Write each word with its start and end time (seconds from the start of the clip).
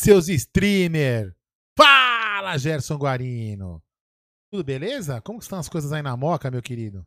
Seus 0.00 0.28
streamer! 0.28 1.36
Fala, 1.76 2.56
Gerson 2.56 2.96
Guarino! 2.96 3.82
Tudo 4.50 4.64
beleza? 4.64 5.20
Como 5.20 5.38
estão 5.38 5.58
as 5.58 5.68
coisas 5.68 5.92
aí 5.92 6.02
na 6.02 6.16
Moca, 6.16 6.50
meu 6.50 6.62
querido? 6.62 7.06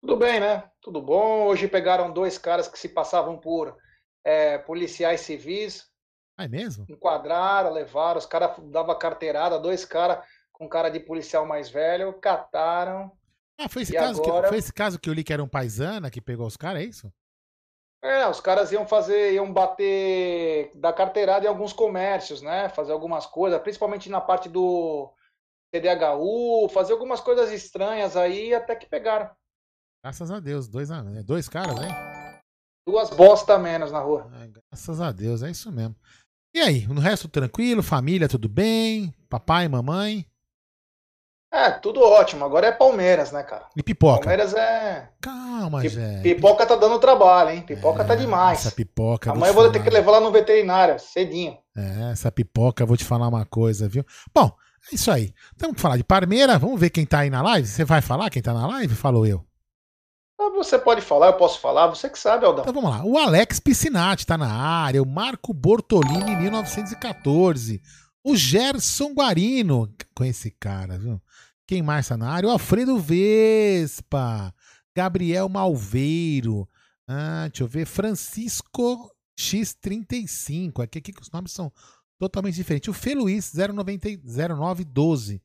Tudo 0.00 0.16
bem, 0.16 0.40
né? 0.40 0.68
Tudo 0.80 1.00
bom. 1.02 1.46
Hoje 1.46 1.68
pegaram 1.68 2.12
dois 2.12 2.38
caras 2.38 2.66
que 2.66 2.78
se 2.78 2.88
passavam 2.88 3.38
por 3.38 3.76
é, 4.24 4.58
policiais 4.58 5.20
civis. 5.20 5.86
Ah, 6.36 6.44
é 6.44 6.48
mesmo? 6.48 6.86
Enquadraram, 6.88 7.70
levaram. 7.70 8.18
Os 8.18 8.26
caras 8.26 8.56
davam 8.70 8.98
carteirada, 8.98 9.60
dois 9.60 9.84
caras 9.84 10.24
com 10.50 10.68
cara 10.68 10.88
de 10.88 10.98
policial 10.98 11.46
mais 11.46 11.68
velho, 11.68 12.14
cataram. 12.14 13.12
Ah, 13.58 13.68
foi 13.68 13.82
esse, 13.82 13.92
caso 13.92 14.22
agora- 14.22 14.44
que, 14.44 14.48
foi 14.48 14.58
esse 14.58 14.72
caso 14.72 14.98
que 14.98 15.08
eu 15.10 15.14
li 15.14 15.22
que 15.22 15.32
era 15.32 15.44
um 15.44 15.48
paisana 15.48 16.10
que 16.10 16.20
pegou 16.22 16.46
os 16.46 16.56
caras, 16.56 16.82
é 16.82 16.84
isso? 16.86 17.12
É, 18.04 18.26
os 18.28 18.40
caras 18.40 18.72
iam 18.72 18.84
fazer, 18.86 19.32
iam 19.32 19.52
bater 19.52 20.72
da 20.74 20.92
carteirada 20.92 21.44
em 21.44 21.48
alguns 21.48 21.72
comércios, 21.72 22.42
né? 22.42 22.68
Fazer 22.68 22.92
algumas 22.92 23.26
coisas, 23.26 23.60
principalmente 23.62 24.10
na 24.10 24.20
parte 24.20 24.48
do 24.48 25.12
CDHU, 25.72 26.68
fazer 26.68 26.92
algumas 26.92 27.20
coisas 27.20 27.50
estranhas 27.52 28.16
aí, 28.16 28.52
até 28.54 28.74
que 28.74 28.86
pegaram. 28.88 29.30
Graças 30.04 30.30
a 30.32 30.40
Deus, 30.40 30.66
dois, 30.66 30.90
a- 30.90 31.02
dois 31.24 31.48
caras, 31.48 31.78
hein? 31.80 31.90
Duas 32.86 33.10
bosta 33.10 33.56
menos 33.58 33.92
na 33.92 34.00
rua. 34.00 34.28
Ai, 34.32 34.50
graças 34.70 35.00
a 35.00 35.12
Deus, 35.12 35.42
é 35.44 35.50
isso 35.50 35.70
mesmo. 35.70 35.94
E 36.54 36.60
aí, 36.60 36.86
no 36.88 37.00
resto 37.00 37.28
tranquilo, 37.28 37.82
família, 37.82 38.28
tudo 38.28 38.48
bem? 38.48 39.14
Papai, 39.28 39.68
mamãe? 39.68 40.26
É, 41.52 41.70
tudo 41.70 42.00
ótimo. 42.00 42.46
Agora 42.46 42.66
é 42.68 42.72
Palmeiras, 42.72 43.30
né, 43.30 43.42
cara? 43.42 43.66
E 43.76 43.82
pipoca? 43.82 44.20
Palmeiras 44.20 44.54
é. 44.54 45.10
Calma, 45.20 45.86
Jé. 45.86 46.20
Pipoca 46.22 46.64
tá 46.64 46.74
dando 46.76 46.98
trabalho, 46.98 47.50
hein? 47.50 47.60
Pipoca 47.60 48.02
tá 48.02 48.14
demais. 48.14 48.60
Essa 48.60 48.70
pipoca. 48.74 49.30
Amanhã 49.30 49.50
eu 49.50 49.54
vou 49.54 49.70
ter 49.70 49.82
que 49.82 49.90
levar 49.90 50.12
lá 50.12 50.20
no 50.20 50.32
veterinário, 50.32 50.98
cedinho. 50.98 51.58
É, 51.76 52.10
essa 52.12 52.32
pipoca, 52.32 52.86
vou 52.86 52.96
te 52.96 53.04
falar 53.04 53.28
uma 53.28 53.44
coisa, 53.44 53.86
viu? 53.86 54.02
Bom, 54.34 54.50
é 54.90 54.94
isso 54.94 55.10
aí. 55.10 55.34
Temos 55.58 55.76
que 55.76 55.82
falar 55.82 55.98
de 55.98 56.04
Parmeira. 56.04 56.58
Vamos 56.58 56.80
ver 56.80 56.88
quem 56.88 57.04
tá 57.04 57.18
aí 57.18 57.28
na 57.28 57.42
live? 57.42 57.68
Você 57.68 57.84
vai 57.84 58.00
falar 58.00 58.30
quem 58.30 58.40
tá 58.40 58.54
na 58.54 58.66
live? 58.66 58.94
Falou 58.94 59.26
eu. 59.26 59.44
Ah, 60.40 60.48
Você 60.56 60.78
pode 60.78 61.02
falar, 61.02 61.26
eu 61.26 61.34
posso 61.34 61.60
falar, 61.60 61.86
você 61.86 62.08
que 62.08 62.18
sabe, 62.18 62.46
Aldão. 62.46 62.62
Então 62.62 62.74
vamos 62.74 62.90
lá. 62.90 63.04
O 63.04 63.18
Alex 63.18 63.60
Piscinati 63.60 64.26
tá 64.26 64.38
na 64.38 64.50
área. 64.50 65.02
O 65.02 65.06
Marco 65.06 65.52
Bortolini, 65.52 66.34
1914. 66.34 67.80
O 68.24 68.36
Gerson 68.36 69.14
Guarino. 69.14 69.92
Com 70.14 70.24
esse 70.24 70.50
cara, 70.50 70.98
viu? 70.98 71.20
Quem 71.66 71.82
mais 71.82 72.08
tá 72.08 72.16
na 72.16 72.30
área? 72.30 72.48
O 72.48 72.52
Alfredo 72.52 72.98
Vespa. 72.98 74.54
Gabriel 74.94 75.48
Malveiro. 75.48 76.68
Ah, 77.08 77.48
deixa 77.48 77.64
eu 77.64 77.68
ver. 77.68 77.86
Francisco 77.86 79.10
X35. 79.38 80.82
Aqui, 80.82 80.98
aqui 80.98 81.12
que 81.12 81.22
os 81.22 81.30
nomes 81.30 81.52
são 81.52 81.72
totalmente 82.18 82.54
diferentes. 82.54 82.88
O 82.88 82.92
Fê 82.92 83.14
Luiz, 83.14 83.52
090 83.52 84.08
0912. 84.24 85.42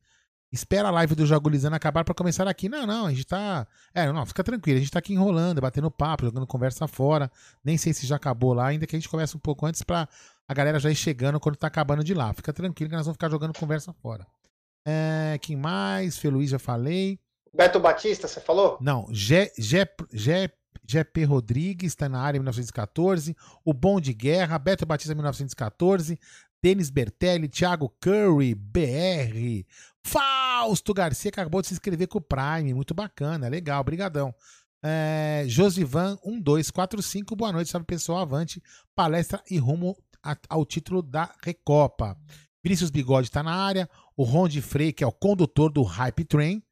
Espera 0.50 0.88
a 0.88 0.90
live 0.90 1.14
do 1.14 1.26
Jogulizando 1.26 1.76
acabar 1.76 2.04
pra 2.04 2.14
começar 2.14 2.48
aqui. 2.48 2.70
Não, 2.70 2.86
não, 2.86 3.06
a 3.06 3.10
gente 3.10 3.26
tá. 3.26 3.66
É, 3.92 4.10
não, 4.10 4.24
fica 4.24 4.42
tranquilo. 4.42 4.78
A 4.78 4.80
gente 4.80 4.90
tá 4.90 4.98
aqui 4.98 5.12
enrolando, 5.12 5.60
batendo 5.60 5.90
papo, 5.90 6.24
jogando 6.24 6.46
conversa 6.46 6.88
fora. 6.88 7.30
Nem 7.62 7.76
sei 7.76 7.92
se 7.92 8.06
já 8.06 8.16
acabou 8.16 8.54
lá, 8.54 8.68
ainda 8.68 8.86
que 8.86 8.96
a 8.96 8.98
gente 8.98 9.10
comece 9.10 9.36
um 9.36 9.40
pouco 9.40 9.66
antes 9.66 9.82
pra 9.82 10.08
a 10.48 10.54
galera 10.54 10.80
já 10.80 10.90
ir 10.90 10.96
chegando 10.96 11.38
quando 11.38 11.56
tá 11.56 11.66
acabando 11.66 12.02
de 12.02 12.14
lá. 12.14 12.32
Fica 12.32 12.54
tranquilo 12.54 12.88
que 12.88 12.96
nós 12.96 13.04
vamos 13.04 13.16
ficar 13.16 13.28
jogando 13.28 13.56
conversa 13.56 13.92
fora. 13.92 14.26
É, 14.86 15.38
quem 15.42 15.54
mais? 15.54 16.16
Fê 16.16 16.30
Luiz, 16.30 16.48
já 16.48 16.58
falei. 16.58 17.20
Beto 17.52 17.78
Batista, 17.78 18.26
você 18.26 18.40
falou? 18.40 18.78
Não, 18.80 19.06
GP 19.12 21.24
Rodrigues 21.24 21.92
está 21.92 22.08
na 22.08 22.20
área 22.20 22.40
1914. 22.40 23.36
O 23.62 23.74
Bom 23.74 24.00
de 24.00 24.14
Guerra, 24.14 24.58
Beto 24.58 24.86
Batista 24.86 25.14
1914. 25.14 26.18
Denis 26.62 26.88
Bertelli, 26.88 27.48
Thiago 27.48 27.94
Curry, 28.00 28.54
BR. 28.54 29.66
Fausto 30.02 30.94
Garcia, 30.94 31.28
acabou 31.28 31.60
de 31.60 31.68
se 31.68 31.74
inscrever 31.74 32.08
com 32.08 32.18
o 32.18 32.22
Prime. 32.22 32.72
Muito 32.72 32.94
bacana, 32.94 33.48
legal, 33.48 33.84
brigadão. 33.84 34.34
É, 34.82 35.44
Josivan 35.46 36.18
1245, 36.24 37.36
boa 37.36 37.52
noite, 37.52 37.70
salve 37.70 37.84
pessoal, 37.84 38.20
avante, 38.20 38.62
palestra 38.94 39.42
e 39.50 39.58
rumo 39.58 39.94
ao 40.48 40.64
título 40.64 41.02
da 41.02 41.34
Recopa. 41.42 42.16
Vinícius 42.62 42.90
Bigode 42.90 43.28
está 43.28 43.42
na 43.42 43.54
área, 43.54 43.88
o 44.16 44.24
Ron 44.24 44.48
de 44.48 44.60
Frey, 44.60 44.92
que 44.92 45.04
é 45.04 45.06
o 45.06 45.12
condutor 45.12 45.70
do 45.70 45.82
Hype 45.82 46.24
Train, 46.24 46.62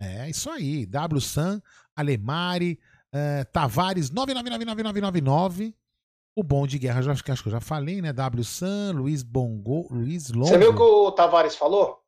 é 0.00 0.28
isso 0.28 0.50
aí. 0.50 0.86
W 0.86 1.20
San, 1.20 1.62
Alemari, 1.94 2.78
eh, 3.12 3.44
Tavares 3.44 4.10
999999. 4.10 5.74
O 6.36 6.42
bom 6.42 6.66
de 6.66 6.78
guerra, 6.78 7.00
já, 7.00 7.12
acho 7.12 7.22
que 7.22 7.30
eu 7.30 7.52
já 7.52 7.60
falei, 7.60 8.02
né? 8.02 8.12
W 8.12 8.44
San, 8.44 8.92
Luiz 8.92 9.22
Bongo, 9.22 9.86
Luiz 9.90 10.30
Longo. 10.30 10.48
Você 10.48 10.58
viu 10.58 10.72
o 10.72 10.76
que 10.76 10.82
o 10.82 11.12
Tavares 11.12 11.54
falou? 11.54 12.02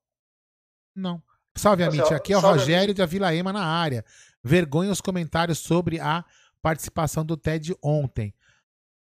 Não. 0.95 1.23
Salve, 1.57 1.85
Salve, 1.85 2.01
Amit. 2.01 2.15
Aqui 2.15 2.33
é 2.33 2.39
o 2.39 2.41
salve, 2.41 2.59
Rogério 2.59 2.95
da 2.95 3.07
Vila 3.07 3.35
Ema 3.35 3.53
na 3.53 3.65
área. 3.65 4.05
Vergonha 4.43 4.91
os 4.91 5.01
comentários 5.01 5.59
sobre 5.59 6.01
a 6.01 6.25
participação 6.61 7.25
do 7.25 7.37
TED 7.37 7.75
ontem. 7.83 8.35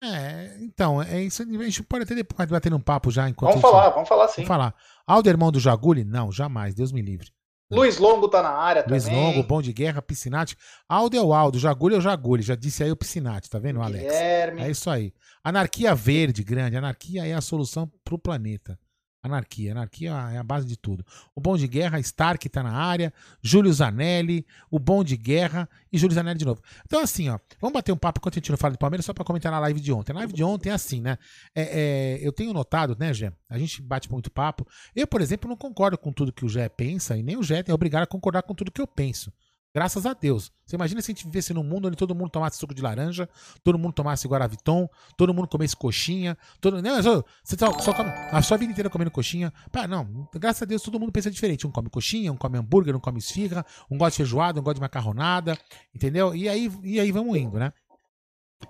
É, 0.03 0.57
então, 0.61 1.03
é 1.03 1.23
isso. 1.23 1.43
A 1.43 1.47
gente 1.65 1.83
pode 1.83 2.05
até 2.05 2.15
depois 2.15 2.49
bater 2.49 2.73
um 2.73 2.81
papo 2.81 3.11
já 3.11 3.29
enquanto. 3.29 3.51
Vamos 3.51 3.63
gente- 3.63 3.71
falar, 3.71 3.91
vamos 3.91 4.09
falar 4.09 4.29
sim. 4.29 4.35
Vamos 4.43 4.49
falar. 4.49 4.75
Aldo, 5.07 5.29
irmão 5.29 5.51
do 5.51 5.59
Jaguli? 5.61 6.05
Não, 6.05 6.31
jamais. 6.31 6.75
Deus 6.75 6.93
me 6.93 7.01
livre. 7.01 7.31
Luiz 7.69 7.99
Longo 7.99 8.29
tá 8.29 8.43
na 8.43 8.51
área 8.51 8.85
Luiz 8.89 9.05
também. 9.05 9.21
Longo, 9.21 9.43
Bom 9.43 9.61
de 9.61 9.73
Guerra, 9.73 10.01
Piscinati. 10.01 10.57
Aldo 10.89 11.17
é 11.17 11.21
o 11.21 11.35
Aldo, 11.35 11.59
Jagulho 11.59 11.97
é 11.97 11.99
o 11.99 12.01
Jagulho. 12.01 12.43
Já 12.43 12.55
disse 12.55 12.85
aí 12.85 12.93
o 12.93 12.97
Piscinati, 12.97 13.51
tá 13.51 13.59
vendo, 13.59 13.83
Alex? 13.83 14.05
Guilherme. 14.05 14.63
É 14.63 14.71
isso 14.71 14.89
aí. 14.89 15.13
Anarquia 15.43 15.93
verde, 15.95 16.45
grande. 16.45 16.77
Anarquia 16.77 17.27
é 17.27 17.35
a 17.35 17.41
solução 17.41 17.91
pro 18.05 18.19
planeta. 18.19 18.79
Anarquia. 19.27 19.73
Anarquia 19.73 20.11
é 20.33 20.39
a 20.39 20.43
base 20.43 20.67
de 20.67 20.77
tudo. 20.77 21.05
O 21.35 21.41
Bom 21.41 21.57
de 21.57 21.67
Guerra, 21.67 21.99
Stark 22.01 22.49
tá 22.49 22.63
na 22.63 22.73
área, 22.73 23.13
Júlio 23.43 23.73
Zanelli, 23.73 24.47
o 24.71 24.79
Bom 24.79 25.05
de 25.05 25.17
Guerra 25.17 25.69
e 25.93 25.99
Júlio 25.99 26.15
Zanelli 26.15 26.39
de 26.39 26.45
novo. 26.45 26.63
Então, 26.85 27.01
assim, 27.01 27.29
ó, 27.29 27.39
vamos 27.61 27.75
bater 27.75 27.93
um 27.93 27.97
papo 27.97 28.19
enquanto 28.21 28.35
a 28.35 28.39
gente 28.39 28.51
não 28.51 28.59
fala 28.59 28.73
de 28.73 28.79
Palmeiras, 28.79 29.05
só 29.05 29.13
pra 29.13 29.25
comentar 29.25 29.53
na 29.53 29.59
live 29.61 29.81
de 29.81 29.93
ontem. 29.93 30.13
A 30.13 30.17
live 30.17 30.33
de 30.33 30.43
ontem 30.43 30.71
é 30.71 30.73
assim, 30.73 31.01
né? 31.01 31.19
É, 31.55 31.63
é, 31.63 32.27
eu 32.27 32.33
tenho 32.33 32.53
notado, 32.53 32.97
né, 32.99 33.13
Gé? 33.13 33.33
A 33.49 33.59
gente 33.59 33.83
bate 33.83 34.11
muito 34.11 34.31
papo. 34.31 34.67
Eu, 34.95 35.07
por 35.07 35.21
exemplo, 35.21 35.49
não 35.49 35.57
concordo 35.57 35.99
com 35.99 36.13
tudo 36.13 36.33
que 36.33 36.45
o 36.45 36.49
Gé 36.49 36.69
pensa, 36.69 37.17
e 37.17 37.23
nem 37.23 37.37
o 37.37 37.43
Gé 37.43 37.65
é 37.67 37.75
obrigado 37.75 38.03
a 38.03 38.07
concordar 38.07 38.43
com 38.43 38.55
tudo 38.55 38.71
que 38.71 38.81
eu 38.81 38.87
penso. 38.87 39.33
Graças 39.77 40.07
a 40.07 40.15
Deus. 40.15 40.51
Você 40.65 40.75
imagina 40.75 41.03
se 41.03 41.11
a 41.11 41.15
gente 41.15 41.27
vivesse 41.27 41.53
num 41.53 41.63
mundo 41.63 41.89
onde 41.89 41.99
todo 41.99 42.15
mundo 42.15 42.31
tomasse 42.31 42.57
suco 42.57 42.75
de 42.75 42.81
laranja, 42.81 43.29
todo 43.63 43.79
mundo 43.79 43.93
tomasse 43.93 44.27
Guaraviton, 44.27 44.89
todo 45.19 45.35
mundo 45.35 45.47
comesse 45.47 45.77
coxinha, 45.77 46.35
todo. 46.63 46.81
Não, 46.81 47.03
só, 47.03 47.23
você 47.45 47.59
só, 47.59 47.79
só 47.81 47.93
come 47.93 48.09
a 48.09 48.41
sua 48.41 48.57
vida 48.57 48.73
inteira 48.73 48.89
comendo 48.89 49.11
coxinha. 49.11 49.53
Pá, 49.71 49.87
não, 49.87 50.27
graças 50.33 50.63
a 50.63 50.65
Deus 50.65 50.81
todo 50.81 50.99
mundo 50.99 51.13
pensa 51.13 51.31
diferente. 51.31 51.67
Um 51.67 51.71
come 51.71 51.91
coxinha, 51.91 52.33
um 52.33 52.39
come 52.39 52.57
hambúrguer, 52.57 52.97
um 52.97 52.99
come 52.99 53.19
esfirra, 53.19 53.67
um 53.91 53.99
gosta 53.99 54.13
de 54.13 54.17
feijoada, 54.17 54.59
um 54.59 54.63
gosta 54.63 54.77
de 54.77 54.81
macarronada, 54.81 55.59
entendeu? 55.95 56.35
E 56.35 56.49
aí, 56.49 56.73
e 56.83 56.99
aí 56.99 57.13
vamos 57.13 57.37
indo, 57.37 57.59
né? 57.59 57.71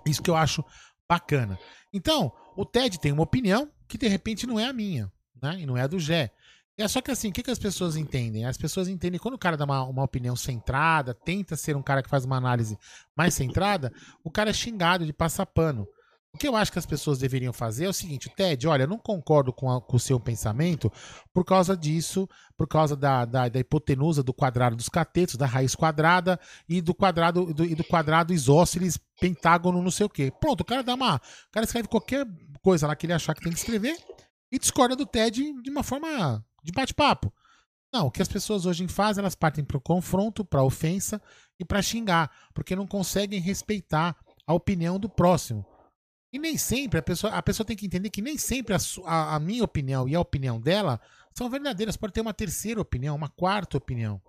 Isso 0.05 0.21
que 0.21 0.29
eu 0.29 0.35
acho 0.35 0.61
bacana. 1.07 1.57
Então, 1.93 2.33
o 2.53 2.65
Ted 2.65 2.99
tem 2.99 3.13
uma 3.13 3.23
opinião 3.23 3.71
que 3.87 3.97
de 3.97 4.09
repente 4.09 4.45
não 4.45 4.59
é 4.59 4.65
a 4.65 4.73
minha, 4.73 5.09
né? 5.41 5.55
E 5.57 5.65
não 5.65 5.77
é 5.77 5.83
a 5.83 5.87
do 5.87 5.99
Gé. 5.99 6.33
É 6.77 6.87
só 6.87 7.01
que 7.01 7.09
assim, 7.09 7.29
o 7.29 7.33
que, 7.33 7.41
que 7.41 7.49
as 7.49 7.57
pessoas 7.57 7.95
entendem? 7.95 8.45
As 8.45 8.55
pessoas 8.55 8.87
entendem 8.87 9.19
quando 9.19 9.33
o 9.33 9.39
cara 9.39 9.57
dá 9.57 9.65
uma, 9.65 9.83
uma 9.83 10.03
opinião 10.03 10.35
centrada, 10.35 11.11
tenta 11.11 11.55
ser 11.55 11.75
um 11.75 11.81
cara 11.81 12.03
que 12.03 12.09
faz 12.09 12.23
uma 12.23 12.37
análise 12.37 12.77
mais 13.15 13.33
centrada, 13.33 13.91
o 14.23 14.29
cara 14.29 14.51
é 14.51 14.53
xingado 14.53 15.03
de 15.03 15.11
passar 15.11 15.47
pano. 15.47 15.87
O 16.33 16.37
que 16.37 16.47
eu 16.47 16.55
acho 16.55 16.71
que 16.71 16.77
as 16.77 16.85
pessoas 16.85 17.17
deveriam 17.17 17.51
fazer 17.51 17.85
é 17.85 17.89
o 17.89 17.93
seguinte, 17.93 18.29
Ted, 18.29 18.67
olha, 18.67 18.83
eu 18.83 18.87
não 18.87 18.99
concordo 18.99 19.51
com, 19.51 19.71
a, 19.71 19.81
com 19.81 19.95
o 19.95 19.99
seu 19.99 20.19
pensamento 20.19 20.91
por 21.33 21.43
causa 21.43 21.75
disso, 21.75 22.29
por 22.55 22.67
causa 22.67 22.95
da, 22.95 23.25
da, 23.25 23.49
da, 23.49 23.59
hipotenusa 23.59 24.21
do 24.21 24.31
quadrado 24.31 24.75
dos 24.75 24.87
catetos, 24.87 25.35
da 25.35 25.47
raiz 25.47 25.73
quadrada 25.73 26.39
e 26.69 26.79
do 26.79 26.93
quadrado 26.93 27.51
do, 27.51 27.65
e 27.65 27.73
do 27.73 27.83
quadrado 27.83 28.33
isósceles 28.33 28.99
pentágono 29.19 29.81
não 29.81 29.89
sei 29.89 30.05
o 30.05 30.09
quê. 30.09 30.31
Pronto, 30.39 30.61
o 30.61 30.65
cara 30.65 30.83
dá 30.83 30.93
uma. 30.93 31.15
O 31.15 31.51
cara 31.51 31.65
escreve 31.65 31.87
qualquer 31.87 32.27
coisa 32.61 32.85
lá 32.85 32.95
que 32.95 33.07
ele 33.07 33.13
achar 33.13 33.33
que 33.33 33.41
tem 33.41 33.51
que 33.51 33.57
escrever 33.57 33.97
e 34.51 34.59
discorda 34.59 34.95
do 34.95 35.07
Ted 35.07 35.41
de 35.63 35.69
uma 35.71 35.81
forma 35.81 36.45
de 36.67 36.73
bate-papo. 36.73 37.33
Não, 37.93 38.07
o 38.07 38.11
que 38.11 38.21
as 38.21 38.27
pessoas 38.27 38.65
hoje 38.65 38.85
fazem, 38.87 39.21
elas 39.21 39.35
partem 39.35 39.63
para 39.63 39.77
o 39.77 39.81
confronto, 39.81 40.43
para 40.43 40.59
a 40.59 40.63
ofensa 40.63 41.21
e 41.57 41.63
para 41.63 41.81
xingar, 41.81 42.29
porque 42.53 42.75
não 42.75 42.85
conseguem 42.85 43.39
respeitar 43.39 44.15
a 44.45 44.53
opinião 44.53 44.99
do 44.99 45.09
próximo. 45.09 45.65
E 46.31 46.37
nem 46.37 46.57
sempre, 46.57 46.99
a 46.99 47.01
pessoa, 47.01 47.33
a 47.33 47.41
pessoa 47.41 47.65
tem 47.65 47.77
que 47.77 47.85
entender 47.85 48.09
que 48.09 48.21
nem 48.21 48.37
sempre 48.37 48.75
a, 48.75 48.77
a, 49.05 49.35
a 49.35 49.39
minha 49.39 49.63
opinião 49.63 50.07
e 50.07 50.15
a 50.15 50.19
opinião 50.19 50.59
dela 50.59 50.99
são 51.33 51.49
verdadeiras. 51.49 51.95
Pode 51.95 52.13
ter 52.13 52.21
uma 52.21 52.33
terceira 52.33 52.81
opinião, 52.81 53.15
uma 53.15 53.29
quarta 53.29 53.77
opinião. 53.77 54.21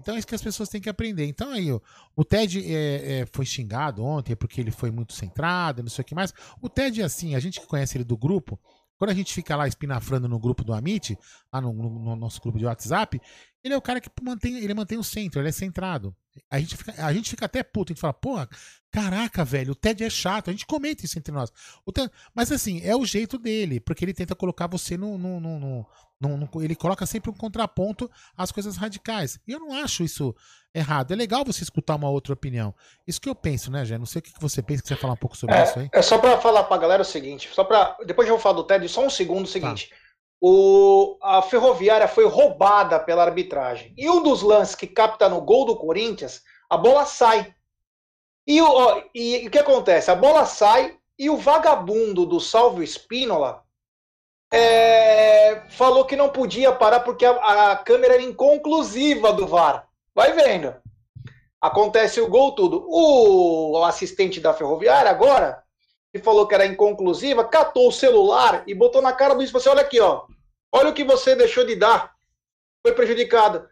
Então 0.00 0.14
é 0.14 0.18
isso 0.18 0.26
que 0.26 0.34
as 0.34 0.42
pessoas 0.42 0.68
têm 0.68 0.80
que 0.80 0.88
aprender. 0.88 1.26
Então 1.26 1.50
aí, 1.50 1.70
ó, 1.70 1.78
o 2.16 2.24
Ted 2.24 2.58
é, 2.64 3.20
é, 3.20 3.26
foi 3.32 3.44
xingado 3.44 4.02
ontem 4.02 4.34
porque 4.34 4.60
ele 4.60 4.70
foi 4.70 4.90
muito 4.90 5.12
centrado, 5.12 5.82
não 5.82 5.90
sei 5.90 6.02
o 6.02 6.04
que 6.04 6.14
mais. 6.14 6.32
O 6.60 6.68
Ted 6.68 7.00
é 7.00 7.04
assim, 7.04 7.34
a 7.34 7.40
gente 7.40 7.60
que 7.60 7.66
conhece 7.66 7.96
ele 7.96 8.04
do 8.04 8.16
grupo, 8.16 8.58
quando 9.00 9.12
a 9.12 9.14
gente 9.14 9.32
fica 9.32 9.56
lá 9.56 9.66
espinafrando 9.66 10.28
no 10.28 10.38
grupo 10.38 10.62
do 10.62 10.74
Amit, 10.74 11.18
lá 11.50 11.58
no, 11.58 11.72
no, 11.72 11.88
no, 11.88 12.16
nosso 12.16 12.38
grupo 12.38 12.58
de 12.58 12.66
WhatsApp, 12.66 13.18
ele 13.64 13.72
é 13.72 13.76
o 13.76 13.80
cara 13.80 13.98
que 13.98 14.10
mantém, 14.22 14.58
ele 14.58 14.74
mantém 14.74 14.98
o 14.98 15.02
centro, 15.02 15.40
ele 15.40 15.48
é 15.48 15.52
centrado. 15.52 16.14
A 16.50 16.60
gente 16.60 16.76
fica, 16.76 17.06
a 17.06 17.10
gente 17.10 17.30
fica 17.30 17.46
até 17.46 17.62
puto, 17.62 17.92
a 17.92 17.94
gente 17.94 18.00
fala, 18.02 18.12
porra, 18.12 18.46
caraca, 18.90 19.42
velho, 19.42 19.72
o 19.72 19.74
Ted 19.74 20.04
é 20.04 20.10
chato. 20.10 20.50
A 20.50 20.52
gente 20.52 20.66
comenta 20.66 21.02
isso 21.06 21.18
entre 21.18 21.32
nós. 21.32 21.50
Ted, 21.90 22.12
mas 22.34 22.52
assim, 22.52 22.82
é 22.82 22.94
o 22.94 23.06
jeito 23.06 23.38
dele, 23.38 23.80
porque 23.80 24.04
ele 24.04 24.12
tenta 24.12 24.34
colocar 24.34 24.66
você 24.66 24.98
no, 24.98 25.16
no, 25.16 25.40
no, 25.40 25.86
no, 26.28 26.62
Ele 26.62 26.76
coloca 26.76 27.06
sempre 27.06 27.30
um 27.30 27.34
contraponto 27.34 28.10
às 28.36 28.52
coisas 28.52 28.76
radicais. 28.76 29.38
E 29.46 29.52
eu 29.52 29.58
não 29.58 29.72
acho 29.72 30.02
isso 30.02 30.34
errado. 30.74 31.12
É 31.12 31.16
legal 31.16 31.44
você 31.44 31.62
escutar 31.62 31.96
uma 31.96 32.10
outra 32.10 32.34
opinião. 32.34 32.74
Isso 33.06 33.20
que 33.20 33.28
eu 33.28 33.34
penso, 33.34 33.70
né, 33.70 33.84
Jé? 33.84 33.96
Não 33.96 34.06
sei 34.06 34.20
o 34.20 34.22
que 34.22 34.32
você 34.38 34.62
pensa, 34.62 34.82
que 34.82 34.88
você 34.88 34.96
falar 34.96 35.14
um 35.14 35.16
pouco 35.16 35.36
sobre 35.36 35.56
é, 35.56 35.64
isso 35.64 35.78
aí. 35.78 35.88
É 35.92 36.02
só 36.02 36.18
para 36.18 36.38
falar 36.38 36.64
pra 36.64 36.76
galera 36.76 37.02
o 37.02 37.06
seguinte, 37.06 37.48
só 37.52 37.64
para 37.64 37.96
Depois 38.04 38.28
eu 38.28 38.34
vou 38.34 38.42
falar 38.42 38.56
do 38.56 38.64
TED, 38.64 38.88
só 38.88 39.04
um 39.04 39.10
segundo 39.10 39.44
o 39.44 39.48
seguinte. 39.48 39.88
Tá. 39.88 39.96
O, 40.42 41.18
a 41.22 41.42
Ferroviária 41.42 42.08
foi 42.08 42.26
roubada 42.26 42.98
pela 42.98 43.24
arbitragem. 43.24 43.94
E 43.96 44.08
um 44.08 44.22
dos 44.22 44.42
lances 44.42 44.74
que 44.74 44.86
capta 44.86 45.28
no 45.28 45.40
gol 45.40 45.66
do 45.66 45.76
Corinthians, 45.76 46.42
a 46.68 46.76
bola 46.76 47.04
sai. 47.04 47.54
E 48.46 48.60
o, 48.60 49.02
e, 49.14 49.44
e 49.44 49.48
o 49.48 49.50
que 49.50 49.58
acontece? 49.58 50.10
A 50.10 50.14
bola 50.14 50.46
sai 50.46 50.96
e 51.18 51.28
o 51.28 51.36
vagabundo 51.36 52.24
do 52.24 52.40
Salvio 52.40 52.82
Espínola 52.82 53.62
é, 54.52 55.62
falou 55.70 56.04
que 56.04 56.16
não 56.16 56.28
podia 56.28 56.72
parar 56.72 57.00
porque 57.00 57.24
a, 57.24 57.72
a 57.72 57.76
câmera 57.76 58.14
era 58.14 58.22
inconclusiva 58.22 59.32
do 59.32 59.46
VAR. 59.46 59.86
Vai 60.14 60.32
vendo. 60.32 60.74
Acontece 61.60 62.20
o 62.20 62.28
gol, 62.28 62.52
tudo. 62.52 62.86
O 62.88 63.84
assistente 63.84 64.40
da 64.40 64.54
ferroviária 64.54 65.10
agora, 65.10 65.62
que 66.12 66.18
falou 66.18 66.46
que 66.46 66.54
era 66.54 66.66
inconclusiva, 66.66 67.44
catou 67.44 67.88
o 67.88 67.92
celular 67.92 68.64
e 68.66 68.74
botou 68.74 69.00
na 69.00 69.12
cara 69.12 69.34
do 69.34 69.40
juiz 69.40 69.50
falou 69.50 69.60
assim: 69.60 69.70
olha 69.70 69.82
aqui, 69.82 70.00
ó. 70.00 70.24
Olha 70.72 70.90
o 70.90 70.94
que 70.94 71.04
você 71.04 71.36
deixou 71.36 71.64
de 71.64 71.76
dar. 71.76 72.12
Foi 72.82 72.94
prejudicado. 72.94 73.68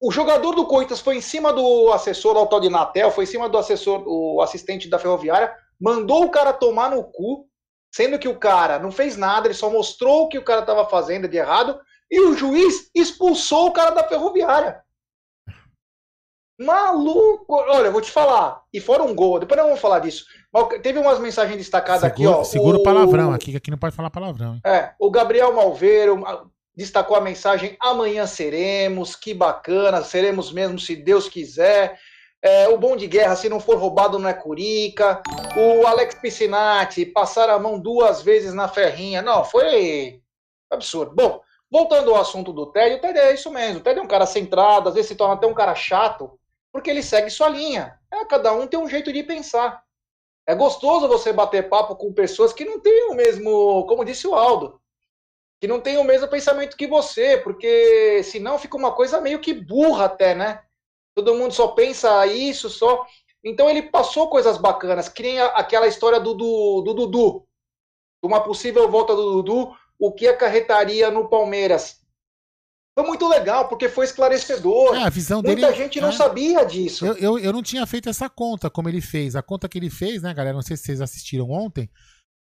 O 0.00 0.10
jogador 0.10 0.54
do 0.54 0.66
Corinthians 0.66 1.00
foi 1.00 1.16
em 1.16 1.20
cima 1.20 1.52
do 1.52 1.92
assessor, 1.92 2.34
o 2.36 2.46
tal 2.46 2.58
de 2.58 2.70
Natel, 2.70 3.10
foi 3.10 3.24
em 3.24 3.26
cima 3.26 3.50
do 3.50 3.58
assessor, 3.58 4.02
o 4.06 4.40
assistente 4.40 4.88
da 4.88 4.98
ferroviária, 4.98 5.54
mandou 5.78 6.24
o 6.24 6.30
cara 6.30 6.54
tomar 6.54 6.90
no 6.90 7.04
cu, 7.04 7.46
sendo 7.90 8.18
que 8.18 8.28
o 8.28 8.38
cara 8.38 8.78
não 8.78 8.92
fez 8.92 9.16
nada, 9.16 9.46
ele 9.46 9.54
só 9.54 9.70
mostrou 9.70 10.24
o 10.24 10.28
que 10.28 10.38
o 10.38 10.44
cara 10.44 10.60
estava 10.60 10.88
fazendo 10.88 11.28
de 11.28 11.36
errado, 11.36 11.80
e 12.10 12.20
o 12.20 12.36
juiz 12.36 12.90
expulsou 12.94 13.68
o 13.68 13.72
cara 13.72 13.90
da 13.90 14.04
ferroviária. 14.04 14.82
Maluco! 16.60 17.54
Olha, 17.54 17.86
eu 17.86 17.92
vou 17.92 18.02
te 18.02 18.10
falar. 18.10 18.62
E 18.72 18.80
fora 18.80 19.02
um 19.02 19.14
gol, 19.14 19.38
depois 19.38 19.56
nós 19.56 19.66
vamos 19.66 19.80
falar 19.80 20.00
disso. 20.00 20.26
Mas 20.52 20.80
teve 20.82 20.98
umas 20.98 21.18
mensagens 21.18 21.56
destacadas 21.56 22.02
segura, 22.02 22.30
aqui, 22.30 22.40
ó. 22.40 22.44
Segura 22.44 22.76
o, 22.76 22.82
palavrão 22.82 23.32
aqui, 23.32 23.52
que 23.52 23.56
aqui 23.56 23.70
não 23.70 23.78
pode 23.78 23.96
falar 23.96 24.10
palavrão. 24.10 24.54
Hein? 24.54 24.60
É, 24.66 24.90
o 24.98 25.10
Gabriel 25.10 25.54
Malveiro 25.54 26.22
destacou 26.76 27.16
a 27.16 27.20
mensagem 27.20 27.76
amanhã 27.80 28.26
seremos, 28.26 29.16
que 29.16 29.32
bacana, 29.32 30.02
seremos 30.02 30.52
mesmo 30.52 30.78
se 30.78 30.94
Deus 30.96 31.28
quiser. 31.28 31.98
É, 32.42 32.68
o 32.68 32.78
Bom 32.78 32.96
de 32.96 33.06
Guerra, 33.06 33.36
se 33.36 33.48
não 33.48 33.60
for 33.60 33.76
roubado, 33.76 34.18
não 34.18 34.28
é 34.28 34.34
curica. 34.34 35.22
O 35.56 35.86
Alex 35.86 36.14
Piscinati, 36.14 37.04
passar 37.04 37.50
a 37.50 37.58
mão 37.58 37.78
duas 37.78 38.22
vezes 38.22 38.54
na 38.54 38.66
ferrinha. 38.66 39.20
Não, 39.20 39.44
foi 39.44 40.22
absurdo. 40.70 41.14
Bom, 41.14 41.40
voltando 41.70 42.14
ao 42.14 42.20
assunto 42.20 42.52
do 42.52 42.66
Ted, 42.66 42.96
o 42.96 43.00
Ted 43.00 43.18
é 43.18 43.34
isso 43.34 43.50
mesmo. 43.50 43.80
O 43.80 43.82
Ted 43.82 43.98
é 43.98 44.02
um 44.02 44.08
cara 44.08 44.24
centrado, 44.24 44.88
às 44.88 44.94
vezes 44.94 45.08
se 45.08 45.16
torna 45.16 45.34
até 45.34 45.46
um 45.46 45.54
cara 45.54 45.74
chato 45.74 46.38
porque 46.72 46.90
ele 46.90 47.02
segue 47.02 47.30
sua 47.30 47.48
linha. 47.48 47.98
É, 48.10 48.24
cada 48.24 48.52
um 48.52 48.66
tem 48.66 48.78
um 48.78 48.88
jeito 48.88 49.12
de 49.12 49.22
pensar. 49.22 49.82
É 50.46 50.54
gostoso 50.54 51.08
você 51.08 51.32
bater 51.32 51.68
papo 51.68 51.94
com 51.96 52.12
pessoas 52.12 52.52
que 52.52 52.64
não 52.64 52.80
têm 52.80 53.10
o 53.10 53.14
mesmo, 53.14 53.86
como 53.86 54.04
disse 54.04 54.26
o 54.26 54.34
Aldo, 54.34 54.80
que 55.60 55.68
não 55.68 55.80
têm 55.80 55.98
o 55.98 56.04
mesmo 56.04 56.28
pensamento 56.28 56.76
que 56.76 56.86
você, 56.86 57.36
porque 57.36 58.22
senão 58.24 58.58
fica 58.58 58.76
uma 58.76 58.92
coisa 58.92 59.20
meio 59.20 59.40
que 59.40 59.52
burra 59.52 60.06
até, 60.06 60.34
né? 60.34 60.62
Todo 61.22 61.36
mundo 61.36 61.52
só 61.52 61.68
pensa 61.68 62.26
isso, 62.26 62.70
só. 62.70 63.06
Então 63.44 63.68
ele 63.68 63.82
passou 63.82 64.30
coisas 64.30 64.56
bacanas, 64.56 65.08
que 65.08 65.22
nem 65.22 65.38
aquela 65.38 65.86
história 65.86 66.18
do, 66.18 66.32
do, 66.32 66.82
do 66.82 66.94
Dudu, 66.94 67.46
uma 68.22 68.40
possível 68.40 68.90
volta 68.90 69.14
do 69.14 69.42
Dudu, 69.42 69.76
o 69.98 70.12
que 70.12 70.26
acarretaria 70.26 71.10
no 71.10 71.28
Palmeiras. 71.28 72.00
Foi 72.98 73.06
muito 73.06 73.28
legal, 73.28 73.68
porque 73.68 73.88
foi 73.88 74.06
esclarecedor. 74.06 74.96
É, 74.96 75.04
a 75.04 75.10
visão 75.10 75.42
Muita 75.42 75.66
dele, 75.68 75.76
gente 75.76 76.00
não 76.00 76.08
é. 76.08 76.12
sabia 76.12 76.64
disso. 76.64 77.06
Eu, 77.06 77.16
eu, 77.16 77.38
eu, 77.38 77.52
não 77.52 77.62
tinha 77.62 77.86
feito 77.86 78.08
essa 78.08 78.28
conta 78.28 78.70
como 78.70 78.88
ele 78.88 79.00
fez. 79.00 79.36
A 79.36 79.42
conta 79.42 79.68
que 79.68 79.78
ele 79.78 79.90
fez, 79.90 80.22
né, 80.22 80.32
galera? 80.34 80.54
Não 80.54 80.62
sei 80.62 80.76
se 80.76 80.84
vocês 80.84 81.00
assistiram 81.00 81.50
ontem. 81.50 81.88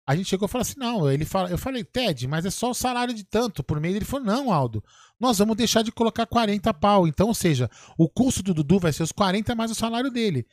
A 0.08 0.16
gente 0.16 0.30
chegou 0.30 0.46
e 0.46 0.50
falou 0.50 0.62
assim: 0.62 0.78
não, 0.78 1.10
ele 1.10 1.26
fala, 1.26 1.50
eu 1.50 1.58
falei, 1.58 1.84
Ted, 1.84 2.26
mas 2.26 2.46
é 2.46 2.50
só 2.50 2.70
o 2.70 2.74
salário 2.74 3.12
de 3.12 3.24
tanto 3.24 3.62
por 3.62 3.78
mês. 3.78 3.94
Ele 3.94 4.06
falou: 4.06 4.24
não, 4.24 4.50
Aldo, 4.50 4.82
nós 5.20 5.36
vamos 5.36 5.54
deixar 5.54 5.82
de 5.82 5.92
colocar 5.92 6.24
40 6.24 6.72
pau. 6.72 7.06
Então, 7.06 7.28
ou 7.28 7.34
seja, 7.34 7.70
o 7.98 8.08
custo 8.08 8.42
do 8.42 8.54
Dudu 8.54 8.78
vai 8.78 8.90
ser 8.90 9.02
os 9.02 9.12
40 9.12 9.54
mais 9.54 9.70
o 9.70 9.74
salário 9.74 10.10
dele. 10.10 10.46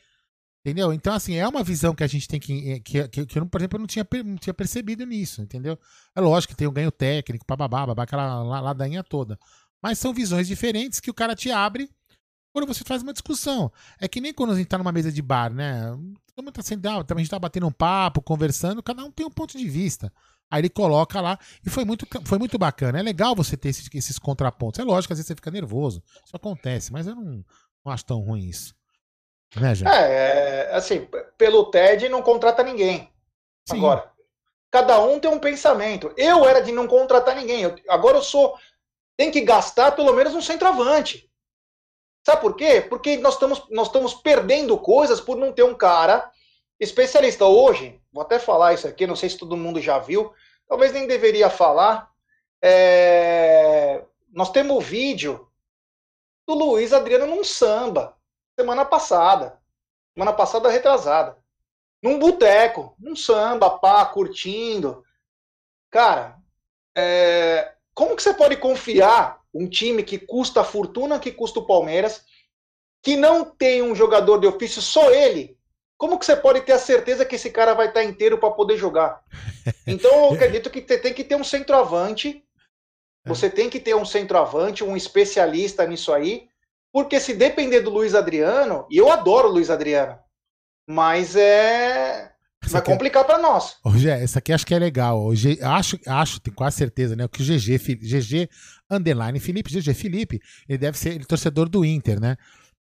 Entendeu? 0.60 0.92
Então, 0.92 1.14
assim, 1.14 1.36
é 1.36 1.48
uma 1.48 1.64
visão 1.64 1.94
que 1.94 2.04
a 2.04 2.06
gente 2.06 2.28
tem 2.28 2.38
que. 2.38 2.80
que, 2.80 3.08
que, 3.08 3.24
que 3.24 3.38
eu, 3.38 3.46
por 3.46 3.58
exemplo, 3.58 3.78
eu 3.78 3.80
não 3.80 3.86
tinha, 3.86 4.06
não 4.26 4.36
tinha 4.36 4.52
percebido 4.52 5.06
nisso, 5.06 5.40
entendeu? 5.40 5.78
É 6.14 6.20
lógico 6.20 6.52
que 6.52 6.58
tem 6.58 6.68
o 6.68 6.72
ganho 6.72 6.92
técnico, 6.92 7.46
bababá, 7.48 7.86
babá, 7.86 8.02
aquela 8.02 8.42
ladainha 8.60 9.02
toda. 9.02 9.38
Mas 9.82 9.98
são 9.98 10.12
visões 10.12 10.46
diferentes 10.46 11.00
que 11.00 11.10
o 11.10 11.14
cara 11.14 11.34
te 11.34 11.50
abre 11.50 11.88
quando 12.52 12.66
você 12.66 12.84
faz 12.84 13.02
uma 13.02 13.12
discussão. 13.14 13.72
É 13.98 14.06
que 14.06 14.20
nem 14.20 14.34
quando 14.34 14.52
a 14.52 14.56
gente 14.56 14.66
tá 14.66 14.76
numa 14.76 14.92
mesa 14.92 15.10
de 15.10 15.22
bar, 15.22 15.50
né? 15.50 15.92
Todo 16.36 16.44
mundo 16.44 16.54
tá 16.54 16.62
sendo, 16.62 16.86
a 16.86 17.18
gente 17.18 17.30
tá 17.30 17.38
batendo 17.38 17.66
um 17.66 17.72
papo, 17.72 18.20
conversando, 18.20 18.82
cada 18.82 19.02
um 19.02 19.10
tem 19.10 19.24
um 19.24 19.30
ponto 19.30 19.56
de 19.56 19.66
vista. 19.66 20.12
Aí 20.50 20.60
ele 20.60 20.68
coloca 20.68 21.18
lá 21.18 21.38
e 21.64 21.70
foi 21.70 21.82
muito, 21.82 22.06
foi 22.26 22.38
muito 22.38 22.58
bacana. 22.58 22.98
É 22.98 23.02
legal 23.02 23.34
você 23.34 23.56
ter 23.56 23.70
esses, 23.70 23.88
esses 23.94 24.18
contrapontos. 24.18 24.78
É 24.78 24.84
lógico, 24.84 25.14
às 25.14 25.18
vezes 25.18 25.28
você 25.28 25.34
fica 25.34 25.50
nervoso. 25.50 26.02
Isso 26.26 26.36
acontece, 26.36 26.92
mas 26.92 27.06
eu 27.06 27.14
não, 27.14 27.42
não 27.82 27.92
acho 27.92 28.04
tão 28.04 28.20
ruim 28.20 28.46
isso. 28.46 28.74
Né, 29.56 29.74
gente? 29.74 29.88
É, 29.88 30.68
assim, 30.74 31.08
pelo 31.38 31.70
TED 31.70 32.10
não 32.10 32.20
contrata 32.20 32.62
ninguém. 32.62 33.10
Sim. 33.66 33.78
Agora, 33.78 34.12
cada 34.70 35.00
um 35.00 35.18
tem 35.18 35.30
um 35.30 35.38
pensamento. 35.38 36.12
Eu 36.18 36.44
era 36.44 36.60
de 36.60 36.70
não 36.70 36.86
contratar 36.86 37.34
ninguém. 37.34 37.62
Eu, 37.62 37.74
agora 37.88 38.18
eu 38.18 38.22
sou 38.22 38.58
tem 39.16 39.30
que 39.30 39.40
gastar 39.40 39.92
pelo 39.92 40.12
menos 40.12 40.34
um 40.34 40.42
centroavante. 40.42 41.25
Sabe 42.26 42.40
por 42.40 42.56
quê? 42.56 42.80
Porque 42.80 43.16
nós 43.18 43.34
estamos, 43.34 43.68
nós 43.70 43.86
estamos 43.86 44.12
perdendo 44.12 44.76
coisas 44.76 45.20
por 45.20 45.36
não 45.36 45.52
ter 45.52 45.62
um 45.62 45.76
cara 45.76 46.28
especialista. 46.80 47.44
Hoje, 47.44 48.02
vou 48.12 48.20
até 48.20 48.40
falar 48.40 48.74
isso 48.74 48.88
aqui, 48.88 49.06
não 49.06 49.14
sei 49.14 49.28
se 49.28 49.38
todo 49.38 49.56
mundo 49.56 49.80
já 49.80 50.00
viu, 50.00 50.34
talvez 50.66 50.92
nem 50.92 51.06
deveria 51.06 51.48
falar. 51.48 52.10
É... 52.60 54.02
Nós 54.32 54.50
temos 54.50 54.76
o 54.76 54.80
vídeo 54.80 55.48
do 56.44 56.54
Luiz 56.54 56.92
Adriano 56.92 57.26
num 57.26 57.44
samba. 57.44 58.16
semana 58.58 58.84
passada. 58.84 59.62
Semana 60.12 60.32
passada 60.32 60.68
retrasada. 60.68 61.38
Num 62.02 62.18
boteco, 62.18 62.96
num 62.98 63.14
samba, 63.14 63.70
pá, 63.78 64.04
curtindo. 64.04 65.04
Cara, 65.92 66.36
é... 66.92 67.72
como 67.94 68.16
que 68.16 68.22
você 68.24 68.34
pode 68.34 68.56
confiar 68.56 69.45
um 69.56 69.68
time 69.68 70.02
que 70.02 70.18
custa 70.18 70.60
a 70.60 70.64
fortuna 70.64 71.18
que 71.18 71.32
custa 71.32 71.60
o 71.60 71.66
Palmeiras, 71.66 72.22
que 73.02 73.16
não 73.16 73.44
tem 73.44 73.82
um 73.82 73.94
jogador 73.94 74.38
de 74.38 74.46
ofício, 74.46 74.82
só 74.82 75.10
ele? 75.10 75.56
Como 75.96 76.18
que 76.18 76.26
você 76.26 76.36
pode 76.36 76.60
ter 76.60 76.72
a 76.72 76.78
certeza 76.78 77.24
que 77.24 77.36
esse 77.36 77.50
cara 77.50 77.72
vai 77.72 77.88
estar 77.88 78.04
inteiro 78.04 78.38
para 78.38 78.50
poder 78.50 78.76
jogar? 78.76 79.22
Então 79.86 80.26
eu 80.26 80.32
acredito 80.32 80.70
que 80.70 80.80
tem 80.80 81.12
que 81.12 81.24
ter 81.24 81.34
um 81.34 81.42
centroavante. 81.42 82.44
É. 83.24 83.28
Você 83.28 83.50
tem 83.50 83.68
que 83.68 83.80
ter 83.80 83.96
um 83.96 84.04
centroavante, 84.04 84.84
um 84.84 84.96
especialista 84.96 85.84
nisso 85.84 86.12
aí, 86.12 86.48
porque 86.92 87.18
se 87.18 87.34
depender 87.34 87.80
do 87.80 87.90
Luiz 87.90 88.14
Adriano, 88.14 88.86
e 88.88 88.96
eu 88.96 89.10
adoro 89.10 89.48
o 89.48 89.52
Luiz 89.52 89.68
Adriano, 89.68 90.18
mas 90.88 91.34
é 91.34 92.32
vai 92.70 92.80
aqui, 92.80 92.90
complicar 92.90 93.24
para 93.24 93.38
nós. 93.38 93.76
Rogério, 93.84 94.22
essa 94.22 94.38
aqui 94.38 94.52
acho 94.52 94.66
que 94.66 94.74
é 94.74 94.78
legal. 94.78 95.34
G, 95.34 95.58
acho, 95.62 95.98
acho, 96.06 96.40
tenho 96.40 96.54
quase 96.54 96.76
certeza, 96.76 97.16
né? 97.16 97.26
Que 97.28 97.42
o 97.42 97.44
GG, 97.44 97.78
GG 97.96 98.48
underline 98.90 99.38
Felipe, 99.40 99.70
GG 99.70 99.94
Felipe, 99.94 100.40
ele 100.68 100.78
deve 100.78 100.98
ser 100.98 101.14
ele, 101.14 101.24
torcedor 101.24 101.68
do 101.68 101.84
Inter, 101.84 102.20
né? 102.20 102.36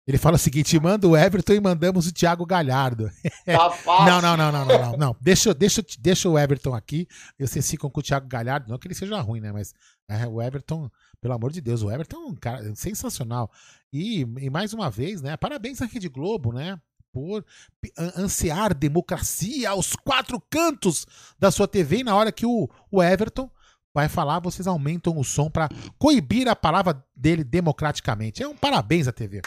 Ele 0.05 0.17
fala 0.17 0.35
o 0.35 0.39
seguinte: 0.39 0.77
manda 0.79 1.07
o 1.07 1.15
Everton 1.15 1.53
e 1.53 1.59
mandamos 1.61 2.07
o 2.07 2.13
Thiago 2.13 2.45
Galhardo. 2.45 3.09
Tá 3.45 3.71
não, 4.05 4.21
não, 4.21 4.37
não, 4.37 4.51
não, 4.51 4.65
não, 4.65 4.91
não, 4.91 4.97
não. 4.97 5.15
Deixa, 5.21 5.53
deixa, 5.53 5.83
deixa 5.99 6.27
o 6.27 6.37
Everton 6.37 6.73
aqui. 6.73 7.07
Vocês 7.39 7.69
ficam 7.69 7.89
com 7.89 8.01
o 8.01 8.03
Thiago 8.03 8.27
Galhardo. 8.27 8.69
Não 8.69 8.77
que 8.77 8.87
ele 8.87 8.95
seja 8.95 9.19
ruim, 9.21 9.39
né? 9.39 9.51
Mas 9.51 9.73
é, 10.09 10.27
o 10.27 10.41
Everton, 10.41 10.89
pelo 11.21 11.33
amor 11.33 11.51
de 11.51 11.61
Deus, 11.61 11.81
o 11.81 11.91
Everton 11.91 12.17
é 12.17 12.25
um 12.25 12.35
cara 12.35 12.75
sensacional. 12.75 13.49
E, 13.93 14.21
e 14.21 14.49
mais 14.49 14.73
uma 14.73 14.89
vez, 14.89 15.21
né? 15.21 15.37
Parabéns 15.37 15.81
à 15.81 15.85
Rede 15.85 16.09
Globo, 16.09 16.51
né? 16.51 16.77
Por 17.13 17.45
ansiar 18.17 18.73
democracia 18.73 19.69
aos 19.69 19.95
quatro 19.95 20.41
cantos 20.49 21.05
da 21.39 21.51
sua 21.51 21.67
TV 21.67 21.99
e 21.99 22.03
na 22.03 22.15
hora 22.15 22.31
que 22.31 22.45
o, 22.45 22.67
o 22.91 23.01
Everton 23.01 23.49
vai 23.93 24.09
falar, 24.09 24.39
vocês 24.39 24.65
aumentam 24.65 25.17
o 25.17 25.23
som 25.23 25.49
para 25.49 25.69
coibir 25.99 26.49
a 26.49 26.55
palavra 26.55 27.05
dele 27.15 27.43
democraticamente. 27.43 28.41
É 28.41 28.47
um 28.47 28.57
parabéns 28.57 29.07
à 29.07 29.11
TV. 29.11 29.41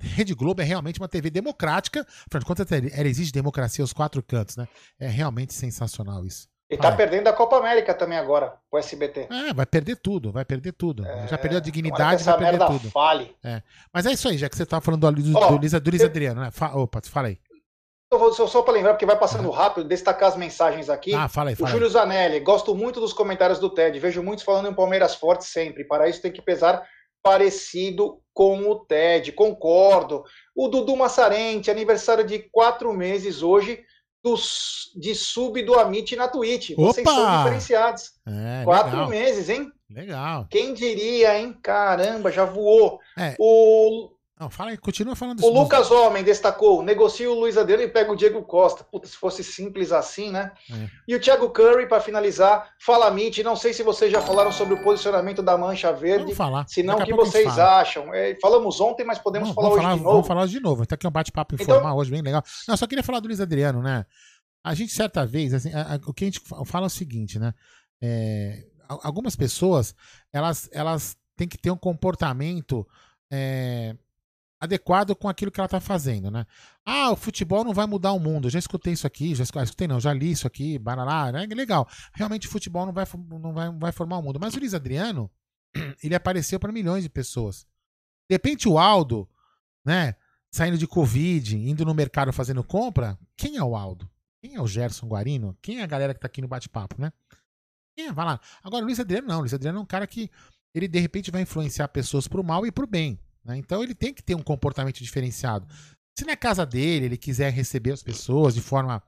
Rede 0.00 0.32
Globo 0.32 0.62
é 0.62 0.64
realmente 0.64 1.00
uma 1.00 1.08
TV 1.08 1.28
democrática. 1.28 2.06
Afinal 2.26 2.40
de 2.40 2.46
contas, 2.46 2.70
ela 2.70 3.08
exige 3.08 3.32
democracia 3.32 3.82
aos 3.82 3.92
quatro 3.92 4.22
cantos, 4.22 4.56
né? 4.56 4.68
É 4.98 5.08
realmente 5.08 5.52
sensacional 5.52 6.24
isso. 6.24 6.48
E 6.70 6.76
tá 6.76 6.88
ah, 6.88 6.92
perdendo 6.92 7.28
a 7.28 7.32
Copa 7.32 7.56
América 7.56 7.94
também 7.94 8.18
agora, 8.18 8.54
o 8.70 8.76
SBT. 8.76 9.28
É, 9.30 9.54
vai 9.54 9.64
perder 9.64 9.96
tudo, 9.96 10.30
vai 10.30 10.44
perder 10.44 10.72
tudo. 10.72 11.06
É, 11.06 11.26
Já 11.26 11.38
perdeu 11.38 11.58
a 11.58 11.62
dignidade, 11.62 12.22
vai 12.22 12.36
perder 12.36 12.66
tudo. 12.66 12.90
Fale. 12.90 13.34
É. 13.42 13.62
Mas 13.92 14.04
é 14.04 14.12
isso 14.12 14.28
aí, 14.28 14.36
já 14.36 14.50
que 14.50 14.56
você 14.56 14.66
tava 14.66 14.82
falando 14.82 15.10
do, 15.10 15.22
do, 15.22 15.38
oh, 15.38 15.46
do, 15.46 15.56
Luiz, 15.56 15.72
do 15.72 15.90
Luiz 15.90 16.04
Adriano, 16.04 16.42
né? 16.42 16.50
Fa, 16.50 16.76
opa, 16.76 17.00
fala 17.04 17.28
aí. 17.28 17.38
Só, 18.34 18.46
só 18.46 18.62
para 18.62 18.74
lembrar, 18.74 18.92
porque 18.92 19.06
vai 19.06 19.18
passando 19.18 19.50
rápido, 19.50 19.88
destacar 19.88 20.28
as 20.28 20.36
mensagens 20.36 20.90
aqui. 20.90 21.14
Ah, 21.14 21.28
fala 21.28 21.50
aí, 21.50 21.56
fala 21.56 21.68
O 21.68 21.72
Júlio 21.72 21.88
Zanelli, 21.88 22.40
gosto 22.40 22.74
muito 22.74 23.00
dos 23.00 23.14
comentários 23.14 23.58
do 23.58 23.70
TED. 23.70 23.98
Vejo 23.98 24.22
muitos 24.22 24.44
falando 24.44 24.68
em 24.68 24.74
Palmeiras 24.74 25.14
forte 25.14 25.44
sempre. 25.44 25.84
Para 25.84 26.08
isso 26.08 26.20
tem 26.20 26.32
que 26.32 26.42
pesar 26.42 26.86
parecido 27.22 28.20
com 28.32 28.70
o 28.70 28.76
TED. 28.76 29.32
Concordo. 29.32 30.24
O 30.54 30.68
Dudu 30.68 30.96
Massarente, 30.96 31.70
aniversário 31.70 32.24
de 32.24 32.38
quatro 32.50 32.92
meses 32.94 33.42
hoje 33.42 33.84
de 34.96 35.14
sub 35.14 35.62
do 35.62 35.78
Amit 35.78 36.14
na 36.16 36.28
Twitch. 36.28 36.70
Opa! 36.70 36.82
Vocês 36.92 37.08
são 37.08 37.36
diferenciados. 37.38 38.12
É, 38.26 38.64
Quatro 38.64 38.90
legal. 38.92 39.08
meses, 39.08 39.48
hein? 39.48 39.72
Legal. 39.90 40.46
Quem 40.50 40.74
diria, 40.74 41.38
hein? 41.38 41.56
Caramba, 41.62 42.30
já 42.30 42.44
voou. 42.44 43.00
É. 43.16 43.34
O 43.38 44.10
não, 44.38 44.48
fala 44.48 44.70
aí, 44.70 44.78
continua 44.78 45.16
falando 45.16 45.42
O 45.42 45.50
Lucas 45.50 45.90
Homem 45.90 46.22
destacou: 46.22 46.82
negocia 46.82 47.30
o 47.30 47.34
Luiz 47.34 47.56
Adriano 47.56 47.82
e 47.82 47.88
pega 47.88 48.12
o 48.12 48.16
Diego 48.16 48.42
Costa. 48.42 48.84
Puta, 48.84 49.08
se 49.08 49.16
fosse 49.16 49.42
simples 49.42 49.90
assim, 49.90 50.30
né? 50.30 50.52
É. 50.70 50.88
E 51.08 51.14
o 51.14 51.20
Thiago 51.20 51.50
Curry, 51.50 51.88
para 51.88 52.00
finalizar, 52.00 52.72
fala 52.78 53.10
Mitch. 53.10 53.38
Não 53.38 53.56
sei 53.56 53.72
se 53.72 53.82
vocês 53.82 54.12
já 54.12 54.20
falaram 54.20 54.52
sobre 54.52 54.74
o 54.74 54.82
posicionamento 54.82 55.42
da 55.42 55.58
Mancha 55.58 55.92
Verde. 55.92 56.24
Vamos 56.24 56.36
falar. 56.36 56.68
Se 56.68 56.82
não, 56.82 56.98
o 56.98 57.04
que 57.04 57.12
vocês 57.12 57.58
acham? 57.58 58.14
É, 58.14 58.38
falamos 58.40 58.80
ontem, 58.80 59.04
mas 59.04 59.18
podemos 59.18 59.48
não, 59.48 59.54
falar 59.54 59.68
hoje 59.70 59.82
falar, 59.82 59.94
de 59.94 60.00
novo. 60.00 60.12
Vamos 60.12 60.28
falar 60.28 60.46
de 60.46 60.60
novo. 60.60 60.86
Tá 60.86 60.94
aqui 60.94 61.06
um 61.06 61.10
bate-papo 61.10 61.54
então- 61.54 61.64
informal 61.64 61.92
então... 61.92 61.98
hoje, 61.98 62.10
bem 62.10 62.22
legal. 62.22 62.42
Não, 62.68 62.76
só 62.76 62.86
queria 62.86 63.02
falar 63.02 63.20
do 63.20 63.26
Luiz 63.26 63.40
Adriano, 63.40 63.82
né? 63.82 64.06
A 64.62 64.74
gente, 64.74 64.92
certa 64.92 65.26
vez, 65.26 65.52
assim, 65.52 65.72
a, 65.72 65.94
a, 65.94 66.00
o 66.06 66.14
que 66.14 66.24
a 66.24 66.26
gente 66.26 66.40
fala 66.64 66.86
é 66.86 66.88
o 66.88 66.90
seguinte, 66.90 67.38
né? 67.38 67.52
É, 68.00 68.64
algumas 68.88 69.34
pessoas, 69.34 69.94
elas, 70.32 70.68
elas 70.72 71.16
têm 71.36 71.48
que 71.48 71.58
ter 71.58 71.70
um 71.70 71.76
comportamento. 71.76 72.86
É, 73.30 73.96
adequado 74.60 75.14
com 75.14 75.28
aquilo 75.28 75.50
que 75.50 75.60
ela 75.60 75.66
está 75.66 75.80
fazendo, 75.80 76.30
né? 76.30 76.44
Ah, 76.84 77.10
o 77.10 77.16
futebol 77.16 77.64
não 77.64 77.72
vai 77.72 77.86
mudar 77.86 78.12
o 78.12 78.18
mundo. 78.18 78.46
Eu 78.46 78.50
já 78.50 78.58
escutei 78.58 78.92
isso 78.92 79.06
aqui, 79.06 79.34
já 79.34 79.44
escutei 79.44 79.86
não, 79.86 80.00
já 80.00 80.12
li 80.12 80.30
isso 80.30 80.46
aqui, 80.46 80.78
baralá, 80.78 81.30
né? 81.30 81.46
Legal. 81.46 81.88
Realmente 82.12 82.48
o 82.48 82.50
futebol 82.50 82.84
não 82.84 82.92
vai, 82.92 83.04
não 83.40 83.52
vai, 83.52 83.66
não 83.66 83.78
vai 83.78 83.92
formar 83.92 84.18
o 84.18 84.22
mundo. 84.22 84.38
Mas 84.40 84.54
o 84.54 84.58
Luiz 84.58 84.74
Adriano, 84.74 85.30
ele 86.02 86.14
apareceu 86.14 86.58
para 86.58 86.72
milhões 86.72 87.04
de 87.04 87.10
pessoas. 87.10 87.66
De 88.28 88.34
repente 88.34 88.68
o 88.68 88.78
Aldo, 88.78 89.28
né, 89.84 90.16
saindo 90.50 90.76
de 90.76 90.86
Covid, 90.86 91.56
indo 91.56 91.84
no 91.84 91.94
mercado 91.94 92.32
fazendo 92.32 92.64
compra, 92.64 93.18
quem 93.36 93.56
é 93.56 93.62
o 93.62 93.76
Aldo? 93.76 94.10
Quem 94.40 94.54
é 94.54 94.60
o 94.60 94.66
Gerson 94.66 95.06
Guarino? 95.06 95.56
Quem 95.60 95.80
é 95.80 95.82
a 95.82 95.86
galera 95.86 96.14
que 96.14 96.20
tá 96.20 96.26
aqui 96.26 96.40
no 96.40 96.48
bate-papo, 96.48 97.00
né? 97.00 97.12
Quem 97.96 98.06
é? 98.06 98.12
Vai 98.12 98.24
lá. 98.24 98.40
Agora, 98.62 98.82
o 98.82 98.86
Luiz 98.86 99.00
Adriano 99.00 99.26
não. 99.26 99.38
O 99.38 99.40
Luiz 99.40 99.54
Adriano 99.54 99.78
é 99.78 99.82
um 99.82 99.86
cara 99.86 100.06
que 100.06 100.30
ele 100.72 100.86
de 100.86 101.00
repente 101.00 101.30
vai 101.30 101.42
influenciar 101.42 101.88
pessoas 101.88 102.28
pro 102.28 102.44
mal 102.44 102.64
e 102.64 102.70
pro 102.70 102.86
bem. 102.86 103.18
Né? 103.44 103.56
Então 103.56 103.82
ele 103.82 103.94
tem 103.94 104.12
que 104.12 104.22
ter 104.22 104.34
um 104.34 104.42
comportamento 104.42 105.02
diferenciado. 105.02 105.66
Se 106.18 106.24
na 106.24 106.36
casa 106.36 106.66
dele 106.66 107.06
ele 107.06 107.16
quiser 107.16 107.52
receber 107.52 107.92
as 107.92 108.02
pessoas 108.02 108.54
de 108.54 108.60
forma 108.60 109.02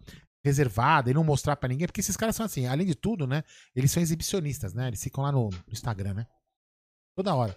reservada 0.45 1.11
e 1.11 1.15
não 1.15 1.25
mostrar 1.25 1.57
para 1.57 1.69
ninguém, 1.69 1.87
porque 1.87 2.01
esses 2.01 2.17
caras 2.17 2.35
são 2.37 2.47
assim, 2.47 2.67
além 2.67 2.87
de 2.87 2.95
tudo, 2.95 3.27
né? 3.27 3.43
Eles 3.75 3.91
são 3.91 4.03
exibicionistas, 4.03 4.73
né? 4.73 4.89
Eles 4.89 5.03
ficam 5.03 5.23
lá 5.23 5.33
no, 5.33 5.51
no 5.51 5.73
Instagram, 5.73 6.15
né? 6.15 6.27
Toda 7.15 7.35
hora. 7.35 7.57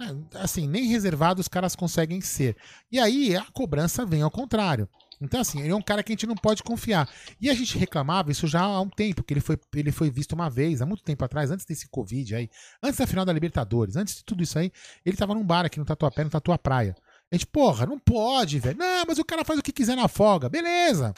É, 0.00 0.38
assim, 0.42 0.66
nem 0.66 0.86
reservados 0.86 1.42
os 1.42 1.48
caras 1.48 1.74
conseguem 1.74 2.20
ser. 2.20 2.56
E 2.90 2.98
aí 2.98 3.36
a 3.36 3.44
cobrança 3.52 4.04
vem 4.06 4.22
ao 4.22 4.30
contrário. 4.30 4.88
Então, 5.20 5.40
assim, 5.40 5.60
ele 5.60 5.70
é 5.70 5.74
um 5.74 5.82
cara 5.82 6.02
que 6.02 6.12
a 6.12 6.14
gente 6.14 6.26
não 6.26 6.36
pode 6.36 6.62
confiar. 6.62 7.08
E 7.40 7.50
a 7.50 7.54
gente 7.54 7.76
reclamava 7.76 8.30
isso 8.30 8.46
já 8.46 8.62
há 8.62 8.80
um 8.80 8.88
tempo, 8.88 9.22
que 9.22 9.34
ele 9.34 9.40
foi, 9.40 9.58
ele 9.74 9.90
foi 9.90 10.10
visto 10.10 10.32
uma 10.32 10.48
vez, 10.48 10.80
há 10.80 10.86
muito 10.86 11.02
tempo 11.02 11.24
atrás, 11.24 11.50
antes 11.50 11.66
desse 11.66 11.88
Covid 11.88 12.36
aí, 12.36 12.48
antes 12.82 12.98
da 12.98 13.06
final 13.06 13.24
da 13.24 13.32
Libertadores, 13.32 13.96
antes 13.96 14.16
de 14.16 14.24
tudo 14.24 14.42
isso 14.42 14.58
aí, 14.58 14.70
ele 15.04 15.16
tava 15.16 15.34
num 15.34 15.44
bar 15.44 15.64
aqui 15.64 15.78
no 15.78 15.84
Tatuapé, 15.84 16.22
no 16.22 16.30
Tatua 16.30 16.56
Praia. 16.56 16.94
A 17.30 17.34
gente, 17.34 17.46
porra, 17.46 17.84
não 17.84 17.98
pode, 17.98 18.58
velho. 18.58 18.78
Não, 18.78 19.04
mas 19.06 19.18
o 19.18 19.24
cara 19.24 19.44
faz 19.44 19.58
o 19.58 19.62
que 19.62 19.72
quiser 19.72 19.96
na 19.96 20.08
folga. 20.08 20.48
Beleza. 20.48 21.12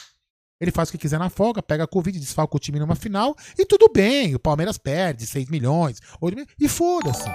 Ele 0.59 0.71
faz 0.71 0.89
o 0.89 0.91
que 0.91 0.97
quiser 0.97 1.17
na 1.17 1.29
folga, 1.29 1.63
pega 1.63 1.85
a 1.85 1.87
Covid, 1.87 2.19
desfalca 2.19 2.55
o 2.55 2.59
time 2.59 2.79
numa 2.79 2.95
final 2.95 3.35
e 3.57 3.65
tudo 3.65 3.89
bem. 3.91 4.35
O 4.35 4.39
Palmeiras 4.39 4.77
perde 4.77 5.25
6 5.25 5.49
milhões, 5.49 5.99
8 6.19 6.35
milhões, 6.35 6.53
e 6.59 6.67
foda-se. 6.67 7.25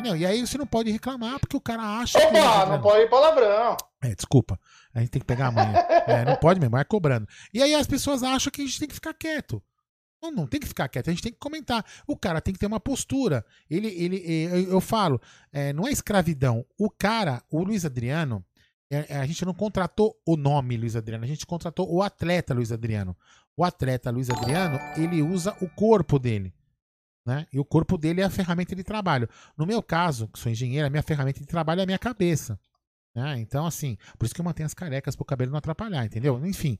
Entendeu? 0.00 0.16
E 0.16 0.26
aí 0.26 0.46
você 0.46 0.58
não 0.58 0.66
pode 0.66 0.90
reclamar 0.90 1.38
porque 1.38 1.56
o 1.56 1.60
cara 1.60 1.82
acha. 2.00 2.18
Opa, 2.18 2.64
que 2.64 2.70
não 2.70 2.82
pode 2.82 3.04
ir 3.04 3.08
palavrão. 3.10 3.76
É, 4.02 4.14
desculpa. 4.14 4.58
A 4.94 5.00
gente 5.00 5.10
tem 5.10 5.20
que 5.20 5.26
pegar 5.26 5.48
a 5.48 5.50
manhã. 5.50 5.74
É, 6.06 6.24
não 6.24 6.36
pode 6.36 6.58
mesmo, 6.58 6.76
é 6.76 6.84
cobrando. 6.84 7.28
E 7.52 7.62
aí 7.62 7.74
as 7.74 7.86
pessoas 7.86 8.22
acham 8.22 8.50
que 8.50 8.62
a 8.62 8.64
gente 8.64 8.78
tem 8.78 8.88
que 8.88 8.94
ficar 8.94 9.14
quieto. 9.14 9.62
Não, 10.22 10.30
não 10.30 10.46
tem 10.46 10.60
que 10.60 10.66
ficar 10.66 10.88
quieto, 10.88 11.08
a 11.08 11.12
gente 11.12 11.22
tem 11.22 11.32
que 11.32 11.38
comentar. 11.38 11.84
O 12.06 12.16
cara 12.16 12.40
tem 12.40 12.52
que 12.52 12.60
ter 12.60 12.66
uma 12.66 12.80
postura. 12.80 13.44
Ele, 13.70 13.88
ele, 13.88 14.68
eu 14.68 14.80
falo, 14.80 15.20
é, 15.52 15.72
não 15.72 15.86
é 15.86 15.92
escravidão. 15.92 16.64
O 16.78 16.90
cara, 16.90 17.42
o 17.50 17.62
Luiz 17.62 17.84
Adriano, 17.84 18.44
é, 18.90 19.06
é, 19.08 19.16
a 19.18 19.26
gente 19.26 19.44
não 19.44 19.54
contratou 19.54 20.20
o 20.26 20.36
nome 20.36 20.76
Luiz 20.76 20.96
Adriano, 20.96 21.24
a 21.24 21.28
gente 21.28 21.46
contratou 21.46 21.90
o 21.90 22.02
atleta 22.02 22.52
Luiz 22.52 22.72
Adriano. 22.72 23.16
O 23.56 23.64
atleta 23.64 24.10
Luiz 24.10 24.28
Adriano, 24.28 24.78
ele 24.96 25.22
usa 25.22 25.56
o 25.60 25.68
corpo 25.68 26.18
dele. 26.18 26.52
Né? 27.30 27.46
E 27.52 27.60
o 27.60 27.64
corpo 27.64 27.96
dele 27.96 28.20
é 28.20 28.24
a 28.24 28.30
ferramenta 28.30 28.74
de 28.74 28.82
trabalho. 28.82 29.28
No 29.56 29.64
meu 29.64 29.80
caso, 29.80 30.26
que 30.26 30.36
sou 30.36 30.50
engenheiro, 30.50 30.84
a 30.84 30.90
minha 30.90 31.02
ferramenta 31.02 31.38
de 31.38 31.46
trabalho 31.46 31.78
é 31.78 31.84
a 31.84 31.86
minha 31.86 31.98
cabeça. 31.98 32.58
Né? 33.14 33.38
Então, 33.38 33.64
assim, 33.64 33.96
por 34.18 34.26
isso 34.26 34.34
que 34.34 34.40
eu 34.40 34.44
mantenho 34.44 34.66
as 34.66 34.74
carecas 34.74 35.14
para 35.14 35.22
o 35.22 35.26
cabelo 35.26 35.52
não 35.52 35.58
atrapalhar, 35.58 36.04
entendeu? 36.04 36.44
Enfim, 36.44 36.76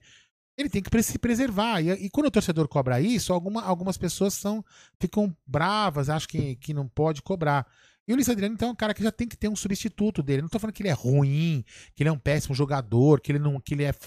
ele 0.59 0.69
tem 0.69 0.83
que 0.83 1.03
se 1.05 1.21
preservar. 1.21 1.81
E, 1.81 1.91
e, 1.91 2.11
quando 2.11 2.27
o 2.27 2.31
torcedor 2.33 2.67
cobra 2.67 3.01
isso, 3.01 3.33
alguma, 3.33 3.63
algumas 3.63 3.97
pessoas 3.97 4.35
são, 4.35 4.65
ficam 4.99 5.33
bravas, 5.47 6.11
acham 6.11 6.29
que, 6.29 6.57
que 6.57 6.75
não 6.75 6.89
pode 6.89 7.23
cobrar. 7.23 7.65
E 8.09 8.13
o 8.13 8.17
Luiz 8.17 8.29
Adriano, 8.29 8.53
então, 8.53 8.71
é 8.71 8.73
um 8.73 8.77
cara 8.77 8.93
que 8.93 9.05
já 9.05 9.13
tem 9.13 9.29
que 9.29 9.37
ter 9.37 9.49
um 9.49 9.55
substituto 9.55 10.21
dele. 10.21 10.43
Não 10.43 10.49
tô 10.49 10.59
falando 10.59 10.75
que 10.75 10.83
ele 10.83 10.89
é 10.89 10.95
ruim, 10.95 11.65
que 11.95 12.03
ele 12.03 12.11
é 12.11 12.13
um 12.13 12.19
péssimo 12.19 12.57
jogador, 12.57 13.21
que 13.21 13.31
ele 13.31 13.39
não. 13.39 13.61
Que 13.61 13.75
ele 13.75 13.85
é, 13.85 13.93
que 13.93 14.01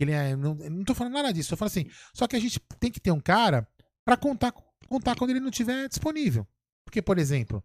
ele 0.00 0.12
é 0.12 0.34
não, 0.34 0.54
não 0.54 0.82
tô 0.82 0.94
falando 0.94 1.12
nada 1.12 1.30
disso. 1.30 1.52
Eu 1.52 1.58
falo 1.58 1.66
assim, 1.66 1.90
só 2.14 2.26
que 2.26 2.36
a 2.36 2.40
gente 2.40 2.58
tem 2.78 2.90
que 2.90 2.98
ter 2.98 3.10
um 3.10 3.20
cara 3.20 3.68
para 4.02 4.16
contar 4.16 4.54
contar 4.90 5.16
quando 5.16 5.30
ele 5.30 5.40
não 5.40 5.50
estiver 5.50 5.88
disponível. 5.88 6.46
Porque, 6.84 7.00
por 7.00 7.18
exemplo, 7.18 7.62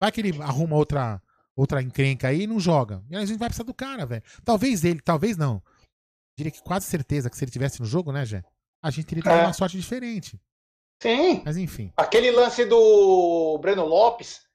vai 0.00 0.10
que 0.10 0.20
ele 0.20 0.42
arruma 0.42 0.76
outra 0.76 1.22
outra 1.54 1.82
encrenca 1.82 2.28
aí 2.28 2.42
e 2.42 2.46
não 2.46 2.60
joga. 2.60 3.02
E 3.10 3.16
aí 3.16 3.22
a 3.22 3.26
gente 3.26 3.38
vai 3.38 3.48
precisar 3.48 3.64
do 3.64 3.74
cara, 3.74 4.06
velho. 4.06 4.22
Talvez 4.44 4.84
ele, 4.84 5.00
talvez 5.00 5.36
não. 5.36 5.60
Diria 6.36 6.52
que 6.52 6.62
quase 6.62 6.86
certeza 6.86 7.28
que 7.28 7.36
se 7.36 7.44
ele 7.44 7.50
tivesse 7.50 7.80
no 7.80 7.86
jogo, 7.86 8.12
né, 8.12 8.24
Jé? 8.24 8.44
A 8.80 8.90
gente 8.90 9.06
teria 9.06 9.28
é. 9.28 9.44
uma 9.44 9.52
sorte 9.52 9.76
diferente. 9.76 10.40
Sim. 11.02 11.42
Mas 11.44 11.56
enfim. 11.56 11.92
Aquele 11.96 12.30
lance 12.30 12.64
do 12.64 13.58
Breno 13.58 13.84
Lopes 13.84 14.46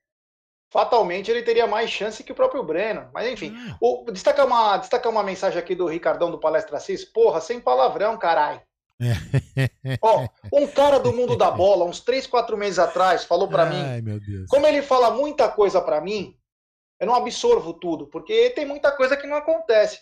fatalmente 0.72 1.30
ele 1.30 1.44
teria 1.44 1.68
mais 1.68 1.90
chance 1.90 2.24
que 2.24 2.32
o 2.32 2.36
próprio 2.36 2.64
Breno. 2.64 3.10
Mas 3.14 3.30
enfim, 3.30 3.52
hum. 3.52 3.76
o, 3.82 4.12
destacar, 4.12 4.48
uma, 4.48 4.78
destacar 4.78 5.12
uma 5.12 5.24
mensagem 5.24 5.60
aqui 5.60 5.76
do 5.76 5.88
Ricardão 5.88 6.32
do 6.32 6.40
Palestra 6.40 6.80
Cis. 6.80 7.04
Porra, 7.04 7.42
sem 7.42 7.60
palavrão, 7.60 8.18
caralho. 8.18 8.62
Ó, 10.02 10.28
um 10.52 10.68
cara 10.68 11.00
do 11.00 11.14
mundo 11.14 11.36
da 11.38 11.52
bola, 11.52 11.86
uns 11.86 12.00
3, 12.00 12.28
4 12.28 12.58
meses 12.58 12.80
atrás, 12.80 13.24
falou 13.24 13.48
para 13.48 13.66
mim. 13.66 13.84
Como 14.50 14.66
ele 14.66 14.82
fala 14.82 15.12
muita 15.12 15.50
coisa 15.50 15.82
para 15.82 16.02
mim, 16.02 16.38
eu 17.00 17.08
não 17.08 17.16
absorvo 17.16 17.74
tudo, 17.74 18.08
porque 18.08 18.50
tem 18.52 18.66
muita 18.66 18.92
coisa 18.92 19.18
que 19.18 19.28
não 19.28 19.38
acontece. 19.38 20.00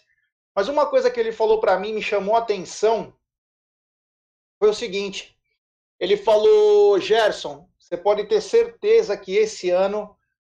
Mas 0.55 0.67
uma 0.67 0.85
coisa 0.85 1.09
que 1.09 1.19
ele 1.19 1.31
falou 1.31 1.59
para 1.59 1.79
mim 1.79 1.93
me 1.93 2.01
chamou 2.01 2.35
a 2.35 2.39
atenção 2.39 3.13
foi 4.59 4.69
o 4.69 4.73
seguinte: 4.73 5.35
ele 5.99 6.17
falou, 6.17 6.99
Gerson, 6.99 7.67
você 7.79 7.97
pode 7.97 8.25
ter 8.25 8.41
certeza 8.41 9.17
que 9.17 9.35
esse 9.35 9.69
ano 9.69 10.15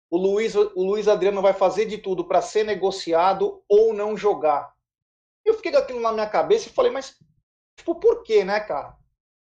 o 0.09 0.17
Luiz, 0.17 0.55
o 0.55 0.83
Luiz 0.83 1.07
Adriano 1.07 1.41
vai 1.41 1.53
fazer 1.53 1.85
de 1.85 1.97
tudo 1.97 2.25
para 2.25 2.41
ser 2.41 2.63
negociado 2.63 3.63
ou 3.67 3.93
não 3.93 4.15
jogar. 4.15 4.73
Eu 5.43 5.53
fiquei 5.55 5.71
com 5.71 5.77
aquilo 5.77 5.99
na 5.99 6.11
minha 6.11 6.27
cabeça 6.27 6.69
e 6.69 6.71
falei, 6.71 6.91
mas 6.91 7.17
tipo, 7.77 7.95
por 7.95 8.23
quê, 8.23 8.43
né, 8.43 8.59
cara? 8.59 8.95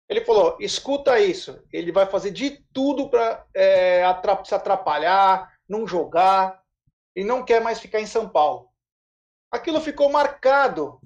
Ele 0.08 0.24
falou: 0.24 0.58
escuta 0.60 1.20
isso, 1.20 1.64
ele 1.72 1.92
vai 1.92 2.06
fazer 2.06 2.32
de 2.32 2.64
tudo 2.72 3.10
para 3.10 3.46
é, 3.54 4.04
se 4.44 4.54
atrapalhar, 4.54 5.52
não 5.68 5.88
jogar, 5.88 6.62
e 7.16 7.24
não 7.24 7.44
quer 7.44 7.62
mais 7.62 7.80
ficar 7.80 8.00
em 8.00 8.06
São 8.06 8.30
Paulo. 8.30 8.70
Aquilo 9.52 9.80
ficou 9.80 10.12
marcado, 10.12 11.00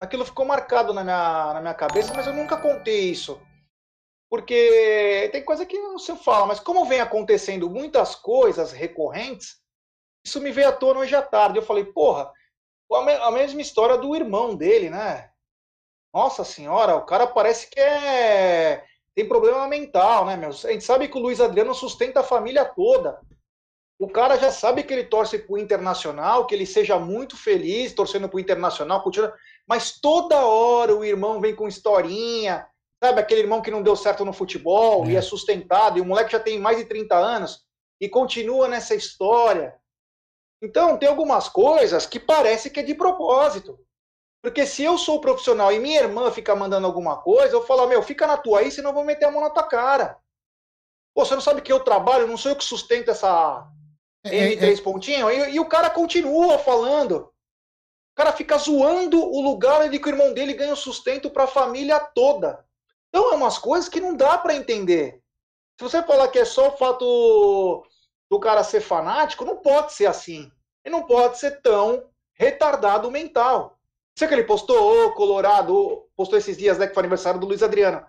aquilo 0.00 0.24
ficou 0.24 0.44
marcado 0.44 0.92
na 0.92 1.02
minha, 1.02 1.54
na 1.54 1.60
minha 1.60 1.74
cabeça, 1.74 2.12
mas 2.14 2.26
eu 2.26 2.34
nunca 2.34 2.56
contei 2.56 3.10
isso. 3.10 3.40
Porque 4.28 5.28
tem 5.32 5.44
coisa 5.44 5.64
que 5.64 5.78
não 5.78 5.98
se 5.98 6.14
fala, 6.16 6.46
mas 6.46 6.60
como 6.60 6.84
vem 6.84 7.00
acontecendo 7.00 7.70
muitas 7.70 8.14
coisas 8.14 8.72
recorrentes, 8.72 9.60
isso 10.24 10.40
me 10.40 10.50
veio 10.50 10.68
à 10.68 10.72
tona 10.72 11.00
hoje 11.00 11.14
à 11.14 11.22
tarde. 11.22 11.58
Eu 11.58 11.62
falei, 11.62 11.84
porra, 11.84 12.32
a 12.92 13.30
mesma 13.30 13.60
história 13.60 13.96
do 13.96 14.14
irmão 14.14 14.56
dele, 14.56 14.90
né? 14.90 15.30
Nossa 16.16 16.44
senhora, 16.44 16.96
o 16.96 17.02
cara 17.02 17.26
parece 17.26 17.68
que 17.68 17.78
é 17.78 18.82
tem 19.14 19.28
problema 19.28 19.68
mental, 19.68 20.24
né, 20.24 20.34
meu? 20.34 20.48
A 20.48 20.72
gente 20.72 20.82
sabe 20.82 21.08
que 21.08 21.18
o 21.18 21.20
Luiz 21.20 21.42
Adriano 21.42 21.74
sustenta 21.74 22.20
a 22.20 22.22
família 22.22 22.64
toda. 22.64 23.20
O 23.98 24.08
cara 24.08 24.38
já 24.38 24.50
sabe 24.50 24.82
que 24.82 24.94
ele 24.94 25.04
torce 25.04 25.38
pro 25.38 25.58
Internacional, 25.58 26.46
que 26.46 26.54
ele 26.54 26.64
seja 26.64 26.98
muito 26.98 27.36
feliz 27.36 27.92
torcendo 27.92 28.30
pro 28.30 28.40
Internacional, 28.40 29.02
continua... 29.02 29.34
mas 29.68 30.00
toda 30.00 30.40
hora 30.46 30.96
o 30.96 31.04
irmão 31.04 31.38
vem 31.38 31.54
com 31.54 31.68
historinha, 31.68 32.66
sabe? 32.98 33.20
Aquele 33.20 33.42
irmão 33.42 33.60
que 33.60 33.70
não 33.70 33.82
deu 33.82 33.94
certo 33.94 34.24
no 34.24 34.32
futebol 34.32 35.04
é. 35.04 35.10
e 35.10 35.16
é 35.16 35.20
sustentado, 35.20 35.98
e 35.98 36.00
o 36.00 36.06
moleque 36.06 36.32
já 36.32 36.40
tem 36.40 36.58
mais 36.58 36.78
de 36.78 36.86
30 36.86 37.14
anos 37.14 37.60
e 38.00 38.08
continua 38.08 38.68
nessa 38.68 38.94
história. 38.94 39.74
Então, 40.62 40.96
tem 40.96 41.10
algumas 41.10 41.46
coisas 41.46 42.06
que 42.06 42.18
parece 42.18 42.70
que 42.70 42.80
é 42.80 42.82
de 42.82 42.94
propósito. 42.94 43.78
Porque 44.46 44.64
se 44.64 44.84
eu 44.84 44.96
sou 44.96 45.20
profissional 45.20 45.72
e 45.72 45.80
minha 45.80 46.02
irmã 46.02 46.30
fica 46.30 46.54
mandando 46.54 46.86
alguma 46.86 47.16
coisa, 47.16 47.52
eu 47.56 47.66
falo, 47.66 47.88
meu, 47.88 48.00
fica 48.00 48.28
na 48.28 48.36
tua 48.36 48.60
aí, 48.60 48.70
senão 48.70 48.90
eu 48.90 48.94
vou 48.94 49.04
meter 49.04 49.24
a 49.24 49.30
mão 49.32 49.40
na 49.40 49.50
tua 49.50 49.64
cara. 49.64 50.20
Pô, 51.12 51.24
você 51.24 51.34
não 51.34 51.40
sabe 51.40 51.62
que 51.62 51.72
eu 51.72 51.80
trabalho, 51.80 52.28
não 52.28 52.36
sou 52.36 52.52
eu 52.52 52.56
que 52.56 52.62
sustento 52.62 53.10
essa 53.10 53.68
é, 54.24 54.30
M3 54.30 54.62
é, 54.62 54.72
é... 54.72 54.80
pontinho? 54.80 55.28
E, 55.32 55.56
e, 55.56 55.58
o 55.58 55.68
cara 55.68 55.90
continua 55.90 56.60
falando. 56.60 57.22
O 57.22 58.14
cara 58.14 58.30
fica 58.30 58.56
zoando 58.56 59.20
o 59.20 59.40
lugar 59.42 59.82
onde 59.82 59.98
que 59.98 60.08
o 60.08 60.12
irmão 60.12 60.32
dele 60.32 60.52
ganha 60.52 60.74
o 60.74 60.76
sustento 60.76 61.28
para 61.28 61.42
a 61.42 61.48
família 61.48 61.98
toda. 61.98 62.64
Então 63.08 63.32
é 63.32 63.34
umas 63.34 63.58
coisas 63.58 63.88
que 63.88 64.00
não 64.00 64.14
dá 64.16 64.38
para 64.38 64.54
entender. 64.54 65.20
Se 65.76 65.82
você 65.82 66.04
falar 66.04 66.28
que 66.28 66.38
é 66.38 66.44
só 66.44 66.68
o 66.68 66.76
fato 66.76 67.84
do 68.30 68.38
cara 68.38 68.62
ser 68.62 68.80
fanático, 68.80 69.44
não 69.44 69.56
pode 69.56 69.92
ser 69.92 70.06
assim. 70.06 70.52
Ele 70.84 70.94
não 70.94 71.02
pode 71.02 71.36
ser 71.36 71.60
tão 71.62 72.08
retardado 72.32 73.10
mental. 73.10 73.75
Você 74.16 74.26
que 74.26 74.32
ele 74.32 74.44
postou, 74.44 75.06
ô 75.06 75.12
Colorado, 75.12 76.08
postou 76.16 76.38
esses 76.38 76.56
dias, 76.56 76.78
né, 76.78 76.86
que 76.86 76.94
foi 76.94 77.02
aniversário 77.02 77.38
do 77.38 77.46
Luiz 77.46 77.62
Adriano. 77.62 78.02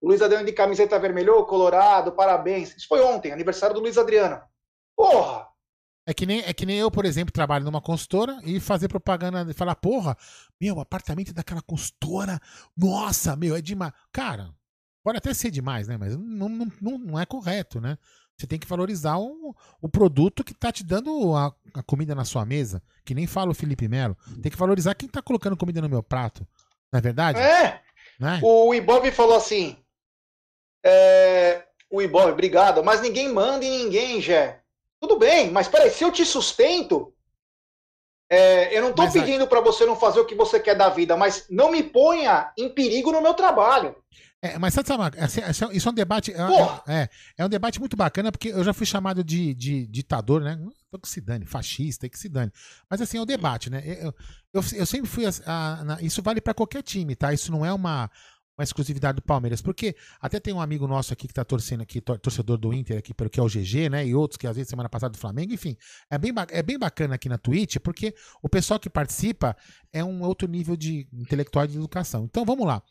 O 0.00 0.08
Luiz 0.08 0.20
Adriano 0.20 0.44
de 0.44 0.52
camiseta 0.52 0.98
vermelha, 0.98 1.32
ô 1.32 1.46
Colorado, 1.46 2.10
parabéns. 2.10 2.76
Isso 2.76 2.88
foi 2.88 3.00
ontem, 3.00 3.30
aniversário 3.30 3.72
do 3.72 3.80
Luiz 3.80 3.96
Adriano. 3.96 4.42
Porra! 4.96 5.46
É 6.04 6.12
que, 6.12 6.26
nem, 6.26 6.40
é 6.40 6.52
que 6.52 6.66
nem 6.66 6.78
eu, 6.78 6.90
por 6.90 7.04
exemplo, 7.04 7.32
trabalho 7.32 7.64
numa 7.64 7.80
consultora 7.80 8.40
e 8.42 8.58
fazer 8.58 8.88
propaganda 8.88 9.48
e 9.48 9.54
falar, 9.54 9.76
porra, 9.76 10.16
meu, 10.60 10.80
apartamento 10.80 11.32
daquela 11.32 11.62
consultora, 11.62 12.40
nossa, 12.76 13.36
meu, 13.36 13.54
é 13.54 13.60
demais. 13.60 13.92
Cara, 14.10 14.52
pode 15.04 15.18
até 15.18 15.32
ser 15.32 15.52
demais, 15.52 15.86
né? 15.86 15.96
Mas 15.96 16.16
não, 16.16 16.48
não, 16.48 16.72
não, 16.80 16.98
não 16.98 17.20
é 17.20 17.24
correto, 17.24 17.80
né? 17.80 17.96
Você 18.36 18.46
tem 18.46 18.58
que 18.58 18.66
valorizar 18.66 19.18
o, 19.18 19.54
o 19.80 19.88
produto 19.88 20.42
que 20.42 20.52
está 20.52 20.72
te 20.72 20.82
dando 20.82 21.34
a, 21.36 21.54
a, 21.74 21.82
comida 21.82 22.14
na 22.14 22.24
sua 22.24 22.44
mesa. 22.44 22.82
Que 23.04 23.14
nem 23.14 23.26
fala 23.26 23.50
o 23.50 23.54
Felipe 23.54 23.88
Melo. 23.88 24.16
Tem 24.42 24.50
que 24.50 24.58
valorizar 24.58 24.94
quem 24.94 25.06
está 25.06 25.22
colocando 25.22 25.56
comida 25.56 25.80
no 25.80 25.88
meu 25.88 26.02
prato. 26.02 26.46
Não 26.92 26.98
é 26.98 27.00
verdade? 27.00 27.38
É. 27.38 27.80
Né? 28.18 28.40
O 28.42 28.74
Ibob 28.74 29.10
falou 29.10 29.36
assim. 29.36 29.76
É, 30.84 31.64
o 31.90 32.02
Ibob, 32.02 32.32
obrigado, 32.32 32.82
mas 32.82 33.00
ninguém 33.00 33.32
manda 33.32 33.64
em 33.64 33.84
ninguém, 33.84 34.20
Jé. 34.20 34.60
Tudo 35.00 35.18
bem, 35.18 35.50
mas 35.50 35.68
peraí, 35.68 35.90
se 35.90 36.04
eu 36.04 36.12
te 36.12 36.24
sustento, 36.24 37.12
é, 38.30 38.76
eu 38.76 38.80
não 38.80 38.90
estou 38.90 39.10
pedindo 39.10 39.46
para 39.46 39.60
você 39.60 39.84
não 39.84 39.94
fazer 39.94 40.20
o 40.20 40.24
que 40.24 40.34
você 40.34 40.58
quer 40.58 40.74
da 40.74 40.88
vida, 40.88 41.16
mas 41.16 41.46
não 41.50 41.70
me 41.70 41.82
ponha 41.82 42.52
em 42.56 42.68
perigo 42.68 43.12
no 43.12 43.20
meu 43.20 43.34
trabalho. 43.34 43.94
É, 44.44 44.58
mas 44.58 44.74
sabe, 44.74 44.88
sabe 44.88 45.18
assim, 45.20 45.40
isso 45.72 45.88
é 45.88 45.92
um 45.92 45.94
debate. 45.94 46.32
É, 46.32 47.02
é, 47.02 47.08
é, 47.38 47.46
um 47.46 47.48
debate 47.48 47.78
muito 47.78 47.96
bacana, 47.96 48.32
porque 48.32 48.48
eu 48.48 48.64
já 48.64 48.72
fui 48.72 48.84
chamado 48.84 49.22
de, 49.22 49.54
de 49.54 49.86
ditador, 49.86 50.42
né? 50.42 50.58
Tô 50.90 50.98
que 50.98 51.08
se 51.08 51.20
dane, 51.20 51.46
fascista, 51.46 52.08
que 52.08 52.18
se 52.18 52.28
dane. 52.28 52.50
Mas 52.90 53.00
assim, 53.00 53.18
é 53.18 53.20
um 53.20 53.26
debate, 53.26 53.70
né? 53.70 53.80
Eu, 53.86 54.12
eu, 54.52 54.64
eu 54.74 54.84
sempre 54.84 55.08
fui. 55.08 55.24
A, 55.46 55.94
a, 55.94 56.02
isso 56.02 56.20
vale 56.20 56.40
para 56.40 56.52
qualquer 56.52 56.82
time, 56.82 57.14
tá? 57.14 57.32
Isso 57.32 57.52
não 57.52 57.64
é 57.64 57.72
uma, 57.72 58.10
uma 58.58 58.64
exclusividade 58.64 59.14
do 59.14 59.22
Palmeiras. 59.22 59.62
Porque 59.62 59.94
até 60.20 60.40
tem 60.40 60.52
um 60.52 60.60
amigo 60.60 60.88
nosso 60.88 61.12
aqui 61.12 61.28
que 61.28 61.34
tá 61.34 61.44
torcendo 61.44 61.82
aqui, 61.82 62.00
torcedor 62.00 62.58
do 62.58 62.74
Inter 62.74 62.98
aqui, 62.98 63.14
pelo 63.14 63.30
que 63.30 63.38
é 63.38 63.42
o 63.44 63.46
GG, 63.46 63.90
né? 63.90 64.04
E 64.04 64.12
outros 64.12 64.36
que 64.36 64.48
às 64.48 64.56
vezes 64.56 64.68
semana 64.68 64.88
passada 64.88 65.12
do 65.12 65.18
Flamengo, 65.18 65.54
enfim. 65.54 65.76
É 66.10 66.18
bem, 66.18 66.32
é 66.50 66.62
bem 66.64 66.80
bacana 66.80 67.14
aqui 67.14 67.28
na 67.28 67.38
Twitch, 67.38 67.76
porque 67.78 68.12
o 68.42 68.48
pessoal 68.48 68.80
que 68.80 68.90
participa 68.90 69.56
é 69.92 70.02
um 70.02 70.20
outro 70.22 70.48
nível 70.48 70.76
de 70.76 71.06
intelectual 71.12 71.64
de 71.64 71.76
educação. 71.76 72.24
Então 72.24 72.44
vamos 72.44 72.66
lá. 72.66 72.82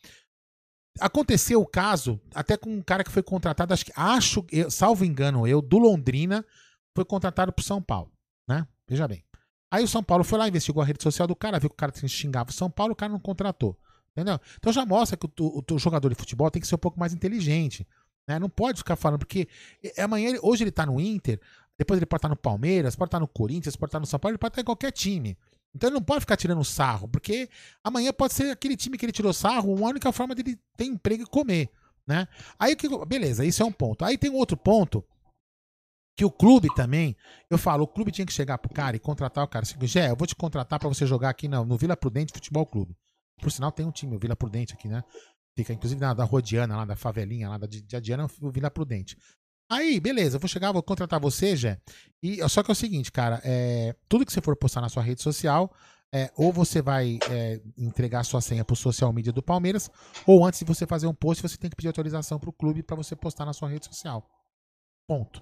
Aconteceu 1.00 1.62
o 1.62 1.66
caso, 1.66 2.20
até 2.36 2.58
com 2.58 2.70
um 2.70 2.82
cara 2.82 3.04
que 3.04 3.12
foi 3.12 3.24
contratado, 3.24 3.74
acho 3.74 3.86
acho, 3.96 4.46
salvo 4.70 5.06
engano 5.06 5.48
eu, 5.48 5.62
do 5.62 5.78
Londrina, 5.78 6.46
foi 6.94 7.06
contratado 7.06 7.54
pro 7.54 7.64
São 7.64 7.82
Paulo, 7.82 8.12
né? 8.48 8.68
Veja 8.88 9.08
bem. 9.08 9.24
Aí 9.72 9.84
o 9.84 9.88
São 9.88 10.04
Paulo 10.04 10.24
foi 10.24 10.38
lá, 10.38 10.48
investigou 10.50 10.84
a 10.84 10.86
rede 10.86 11.02
social 11.02 11.26
do 11.26 11.36
cara, 11.36 11.60
viu 11.60 11.70
que 11.70 11.76
o 11.76 11.78
cara 11.78 11.94
xingava 12.08 12.50
o 12.50 12.54
São 12.54 12.70
Paulo, 12.70 12.92
o 12.92 12.96
cara 12.96 13.12
não 13.12 13.20
contratou. 13.20 13.78
Entendeu? 14.12 14.38
Então 14.58 14.74
já 14.74 14.86
mostra 14.86 15.16
que 15.16 15.26
o, 15.26 15.32
o, 15.40 15.64
o 15.74 15.80
jogador 15.80 16.10
de 16.10 16.16
futebol 16.16 16.52
tem 16.52 16.62
que 16.62 16.68
ser 16.68 16.76
um 16.76 16.80
pouco 16.80 17.00
mais 17.00 17.14
inteligente. 17.14 17.88
Né? 18.28 18.38
Não 18.38 18.50
pode 18.50 18.80
ficar 18.80 18.98
falando, 18.98 19.20
porque 19.20 19.48
amanhã, 19.98 20.38
hoje 20.42 20.66
ele 20.66 20.72
tá 20.72 20.86
no 20.86 21.00
Inter, 21.00 21.40
depois 21.78 21.98
ele 21.98 22.06
pode 22.06 22.20
estar 22.20 22.28
tá 22.28 22.36
no 22.36 22.40
Palmeiras, 22.40 22.96
pode 22.96 23.08
estar 23.08 23.18
tá 23.18 23.22
no 23.22 23.28
Corinthians, 23.28 23.78
pode 23.78 23.90
estar 23.90 24.00
tá 24.00 24.02
no 24.02 24.06
São 24.06 24.20
Paulo, 24.20 24.34
ele 24.34 24.38
pode 24.38 24.52
estar 24.52 24.62
em 24.62 24.66
qualquer 24.66 24.92
time. 24.92 25.38
Então 25.74 25.90
ele 25.90 25.96
não 25.96 26.04
pode 26.04 26.22
ficar 26.22 26.38
tirando 26.38 26.64
sarro, 26.64 27.08
porque 27.08 27.50
amanhã 27.84 28.12
pode 28.12 28.34
ser 28.34 28.52
aquele 28.52 28.76
time 28.76 28.98
que 28.98 29.06
ele 29.06 29.12
tirou 29.12 29.34
sarro, 29.34 29.86
a 29.86 29.90
única 29.90 30.12
forma 30.12 30.36
dele 30.36 30.60
ter 30.76 30.86
emprego 30.86 31.24
e 31.24 31.26
comer, 31.26 31.70
né? 32.06 32.28
Aí 32.60 32.76
que 32.76 32.88
beleza, 33.06 33.46
isso 33.46 33.64
é 33.64 33.66
um 33.66 33.72
ponto. 33.72 34.04
Aí 34.04 34.18
tem 34.18 34.30
um 34.30 34.36
outro 34.36 34.58
ponto 34.58 35.04
que 36.16 36.26
o 36.26 36.32
clube 36.32 36.68
também, 36.76 37.16
eu 37.50 37.58
falo, 37.58 37.84
o 37.84 37.88
clube 37.88 38.12
tinha 38.12 38.26
que 38.26 38.34
chegar 38.34 38.58
pro 38.58 38.74
cara 38.74 38.96
e 38.96 39.00
contratar 39.00 39.44
o 39.44 39.48
cara. 39.48 39.64
Assim, 39.64 39.76
Gé, 39.88 40.12
eu 40.12 40.16
vou 40.16 40.28
te 40.28 40.36
contratar 40.36 40.78
para 40.78 40.90
você 40.90 41.06
jogar 41.06 41.30
aqui 41.30 41.48
no, 41.48 41.66
no 41.66 41.78
Vila 41.78 41.96
Prudente 41.96 42.34
Futebol 42.34 42.66
Clube. 42.66 42.96
Por 43.42 43.52
sinal, 43.52 43.72
tem 43.72 43.86
um 43.86 43.92
time, 43.92 44.16
o 44.16 44.20
Vila 44.20 44.36
Prudente 44.36 44.74
aqui, 44.74 44.88
né? 44.88 45.04
Fica 45.58 45.74
inclusive 45.74 46.00
na 46.00 46.14
da 46.14 46.24
Rodiana, 46.24 46.78
lá 46.78 46.86
da 46.86 46.96
favelinha, 46.96 47.50
lá 47.50 47.58
da 47.58 47.68
de, 47.68 47.96
Adiana, 47.96 48.28
o 48.42 48.52
Vila 48.52 48.70
Prudente. 48.70 49.18
Aí, 49.72 50.02
beleza, 50.02 50.36
eu 50.36 50.40
vou 50.42 50.50
chegar, 50.50 50.74
vou 50.74 50.84
contratar 50.84 51.18
você, 51.18 51.56
Jé. 51.56 51.80
E, 52.22 52.38
só 52.50 52.62
que 52.62 52.70
é 52.70 52.74
o 52.74 52.76
seguinte, 52.76 53.10
cara, 53.10 53.40
é, 53.42 53.96
tudo 54.10 54.26
que 54.26 54.34
você 54.34 54.42
for 54.42 54.54
postar 54.54 54.82
na 54.82 54.90
sua 54.90 55.02
rede 55.02 55.22
social, 55.22 55.74
é, 56.14 56.30
ou 56.36 56.52
você 56.52 56.82
vai 56.82 57.20
é, 57.30 57.62
entregar 57.78 58.26
sua 58.26 58.42
senha 58.42 58.66
pro 58.66 58.76
social 58.76 59.14
media 59.14 59.32
do 59.32 59.42
Palmeiras, 59.42 59.90
ou 60.28 60.46
antes 60.46 60.60
de 60.60 60.66
você 60.66 60.86
fazer 60.86 61.08
um 61.08 61.14
post, 61.14 61.42
você 61.42 61.56
tem 61.56 61.70
que 61.70 61.78
pedir 61.78 61.88
autorização 61.88 62.38
pro 62.38 62.52
clube 62.52 62.84
para 62.84 62.98
você 62.98 63.16
postar 63.16 63.46
na 63.46 63.54
sua 63.54 63.70
rede 63.70 63.86
social. 63.86 64.30
Ponto. 65.08 65.42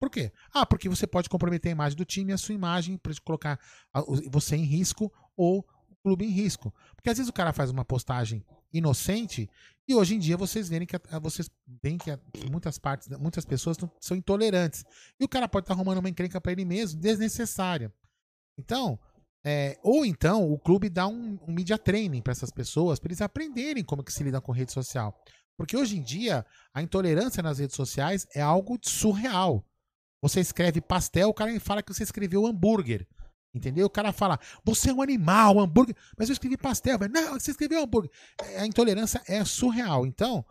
Por 0.00 0.10
quê? 0.10 0.32
Ah, 0.52 0.66
porque 0.66 0.88
você 0.88 1.06
pode 1.06 1.28
comprometer 1.28 1.70
a 1.70 1.72
imagem 1.72 1.96
do 1.96 2.04
time, 2.04 2.32
a 2.32 2.36
sua 2.36 2.56
imagem, 2.56 2.98
para 2.98 3.12
colocar 3.24 3.60
você 4.28 4.56
em 4.56 4.64
risco 4.64 5.12
ou 5.36 5.60
o 5.88 5.96
clube 6.02 6.24
em 6.24 6.30
risco. 6.30 6.74
Porque 6.96 7.10
às 7.10 7.16
vezes 7.16 7.30
o 7.30 7.32
cara 7.32 7.52
faz 7.52 7.70
uma 7.70 7.84
postagem 7.84 8.44
inocente 8.74 9.48
e 9.86 9.94
hoje 9.94 10.14
em 10.14 10.18
dia 10.18 10.36
vocês 10.36 10.68
veem 10.68 10.86
que 10.86 10.96
vocês 11.20 11.50
veem 11.82 11.98
que 11.98 12.10
muitas 12.50 12.78
partes, 12.78 13.08
muitas 13.18 13.44
pessoas 13.44 13.76
são 14.00 14.16
intolerantes. 14.16 14.82
E 15.20 15.24
o 15.24 15.28
cara 15.28 15.46
pode 15.46 15.64
estar 15.64 15.74
tá 15.74 15.78
arrumando 15.78 15.98
uma 15.98 16.08
encrenca 16.08 16.40
para 16.40 16.52
ele 16.52 16.64
mesmo, 16.64 17.00
desnecessária. 17.00 17.92
Então, 18.58 18.98
é, 19.44 19.78
ou 19.82 20.06
então 20.06 20.50
o 20.50 20.58
clube 20.58 20.88
dá 20.88 21.06
um, 21.06 21.38
um 21.46 21.52
media 21.52 21.76
training 21.76 22.22
para 22.22 22.32
essas 22.32 22.50
pessoas, 22.50 22.98
para 22.98 23.08
eles 23.08 23.20
aprenderem 23.20 23.84
como 23.84 24.02
que 24.02 24.12
se 24.12 24.24
lida 24.24 24.40
com 24.40 24.52
rede 24.52 24.72
social. 24.72 25.14
Porque 25.56 25.76
hoje 25.76 25.98
em 25.98 26.02
dia 26.02 26.46
a 26.72 26.80
intolerância 26.80 27.42
nas 27.42 27.58
redes 27.58 27.76
sociais 27.76 28.26
é 28.34 28.40
algo 28.40 28.78
surreal. 28.82 29.62
Você 30.22 30.40
escreve 30.40 30.80
pastel, 30.80 31.28
o 31.28 31.34
cara 31.34 31.60
fala 31.60 31.82
que 31.82 31.92
você 31.92 32.02
escreveu 32.02 32.46
hambúrguer. 32.46 33.06
Entendeu? 33.54 33.86
O 33.86 33.90
cara 33.90 34.12
fala, 34.12 34.38
você 34.64 34.90
é 34.90 34.92
um 34.92 35.00
animal, 35.00 35.60
hambúrguer. 35.60 35.94
Mas 36.18 36.28
eu 36.28 36.32
escrevi 36.32 36.56
pastel, 36.56 36.98
velho. 36.98 37.12
Não, 37.12 37.34
você 37.38 37.52
escreveu 37.52 37.82
hambúrguer. 37.82 38.10
É, 38.42 38.60
a 38.60 38.66
intolerância 38.66 39.22
é 39.28 39.44
surreal. 39.44 40.04
Então, 40.04 40.44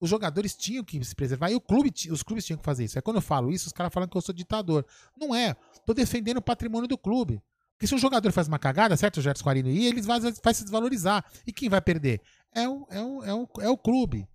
os 0.00 0.10
jogadores 0.10 0.56
tinham 0.56 0.82
que 0.82 1.02
se 1.04 1.14
preservar 1.14 1.50
e 1.50 1.54
o 1.54 1.60
clube, 1.60 1.92
os 2.10 2.22
clubes 2.24 2.44
tinham 2.44 2.58
que 2.58 2.64
fazer 2.64 2.84
isso. 2.84 2.98
É 2.98 3.00
quando 3.02 3.16
eu 3.16 3.22
falo 3.22 3.52
isso, 3.52 3.68
os 3.68 3.72
caras 3.72 3.92
falam 3.94 4.08
que 4.08 4.16
eu 4.16 4.20
sou 4.20 4.34
ditador. 4.34 4.84
Não 5.16 5.32
é. 5.32 5.54
Tô 5.86 5.94
defendendo 5.94 6.38
o 6.38 6.42
patrimônio 6.42 6.88
do 6.88 6.98
clube. 6.98 7.40
Porque 7.74 7.86
se 7.86 7.94
um 7.94 7.98
jogador 7.98 8.32
faz 8.32 8.48
uma 8.48 8.58
cagada, 8.58 8.96
certo, 8.96 9.18
o 9.18 9.22
Gerson 9.22 9.44
Quarino, 9.44 9.68
e 9.68 9.86
eles 9.86 10.04
vai, 10.04 10.18
vai 10.20 10.54
se 10.54 10.62
desvalorizar. 10.64 11.24
E 11.46 11.52
quem 11.52 11.68
vai 11.68 11.80
perder? 11.80 12.20
É 12.54 12.68
o, 12.68 12.86
é 12.90 13.00
o, 13.00 13.24
é 13.24 13.34
o, 13.34 13.48
é 13.60 13.68
o 13.68 13.78
clube. 13.78 14.26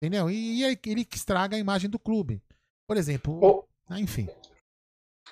Entendeu? 0.00 0.30
E, 0.30 0.60
e 0.60 0.64
é 0.64 0.78
ele 0.86 1.04
que 1.04 1.16
estraga 1.16 1.56
a 1.56 1.58
imagem 1.58 1.90
do 1.90 1.98
clube. 1.98 2.40
Por 2.86 2.96
exemplo, 2.96 3.38
O- 3.44 3.64
ah, 3.88 3.98
enfim, 4.00 4.28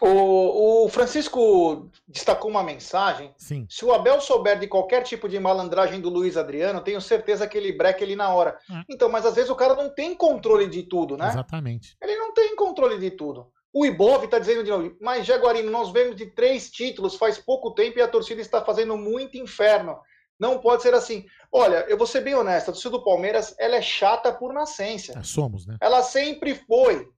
O, 0.01 0.85
o 0.85 0.89
Francisco 0.89 1.89
destacou 2.07 2.51
uma 2.51 2.63
mensagem. 2.63 3.33
sim. 3.39 3.67
Se 3.71 3.85
o 3.85 3.93
Abel 3.93 4.21
souber 4.21 4.59
de 4.59 4.67
qualquer 4.67 5.03
tipo 5.03 5.29
de 5.29 5.39
malandragem 5.39 6.01
do 6.01 6.11
Luiz 6.11 6.37
Adriano, 6.37 6.81
tenho 6.81 7.01
certeza 7.01 7.47
que 7.47 7.57
ele 7.57 7.73
breca 7.73 8.03
ele 8.03 8.17
na 8.17 8.29
hora. 8.35 8.59
É. 8.71 8.83
Então, 8.91 9.09
mas 9.09 9.25
às 9.25 9.35
vezes 9.35 9.51
o 9.51 9.55
cara 9.55 9.75
não 9.75 9.89
tem 9.89 10.15
controle 10.15 10.67
de 10.67 10.83
tudo, 10.83 11.17
né? 11.17 11.29
Exatamente. 11.29 11.97
Ele 12.03 12.17
não 12.17 12.35
tem 12.35 12.57
controle 12.57 12.99
de 12.99 13.13
tudo. 13.13 13.47
O 13.73 13.85
Ibov 13.85 14.25
está 14.25 14.39
dizendo 14.39 14.63
de 14.63 14.71
novo, 14.71 14.97
mas 15.01 15.27
Jaguarino, 15.27 15.71
nós 15.71 15.91
vemos 15.91 16.15
de 16.15 16.27
três 16.27 16.71
títulos 16.71 17.17
faz 17.17 17.39
pouco 17.39 17.73
tempo 17.73 17.99
e 17.99 18.03
a 18.03 18.09
torcida 18.09 18.41
está 18.41 18.65
fazendo 18.65 18.97
muito 18.97 19.37
inferno. 19.37 19.99
Não 20.39 20.59
pode 20.59 20.83
ser 20.83 20.95
assim. 20.95 21.25
Olha, 21.51 21.85
eu 21.89 21.97
vou 21.97 22.07
ser 22.07 22.21
bem 22.21 22.35
honesto, 22.35 22.69
a 22.69 22.73
torcida 22.73 22.91
do 22.91 23.05
Palmeiras 23.05 23.55
ela 23.59 23.77
é 23.77 23.83
chata 23.83 24.33
por 24.33 24.53
nascença. 24.53 25.19
É, 25.19 25.23
somos, 25.23 25.67
né? 25.67 25.77
Ela 25.81 26.03
sempre 26.03 26.55
foi. 26.55 27.09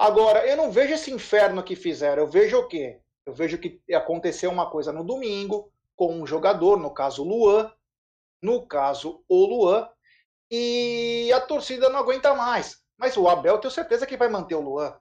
Agora, 0.00 0.46
eu 0.46 0.56
não 0.56 0.72
vejo 0.72 0.94
esse 0.94 1.12
inferno 1.12 1.62
que 1.62 1.76
fizeram. 1.76 2.22
Eu 2.22 2.26
vejo 2.26 2.56
o 2.56 2.66
quê? 2.66 3.02
Eu 3.26 3.34
vejo 3.34 3.58
que 3.58 3.82
aconteceu 3.92 4.50
uma 4.50 4.70
coisa 4.70 4.90
no 4.90 5.04
domingo 5.04 5.70
com 5.94 6.14
um 6.14 6.26
jogador, 6.26 6.78
no 6.78 6.90
caso 6.90 7.22
o 7.22 7.28
Luan, 7.28 7.70
no 8.40 8.66
caso 8.66 9.22
o 9.28 9.44
Luan, 9.44 9.86
e 10.50 11.30
a 11.34 11.40
torcida 11.42 11.90
não 11.90 11.98
aguenta 11.98 12.34
mais. 12.34 12.80
Mas 12.96 13.14
o 13.18 13.28
Abel, 13.28 13.58
tenho 13.58 13.70
certeza 13.70 14.06
que 14.06 14.16
vai 14.16 14.30
manter 14.30 14.54
o 14.54 14.62
Luan. 14.62 14.98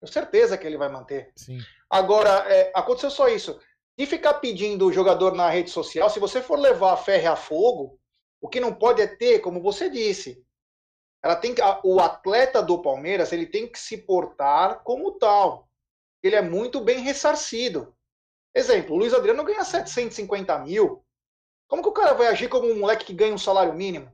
Tenho 0.00 0.10
certeza 0.10 0.56
que 0.56 0.66
ele 0.66 0.78
vai 0.78 0.88
manter. 0.88 1.30
Sim. 1.36 1.58
Agora, 1.90 2.30
é, 2.50 2.72
aconteceu 2.74 3.10
só 3.10 3.28
isso. 3.28 3.60
E 3.98 4.06
ficar 4.06 4.32
pedindo 4.34 4.86
o 4.86 4.92
jogador 4.92 5.34
na 5.34 5.50
rede 5.50 5.68
social, 5.68 6.08
se 6.08 6.18
você 6.18 6.40
for 6.40 6.58
levar 6.58 6.94
a 6.94 6.96
ferro 6.96 7.32
a 7.32 7.36
fogo, 7.36 8.00
o 8.40 8.48
que 8.48 8.60
não 8.60 8.72
pode 8.72 9.02
é 9.02 9.06
ter, 9.06 9.40
como 9.40 9.60
você 9.60 9.90
disse, 9.90 10.42
ela 11.22 11.36
tem 11.36 11.54
que, 11.54 11.60
o 11.84 12.00
atleta 12.00 12.62
do 12.62 12.80
Palmeiras 12.80 13.32
ele 13.32 13.46
tem 13.46 13.66
que 13.66 13.78
se 13.78 13.98
portar 13.98 14.80
como 14.84 15.12
tal. 15.12 15.68
Ele 16.22 16.36
é 16.36 16.42
muito 16.42 16.80
bem 16.80 17.00
ressarcido. 17.00 17.94
Exemplo, 18.54 18.94
o 18.94 18.98
Luiz 18.98 19.12
Adriano 19.14 19.44
ganha 19.44 19.64
750 19.64 20.58
mil. 20.60 21.04
Como 21.68 21.82
que 21.82 21.88
o 21.88 21.92
cara 21.92 22.14
vai 22.14 22.28
agir 22.28 22.48
como 22.48 22.66
um 22.68 22.80
moleque 22.80 23.04
que 23.06 23.12
ganha 23.12 23.34
um 23.34 23.38
salário 23.38 23.74
mínimo? 23.74 24.10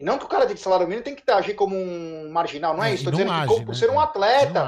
E 0.00 0.04
não 0.04 0.18
que 0.18 0.24
o 0.24 0.28
cara 0.28 0.46
de 0.46 0.56
salário 0.58 0.86
mínimo 0.86 1.04
tem 1.04 1.14
que 1.14 1.28
agir 1.30 1.54
como 1.54 1.76
um 1.76 2.30
marginal, 2.30 2.74
não 2.76 2.84
é 2.84 2.90
É, 2.90 2.94
isso? 2.94 3.02
Estou 3.02 3.12
dizendo 3.12 3.28
que 3.28 3.34
age, 3.34 3.48
como- 3.48 3.66
por 3.66 3.72
né? 3.72 3.78
ser 3.78 3.90
um 3.90 4.00
atleta, 4.00 4.60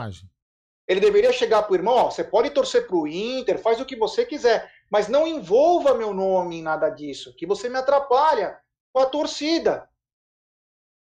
ele 0.89 1.01
deveria 1.01 1.33
chegar 1.33 1.63
pro 1.63 1.75
irmão, 1.77 1.95
ó, 1.95 2.11
você 2.11 2.23
pode 2.25 2.51
torcer 2.51 2.87
pro 2.87 3.07
Inter, 3.07 3.59
faz 3.59 3.81
o 3.81 3.85
que 3.87 3.97
você 3.97 4.27
quiser, 4.27 4.71
mas 4.91 5.09
não 5.09 5.27
envolva 5.27 5.95
meu 5.95 6.13
nome 6.13 6.57
em 6.59 6.63
nada 6.63 6.91
disso, 6.91 7.35
que 7.37 7.47
você 7.47 7.69
me 7.69 7.77
atrapalha 7.79 8.61
com 8.93 9.01
a 9.01 9.07
torcida. 9.07 9.89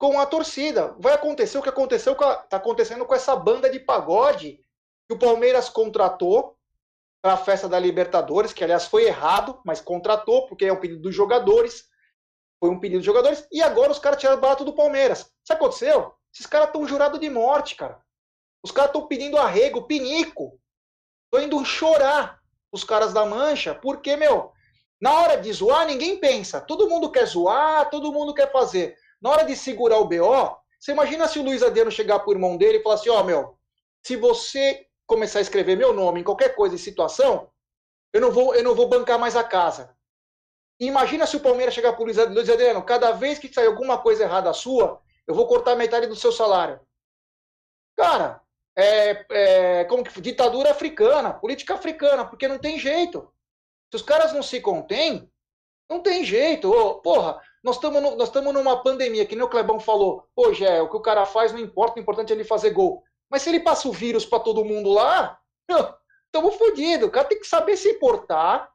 Com 0.02 0.18
a 0.18 0.26
torcida. 0.26 0.96
Vai 0.98 1.12
acontecer 1.12 1.56
o 1.56 1.62
que 1.62 1.68
aconteceu 1.68 2.16
com 2.16 2.24
a, 2.24 2.34
tá 2.34 2.56
acontecendo 2.56 3.06
com 3.06 3.14
essa 3.14 3.36
banda 3.36 3.70
de 3.70 3.78
pagode 3.78 4.58
que 5.08 5.14
o 5.14 5.18
Palmeiras 5.18 5.68
contratou 5.68 6.56
para 7.22 7.34
a 7.34 7.36
festa 7.36 7.68
da 7.68 7.78
Libertadores, 7.78 8.52
que 8.52 8.64
aliás 8.64 8.84
foi 8.86 9.04
errado, 9.04 9.60
mas 9.64 9.80
contratou 9.80 10.48
porque 10.48 10.64
é 10.64 10.72
um 10.72 10.80
pedido 10.80 11.02
dos 11.02 11.14
jogadores. 11.14 11.84
Foi 12.58 12.68
um 12.68 12.80
pedido 12.80 12.98
dos 12.98 13.06
jogadores 13.06 13.46
e 13.52 13.62
agora 13.62 13.92
os 13.92 14.00
caras 14.00 14.18
tiraram 14.18 14.40
barato 14.40 14.64
do 14.64 14.74
Palmeiras. 14.74 15.20
Sabe 15.20 15.30
o 15.42 15.46
que 15.46 15.52
aconteceu? 15.52 16.12
Esses 16.34 16.46
caras 16.46 16.66
estão 16.66 16.84
jurados 16.84 17.20
de 17.20 17.30
morte, 17.30 17.76
cara. 17.76 18.02
Os 18.60 18.72
caras 18.72 18.88
estão 18.88 19.06
pedindo 19.06 19.38
arrego, 19.38 19.86
pinico. 19.86 20.58
Estão 21.26 21.46
indo 21.46 21.64
chorar 21.64 22.40
os 22.72 22.82
caras 22.82 23.12
da 23.12 23.24
mancha, 23.24 23.72
porque, 23.72 24.16
meu, 24.16 24.50
na 25.00 25.12
hora 25.12 25.36
de 25.36 25.52
zoar, 25.52 25.86
ninguém 25.86 26.18
pensa. 26.18 26.60
Todo 26.60 26.88
mundo 26.88 27.12
quer 27.12 27.26
zoar, 27.26 27.88
todo 27.88 28.12
mundo 28.12 28.34
quer 28.34 28.50
fazer. 28.50 28.96
Na 29.22 29.30
hora 29.30 29.44
de 29.44 29.54
segurar 29.54 29.98
o 29.98 30.04
BO, 30.04 30.56
você 30.78 30.90
imagina 30.90 31.28
se 31.28 31.38
o 31.38 31.44
Luiz 31.44 31.62
Adriano 31.62 31.92
chegar 31.92 32.18
pro 32.18 32.32
irmão 32.32 32.56
dele 32.56 32.78
e 32.78 32.82
falar 32.82 32.96
assim: 32.96 33.08
ó, 33.08 33.22
meu, 33.22 33.56
se 34.04 34.16
você 34.16 34.86
começar 35.06 35.38
a 35.38 35.42
escrever 35.42 35.76
meu 35.76 35.92
nome 35.92 36.20
em 36.20 36.24
qualquer 36.24 36.56
coisa 36.56 36.74
e 36.74 36.78
situação, 36.78 37.48
eu 38.12 38.20
não 38.20 38.32
vou, 38.32 38.54
eu 38.54 38.64
não 38.64 38.74
vou 38.74 38.88
bancar 38.88 39.18
mais 39.18 39.36
a 39.36 39.44
casa. 39.44 39.96
Imagina 40.80 41.26
se 41.26 41.36
o 41.36 41.40
Palmeiras 41.40 41.72
chegar 41.72 41.92
pro 41.92 42.04
Luiz 42.04 42.18
Adriano, 42.18 42.82
cada 42.82 43.12
vez 43.12 43.38
que 43.38 43.52
sair 43.52 43.68
alguma 43.68 43.98
coisa 43.98 44.24
errada 44.24 44.52
sua, 44.52 45.00
eu 45.26 45.34
vou 45.34 45.46
cortar 45.46 45.76
metade 45.76 46.08
do 46.08 46.16
seu 46.16 46.32
salário. 46.32 46.80
Cara, 47.96 48.42
é, 48.76 49.26
é, 49.30 49.84
como 49.84 50.02
que 50.02 50.20
ditadura 50.20 50.72
africana, 50.72 51.32
política 51.32 51.74
africana, 51.74 52.24
porque 52.24 52.48
não 52.48 52.58
tem 52.58 52.78
jeito. 52.78 53.32
Se 53.90 53.96
os 53.96 54.02
caras 54.02 54.32
não 54.32 54.42
se 54.42 54.60
contêm, 54.60 55.31
não 55.92 56.00
tem 56.00 56.24
jeito. 56.24 56.70
Ô, 56.70 56.94
porra, 56.96 57.40
nós 57.62 57.76
estamos 57.76 58.00
nós 58.02 58.28
estamos 58.28 58.52
numa 58.52 58.82
pandemia, 58.82 59.26
que 59.26 59.36
nem 59.36 59.44
o 59.44 59.48
Clebão 59.48 59.78
falou. 59.78 60.26
Hoje 60.34 60.64
é 60.64 60.80
o 60.80 60.88
que 60.88 60.96
o 60.96 61.02
cara 61.02 61.24
faz 61.26 61.52
não 61.52 61.58
importa, 61.58 61.98
o 61.98 62.02
importante 62.02 62.32
é 62.32 62.36
ele 62.36 62.44
fazer 62.44 62.70
gol. 62.70 63.02
Mas 63.30 63.42
se 63.42 63.50
ele 63.50 63.60
passa 63.60 63.88
o 63.88 63.92
vírus 63.92 64.26
para 64.26 64.40
todo 64.40 64.64
mundo 64.64 64.90
lá, 64.90 65.38
estamos 66.26 66.56
fodidos. 66.56 67.08
O 67.08 67.10
cara 67.10 67.28
tem 67.28 67.38
que 67.38 67.46
saber 67.46 67.76
se 67.76 67.94
portar 67.94 68.70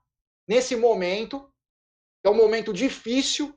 nesse 0.47 0.75
momento, 0.75 1.51
que 2.21 2.27
é 2.27 2.31
um 2.31 2.37
momento 2.37 2.71
difícil 2.71 3.53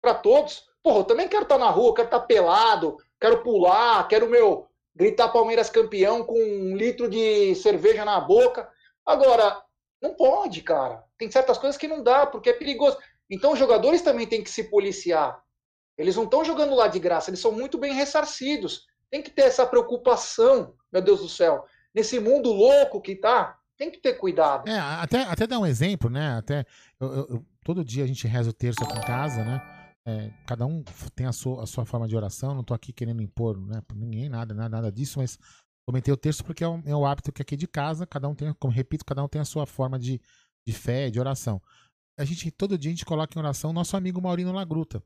para 0.00 0.14
todos. 0.14 0.64
Porra, 0.82 0.98
eu 0.98 1.04
também 1.04 1.28
quero 1.28 1.44
estar 1.44 1.58
na 1.58 1.70
rua, 1.70 1.94
quero 1.94 2.08
estar 2.08 2.20
pelado, 2.20 2.96
quero 3.20 3.42
pular, 3.42 4.06
quero 4.08 4.28
meu 4.28 4.66
gritar 4.94 5.28
Palmeiras 5.28 5.70
campeão 5.70 6.24
com 6.24 6.38
um 6.38 6.76
litro 6.76 7.08
de 7.08 7.54
cerveja 7.54 8.04
na 8.04 8.20
boca. 8.20 8.68
Agora, 9.06 9.62
não 10.02 10.14
pode, 10.14 10.60
cara. 10.62 11.04
Tem 11.16 11.30
certas 11.30 11.56
coisas 11.58 11.78
que 11.78 11.86
não 11.86 12.02
dá, 12.02 12.26
porque 12.26 12.50
é 12.50 12.52
perigoso. 12.52 12.98
Então, 13.30 13.52
os 13.52 13.58
jogadores 13.58 14.02
também 14.02 14.26
têm 14.26 14.42
que 14.42 14.50
se 14.50 14.64
policiar. 14.64 15.40
Eles 15.96 16.16
não 16.16 16.24
estão 16.24 16.44
jogando 16.44 16.74
lá 16.74 16.88
de 16.88 16.98
graça, 16.98 17.30
eles 17.30 17.40
são 17.40 17.52
muito 17.52 17.78
bem 17.78 17.94
ressarcidos. 17.94 18.86
Tem 19.10 19.22
que 19.22 19.30
ter 19.30 19.42
essa 19.42 19.64
preocupação, 19.66 20.74
meu 20.92 21.00
Deus 21.02 21.20
do 21.20 21.28
céu. 21.28 21.64
Nesse 21.94 22.18
mundo 22.18 22.50
louco 22.50 23.00
que 23.00 23.14
tá, 23.14 23.58
tem 23.76 23.90
que 23.90 24.00
ter 24.00 24.14
cuidado. 24.14 24.68
É, 24.68 24.78
até, 24.78 25.22
até 25.22 25.46
dar 25.46 25.58
um 25.58 25.66
exemplo, 25.66 26.08
né? 26.10 26.36
Até 26.36 26.64
eu- 26.98 27.14
eu- 27.14 27.46
todo 27.64 27.84
dia 27.84 28.04
a 28.04 28.06
gente 28.06 28.26
reza 28.26 28.50
o 28.50 28.52
terço 28.52 28.82
aqui 28.82 28.96
em 28.98 29.02
casa, 29.02 29.44
né? 29.44 29.60
É, 30.06 30.30
cada 30.46 30.66
um 30.66 30.82
tem 31.14 31.26
a 31.26 31.32
sua, 31.32 31.62
a 31.62 31.66
sua 31.66 31.84
forma 31.84 32.08
de 32.08 32.16
oração. 32.16 32.54
Não 32.54 32.64
tô 32.64 32.74
aqui 32.74 32.92
querendo 32.92 33.22
impor, 33.22 33.60
né? 33.60 33.82
Ninguém 33.94 34.28
nada, 34.28 34.52
nada, 34.54 34.68
nada 34.76 34.90
disso, 34.92 35.18
mas 35.18 35.38
comentei 35.86 36.12
o 36.12 36.16
terço 36.16 36.44
porque 36.44 36.62
é 36.64 36.68
o, 36.68 36.82
é 36.84 37.10
hábito 37.10 37.32
que 37.32 37.42
aqui 37.42 37.56
de 37.56 37.66
casa, 37.66 38.06
cada 38.06 38.28
um 38.28 38.34
tem, 38.34 38.52
como 38.54 38.72
repito, 38.72 39.04
cada 39.04 39.22
um 39.22 39.28
tem 39.28 39.40
a 39.40 39.44
sua 39.44 39.66
forma 39.66 39.98
de, 39.98 40.20
de 40.66 40.72
fé, 40.72 41.10
de 41.10 41.18
oração. 41.18 41.60
A 42.18 42.24
gente, 42.24 42.50
todo 42.50 42.78
dia 42.78 42.90
a 42.90 42.94
gente 42.94 43.04
coloca 43.04 43.36
em 43.36 43.42
oração 43.42 43.72
nosso 43.72 43.96
amigo 43.96 44.20
Maurino 44.20 44.52
Lagruta. 44.52 45.02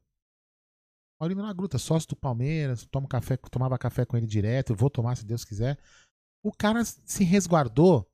Maurino 1.20 1.42
Lagruta, 1.42 1.78
sócio 1.78 2.10
do 2.10 2.16
Palmeiras, 2.16 2.86
tomo 2.90 3.08
café, 3.08 3.36
tomava 3.50 3.78
café 3.78 4.04
com 4.04 4.16
ele 4.16 4.26
direto, 4.26 4.74
vou 4.74 4.90
tomar 4.90 5.16
se 5.16 5.24
Deus 5.24 5.44
quiser. 5.44 5.78
O 6.42 6.52
cara 6.52 6.84
se 6.84 7.24
resguardou 7.24 8.06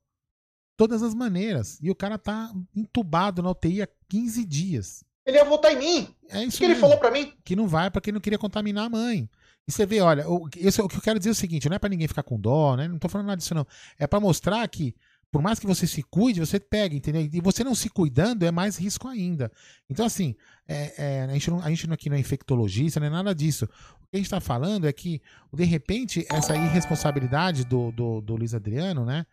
todas 0.77 1.03
as 1.03 1.13
maneiras. 1.13 1.79
E 1.81 1.89
o 1.91 1.95
cara 1.95 2.17
tá 2.17 2.51
entubado 2.75 3.41
na 3.41 3.51
UTI 3.51 3.81
há 3.81 3.87
15 4.09 4.45
dias. 4.45 5.03
Ele 5.25 5.37
ia 5.37 5.45
votar 5.45 5.71
em 5.73 5.77
mim. 5.79 6.15
É 6.29 6.39
O 6.39 6.43
isso 6.43 6.57
que 6.57 6.63
ele 6.63 6.73
mesmo. 6.73 6.81
falou 6.87 6.97
para 6.97 7.11
mim? 7.11 7.33
Que 7.43 7.55
não 7.55 7.67
vai 7.67 7.89
porque 7.91 8.11
não 8.11 8.19
queria 8.21 8.39
contaminar 8.39 8.85
a 8.85 8.89
mãe. 8.89 9.29
E 9.67 9.71
você 9.71 9.85
vê, 9.85 10.01
olha, 10.01 10.27
o, 10.29 10.49
isso, 10.57 10.83
o 10.83 10.89
que 10.89 10.97
eu 10.97 11.01
quero 11.01 11.19
dizer 11.19 11.29
é 11.29 11.33
o 11.33 11.35
seguinte, 11.35 11.69
não 11.69 11.75
é 11.75 11.79
pra 11.79 11.89
ninguém 11.89 12.07
ficar 12.07 12.23
com 12.23 12.39
dó, 12.39 12.75
né? 12.75 12.87
Não 12.87 12.99
tô 12.99 13.07
falando 13.07 13.27
nada 13.27 13.37
disso 13.37 13.55
não. 13.55 13.65
É 13.97 14.05
pra 14.05 14.19
mostrar 14.19 14.67
que 14.67 14.93
por 15.31 15.41
mais 15.41 15.57
que 15.57 15.65
você 15.65 15.87
se 15.87 16.03
cuide, 16.03 16.39
você 16.39 16.59
pega, 16.59 16.95
entendeu? 16.95 17.27
E 17.33 17.41
você 17.41 17.63
não 17.63 17.73
se 17.73 17.89
cuidando 17.89 18.43
é 18.43 18.51
mais 18.51 18.77
risco 18.77 19.07
ainda. 19.07 19.51
Então, 19.89 20.05
assim, 20.05 20.35
é, 20.67 20.93
é, 20.95 21.21
a, 21.23 21.33
gente 21.33 21.49
não, 21.49 21.59
a 21.59 21.69
gente 21.69 21.91
aqui 21.91 22.07
não 22.07 22.15
é 22.15 22.19
infectologista, 22.19 22.99
não 22.99 23.07
é 23.07 23.09
nada 23.09 23.33
disso. 23.33 23.65
O 23.65 24.07
que 24.11 24.15
a 24.15 24.17
gente 24.17 24.29
tá 24.29 24.39
falando 24.39 24.85
é 24.85 24.93
que, 24.93 25.19
de 25.51 25.63
repente, 25.63 26.23
essa 26.29 26.55
irresponsabilidade 26.55 27.65
do, 27.65 27.91
do, 27.91 28.21
do 28.21 28.35
Luiz 28.35 28.53
Adriano, 28.53 29.05
né? 29.05 29.25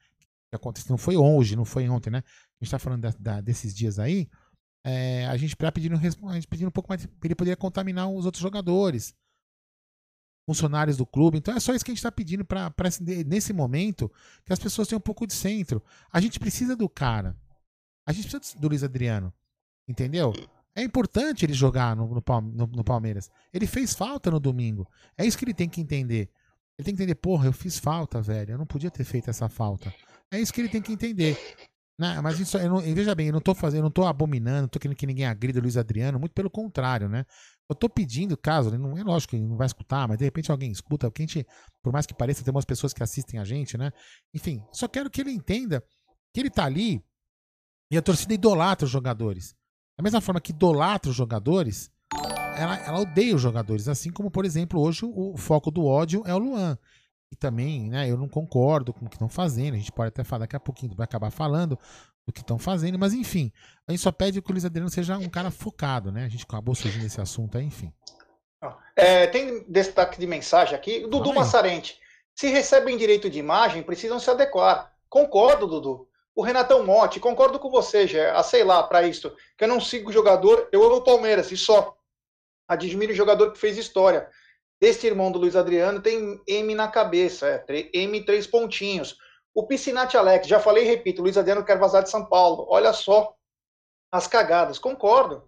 Que 0.49 0.57
aconteceu, 0.57 0.89
não 0.91 0.97
foi 0.97 1.19
hoje, 1.19 1.55
não 1.55 1.67
foi 1.67 1.87
ontem, 1.89 2.09
né? 2.11 2.23
A 2.61 2.65
gente 2.65 2.71
tá 2.71 2.79
falando 2.79 3.03
da- 3.03 3.15
da- 3.19 3.41
desses 3.43 3.75
dias 3.75 3.99
aí. 3.99 4.27
é, 4.83 5.27
a 5.27 5.37
gente 5.37 5.55
tá 5.55 5.71
pedindo, 5.71 5.97
a 5.97 6.35
gente 6.35 6.49
pedindo 6.49 6.69
um 6.69 6.73
pouco 6.73 6.89
mais. 6.89 7.07
Ele 7.23 7.35
poderia 7.35 7.57
contaminar 7.57 8.09
os 8.09 8.25
outros 8.25 8.41
jogadores 8.41 9.13
funcionários 10.47 10.97
do 10.97 11.07
clube. 11.07 11.39
Então 11.39 11.55
é 11.55 11.61
só 11.61 11.75
isso 11.75 11.85
que 11.85 11.91
a 11.91 11.95
gente 11.95 11.99
está 11.99 12.13
pedindo 12.13 12.45
para 12.45 12.73
nesse 13.27 13.53
momento 13.53 14.11
que 14.45 14.53
as 14.53 14.59
pessoas 14.59 14.89
tenham 14.89 14.99
um 14.99 15.03
pouco 15.03 15.27
de 15.27 15.35
centro. 15.35 15.83
A 16.13 16.21
gente 16.21 16.39
precisa 16.41 16.75
do 16.77 16.89
cara. 16.89 17.37
A 18.07 18.13
gente 18.13 18.29
precisa 18.29 18.59
do 18.59 18.69
Luiz 18.69 18.83
Adriano. 18.83 19.33
Entendeu? 19.89 20.33
É 20.75 20.83
importante 20.83 21.45
ele 21.45 21.53
jogar 21.53 21.97
no, 21.97 22.07
no, 22.07 22.67
no- 22.67 22.85
Palmeiras. 22.85 23.29
Ele 23.53 23.67
fez 23.67 23.93
falta 23.95 24.31
no 24.31 24.39
domingo. 24.39 24.89
É 25.19 25.27
isso 25.27 25.37
que 25.37 25.45
ele 25.45 25.55
tem 25.55 25.69
que 25.69 25.81
entender. 25.81 26.31
Ele 26.79 26.85
tem 26.85 26.95
que 26.95 27.03
entender, 27.03 27.17
porra, 27.17 27.47
eu 27.47 27.53
fiz 27.53 27.79
falta, 27.79 28.23
velho. 28.23 28.53
Eu 28.53 28.59
não 28.59 28.67
podia 28.67 28.91
ter 28.91 29.05
feito 29.05 29.29
essa 29.29 29.49
falta. 29.49 29.93
É 30.31 30.41
isso 30.41 30.53
que 30.53 30.61
ele 30.61 30.69
tem 30.69 30.81
que 30.81 30.93
entender. 30.93 31.37
Né? 31.99 32.19
Mas 32.23 32.41
isso, 32.41 32.57
eu 32.57 32.71
não, 32.71 32.81
veja 32.81 33.15
bem, 33.15 33.27
eu 33.27 33.33
não 33.33 33.41
tô 33.41 33.55
fazendo, 33.55 33.81
eu 33.81 33.85
não 33.85 33.91
tô 33.91 34.07
abominando, 34.07 34.63
não 34.63 34.69
tô 34.69 34.79
querendo 34.79 34.97
que 34.97 35.07
ninguém 35.07 35.27
agrida 35.27 35.59
o 35.59 35.63
Luiz 35.63 35.77
Adriano, 35.77 36.19
muito 36.19 36.33
pelo 36.33 36.49
contrário, 36.49 37.11
né? 37.11 37.27
Eu 37.71 37.77
tô 37.77 37.89
pedindo, 37.89 38.37
caso, 38.37 38.77
não 38.77 38.99
é 38.99 39.05
lógico 39.05 39.37
que 39.37 39.41
não 39.41 39.57
vai 39.57 39.67
escutar, 39.67 40.09
mas 40.09 40.19
de 40.19 40.25
repente 40.25 40.51
alguém 40.51 40.73
escuta, 40.73 41.09
porque 41.09 41.23
a 41.23 41.27
gente, 41.27 41.47
por 41.81 41.93
mais 41.93 42.05
que 42.05 42.13
pareça, 42.13 42.43
tem 42.43 42.53
umas 42.53 42.65
pessoas 42.65 42.93
que 42.93 43.01
assistem 43.01 43.39
a 43.39 43.45
gente, 43.45 43.79
né? 43.79 43.93
Enfim, 44.35 44.61
só 44.73 44.89
quero 44.89 45.09
que 45.09 45.21
ele 45.21 45.31
entenda 45.31 45.81
que 46.35 46.41
ele 46.41 46.51
tá 46.51 46.65
ali 46.65 47.01
e 47.89 47.97
a 47.97 48.03
torcida 48.03 48.35
idolatra 48.35 48.87
os 48.87 48.91
jogadores. 48.91 49.55
Da 49.97 50.03
mesma 50.03 50.21
forma 50.21 50.41
que 50.41 50.51
idolatra 50.51 51.11
os 51.11 51.17
jogadores, 51.17 51.93
ela, 52.57 52.77
ela 52.79 53.01
odeia 53.01 53.37
os 53.37 53.41
jogadores. 53.41 53.87
Assim 53.87 54.11
como, 54.11 54.33
por 54.33 54.45
exemplo, 54.45 54.81
hoje 54.81 55.05
o, 55.05 55.35
o 55.35 55.37
foco 55.37 55.71
do 55.71 55.85
ódio 55.85 56.25
é 56.27 56.35
o 56.35 56.39
Luan. 56.39 56.77
E 57.31 57.37
também, 57.37 57.89
né, 57.89 58.11
eu 58.11 58.17
não 58.17 58.29
concordo 58.29 58.93
com 58.93 59.07
o 59.07 59.09
que 59.09 59.15
estão 59.15 59.29
fazendo. 59.29 59.75
A 59.75 59.79
gente 59.79 59.93
pode 59.93 60.09
até 60.09 60.25
falar 60.25 60.41
daqui 60.41 60.57
a 60.57 60.61
pouquinho, 60.61 60.97
vai 60.97 61.05
acabar 61.05 61.31
falando 61.31 61.79
do 62.31 62.35
que 62.35 62.41
estão 62.41 62.59
fazendo, 62.59 62.99
mas 62.99 63.13
enfim, 63.13 63.53
a 63.87 63.93
gente 63.93 64.01
só 64.01 64.13
pede 64.13 64.41
que 64.41 64.51
o 64.51 64.53
Luiz 64.53 64.65
Adriano 64.65 64.89
seja 64.89 65.19
um 65.19 65.29
cara 65.29 65.51
focado, 65.51 66.11
né? 66.11 66.25
A 66.25 66.29
gente 66.29 66.45
acabou 66.45 66.75
surgindo 66.75 67.05
esse 67.05 67.21
assunto 67.21 67.59
aí, 67.59 67.65
enfim. 67.65 67.93
É, 68.97 69.27
tem 69.27 69.65
destaque 69.69 70.19
de 70.19 70.27
mensagem 70.27 70.75
aqui. 70.75 71.07
Dudu 71.07 71.33
Massarente. 71.33 71.99
Se 72.35 72.49
recebem 72.49 72.97
direito 72.97 73.29
de 73.29 73.39
imagem, 73.39 73.83
precisam 73.83 74.19
se 74.19 74.31
adequar. 74.31 74.95
Concordo, 75.09 75.67
Dudu. 75.67 76.09
O 76.35 76.43
Renatão 76.43 76.87
Monte, 76.87 77.19
concordo 77.19 77.59
com 77.59 77.71
você, 77.71 78.07
já, 78.07 78.35
ah, 78.35 78.43
sei 78.43 78.63
lá, 78.63 78.83
para 78.83 79.07
isso, 79.07 79.35
que 79.59 79.65
eu 79.65 79.69
não 79.69 79.81
sigo 79.81 80.13
jogador, 80.13 80.69
eu 80.71 80.83
amo 80.85 80.97
o 80.97 81.03
Palmeiras, 81.03 81.51
e 81.51 81.57
só. 81.57 81.97
Admiro 82.69 83.13
o 83.13 83.17
jogador 83.17 83.53
que 83.53 83.59
fez 83.59 83.77
história. 83.77 84.29
Este 84.81 85.07
irmão 85.07 85.33
do 85.33 85.39
Luiz 85.39 85.57
Adriano 85.57 86.01
tem 86.01 86.41
M 86.47 86.75
na 86.75 86.89
cabeça, 86.89 87.47
é, 87.69 87.91
M 87.93 88.25
três 88.25 88.47
pontinhos. 88.47 89.19
O 89.61 89.67
Piscinati 89.67 90.17
Alex, 90.17 90.47
já 90.47 90.59
falei 90.59 90.85
e 90.85 90.87
repito, 90.87 91.21
Luiz 91.21 91.37
Adriano 91.37 91.63
quer 91.63 91.79
vazar 91.79 92.03
de 92.03 92.09
São 92.09 92.25
Paulo. 92.25 92.67
Olha 92.71 92.95
só 92.95 93.35
as 94.11 94.27
cagadas. 94.27 94.79
Concordo. 94.79 95.45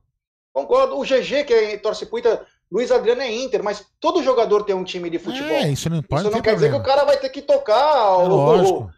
Concordo. 0.53 0.99
O 0.99 1.03
GG, 1.03 1.45
que 1.45 1.55
é, 1.55 1.79
torce 1.79 2.05
puita, 2.05 2.47
Luiz 2.71 2.91
Adriano 2.91 3.23
é 3.23 3.31
Inter, 3.33 3.65
mas 3.65 3.87
todo 3.99 4.23
jogador 4.23 4.65
tem 4.65 4.75
um 4.75 4.85
time 4.85 5.09
de 5.09 5.19
futebol. 5.19 5.49
É, 5.49 5.71
isso 5.71 5.89
não, 5.89 6.03
pode 6.03 6.25
isso 6.25 6.31
não 6.31 6.43
quer 6.43 6.51
problema. 6.51 6.57
dizer 6.57 6.71
que 6.71 6.77
o 6.77 6.83
cara 6.83 7.05
vai 7.07 7.17
ter 7.17 7.31
que 7.31 7.41
tocar 7.41 8.21
é 8.21 8.29
o, 8.29 8.85
o, 8.85 8.91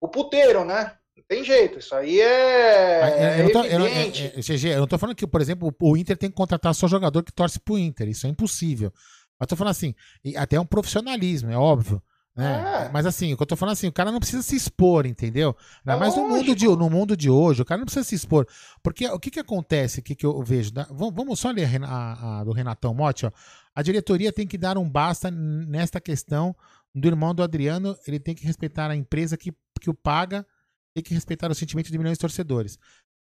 o 0.00 0.08
puteiro, 0.08 0.64
né? 0.64 0.96
tem 1.28 1.44
jeito, 1.44 1.78
isso 1.78 1.94
aí 1.94 2.20
é. 2.20 3.40
Eu 3.40 3.44
não, 3.44 3.52
tô, 3.52 3.64
eu, 3.64 3.78
não, 3.78 3.86
é, 3.86 4.06
é, 4.06 4.10
GG, 4.10 4.68
eu 4.68 4.80
não 4.80 4.86
tô 4.86 4.98
falando 4.98 5.16
que, 5.16 5.26
por 5.26 5.40
exemplo, 5.40 5.74
o 5.80 5.96
Inter 5.96 6.16
tem 6.16 6.30
que 6.30 6.36
contratar 6.36 6.74
só 6.74 6.86
jogador 6.86 7.22
que 7.22 7.32
torce 7.32 7.60
pro 7.60 7.78
Inter. 7.78 8.08
Isso 8.08 8.26
é 8.26 8.30
impossível. 8.30 8.92
Mas 9.38 9.46
tô 9.46 9.56
falando 9.56 9.72
assim, 9.72 9.94
até 10.36 10.58
um 10.58 10.66
profissionalismo, 10.66 11.50
é 11.50 11.56
óbvio. 11.56 12.02
Né? 12.36 12.86
É. 12.86 12.90
Mas 12.92 13.06
assim, 13.06 13.32
o 13.32 13.36
que 13.36 13.42
eu 13.42 13.46
tô 13.46 13.56
falando 13.56 13.74
assim, 13.74 13.86
o 13.86 13.92
cara 13.92 14.10
não 14.10 14.18
precisa 14.18 14.42
se 14.42 14.56
expor, 14.56 15.06
entendeu? 15.06 15.56
É 15.86 15.94
Mas 15.96 16.16
no 16.16 16.28
mundo, 16.28 16.54
de, 16.54 16.66
no 16.66 16.90
mundo 16.90 17.16
de 17.16 17.30
hoje, 17.30 17.62
o 17.62 17.64
cara 17.64 17.78
não 17.78 17.84
precisa 17.84 18.04
se 18.04 18.14
expor. 18.14 18.46
Porque 18.82 19.06
o 19.08 19.20
que 19.20 19.30
que 19.30 19.40
acontece, 19.40 20.00
o 20.00 20.02
que, 20.02 20.14
que 20.14 20.26
eu 20.26 20.42
vejo? 20.42 20.72
Vamos 20.90 21.38
só 21.38 21.50
ler 21.50 21.68
a, 21.84 22.40
a, 22.40 22.44
do 22.44 22.52
Renatão 22.52 22.92
Motti, 22.92 23.26
ó. 23.26 23.30
A 23.74 23.82
diretoria 23.82 24.32
tem 24.32 24.46
que 24.46 24.58
dar 24.58 24.76
um 24.78 24.88
basta 24.88 25.30
nesta 25.30 26.00
questão 26.00 26.54
do 26.94 27.08
irmão 27.08 27.34
do 27.34 27.42
Adriano, 27.42 27.96
ele 28.06 28.20
tem 28.20 28.34
que 28.34 28.46
respeitar 28.46 28.90
a 28.90 28.96
empresa 28.96 29.36
que, 29.36 29.52
que 29.80 29.90
o 29.90 29.94
paga 29.94 30.46
tem 30.94 31.02
que 31.02 31.12
respeitar 31.12 31.50
o 31.50 31.54
sentimento 31.54 31.90
de 31.90 31.98
milhões 31.98 32.16
de 32.16 32.20
torcedores. 32.20 32.78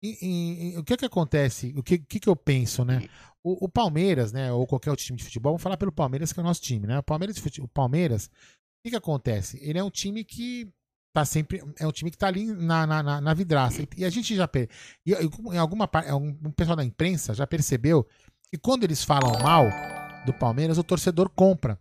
E, 0.02 0.18
e, 0.20 0.74
e, 0.74 0.78
o 0.78 0.84
que 0.84 0.98
que 0.98 1.06
acontece? 1.06 1.72
O 1.74 1.82
que, 1.82 1.98
que, 1.98 2.20
que 2.20 2.28
eu 2.28 2.36
penso, 2.36 2.84
né? 2.84 3.08
O, 3.42 3.64
o, 3.64 3.68
Palmeiras, 3.70 4.32
né? 4.32 4.52
Ou 4.52 4.66
qualquer 4.66 4.90
outro 4.90 5.04
time 5.04 5.16
de 5.16 5.24
futebol, 5.24 5.52
vamos 5.52 5.62
falar 5.62 5.78
pelo 5.78 5.90
Palmeiras, 5.90 6.30
que 6.30 6.38
é 6.38 6.42
o 6.42 6.46
nosso 6.46 6.60
time, 6.60 6.86
né? 6.86 6.98
O 6.98 7.02
Palmeiras, 7.02 7.38
o 7.58 7.68
Palmeiras, 7.68 8.30
que, 8.84 8.90
que 8.90 8.96
acontece? 8.96 9.58
Ele 9.62 9.78
é 9.78 9.82
um 9.82 9.90
time 9.90 10.22
que 10.22 10.70
tá 11.12 11.24
sempre. 11.24 11.62
É 11.78 11.86
um 11.86 11.92
time 11.92 12.10
que 12.10 12.18
tá 12.18 12.28
ali 12.28 12.46
na, 12.46 12.86
na, 12.86 13.20
na 13.20 13.34
vidraça. 13.34 13.82
E, 13.96 14.04
a 14.04 14.10
gente 14.10 14.36
já. 14.36 14.48
E, 15.06 15.12
em 15.12 15.58
alguma 15.58 15.88
parte. 15.88 16.12
Um 16.12 16.52
pessoal 16.52 16.76
da 16.76 16.84
imprensa 16.84 17.32
já 17.34 17.46
percebeu 17.46 18.06
que 18.50 18.58
quando 18.58 18.84
eles 18.84 19.02
falam 19.02 19.32
mal 19.42 19.64
do 20.26 20.34
Palmeiras, 20.34 20.76
o 20.76 20.84
torcedor 20.84 21.30
compra. 21.30 21.80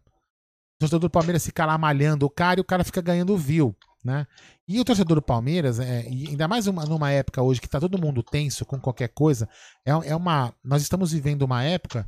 O 0.77 0.79
torcedor 0.79 1.01
do 1.01 1.09
Palmeiras 1.09 1.45
fica 1.45 1.65
lá 1.65 1.77
malhando 1.77 2.25
o 2.25 2.29
cara 2.29 2.59
e 2.59 2.61
o 2.61 2.65
cara 2.65 2.83
fica 2.85 3.01
ganhando 3.01 3.37
view. 3.37 3.75
Né? 4.03 4.25
E 4.67 4.79
o 4.79 4.85
torcedor 4.85 5.15
do 5.15 5.21
Palmeiras, 5.21 5.79
é, 5.79 5.99
ainda 6.01 6.45
mais 6.45 6.67
uma, 6.67 6.85
numa 6.85 7.09
época 7.09 7.41
hoje 7.41 7.61
que 7.61 7.67
está 7.67 7.79
todo 7.79 7.97
mundo 7.97 8.21
tenso 8.21 8.65
com 8.65 8.77
qualquer 8.77 9.09
coisa, 9.09 9.47
é, 9.85 9.91
é 9.91 10.15
uma. 10.15 10.53
Nós 10.63 10.81
estamos 10.81 11.11
vivendo 11.11 11.43
uma 11.43 11.63
época 11.63 12.07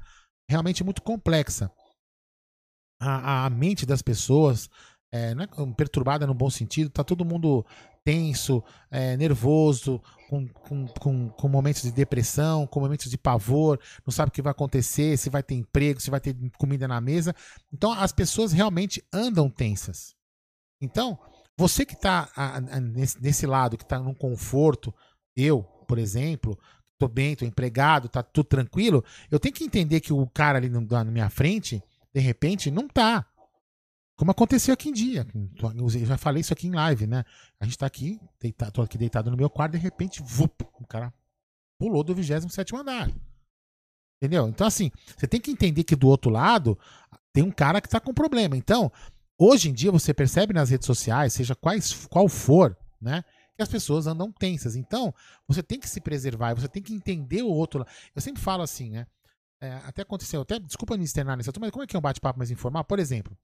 realmente 0.49 0.83
muito 0.83 1.01
complexa. 1.01 1.71
A, 2.99 3.45
a 3.45 3.49
mente 3.49 3.85
das 3.85 4.01
pessoas 4.01 4.69
é, 5.11 5.31
é 5.31 5.73
perturbada 5.75 6.25
no 6.25 6.33
bom 6.33 6.49
sentido, 6.49 6.89
tá 6.89 7.03
todo 7.03 7.25
mundo 7.25 7.65
tenso, 8.03 8.63
é, 8.91 9.17
nervoso, 9.17 10.01
com, 10.29 10.47
com, 10.47 10.87
com, 10.87 11.29
com, 11.29 11.49
momentos 11.49 11.81
de 11.81 11.91
depressão, 11.91 12.67
com 12.67 12.79
momentos 12.79 13.09
de 13.09 13.17
pavor, 13.17 13.79
não 14.05 14.11
sabe 14.11 14.29
o 14.29 14.31
que 14.31 14.41
vai 14.41 14.51
acontecer, 14.51 15.17
se 15.17 15.29
vai 15.29 15.41
ter 15.41 15.55
emprego, 15.55 15.99
se 15.99 16.11
vai 16.11 16.19
ter 16.19 16.35
comida 16.57 16.87
na 16.87 17.01
mesa. 17.01 17.35
Então 17.73 17.91
as 17.91 18.11
pessoas 18.11 18.51
realmente 18.51 19.03
andam 19.11 19.49
tensas. 19.49 20.13
Então, 20.79 21.17
você 21.57 21.85
que 21.85 21.93
está 21.93 22.29
nesse, 22.93 23.21
nesse, 23.21 23.47
lado, 23.47 23.77
que 23.77 23.83
está 23.83 23.97
num 23.97 24.13
conforto, 24.13 24.93
eu, 25.35 25.63
por 25.87 25.97
exemplo, 25.97 26.59
tô 26.99 27.07
bem, 27.07 27.35
tô 27.35 27.45
empregado, 27.45 28.09
tá 28.09 28.21
tudo 28.21 28.45
tranquilo, 28.45 29.03
eu 29.31 29.39
tenho 29.39 29.55
que 29.55 29.63
entender 29.63 29.99
que 30.01 30.13
o 30.13 30.27
cara 30.27 30.57
ali 30.59 30.69
na 30.69 31.03
minha 31.05 31.29
frente, 31.29 31.81
de 32.15 32.21
repente, 32.21 32.71
não 32.71 32.87
tá. 32.87 33.27
Como 34.15 34.31
aconteceu 34.31 34.73
aqui 34.73 34.89
em 34.89 34.93
dia. 34.93 35.27
Eu 35.77 36.05
já 36.05 36.17
falei 36.17 36.41
isso 36.41 36.53
aqui 36.53 36.67
em 36.67 36.71
live, 36.71 37.05
né? 37.05 37.23
A 37.59 37.65
gente 37.65 37.77
tá 37.77 37.85
aqui, 37.85 38.19
deitado, 38.39 38.71
tô 38.71 38.81
aqui 38.81 38.97
deitado 38.97 39.29
no 39.29 39.37
meu 39.37 39.49
quarto, 39.49 39.73
de 39.73 39.77
repente, 39.77 40.23
vup, 40.23 40.63
o 40.79 40.87
cara 40.87 41.13
pulou 41.77 42.03
do 42.03 42.15
27 42.15 42.75
andar. 42.75 43.11
Entendeu? 44.17 44.47
Então, 44.47 44.65
assim, 44.65 44.89
você 45.15 45.27
tem 45.27 45.41
que 45.41 45.51
entender 45.51 45.83
que 45.83 45.95
do 45.95 46.07
outro 46.07 46.31
lado 46.31 46.79
tem 47.33 47.43
um 47.43 47.51
cara 47.51 47.81
que 47.81 47.89
tá 47.89 47.99
com 47.99 48.13
problema. 48.13 48.55
Então, 48.55 48.89
Hoje 49.37 49.69
em 49.69 49.73
dia 49.73 49.91
você 49.91 50.13
percebe 50.13 50.53
nas 50.53 50.69
redes 50.69 50.85
sociais, 50.85 51.33
seja 51.33 51.55
quais, 51.55 52.07
qual 52.07 52.29
for, 52.29 52.77
né? 53.01 53.23
Que 53.55 53.61
as 53.61 53.69
pessoas 53.69 54.07
andam 54.07 54.31
tensas. 54.31 54.75
Então, 54.75 55.13
você 55.47 55.61
tem 55.61 55.79
que 55.79 55.89
se 55.89 55.99
preservar, 55.99 56.53
você 56.53 56.69
tem 56.69 56.81
que 56.81 56.93
entender 56.93 57.41
o 57.41 57.49
outro. 57.49 57.85
Eu 58.15 58.21
sempre 58.21 58.41
falo 58.41 58.63
assim, 58.63 58.91
né? 58.91 59.07
É, 59.65 59.73
até 59.85 60.01
aconteceu, 60.01 60.41
até 60.41 60.59
desculpa 60.59 60.97
me 60.97 61.03
externar 61.03 61.37
nesse 61.37 61.51
mas 61.59 61.71
como 61.71 61.83
é 61.83 61.87
que 61.87 61.95
é 61.95 61.99
um 61.99 62.01
bate-papo 62.01 62.37
mais 62.37 62.51
informal? 62.51 62.83
Por 62.83 62.99
exemplo, 62.99 63.37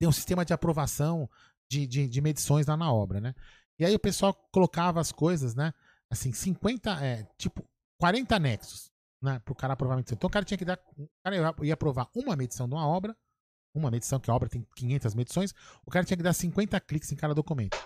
tem 0.00 0.08
um 0.08 0.12
sistema 0.12 0.44
de 0.44 0.52
aprovação 0.52 1.28
de, 1.70 1.86
de, 1.86 2.08
de, 2.08 2.20
medições 2.20 2.66
lá 2.66 2.76
na 2.76 2.92
obra, 2.92 3.20
né? 3.20 3.34
E 3.78 3.84
aí 3.84 3.94
o 3.94 3.98
pessoal 3.98 4.34
colocava 4.52 5.00
as 5.00 5.12
coisas, 5.12 5.54
né? 5.54 5.72
Assim, 6.10 6.32
50, 6.32 7.04
é, 7.04 7.24
tipo, 7.36 7.64
40 8.00 8.36
anexos, 8.36 8.90
né? 9.22 9.38
Pro 9.40 9.54
cara 9.54 9.74
aprovar 9.74 9.94
a 9.94 9.96
medição. 9.98 10.16
Então 10.16 10.28
o 10.28 10.32
cara 10.32 10.44
tinha 10.44 10.58
que 10.58 10.64
dar. 10.64 10.78
O 10.96 11.08
cara 11.24 11.56
ia 11.62 11.74
aprovar 11.74 12.08
uma 12.14 12.34
medição 12.36 12.68
de 12.68 12.74
uma 12.74 12.86
obra 12.86 13.16
uma 13.74 13.90
medição, 13.90 14.18
que 14.18 14.30
a 14.30 14.34
obra 14.34 14.48
tem 14.48 14.66
500 14.74 15.14
medições, 15.14 15.54
o 15.86 15.90
cara 15.90 16.04
tinha 16.04 16.16
que 16.16 16.22
dar 16.22 16.32
50 16.32 16.78
cliques 16.80 17.10
em 17.12 17.16
cada 17.16 17.34
documento. 17.34 17.78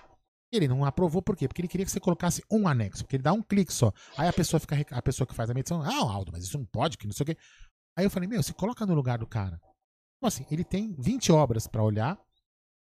Ele 0.53 0.69
não 0.69 0.85
aprovou 0.85 1.23
por 1.23 1.35
quê? 1.35 1.49
Porque 1.49 1.63
ele 1.63 1.69
queria 1.69 1.87
que 1.87 1.91
você 1.91 1.99
colocasse 1.99 2.45
um 2.51 2.69
anexo, 2.69 3.03
porque 3.03 3.17
ele 3.17 3.23
dá 3.23 3.33
um 3.33 3.43
clique 3.43 3.73
só. 3.73 3.91
Aí 4.19 4.29
a 4.29 4.33
pessoa 4.33 4.61
fica 4.61 4.77
a 4.91 5.03
pessoa 5.03 5.27
que 5.27 5.35
faz 5.35 5.49
a 5.49 5.55
medição, 5.55 5.83
ah, 5.83 6.13
Aldo, 6.13 6.31
mas 6.31 6.45
isso 6.45 6.59
não 6.59 6.67
pode, 6.67 6.99
que 6.99 7.07
não 7.07 7.15
sei 7.15 7.25
o 7.25 7.27
quê. 7.27 7.37
Aí 7.97 8.05
eu 8.05 8.11
falei, 8.11 8.29
meu, 8.29 8.43
se 8.43 8.53
coloca 8.53 8.85
no 8.85 8.95
lugar 8.95 9.19
do 9.19 9.27
cara. 9.27 9.59
Como 10.21 10.29
assim? 10.29 10.45
Ele 10.51 10.63
tem 10.63 10.95
20 10.99 11.33
obras 11.33 11.67
para 11.67 11.83
olhar, 11.83 12.19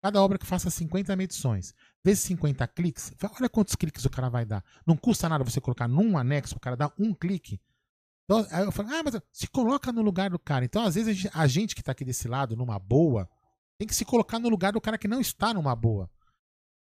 cada 0.03 0.21
obra 0.21 0.37
que 0.37 0.45
faça 0.45 0.69
50 0.69 1.15
medições. 1.15 1.73
Vezes 2.03 2.23
50 2.25 2.67
cliques, 2.67 3.13
olha 3.39 3.49
quantos 3.49 3.75
cliques 3.75 4.03
o 4.03 4.09
cara 4.09 4.29
vai 4.29 4.45
dar. 4.45 4.63
Não 4.85 4.97
custa 4.97 5.29
nada 5.29 5.43
você 5.43 5.61
colocar 5.61 5.87
num 5.87 6.17
anexo, 6.17 6.57
o 6.57 6.59
cara 6.59 6.75
dar 6.75 6.93
um 6.99 7.13
clique. 7.13 7.61
Então, 8.25 8.45
aí 8.51 8.63
eu 8.63 8.71
falo, 8.71 8.89
ah, 8.91 9.03
mas 9.03 9.21
se 9.31 9.47
coloca 9.47 9.91
no 9.91 10.01
lugar 10.01 10.29
do 10.29 10.39
cara. 10.39 10.65
Então, 10.65 10.83
às 10.83 10.95
vezes, 10.95 11.29
a 11.33 11.47
gente, 11.47 11.75
que 11.75 11.83
tá 11.83 11.91
aqui 11.91 12.05
desse 12.05 12.27
lado, 12.27 12.55
numa 12.55 12.79
boa, 12.79 13.29
tem 13.77 13.87
que 13.87 13.95
se 13.95 14.05
colocar 14.05 14.39
no 14.39 14.49
lugar 14.49 14.73
do 14.73 14.81
cara 14.81 14.97
que 14.97 15.07
não 15.07 15.19
está 15.19 15.53
numa 15.53 15.75
boa. 15.75 16.09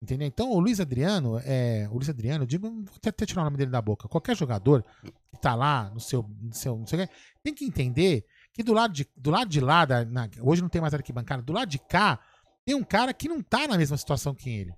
Entendeu? 0.00 0.28
Então, 0.28 0.50
o 0.50 0.60
Luiz 0.60 0.78
Adriano, 0.78 1.40
é, 1.44 1.88
o 1.90 1.94
Luiz 1.94 2.08
Adriano, 2.08 2.44
eu 2.44 2.46
digo, 2.46 2.70
vou 2.70 2.94
até, 3.04 3.26
tirar 3.26 3.42
o 3.42 3.44
nome 3.44 3.56
dele 3.56 3.70
da 3.70 3.82
boca. 3.82 4.08
Qualquer 4.08 4.36
jogador 4.36 4.84
que 5.02 5.40
tá 5.40 5.54
lá 5.54 5.90
no 5.90 5.98
seu, 5.98 6.22
no 6.40 6.54
seu, 6.54 6.78
não 6.78 6.86
sei 6.86 7.02
o 7.02 7.06
que, 7.06 7.14
tem 7.42 7.54
que 7.54 7.64
entender 7.64 8.24
que 8.52 8.62
do 8.62 8.72
lado 8.72 8.92
de, 8.92 9.08
do 9.16 9.30
lado 9.30 9.48
de 9.48 9.60
lá, 9.60 9.84
da, 9.84 10.04
na, 10.04 10.28
hoje 10.40 10.62
não 10.62 10.68
tem 10.68 10.80
mais 10.80 10.94
arquibancada, 10.94 11.42
do 11.42 11.52
lado 11.52 11.68
de 11.68 11.78
cá, 11.80 12.20
tem 12.64 12.76
um 12.76 12.84
cara 12.84 13.12
que 13.12 13.28
não 13.28 13.42
tá 13.42 13.66
na 13.66 13.76
mesma 13.76 13.96
situação 13.96 14.34
que 14.34 14.48
ele. 14.48 14.72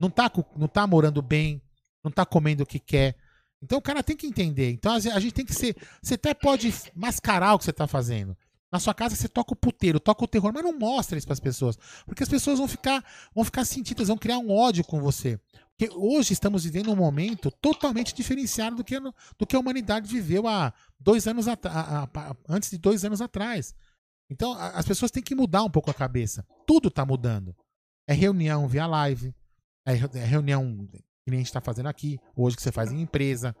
Não 0.00 0.08
tá, 0.08 0.30
não 0.56 0.68
tá 0.68 0.86
morando 0.86 1.20
bem, 1.20 1.62
não 2.02 2.10
tá 2.10 2.24
comendo 2.24 2.62
o 2.62 2.66
que 2.66 2.78
quer, 2.78 3.16
então 3.62 3.78
o 3.78 3.82
cara 3.82 4.02
tem 4.02 4.16
que 4.16 4.26
entender. 4.26 4.70
Então 4.70 4.92
a 4.92 4.98
gente 4.98 5.32
tem 5.32 5.44
que 5.44 5.54
ser. 5.54 5.76
Você 6.02 6.14
até 6.14 6.34
pode 6.34 6.72
mascarar 6.94 7.54
o 7.54 7.58
que 7.58 7.64
você 7.64 7.70
está 7.70 7.86
fazendo. 7.86 8.36
Na 8.72 8.80
sua 8.80 8.92
casa 8.92 9.14
você 9.14 9.28
toca 9.28 9.52
o 9.52 9.56
puteiro, 9.56 10.00
toca 10.00 10.24
o 10.24 10.28
terror, 10.28 10.52
mas 10.52 10.64
não 10.64 10.76
mostra 10.76 11.16
isso 11.16 11.26
para 11.26 11.34
as 11.34 11.40
pessoas. 11.40 11.78
Porque 12.04 12.22
as 12.22 12.28
pessoas 12.28 12.58
vão 12.58 12.66
ficar, 12.66 13.04
vão 13.34 13.44
ficar 13.44 13.64
sentidas, 13.64 14.08
vão 14.08 14.18
criar 14.18 14.38
um 14.38 14.50
ódio 14.50 14.84
com 14.84 15.00
você. 15.00 15.38
Porque 15.78 15.92
hoje 15.94 16.32
estamos 16.32 16.64
vivendo 16.64 16.90
um 16.90 16.96
momento 16.96 17.50
totalmente 17.50 18.14
diferenciado 18.14 18.76
do 18.76 18.82
que, 18.84 18.98
do 18.98 19.46
que 19.46 19.54
a 19.54 19.58
humanidade 19.60 20.08
viveu 20.12 20.48
há 20.48 20.72
dois 20.98 21.26
anos 21.28 21.46
antes 22.48 22.70
de 22.70 22.78
dois 22.78 23.04
anos 23.04 23.20
atrás. 23.20 23.74
Então, 24.30 24.52
as 24.54 24.84
pessoas 24.84 25.10
têm 25.10 25.22
que 25.22 25.34
mudar 25.34 25.62
um 25.62 25.70
pouco 25.70 25.90
a 25.90 25.94
cabeça. 25.94 26.44
Tudo 26.66 26.90
tá 26.90 27.04
mudando. 27.06 27.54
É 28.08 28.12
reunião 28.14 28.66
via 28.66 28.86
live, 28.86 29.34
é 29.86 29.92
é 29.92 30.24
reunião 30.24 30.88
que 30.92 31.30
nem 31.30 31.40
a 31.40 31.42
gente 31.42 31.52
tá 31.52 31.60
fazendo 31.60 31.86
aqui, 31.88 32.18
hoje 32.36 32.56
que 32.56 32.62
você 32.62 32.72
faz 32.72 32.90
em 32.92 33.00
empresa. 33.00 33.54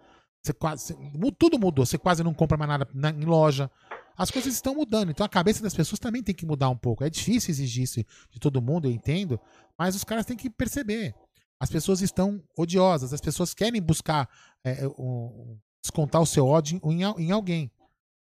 Você 0.44 0.52
quase, 0.52 0.94
você- 0.94 1.32
tudo 1.38 1.58
mudou, 1.58 1.84
você 1.84 1.98
quase 1.98 2.22
não 2.22 2.32
compra 2.32 2.56
mais 2.56 2.68
nada 2.68 2.88
na- 2.94 3.10
em 3.10 3.24
loja. 3.24 3.70
As 4.16 4.30
coisas 4.30 4.54
estão 4.54 4.74
mudando, 4.74 5.10
então 5.10 5.26
a 5.26 5.28
cabeça 5.28 5.62
das 5.62 5.74
pessoas 5.74 5.98
também 5.98 6.22
tem 6.22 6.34
que 6.34 6.46
mudar 6.46 6.68
um 6.70 6.76
pouco. 6.76 7.04
É 7.04 7.10
difícil 7.10 7.50
exigir 7.50 7.84
isso 7.84 8.00
de 8.30 8.38
todo 8.40 8.62
mundo, 8.62 8.88
eu 8.88 8.92
entendo, 8.92 9.38
mas 9.78 9.94
os 9.94 10.04
caras 10.04 10.24
têm 10.24 10.36
que 10.36 10.48
perceber. 10.48 11.14
As 11.60 11.70
pessoas 11.70 12.00
estão 12.00 12.42
odiosas, 12.56 13.12
as 13.12 13.20
pessoas 13.20 13.54
querem 13.54 13.80
buscar 13.80 14.28
é, 14.64 14.86
o- 14.86 15.56
descontar 15.82 16.20
o 16.20 16.26
seu 16.26 16.46
ódio 16.46 16.80
em, 16.84 17.02
em 17.02 17.30
alguém. 17.30 17.70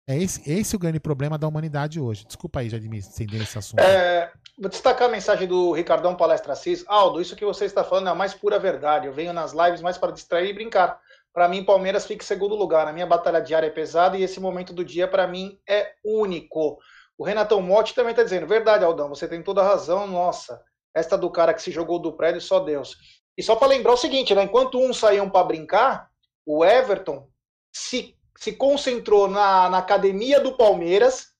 É 0.06 0.18
esse, 0.18 0.42
esse 0.50 0.74
o 0.74 0.78
grande 0.78 0.98
problema 0.98 1.38
da 1.38 1.46
humanidade 1.46 2.00
hoje. 2.00 2.24
Desculpa 2.26 2.58
aí, 2.60 2.68
Jadimir, 2.68 2.98
estender 2.98 3.40
esse 3.40 3.56
assunto. 3.56 3.78
É, 3.80 4.32
vou 4.58 4.68
destacar 4.68 5.08
a 5.08 5.10
mensagem 5.12 5.46
do 5.46 5.72
Ricardão 5.72 6.16
Palestra 6.16 6.54
Assis. 6.54 6.84
Aldo, 6.88 7.20
isso 7.20 7.36
que 7.36 7.44
você 7.44 7.66
está 7.66 7.84
falando 7.84 8.08
é 8.08 8.10
a 8.10 8.14
mais 8.14 8.34
pura 8.34 8.58
verdade. 8.58 9.06
Eu 9.06 9.12
venho 9.12 9.32
nas 9.32 9.52
lives 9.52 9.80
mais 9.80 9.96
para 9.96 10.10
distrair 10.12 10.50
e 10.50 10.52
brincar. 10.54 11.00
Para 11.32 11.48
mim, 11.48 11.64
Palmeiras 11.64 12.06
fica 12.06 12.22
em 12.22 12.26
segundo 12.26 12.54
lugar. 12.54 12.86
A 12.86 12.92
minha 12.92 13.06
batalha 13.06 13.40
diária 13.40 13.66
é 13.66 13.70
pesada 13.70 14.16
e 14.16 14.22
esse 14.22 14.38
momento 14.38 14.72
do 14.72 14.84
dia, 14.84 15.08
para 15.08 15.26
mim, 15.26 15.58
é 15.68 15.92
único. 16.04 16.78
O 17.16 17.24
Renatão 17.24 17.62
Motti 17.62 17.94
também 17.94 18.10
está 18.10 18.22
dizendo: 18.22 18.46
verdade, 18.46 18.84
Aldão, 18.84 19.08
você 19.08 19.26
tem 19.26 19.42
toda 19.42 19.62
a 19.62 19.66
razão. 19.66 20.06
Nossa, 20.06 20.62
esta 20.94 21.16
do 21.16 21.30
cara 21.30 21.54
que 21.54 21.62
se 21.62 21.70
jogou 21.70 21.98
do 21.98 22.12
prédio, 22.12 22.40
só 22.40 22.60
Deus. 22.60 22.96
E 23.36 23.42
só 23.42 23.56
para 23.56 23.68
lembrar 23.68 23.92
o 23.92 23.96
seguinte, 23.96 24.34
né? 24.34 24.42
Enquanto 24.42 24.78
uns 24.78 24.98
saíam 24.98 25.30
para 25.30 25.46
brincar, 25.46 26.10
o 26.44 26.64
Everton 26.64 27.28
se, 27.72 28.14
se 28.36 28.52
concentrou 28.52 29.26
na, 29.28 29.70
na 29.70 29.78
academia 29.78 30.38
do 30.38 30.56
Palmeiras 30.56 31.32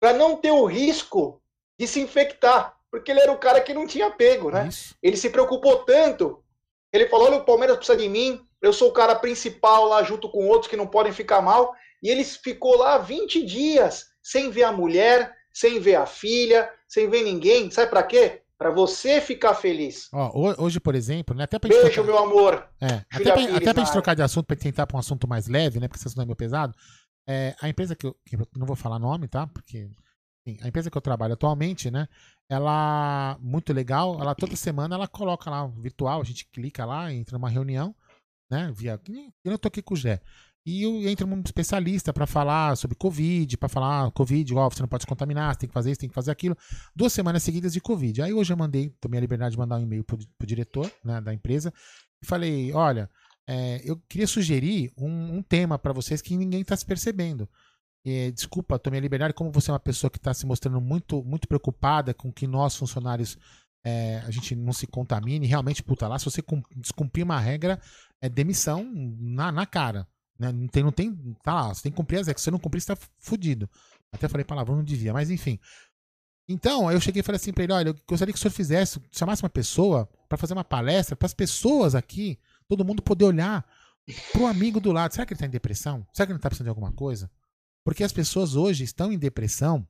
para 0.00 0.12
não 0.12 0.36
ter 0.36 0.52
o 0.52 0.64
risco 0.64 1.42
de 1.78 1.86
se 1.88 2.00
infectar, 2.00 2.76
porque 2.90 3.10
ele 3.10 3.20
era 3.20 3.32
o 3.32 3.38
cara 3.38 3.60
que 3.60 3.74
não 3.74 3.86
tinha 3.86 4.10
pego, 4.10 4.50
né? 4.50 4.68
Isso. 4.68 4.94
Ele 5.02 5.16
se 5.16 5.30
preocupou 5.30 5.84
tanto, 5.84 6.44
ele 6.92 7.08
falou: 7.08 7.26
olha, 7.26 7.38
o 7.38 7.44
Palmeiras 7.44 7.76
precisa 7.76 7.98
de 7.98 8.08
mim, 8.08 8.47
eu 8.62 8.72
sou 8.72 8.88
o 8.88 8.92
cara 8.92 9.14
principal 9.14 9.86
lá 9.88 10.02
junto 10.02 10.28
com 10.30 10.46
outros 10.48 10.68
que 10.70 10.76
não 10.76 10.86
podem 10.86 11.12
ficar 11.12 11.40
mal. 11.40 11.74
E 12.02 12.08
ele 12.08 12.24
ficou 12.24 12.76
lá 12.76 12.98
20 12.98 13.44
dias 13.44 14.06
sem 14.22 14.50
ver 14.50 14.64
a 14.64 14.72
mulher, 14.72 15.34
sem 15.52 15.80
ver 15.80 15.96
a 15.96 16.06
filha, 16.06 16.70
sem 16.86 17.08
ver 17.10 17.22
ninguém. 17.24 17.70
Sabe 17.70 17.90
para 17.90 18.02
quê? 18.02 18.42
Para 18.56 18.70
você 18.70 19.20
ficar 19.20 19.54
feliz. 19.54 20.08
Ó, 20.12 20.28
ho- 20.36 20.64
hoje, 20.64 20.80
por 20.80 20.94
exemplo, 20.94 21.34
né, 21.34 21.44
até 21.44 21.58
pra 21.58 21.70
gente 21.70 21.80
Beijo, 21.82 22.02
trocar- 22.02 22.12
meu 22.12 22.18
amor. 22.22 22.68
É, 22.80 23.04
até 23.10 23.32
pra, 23.32 23.56
até 23.56 23.72
pra 23.74 23.82
gente 23.84 23.92
trocar 23.92 24.14
de 24.14 24.22
assunto, 24.22 24.46
pra 24.46 24.56
tentar 24.56 24.86
pra 24.86 24.96
um 24.96 25.00
assunto 25.00 25.28
mais 25.28 25.46
leve, 25.46 25.78
né? 25.78 25.86
Porque 25.88 25.98
esse 26.00 26.08
assunto 26.08 26.22
é 26.22 26.24
meio 26.26 26.36
pesado. 26.36 26.74
É, 27.28 27.54
a 27.60 27.68
empresa 27.68 27.94
que 27.94 28.06
eu, 28.06 28.16
que 28.26 28.34
eu 28.36 28.46
não 28.56 28.66
vou 28.66 28.74
falar 28.76 28.98
nome, 28.98 29.28
tá? 29.28 29.46
Porque 29.46 29.88
enfim, 30.46 30.58
a 30.62 30.68
empresa 30.68 30.90
que 30.90 30.96
eu 30.96 31.02
trabalho 31.02 31.34
atualmente, 31.34 31.90
né? 31.90 32.08
Ela 32.48 33.36
muito 33.40 33.72
legal. 33.72 34.18
Ela 34.20 34.34
toda 34.34 34.56
semana 34.56 34.94
ela 34.94 35.06
coloca 35.06 35.50
lá 35.50 35.66
virtual, 35.66 36.20
a 36.20 36.24
gente 36.24 36.46
clica 36.46 36.84
lá, 36.84 37.12
entra 37.12 37.36
numa 37.38 37.48
reunião, 37.50 37.94
né? 38.50 38.72
Via. 38.74 39.00
Eu 39.44 39.58
tô 39.58 39.68
aqui 39.68 39.82
com 39.82 39.94
o 39.94 39.96
Gé. 39.96 40.20
E 40.66 40.82
eu- 40.82 41.08
entra 41.08 41.26
um 41.26 41.40
especialista 41.40 42.12
pra 42.12 42.26
falar 42.26 42.76
sobre 42.76 42.96
Covid, 42.96 43.56
pra 43.56 43.68
falar 43.68 44.06
ah, 44.06 44.10
Covid, 44.10 44.54
ó, 44.54 44.68
você 44.68 44.82
não 44.82 44.88
pode 44.88 45.04
se 45.04 45.06
contaminar, 45.06 45.54
você 45.54 45.60
tem 45.60 45.68
que 45.68 45.72
fazer 45.72 45.90
isso, 45.90 46.00
tem 46.00 46.08
que 46.08 46.14
fazer 46.14 46.30
aquilo. 46.30 46.56
Duas 46.94 47.12
semanas 47.12 47.42
seguidas 47.42 47.72
de 47.72 47.80
Covid. 47.80 48.20
Aí 48.22 48.32
hoje 48.32 48.52
eu 48.52 48.56
mandei, 48.56 48.90
tomei 49.00 49.18
a 49.18 49.20
liberdade 49.20 49.52
de 49.52 49.58
mandar 49.58 49.76
um 49.76 49.82
e-mail 49.82 50.04
pro, 50.04 50.18
pro 50.36 50.46
diretor 50.46 50.90
né, 51.02 51.20
da 51.20 51.32
empresa 51.32 51.72
e 52.22 52.26
falei: 52.26 52.72
olha, 52.72 53.08
é, 53.48 53.80
eu 53.82 53.96
queria 54.08 54.26
sugerir 54.26 54.92
um, 54.96 55.36
um 55.36 55.42
tema 55.42 55.78
para 55.78 55.94
vocês 55.94 56.20
que 56.20 56.36
ninguém 56.36 56.60
está 56.60 56.76
se 56.76 56.84
percebendo. 56.84 57.48
Desculpa, 58.34 58.78
tomei 58.78 58.98
a 58.98 59.02
liberdade, 59.02 59.34
como 59.34 59.52
você 59.52 59.70
é 59.70 59.74
uma 59.74 59.78
pessoa 59.80 60.10
que 60.10 60.16
está 60.16 60.32
se 60.32 60.46
mostrando 60.46 60.80
muito, 60.80 61.22
muito 61.22 61.46
preocupada 61.46 62.14
com 62.14 62.32
que 62.32 62.46
nós, 62.46 62.74
funcionários, 62.74 63.36
é, 63.88 64.22
a 64.26 64.30
gente 64.30 64.54
não 64.54 64.72
se 64.72 64.86
contamine, 64.86 65.46
realmente, 65.46 65.82
puta 65.82 66.06
lá, 66.06 66.18
se 66.18 66.24
você 66.26 66.42
cum- 66.42 66.62
descumprir 66.76 67.24
uma 67.24 67.40
regra, 67.40 67.80
é 68.20 68.28
demissão 68.28 68.84
na, 69.18 69.50
na 69.50 69.64
cara. 69.66 70.06
Né? 70.38 70.52
Não, 70.52 70.68
tem, 70.68 70.82
não 70.82 70.92
tem. 70.92 71.14
Tá 71.42 71.54
lá, 71.54 71.74
você 71.74 71.82
tem 71.84 71.92
que 71.92 71.96
cumprir 71.96 72.18
as 72.20 72.26
regras. 72.26 72.40
Se 72.40 72.44
você 72.44 72.50
não 72.50 72.58
cumprir, 72.58 72.80
você 72.80 72.94
tá 72.94 73.02
fudido. 73.18 73.68
Até 74.12 74.28
falei 74.28 74.44
palavrão, 74.44 74.76
não 74.76 74.84
devia, 74.84 75.12
mas 75.12 75.30
enfim. 75.30 75.58
Então, 76.48 76.90
eu 76.90 77.00
cheguei 77.00 77.20
e 77.20 77.22
falei 77.22 77.36
assim 77.36 77.52
pra 77.52 77.64
ele: 77.64 77.72
olha, 77.72 77.88
eu 77.90 77.96
gostaria 78.08 78.32
que 78.32 78.38
o 78.38 78.40
senhor 78.40 78.52
fizesse, 78.52 79.00
chamasse 79.12 79.42
uma 79.42 79.50
pessoa 79.50 80.08
para 80.28 80.38
fazer 80.38 80.54
uma 80.54 80.64
palestra 80.64 81.16
para 81.16 81.26
as 81.26 81.34
pessoas 81.34 81.94
aqui, 81.94 82.38
todo 82.68 82.84
mundo 82.84 83.02
poder 83.02 83.24
olhar 83.24 83.66
pro 84.32 84.46
amigo 84.46 84.80
do 84.80 84.92
lado. 84.92 85.12
Será 85.12 85.26
que 85.26 85.32
ele 85.34 85.40
tá 85.40 85.46
em 85.46 85.50
depressão? 85.50 86.06
Será 86.12 86.26
que 86.26 86.32
ele 86.32 86.38
tá 86.38 86.48
precisando 86.48 86.66
de 86.66 86.70
alguma 86.70 86.92
coisa? 86.92 87.30
Porque 87.84 88.04
as 88.04 88.12
pessoas 88.12 88.54
hoje 88.54 88.84
estão 88.84 89.12
em 89.12 89.18
depressão, 89.18 89.86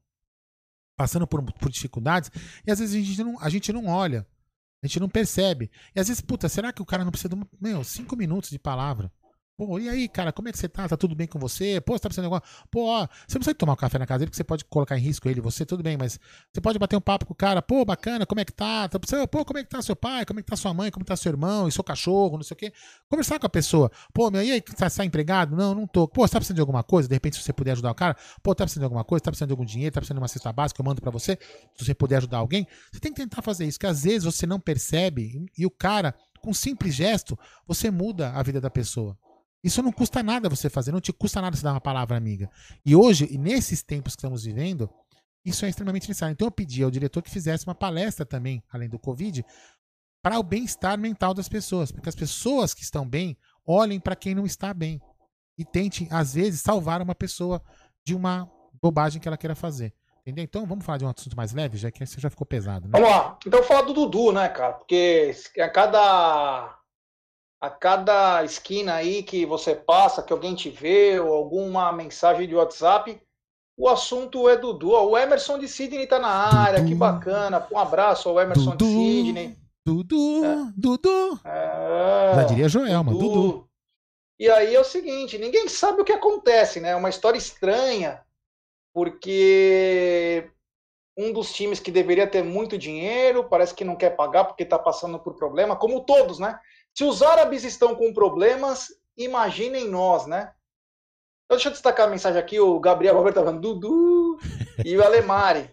passando 0.99 1.28
por, 1.28 1.40
por 1.40 1.70
dificuldades, 1.70 2.28
e 2.66 2.72
às 2.72 2.80
vezes 2.80 2.96
a 2.96 2.99
gente, 2.99 3.22
não, 3.22 3.40
a 3.40 3.49
gente 3.49 3.72
não 3.72 3.86
olha, 3.86 4.26
a 4.82 4.86
gente 4.86 4.99
não 4.99 5.09
percebe. 5.09 5.70
E 5.94 6.01
às 6.01 6.09
vezes, 6.09 6.20
puta, 6.20 6.49
será 6.49 6.72
que 6.72 6.82
o 6.82 6.84
cara 6.84 7.05
não 7.05 7.12
precisa 7.12 7.28
de 7.28 7.40
meu, 7.61 7.84
cinco 7.84 8.16
minutos 8.16 8.51
de 8.51 8.59
palavra? 8.59 9.11
Pô, 9.59 9.76
e 9.76 9.88
aí, 9.88 10.09
cara, 10.09 10.32
como 10.32 10.48
é 10.48 10.52
que 10.52 10.59
você 10.59 10.68
tá? 10.68 10.88
Tá 10.88 10.96
tudo 10.96 11.16
bem 11.16 11.26
com 11.26 11.36
você? 11.36 11.80
Pô, 11.80 11.92
você 11.94 11.98
tá 11.98 12.09
precisando 12.09 12.30
de 12.30 12.32
alguma. 12.32 12.40
Pô, 12.70 12.84
ó, 12.84 13.00
você 13.26 13.34
não 13.36 13.40
precisa 13.40 13.54
tomar 13.56 13.72
um 13.72 13.76
café 13.76 13.98
na 13.98 14.06
casa 14.06 14.20
dele, 14.20 14.28
porque 14.30 14.36
você 14.36 14.44
pode 14.44 14.64
colocar 14.64 14.96
em 14.96 15.00
risco 15.00 15.28
ele, 15.28 15.40
você, 15.40 15.66
tudo 15.66 15.82
bem, 15.82 15.96
mas 15.96 16.16
você 16.52 16.61
pode 16.61 16.78
bater 16.78 16.94
um 16.94 17.00
papo 17.00 17.26
com 17.26 17.32
o 17.32 17.36
cara, 17.36 17.61
pô, 17.61 17.84
bacana, 17.84 18.24
como 18.24 18.40
é 18.40 18.44
que 18.44 18.52
tá? 18.52 18.88
Tá 18.88 19.00
precisando- 19.00 19.26
Pô, 19.26 19.44
como 19.44 19.59
é 19.59 19.64
que 19.64 19.68
tá 19.68 19.82
seu 19.82 19.96
pai? 19.96 20.24
Como 20.24 20.38
é 20.38 20.44
que 20.44 20.48
tá 20.48 20.54
sua 20.54 20.72
mãe? 20.72 20.92
Como 20.92 21.04
tá 21.04 21.16
seu 21.16 21.32
irmão? 21.32 21.66
E 21.66 21.72
seu 21.72 21.82
cachorro? 21.82 22.36
Não 22.36 22.44
sei 22.44 22.54
o 22.54 22.56
quê. 22.56 22.72
Conversar 23.09 23.40
com 23.40 23.46
a 23.46 23.48
pessoa. 23.48 23.90
Pô, 24.14 24.30
meu, 24.30 24.44
e 24.44 24.52
aí, 24.52 24.61
tá, 24.61 24.88
tá 24.88 25.04
empregado? 25.04 25.56
Não, 25.56 25.74
não 25.74 25.88
tô. 25.88 26.06
Pô, 26.06 26.24
você 26.24 26.34
tá 26.34 26.38
precisando 26.38 26.54
de 26.54 26.61
alguma 26.61 26.84
coisa? 26.84 27.09
De 27.09 27.16
repente, 27.16 27.34
se 27.36 27.42
você 27.42 27.52
puder 27.52 27.72
ajudar 27.72 27.90
o 27.90 27.94
cara, 27.96 28.16
pô, 28.40 28.54
tá 28.54 28.62
precisando 28.62 28.82
de 28.82 28.84
alguma 28.84 29.02
coisa? 29.02 29.24
Tá 29.24 29.32
precisando 29.32 29.48
de 29.48 29.54
algum 29.54 29.64
dinheiro? 29.64 29.92
Tá 29.92 30.00
precisando 30.00 30.18
de 30.18 30.22
uma 30.22 30.28
cesta 30.28 30.52
básica? 30.52 30.80
Eu 30.80 30.84
mando 30.84 31.02
pra 31.02 31.11
você. 31.11 31.36
Se 31.76 31.84
você 31.84 31.94
puder 31.94 32.18
ajudar 32.18 32.38
alguém, 32.38 32.64
você 32.92 33.00
tem 33.00 33.12
que 33.12 33.20
tentar 33.20 33.42
fazer 33.42 33.66
isso, 33.66 33.76
que 33.76 33.88
às 33.88 34.04
vezes 34.04 34.22
você 34.22 34.46
não 34.46 34.61
percebe 34.61 35.46
e 35.59 35.66
o 35.66 35.70
cara, 35.70 36.14
com 36.40 36.50
um 36.50 36.54
simples 36.54 36.94
gesto, 36.94 37.36
você 37.66 37.90
muda 37.90 38.30
a 38.30 38.42
vida 38.44 38.61
da 38.61 38.70
pessoa. 38.70 39.18
Isso 39.68 39.82
não 39.82 39.92
custa 39.92 40.22
nada 40.22 40.48
você 40.48 40.70
fazer, 40.70 40.92
não 40.92 41.00
te 41.00 41.12
custa 41.12 41.42
nada 41.42 41.54
você 41.54 41.62
dar 41.62 41.74
uma 41.74 41.80
palavra 41.80 42.16
amiga. 42.16 42.50
E 42.86 42.96
hoje, 42.96 43.36
nesses 43.36 43.82
tempos 43.82 44.16
que 44.16 44.20
estamos 44.20 44.44
vivendo, 44.44 44.88
isso 45.44 45.66
é 45.66 45.68
extremamente 45.68 46.08
necessário. 46.08 46.32
Então 46.32 46.46
eu 46.46 46.50
pedi 46.50 46.82
ao 46.82 46.90
diretor 46.90 47.22
que 47.22 47.30
fizesse 47.30 47.66
uma 47.66 47.74
palestra 47.74 48.24
também, 48.24 48.62
além 48.72 48.88
do 48.88 48.98
Covid, 48.98 49.44
para 50.22 50.38
o 50.38 50.42
bem-estar 50.42 50.98
mental 50.98 51.34
das 51.34 51.50
pessoas. 51.50 51.92
Porque 51.92 52.08
as 52.08 52.14
pessoas 52.14 52.72
que 52.72 52.82
estão 52.82 53.06
bem 53.06 53.36
olhem 53.66 54.00
para 54.00 54.16
quem 54.16 54.34
não 54.34 54.46
está 54.46 54.72
bem. 54.72 55.02
E 55.58 55.66
tentem, 55.66 56.08
às 56.10 56.32
vezes, 56.32 56.62
salvar 56.62 57.02
uma 57.02 57.14
pessoa 57.14 57.62
de 58.02 58.14
uma 58.14 58.50
bobagem 58.80 59.20
que 59.20 59.28
ela 59.28 59.36
queira 59.36 59.54
fazer. 59.54 59.92
Entendeu? 60.22 60.44
Então 60.44 60.64
vamos 60.64 60.82
falar 60.82 60.96
de 60.96 61.04
um 61.04 61.08
assunto 61.10 61.36
mais 61.36 61.52
leve, 61.52 61.76
já 61.76 61.90
que 61.90 62.02
esse 62.02 62.18
já 62.18 62.30
ficou 62.30 62.46
pesado, 62.46 62.88
né? 62.88 62.92
Vamos 62.92 63.10
lá. 63.10 63.38
Então 63.46 63.62
falar 63.64 63.82
do 63.82 63.92
Dudu, 63.92 64.32
né, 64.32 64.48
cara? 64.48 64.72
Porque 64.72 65.30
a 65.58 65.68
cada 65.68 66.78
a 67.61 67.68
cada 67.70 68.44
esquina 68.44 68.94
aí 68.94 69.22
que 69.22 69.44
você 69.44 69.74
passa, 69.74 70.22
que 70.22 70.32
alguém 70.32 70.54
te 70.54 70.70
vê, 70.70 71.18
ou 71.18 71.32
alguma 71.34 71.92
mensagem 71.92 72.46
de 72.46 72.54
WhatsApp, 72.54 73.20
o 73.76 73.88
assunto 73.88 74.48
é 74.48 74.56
Dudu. 74.56 74.90
O 74.92 75.16
Emerson 75.16 75.59
de 75.59 75.68
Sidney 75.68 76.06
tá 76.06 76.18
na 76.18 76.28
área, 76.28 76.78
Dudu. 76.80 76.88
que 76.88 76.94
bacana. 76.94 77.66
Um 77.70 77.78
abraço 77.78 78.28
ao 78.28 78.40
Emerson 78.40 78.70
Dudu. 78.76 78.84
de 78.84 78.90
Sidney. 78.92 79.56
Dudu, 79.86 80.44
É. 80.44 80.72
Dudu. 80.76 81.40
É, 81.44 82.32
Já 82.34 82.42
diria 82.44 82.68
Joelma, 82.68 83.11
Dudu. 83.12 83.68
E 84.38 84.48
aí 84.48 84.74
é 84.74 84.80
o 84.80 84.84
seguinte, 84.84 85.36
ninguém 85.38 85.68
sabe 85.68 86.00
o 86.00 86.04
que 86.04 86.12
acontece, 86.12 86.78
né? 86.78 86.90
É 86.90 86.96
uma 86.96 87.09
história 87.09 87.38
estranha, 87.38 88.20
porque 88.94 90.48
um 91.16 91.32
dos 91.32 91.52
times 91.52 91.80
que 91.80 91.90
deveria 91.90 92.26
ter 92.26 92.44
muito 92.44 92.78
dinheiro 92.78 93.44
parece 93.48 93.74
que 93.74 93.84
não 93.84 93.96
quer 93.96 94.11
pagar 94.11 94.44
porque 94.44 94.62
está 94.62 94.78
passando 94.78 95.18
por 95.18 95.34
problema, 95.34 95.74
como 95.74 96.04
todos, 96.04 96.38
né? 96.38 96.59
Se 96.99 97.05
os 97.05 97.22
árabes 97.22 97.62
estão 97.62 97.94
com 97.94 98.12
problemas, 98.12 98.88
imaginem 99.16 99.86
nós, 99.86 100.26
né? 100.26 100.53
Então, 101.44 101.57
deixa 101.57 101.68
eu 101.68 101.72
destacar 101.72 102.09
a 102.09 102.11
mensagem 102.11 102.40
aqui, 102.40 102.59
o 102.59 102.80
Gabriel 102.80 103.14
Roberto 103.14 103.36
tá 103.36 103.44
falando, 103.44 103.61
Dudu, 103.61 104.36
e 104.84 104.96
o 104.96 105.05
Alemari. 105.05 105.70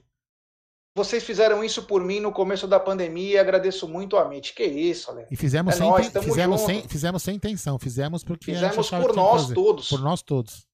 Vocês 0.96 1.24
fizeram 1.24 1.64
isso 1.64 1.88
por 1.88 2.04
mim 2.04 2.20
no 2.20 2.32
começo 2.32 2.68
da 2.68 2.80
pandemia 2.80 3.32
e 3.32 3.38
agradeço 3.40 3.88
muito 3.88 4.18
a 4.18 4.26
Mitch. 4.26 4.54
Que 4.54 4.66
isso, 4.66 5.10
Ale. 5.10 5.26
E 5.32 5.36
fizemos, 5.36 5.74
É 5.74 5.78
sem, 5.80 6.12
tamo 6.12 6.26
fizemos, 6.28 6.60
junto. 6.62 6.72
sem, 6.72 6.88
fizemos 6.88 7.24
sem 7.24 7.36
intenção. 7.38 7.80
Fizemos 7.80 8.24
porque 8.24 8.54
Fizemos 8.54 8.88
por 8.92 9.16
nós 9.16 9.50
todos. 9.50 9.90
Por 9.90 10.02
nós 10.02 10.22
todos. 10.22 10.68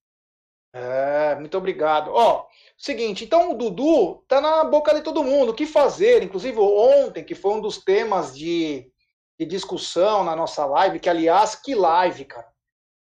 É, 0.74 1.34
muito 1.36 1.58
obrigado. 1.58 2.12
Ó, 2.12 2.45
seguinte, 2.78 3.24
então 3.24 3.52
o 3.54 3.58
Dudu 3.58 4.22
tá 4.28 4.41
na 4.41 4.66
boca 4.66 4.93
de 4.93 5.02
todo 5.02 5.24
mundo. 5.24 5.54
O 5.54 5.56
que 5.56 5.66
fazer? 5.66 6.22
Inclusive 6.22 6.60
ontem, 6.60 7.24
que 7.24 7.36
foi 7.36 7.54
um 7.54 7.62
dos 7.62 7.78
temas 7.78 8.38
de, 8.38 8.91
de 9.42 9.46
discussão 9.48 10.24
na 10.24 10.36
nossa 10.36 10.64
live, 10.68 11.00
que 11.00 11.10
aliás, 11.10 11.56
que 11.56 11.74
live, 11.74 12.26
cara. 12.26 12.48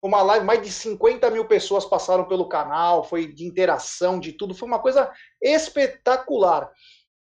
Uma 0.03 0.21
live, 0.21 0.45
mais 0.45 0.61
de 0.61 0.71
50 0.71 1.31
mil 1.31 1.47
pessoas 1.47 1.87
passaram 1.87 2.27
pelo 2.29 2.51
canal, 2.51 3.03
foi 3.03 3.33
de 3.33 3.47
interação, 3.47 4.21
de 4.21 4.35
tudo. 4.35 4.55
Foi 4.55 4.69
uma 4.69 4.79
coisa 4.79 5.11
espetacular. 5.41 6.71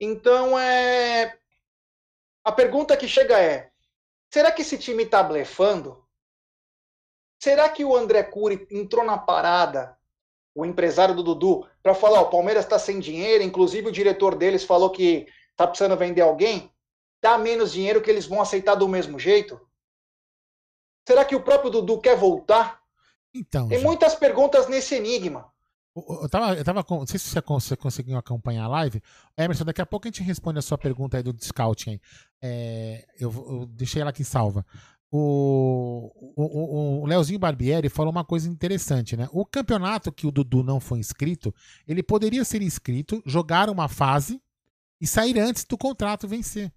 Então, 0.00 0.56
é... 0.56 1.36
a 2.44 2.52
pergunta 2.52 2.96
que 2.96 3.08
chega 3.08 3.40
é: 3.40 3.72
será 4.32 4.52
que 4.52 4.62
esse 4.62 4.78
time 4.78 5.04
tá 5.04 5.20
blefando? 5.20 6.06
Será 7.42 7.68
que 7.68 7.84
o 7.84 7.96
André 7.96 8.22
Cury 8.22 8.68
entrou 8.70 9.04
na 9.04 9.18
parada 9.18 9.98
o 10.54 10.64
empresário 10.64 11.16
do 11.16 11.24
Dudu, 11.24 11.68
para 11.82 11.92
falar: 11.92 12.20
o 12.20 12.30
Palmeiras 12.30 12.64
está 12.64 12.78
sem 12.78 13.00
dinheiro, 13.00 13.42
inclusive 13.42 13.88
o 13.88 13.92
diretor 13.92 14.36
deles 14.36 14.62
falou 14.62 14.90
que 14.90 15.26
está 15.50 15.66
precisando 15.66 15.98
vender 15.98 16.20
alguém, 16.20 16.71
dá 17.22 17.38
menos 17.38 17.72
dinheiro 17.72 18.02
que 18.02 18.10
eles 18.10 18.26
vão 18.26 18.42
aceitar 18.42 18.74
do 18.74 18.88
mesmo 18.88 19.18
jeito? 19.18 19.58
Será 21.06 21.24
que 21.24 21.36
o 21.36 21.42
próprio 21.42 21.70
Dudu 21.70 22.00
quer 22.00 22.16
voltar? 22.16 22.82
Então. 23.32 23.68
Tem 23.68 23.80
muitas 23.80 24.14
perguntas 24.14 24.68
nesse 24.68 24.96
enigma. 24.96 25.50
Eu 25.94 26.28
tava, 26.28 26.54
eu 26.54 26.64
tava, 26.64 26.84
não 26.88 27.06
sei 27.06 27.18
se 27.18 27.28
você 27.28 27.76
conseguiu 27.76 28.16
acompanhar 28.16 28.64
a 28.64 28.68
live. 28.68 29.02
Emerson, 29.36 29.64
daqui 29.64 29.82
a 29.82 29.86
pouco 29.86 30.06
a 30.06 30.10
gente 30.10 30.22
responde 30.22 30.58
a 30.58 30.62
sua 30.62 30.78
pergunta 30.78 31.16
aí 31.16 31.22
do 31.22 31.36
scouting. 31.38 32.00
É, 32.40 33.06
eu, 33.20 33.30
eu, 33.30 33.66
deixei 33.66 34.00
ela 34.00 34.10
aqui 34.10 34.24
salva. 34.24 34.64
O, 35.10 36.10
o, 36.34 37.02
o, 37.02 37.06
Leozinho 37.06 37.38
Barbieri 37.38 37.90
falou 37.90 38.10
uma 38.10 38.24
coisa 38.24 38.48
interessante, 38.48 39.14
né? 39.18 39.28
O 39.30 39.44
campeonato 39.44 40.10
que 40.10 40.26
o 40.26 40.32
Dudu 40.32 40.62
não 40.62 40.80
foi 40.80 40.98
inscrito, 40.98 41.54
ele 41.86 42.02
poderia 42.02 42.42
ser 42.42 42.62
inscrito, 42.62 43.22
jogar 43.26 43.68
uma 43.68 43.86
fase 43.86 44.40
e 44.98 45.06
sair 45.06 45.38
antes 45.38 45.64
do 45.64 45.76
contrato 45.76 46.26
vencer. 46.26 46.72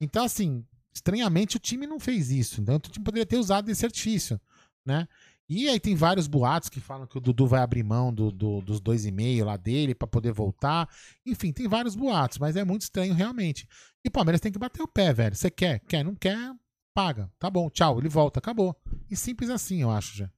Então, 0.00 0.24
assim, 0.24 0.64
estranhamente 0.92 1.56
o 1.56 1.60
time 1.60 1.86
não 1.86 1.98
fez 1.98 2.30
isso. 2.30 2.60
Então, 2.60 2.76
o 2.76 2.78
time 2.78 3.04
poderia 3.04 3.26
ter 3.26 3.36
usado 3.36 3.70
esse 3.70 3.84
artifício, 3.84 4.40
né? 4.84 5.08
E 5.48 5.66
aí 5.66 5.80
tem 5.80 5.94
vários 5.94 6.26
boatos 6.26 6.68
que 6.68 6.78
falam 6.78 7.06
que 7.06 7.16
o 7.16 7.20
Dudu 7.20 7.46
vai 7.46 7.62
abrir 7.62 7.82
mão 7.82 8.12
do, 8.12 8.30
do 8.30 8.60
dos 8.60 8.80
dois 8.80 9.06
e 9.06 9.10
meio 9.10 9.46
lá 9.46 9.56
dele 9.56 9.94
para 9.94 10.06
poder 10.06 10.30
voltar. 10.30 10.86
Enfim, 11.24 11.52
tem 11.52 11.66
vários 11.66 11.96
boatos, 11.96 12.36
mas 12.36 12.54
é 12.54 12.64
muito 12.64 12.82
estranho 12.82 13.14
realmente. 13.14 13.66
E 14.04 14.08
o 14.08 14.10
Palmeiras 14.12 14.42
tem 14.42 14.52
que 14.52 14.58
bater 14.58 14.82
o 14.82 14.88
pé, 14.88 15.10
velho. 15.12 15.34
Você 15.34 15.50
quer? 15.50 15.80
Quer? 15.88 16.04
Não 16.04 16.14
quer? 16.14 16.52
Paga. 16.94 17.30
Tá 17.38 17.48
bom, 17.48 17.70
tchau. 17.70 17.98
Ele 17.98 18.10
volta, 18.10 18.40
acabou. 18.40 18.76
E 19.10 19.16
simples 19.16 19.48
assim, 19.48 19.80
eu 19.80 19.90
acho 19.90 20.18
já. 20.18 20.30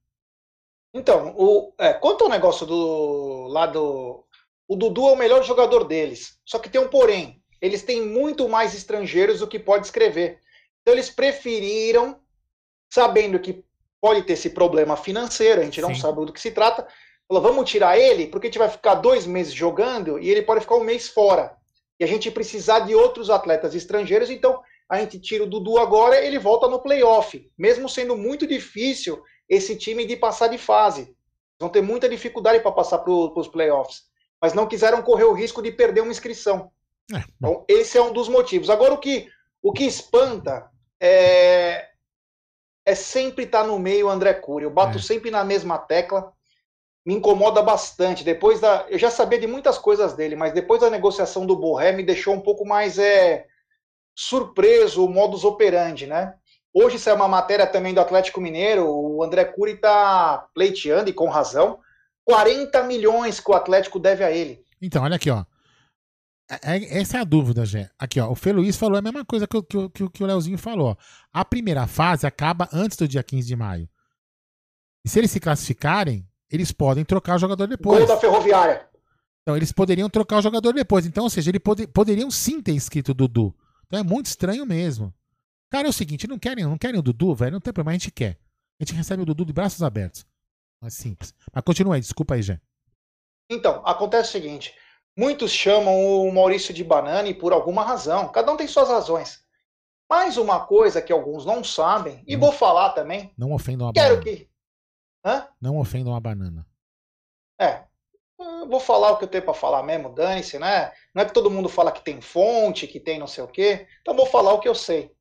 Então, 0.93 1.35
o, 1.37 1.73
é, 1.77 1.93
quanto 1.93 2.23
ao 2.23 2.29
negócio 2.29 2.65
do 2.65 3.47
lado. 3.47 4.25
O 4.65 4.75
Dudu 4.77 5.09
é 5.09 5.11
o 5.11 5.17
melhor 5.17 5.43
jogador 5.43 5.83
deles. 5.83 6.39
Só 6.45 6.57
que 6.57 6.69
tem 6.69 6.79
um 6.79 6.87
porém. 6.87 7.40
Eles 7.61 7.83
têm 7.83 8.01
muito 8.01 8.49
mais 8.49 8.73
estrangeiros 8.73 9.39
do 9.39 9.47
que 9.47 9.59
pode 9.59 9.85
escrever. 9.85 10.39
Então 10.81 10.93
eles 10.93 11.09
preferiram, 11.09 12.19
sabendo 12.91 13.39
que 13.39 13.63
pode 14.01 14.23
ter 14.23 14.33
esse 14.33 14.49
problema 14.49 14.97
financeiro, 14.97 15.61
a 15.61 15.63
gente 15.63 15.79
não 15.79 15.93
Sim. 15.93 16.01
sabe 16.01 16.25
do 16.25 16.33
que 16.33 16.41
se 16.41 16.51
trata. 16.51 16.87
Falou, 17.27 17.43
vamos 17.43 17.69
tirar 17.69 17.97
ele, 17.97 18.27
porque 18.27 18.47
a 18.47 18.49
gente 18.49 18.57
vai 18.57 18.67
ficar 18.67 18.95
dois 18.95 19.25
meses 19.25 19.53
jogando 19.53 20.19
e 20.19 20.29
ele 20.29 20.41
pode 20.41 20.61
ficar 20.61 20.75
um 20.75 20.83
mês 20.83 21.07
fora. 21.07 21.55
E 21.99 22.03
a 22.03 22.07
gente 22.07 22.31
precisar 22.31 22.79
de 22.79 22.95
outros 22.95 23.29
atletas 23.29 23.75
estrangeiros, 23.75 24.31
então 24.31 24.61
a 24.89 24.99
gente 24.99 25.19
tira 25.19 25.43
o 25.43 25.47
Dudu 25.47 25.77
agora, 25.77 26.19
ele 26.19 26.39
volta 26.39 26.67
no 26.67 26.81
playoff. 26.81 27.49
Mesmo 27.57 27.87
sendo 27.87 28.17
muito 28.17 28.47
difícil 28.47 29.23
esse 29.47 29.75
time 29.77 30.03
de 30.05 30.17
passar 30.17 30.47
de 30.47 30.57
fase. 30.57 31.15
Vão 31.59 31.69
ter 31.69 31.81
muita 31.81 32.09
dificuldade 32.09 32.59
para 32.59 32.71
passar 32.71 32.97
para 32.97 33.13
os 33.13 33.47
playoffs. 33.47 34.01
Mas 34.41 34.53
não 34.53 34.67
quiseram 34.67 35.03
correr 35.03 35.25
o 35.25 35.33
risco 35.33 35.61
de 35.61 35.71
perder 35.71 36.01
uma 36.01 36.11
inscrição. 36.11 36.71
É. 37.13 37.23
Então, 37.37 37.65
esse 37.67 37.97
é 37.97 38.01
um 38.01 38.13
dos 38.13 38.29
motivos. 38.29 38.69
Agora, 38.69 38.93
o 38.93 38.97
que, 38.97 39.29
o 39.61 39.71
que 39.71 39.83
espanta 39.83 40.69
é, 40.99 41.89
é 42.85 42.95
sempre 42.95 43.45
estar 43.45 43.61
tá 43.61 43.67
no 43.67 43.79
meio 43.79 44.09
André 44.09 44.33
Cury. 44.33 44.65
Eu 44.65 44.71
bato 44.71 44.97
é. 44.97 45.01
sempre 45.01 45.31
na 45.31 45.43
mesma 45.43 45.77
tecla. 45.77 46.31
Me 47.05 47.15
incomoda 47.15 47.61
bastante. 47.61 48.23
Depois 48.23 48.59
da. 48.59 48.85
Eu 48.89 48.99
já 48.99 49.09
sabia 49.09 49.39
de 49.39 49.47
muitas 49.47 49.77
coisas 49.77 50.13
dele, 50.13 50.35
mas 50.35 50.53
depois 50.53 50.81
da 50.81 50.89
negociação 50.89 51.45
do 51.45 51.55
Borré 51.55 51.91
me 51.91 52.03
deixou 52.03 52.33
um 52.33 52.41
pouco 52.41 52.65
mais 52.65 52.99
é, 52.99 53.47
surpreso 54.15 55.03
o 55.05 55.09
modus 55.09 55.43
operandi, 55.43 56.05
né? 56.05 56.35
Hoje 56.73 56.95
isso 56.95 57.09
é 57.09 57.13
uma 57.13 57.27
matéria 57.27 57.67
também 57.67 57.93
do 57.93 57.99
Atlético 57.99 58.39
Mineiro. 58.39 58.87
O 58.87 59.23
André 59.23 59.45
Cury 59.45 59.73
está 59.73 60.47
pleiteando, 60.53 61.09
e 61.09 61.13
com 61.13 61.27
razão, 61.27 61.79
40 62.23 62.83
milhões 62.83 63.39
que 63.39 63.51
o 63.51 63.53
Atlético 63.53 63.99
deve 63.99 64.23
a 64.23 64.31
ele. 64.31 64.63
Então, 64.81 65.03
olha 65.03 65.15
aqui, 65.15 65.29
ó. 65.29 65.43
É, 66.51 66.75
é, 66.75 66.99
essa 66.99 67.17
é 67.17 67.21
a 67.21 67.23
dúvida, 67.23 67.65
Gé. 67.65 67.89
Aqui, 67.97 68.19
ó, 68.19 68.29
o 68.29 68.35
Fê 68.35 68.51
Luiz 68.51 68.75
falou 68.75 68.97
a 68.97 69.01
mesma 69.01 69.23
coisa 69.23 69.47
que, 69.47 69.61
que, 69.63 69.89
que, 69.89 70.09
que 70.09 70.23
o 70.23 70.27
Leozinho 70.27 70.57
falou. 70.57 70.97
A 71.31 71.45
primeira 71.45 71.87
fase 71.87 72.27
acaba 72.27 72.67
antes 72.73 72.97
do 72.97 73.07
dia 73.07 73.23
15 73.23 73.47
de 73.47 73.55
maio. 73.55 73.89
E 75.05 75.09
se 75.09 75.17
eles 75.17 75.31
se 75.31 75.39
classificarem, 75.39 76.27
eles 76.49 76.73
podem 76.73 77.05
trocar 77.05 77.35
o 77.35 77.39
jogador 77.39 77.67
depois. 77.67 77.99
Gol 77.99 78.07
da 78.07 78.17
Ferroviária. 78.17 78.85
Então, 79.41 79.55
eles 79.55 79.71
poderiam 79.71 80.09
trocar 80.09 80.37
o 80.37 80.41
jogador 80.41 80.73
depois. 80.73 81.05
Então, 81.05 81.23
ou 81.23 81.29
seja, 81.29 81.49
eles 81.49 81.61
pod 81.63 81.87
poderiam 81.87 82.29
sim 82.29 82.61
ter 82.61 82.73
escrito 82.73 83.13
Dudu. 83.13 83.55
Então 83.87 83.99
é 83.99 84.03
muito 84.03 84.27
estranho 84.27 84.65
mesmo. 84.65 85.13
Cara, 85.69 85.87
é 85.87 85.89
o 85.89 85.93
seguinte, 85.93 86.27
não 86.27 86.37
querem, 86.37 86.65
não 86.65 86.77
querem 86.77 86.99
o 86.99 87.03
Dudu, 87.03 87.33
velho? 87.33 87.53
Não 87.53 87.61
tem 87.61 87.73
problema, 87.73 87.91
a 87.91 87.97
gente 87.97 88.11
quer. 88.11 88.37
A 88.79 88.83
gente 88.83 88.93
recebe 88.93 89.23
o 89.23 89.25
Dudu 89.25 89.45
de 89.45 89.53
braços 89.53 89.81
abertos. 89.81 90.25
É 90.83 90.89
simples. 90.89 91.33
Mas 91.53 91.63
continua 91.63 91.95
aí, 91.95 92.01
desculpa 92.01 92.35
aí, 92.35 92.41
Gé. 92.41 92.59
Então, 93.49 93.81
acontece 93.85 94.29
o 94.29 94.31
seguinte. 94.31 94.73
Muitos 95.17 95.51
chamam 95.51 96.25
o 96.25 96.31
Maurício 96.31 96.73
de 96.73 96.83
banana 96.83 97.33
por 97.33 97.51
alguma 97.53 97.83
razão. 97.83 98.31
Cada 98.31 98.51
um 98.51 98.57
tem 98.57 98.67
suas 98.67 98.89
razões. 98.89 99.45
Mais 100.09 100.37
uma 100.37 100.65
coisa 100.65 101.01
que 101.01 101.11
alguns 101.11 101.45
não 101.45 101.63
sabem, 101.63 102.23
e 102.27 102.33
não, 102.33 102.41
vou 102.41 102.51
falar 102.51 102.91
também. 102.91 103.33
Não 103.37 103.53
ofendam 103.53 103.87
a 103.87 103.93
quero 103.93 104.17
banana. 104.17 104.37
Que... 104.37 104.49
Hã? 105.23 105.47
Não 105.59 105.77
ofendam 105.77 106.15
a 106.15 106.19
banana. 106.19 106.67
É. 107.59 107.85
Vou 108.67 108.79
falar 108.79 109.11
o 109.11 109.17
que 109.17 109.23
eu 109.23 109.27
tenho 109.27 109.43
para 109.43 109.53
falar 109.53 109.83
mesmo, 109.83 110.13
dane-se, 110.13 110.57
né? 110.57 110.91
Não 111.13 111.21
é 111.21 111.25
que 111.25 111.33
todo 111.33 111.51
mundo 111.51 111.69
fala 111.69 111.91
que 111.91 112.03
tem 112.03 112.19
fonte, 112.19 112.87
que 112.87 112.99
tem 112.99 113.19
não 113.19 113.27
sei 113.27 113.43
o 113.43 113.47
quê. 113.47 113.87
Então 114.01 114.15
vou 114.15 114.25
falar 114.25 114.53
o 114.53 114.59
que 114.59 114.67
eu 114.67 114.75
sei. 114.75 115.15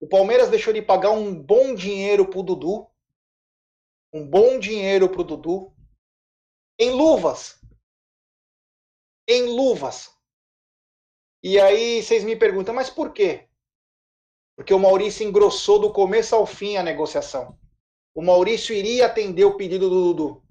O 0.00 0.06
Palmeiras 0.06 0.48
deixou 0.48 0.72
de 0.72 0.80
pagar 0.80 1.10
um 1.10 1.34
bom 1.34 1.74
dinheiro 1.74 2.28
pro 2.28 2.42
Dudu. 2.42 2.86
Um 4.12 4.26
bom 4.26 4.58
dinheiro 4.58 5.08
pro 5.08 5.24
Dudu. 5.24 5.74
Em 6.78 6.90
luvas 6.90 7.60
em 9.28 9.44
luvas. 9.44 10.14
E 11.42 11.60
aí 11.60 12.02
vocês 12.02 12.24
me 12.24 12.36
perguntam, 12.36 12.74
mas 12.74 12.90
por 12.90 13.12
quê? 13.12 13.48
Porque 14.56 14.72
o 14.72 14.78
Maurício 14.78 15.26
engrossou 15.26 15.78
do 15.78 15.92
começo 15.92 16.34
ao 16.34 16.46
fim 16.46 16.76
a 16.76 16.82
negociação. 16.82 17.58
O 18.14 18.22
Maurício 18.22 18.74
iria 18.74 19.06
atender 19.06 19.44
o 19.44 19.56
pedido 19.56 19.90
do 19.90 20.12
Dudu. 20.12 20.42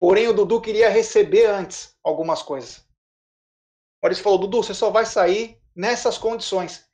Porém, 0.00 0.28
o 0.28 0.32
Dudu 0.32 0.60
queria 0.60 0.88
receber 0.88 1.46
antes 1.46 1.96
algumas 2.02 2.42
coisas. 2.42 2.78
O 2.78 4.04
Maurício 4.04 4.24
falou: 4.24 4.38
Dudu, 4.38 4.62
você 4.62 4.72
só 4.72 4.90
vai 4.90 5.04
sair 5.04 5.60
nessas 5.74 6.16
condições. 6.16 6.86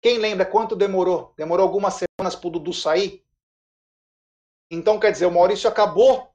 Quem 0.00 0.18
lembra 0.18 0.46
quanto 0.46 0.74
demorou? 0.74 1.34
Demorou 1.36 1.66
algumas 1.66 1.94
semanas 1.94 2.34
para 2.34 2.48
o 2.48 2.50
Dudu 2.50 2.72
sair? 2.72 3.24
Então, 4.70 4.98
quer 4.98 5.12
dizer, 5.12 5.26
o 5.26 5.30
Maurício 5.30 5.68
acabou. 5.68 6.32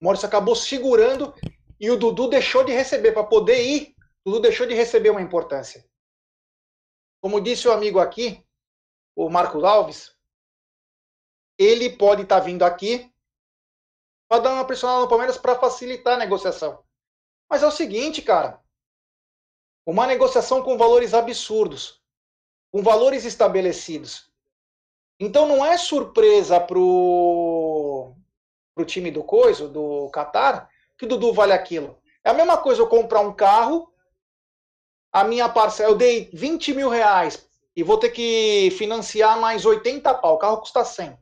O 0.00 0.04
Maurício 0.04 0.26
acabou 0.26 0.54
segurando 0.56 1.32
e 1.78 1.90
o 1.90 1.96
Dudu 1.96 2.28
deixou 2.28 2.64
de 2.64 2.72
receber 2.72 3.12
para 3.12 3.24
poder 3.24 3.62
ir. 3.62 3.94
O 4.24 4.30
Dudu 4.30 4.42
deixou 4.42 4.66
de 4.66 4.74
receber 4.74 5.10
uma 5.10 5.22
importância. 5.22 5.84
Como 7.20 7.40
disse 7.40 7.68
o 7.68 7.72
amigo 7.72 7.98
aqui, 7.98 8.44
o 9.14 9.28
Marcos 9.28 9.64
Alves, 9.64 10.16
ele 11.58 11.90
pode 11.90 12.22
estar 12.22 12.40
tá 12.40 12.44
vindo 12.44 12.64
aqui 12.64 13.12
para 14.28 14.42
dar 14.42 14.52
uma 14.52 14.64
pressionada 14.64 15.00
no 15.00 15.08
Palmeiras 15.08 15.38
para 15.38 15.58
facilitar 15.58 16.14
a 16.14 16.18
negociação. 16.18 16.82
Mas 17.48 17.62
é 17.62 17.66
o 17.66 17.70
seguinte, 17.70 18.20
cara. 18.22 18.60
Uma 19.86 20.06
negociação 20.06 20.62
com 20.62 20.76
valores 20.76 21.14
absurdos, 21.14 22.02
com 22.72 22.82
valores 22.82 23.24
estabelecidos. 23.24 24.30
Então 25.18 25.46
não 25.46 25.64
é 25.64 25.78
surpresa 25.78 26.60
pro, 26.60 28.14
pro 28.74 28.84
time 28.84 29.10
do 29.10 29.22
Coiso, 29.22 29.68
do 29.68 30.10
Qatar, 30.10 30.68
que 30.98 31.06
Dudu 31.06 31.32
vale 31.32 31.52
aquilo. 31.52 31.98
É 32.24 32.30
a 32.30 32.34
mesma 32.34 32.56
coisa 32.58 32.82
eu 32.82 32.88
comprar 32.88 33.20
um 33.20 33.32
carro, 33.32 33.92
a 35.12 35.24
minha 35.24 35.48
parcela, 35.48 35.90
eu 35.90 35.96
dei 35.96 36.30
20 36.32 36.74
mil 36.74 36.88
reais 36.88 37.48
e 37.74 37.82
vou 37.82 37.98
ter 37.98 38.10
que 38.10 38.70
financiar 38.76 39.38
mais 39.38 39.64
80 39.64 40.12
pau, 40.14 40.34
o 40.34 40.38
carro 40.38 40.58
custa 40.58 40.84
100. 40.84 41.16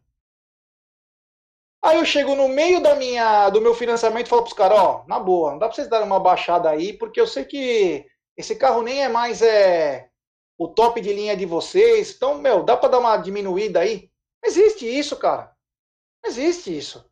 Aí 1.82 1.98
eu 1.98 2.04
chego 2.06 2.34
no 2.34 2.48
meio 2.48 2.80
da 2.80 2.94
minha, 2.94 3.50
do 3.50 3.60
meu 3.60 3.74
financiamento 3.74 4.26
e 4.26 4.30
falo 4.30 4.44
para 4.44 4.54
caras, 4.54 4.78
ó, 4.78 5.04
na 5.06 5.20
boa, 5.20 5.50
não 5.50 5.58
dá 5.58 5.66
para 5.66 5.74
vocês 5.74 5.88
darem 5.88 6.06
uma 6.06 6.18
baixada 6.18 6.70
aí, 6.70 6.94
porque 6.94 7.20
eu 7.20 7.26
sei 7.26 7.44
que 7.44 8.06
esse 8.36 8.56
carro 8.56 8.82
nem 8.82 9.04
é 9.04 9.08
mais 9.08 9.42
é, 9.42 10.08
o 10.56 10.66
top 10.68 11.00
de 11.00 11.12
linha 11.12 11.36
de 11.36 11.44
vocês, 11.44 12.14
então, 12.14 12.38
meu, 12.38 12.62
dá 12.62 12.76
para 12.76 12.88
dar 12.88 13.00
uma 13.00 13.16
diminuída 13.18 13.80
aí? 13.80 14.10
Existe 14.42 14.86
isso, 14.86 15.16
cara. 15.16 15.54
Existe 16.24 16.76
isso. 16.76 17.04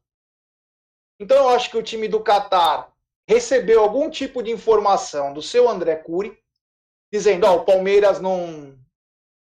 Então 1.21 1.37
eu 1.37 1.49
acho 1.51 1.71
que 1.71 1.77
o 1.77 1.83
time 1.83 2.09
do 2.09 2.23
Catar 2.23 2.93
recebeu 3.29 3.81
algum 3.83 4.11
tipo 4.11 4.43
de 4.43 4.51
informação 4.51 5.33
do 5.33 5.43
seu 5.43 5.69
André 5.69 5.97
Cury, 5.97 6.37
dizendo: 7.13 7.47
Ó, 7.47 7.53
oh, 7.53 7.57
o 7.59 7.65
Palmeiras 7.65 8.21
não 8.21 8.79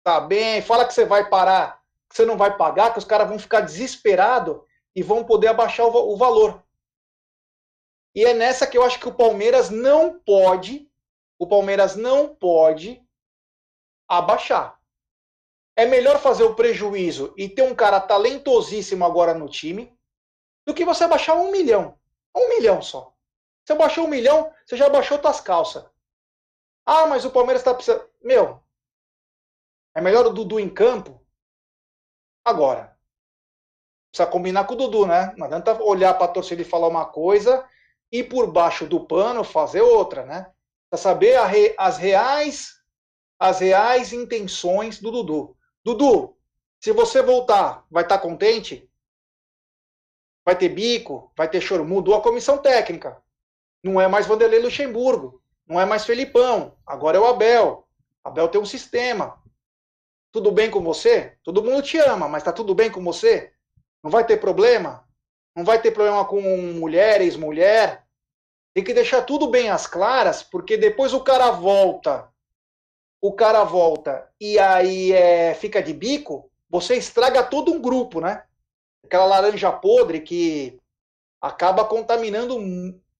tá 0.03 0.19
bem, 0.19 0.61
fala 0.61 0.85
que 0.85 0.93
você 0.93 1.05
vai 1.05 1.29
parar, 1.29 1.81
que 2.09 2.15
você 2.15 2.25
não 2.25 2.37
vai 2.37 2.55
pagar, 2.55 2.91
que 2.91 2.99
os 2.99 3.05
caras 3.05 3.27
vão 3.27 3.39
ficar 3.39 3.61
desesperados 3.61 4.61
e 4.95 5.01
vão 5.01 5.23
poder 5.23 5.47
abaixar 5.47 5.87
o, 5.87 6.13
o 6.13 6.17
valor. 6.17 6.63
E 8.15 8.23
é 8.25 8.33
nessa 8.33 8.67
que 8.67 8.77
eu 8.77 8.83
acho 8.83 8.99
que 8.99 9.07
o 9.07 9.13
Palmeiras 9.13 9.69
não 9.69 10.19
pode, 10.19 10.87
o 11.39 11.47
Palmeiras 11.47 11.95
não 11.95 12.35
pode 12.35 13.01
abaixar. 14.07 14.79
É 15.75 15.85
melhor 15.85 16.19
fazer 16.19 16.43
o 16.43 16.53
prejuízo 16.53 17.33
e 17.35 17.49
ter 17.49 17.63
um 17.63 17.73
cara 17.73 17.99
talentosíssimo 17.99 19.03
agora 19.03 19.33
no 19.33 19.49
time, 19.49 19.97
do 20.65 20.73
que 20.73 20.85
você 20.85 21.07
baixar 21.07 21.35
um 21.35 21.51
milhão. 21.51 21.97
Um 22.35 22.49
milhão 22.49 22.81
só. 22.81 23.13
Você 23.65 23.75
baixou 23.75 24.05
um 24.05 24.09
milhão, 24.09 24.51
você 24.65 24.75
já 24.75 24.89
baixou 24.89 25.19
suas 25.21 25.39
calças. 25.39 25.85
Ah, 26.85 27.07
mas 27.07 27.23
o 27.23 27.31
Palmeiras 27.31 27.61
está 27.61 27.73
precisando. 27.73 28.09
Meu, 28.21 28.61
é 29.95 30.01
melhor 30.01 30.25
o 30.25 30.33
Dudu 30.33 30.59
em 30.59 30.69
campo 30.69 31.21
agora. 32.43 32.97
Precisa 34.11 34.29
combinar 34.29 34.65
com 34.65 34.73
o 34.73 34.77
Dudu, 34.77 35.05
né? 35.05 35.33
Não 35.37 35.47
adianta 35.47 35.81
olhar 35.81 36.13
para 36.15 36.25
a 36.25 36.33
torcida 36.33 36.61
e 36.61 36.65
falar 36.65 36.87
uma 36.87 37.05
coisa 37.05 37.67
e 38.11 38.23
por 38.23 38.51
baixo 38.51 38.85
do 38.85 39.05
pano 39.05 39.43
fazer 39.43 39.81
outra, 39.81 40.25
né? 40.25 40.51
Para 40.89 40.99
saber 40.99 41.39
re... 41.45 41.73
as 41.77 41.97
reais 41.97 42.83
as 43.39 43.59
reais 43.59 44.13
intenções 44.13 44.99
do 44.99 45.11
Dudu. 45.11 45.57
Dudu, 45.83 46.37
se 46.79 46.91
você 46.93 47.21
voltar, 47.21 47.85
vai 47.91 48.03
estar 48.03 48.17
tá 48.17 48.21
contente? 48.21 48.89
Vai 50.45 50.57
ter 50.57 50.69
bico? 50.69 51.31
Vai 51.37 51.49
ter 51.49 51.61
choro? 51.61 51.85
Mudou 51.85 52.15
a 52.15 52.21
comissão 52.21 52.57
técnica. 52.57 53.21
Não 53.83 53.99
é 53.99 54.07
mais 54.07 54.25
Vanderlei 54.25 54.59
Luxemburgo. 54.59 55.41
Não 55.67 55.79
é 55.79 55.85
mais 55.85 56.05
Felipão. 56.05 56.75
Agora 56.85 57.17
é 57.17 57.19
o 57.19 57.25
Abel. 57.25 57.87
Abel 58.23 58.47
tem 58.47 58.59
um 58.59 58.65
sistema. 58.65 59.41
Tudo 60.31 60.51
bem 60.51 60.69
com 60.69 60.81
você? 60.81 61.37
Todo 61.43 61.63
mundo 61.63 61.83
te 61.83 61.97
ama, 61.97 62.27
mas 62.27 62.43
tá 62.43 62.51
tudo 62.51 62.73
bem 62.73 62.89
com 62.91 63.03
você? 63.03 63.51
Não 64.03 64.09
vai 64.09 64.25
ter 64.25 64.37
problema? 64.37 65.07
Não 65.55 65.63
vai 65.63 65.81
ter 65.81 65.91
problema 65.91 66.25
com 66.25 66.41
mulher, 66.41 67.21
ex-mulher? 67.21 68.03
Tem 68.73 68.83
que 68.83 68.93
deixar 68.93 69.21
tudo 69.21 69.47
bem 69.47 69.69
às 69.69 69.85
claras, 69.85 70.41
porque 70.41 70.75
depois 70.75 71.13
o 71.13 71.23
cara 71.23 71.51
volta. 71.51 72.27
O 73.21 73.31
cara 73.33 73.63
volta 73.63 74.27
e 74.41 74.57
aí 74.59 75.13
é, 75.13 75.53
fica 75.53 75.81
de 75.81 75.93
bico, 75.93 76.51
você 76.69 76.95
estraga 76.95 77.43
todo 77.43 77.71
um 77.71 77.79
grupo, 77.79 78.19
né? 78.19 78.43
Aquela 79.03 79.25
laranja 79.25 79.71
podre 79.71 80.21
que 80.21 80.79
acaba 81.41 81.85
contaminando 81.85 82.57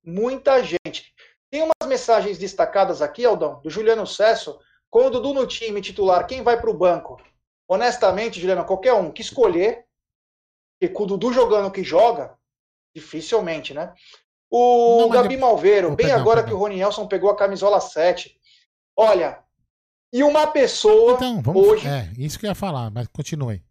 muita 0.04 0.64
gente. 0.64 1.14
Tem 1.52 1.62
umas 1.62 1.88
mensagens 1.88 2.38
destacadas 2.38 3.02
aqui, 3.02 3.26
Aldão, 3.26 3.62
do 3.62 3.70
Juliano 3.70 4.08
Cesso, 4.08 4.60
com 4.90 5.08
o 5.08 5.10
Dudu 5.10 5.34
no 5.34 5.48
time 5.48 5.82
titular, 5.82 6.26
quem 6.28 6.42
vai 6.42 6.60
para 6.60 6.70
o 6.70 6.74
banco? 6.74 7.22
Honestamente, 7.68 8.40
Juliano, 8.40 8.66
qualquer 8.66 8.94
um 8.94 9.12
que 9.12 9.22
escolher, 9.22 9.86
porque 10.80 10.94
com 10.94 11.04
o 11.04 11.08
Dudu 11.08 11.34
jogando 11.34 11.68
o 11.68 11.72
que 11.72 11.84
joga, 11.84 12.38
dificilmente, 12.96 13.74
né? 13.74 13.94
O 14.50 15.02
Não, 15.02 15.10
Gabi 15.10 15.36
Malveiro, 15.36 15.92
oh, 15.92 15.96
bem 15.96 16.12
agora 16.12 16.44
que 16.44 16.54
o 16.54 16.58
Rony 16.58 16.78
Nelson 16.78 17.08
pegou 17.08 17.30
a 17.30 17.36
camisola 17.36 17.82
7. 17.82 18.40
Olha, 18.96 19.44
e 20.14 20.24
uma 20.24 20.46
pessoa. 20.46 21.14
Então, 21.14 21.42
vamos. 21.42 21.68
Hoje, 21.68 21.88
é, 21.88 22.12
isso 22.18 22.38
que 22.38 22.46
eu 22.46 22.50
ia 22.50 22.56
falar, 22.56 22.92
mas 22.92 23.08
continue. 23.08 23.64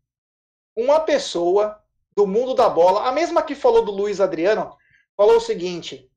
Uma 0.77 1.01
pessoa 1.01 1.82
do 2.15 2.27
mundo 2.27 2.55
da 2.55 2.69
bola, 2.69 3.09
a 3.09 3.13
mesma 3.13 3.43
que 3.43 3.55
falou 3.55 3.85
do 3.85 3.93
Luiz 3.93 4.21
Adriano, 4.21 4.77
falou 5.17 5.37
o 5.37 5.41
seguinte: 5.41 6.11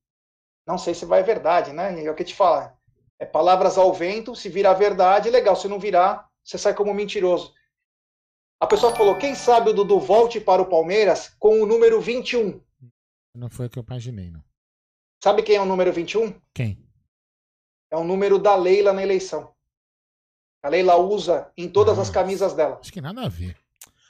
não 0.68 0.78
sei 0.78 0.94
se 0.94 1.06
vai 1.06 1.24
verdade, 1.24 1.72
né? 1.72 2.04
É 2.04 2.10
o 2.10 2.16
que 2.16 2.24
te 2.24 2.36
falar. 2.36 2.76
É 3.20 3.26
palavras 3.26 3.78
ao 3.78 3.94
vento, 3.94 4.36
se 4.36 4.50
virar 4.50 4.74
verdade, 4.74 5.30
legal. 5.30 5.56
Se 5.56 5.68
não 5.68 5.80
virar, 5.80 6.30
você 6.44 6.58
sai 6.58 6.74
como 6.74 6.94
mentiroso. 6.94 7.54
A 8.60 8.68
pessoa 8.68 8.96
falou: 8.96 9.18
quem 9.18 9.36
sabe 9.36 9.70
o 9.70 9.74
Dudu 9.74 10.00
volte 10.00 10.40
para 10.40 10.62
o 10.62 10.70
Palmeiras 10.70 11.36
com 11.40 11.62
o 11.62 11.66
número 11.66 12.02
21. 12.02 12.62
Não 13.36 13.50
foi 13.50 13.68
o 13.68 13.70
que 13.70 13.80
eu 13.80 13.86
imaginei, 13.88 14.30
não. 14.30 14.44
Sabe 15.24 15.44
quem 15.44 15.56
é 15.56 15.62
o 15.62 15.66
número 15.66 15.92
21? 15.92 16.40
Quem? 16.54 16.78
É 17.92 17.98
o 17.98 18.04
número 18.04 18.40
da 18.40 18.56
Leila 18.56 18.94
na 18.94 19.04
eleição. 19.04 19.54
A 20.62 20.70
Leila 20.70 20.96
usa 20.96 21.52
em 21.56 21.70
todas 21.70 22.00
as 22.00 22.10
camisas 22.10 22.54
dela. 22.54 22.80
Acho 22.82 22.92
que 22.92 23.02
nada 23.02 23.24
a 23.24 23.30
ver. 23.30 23.58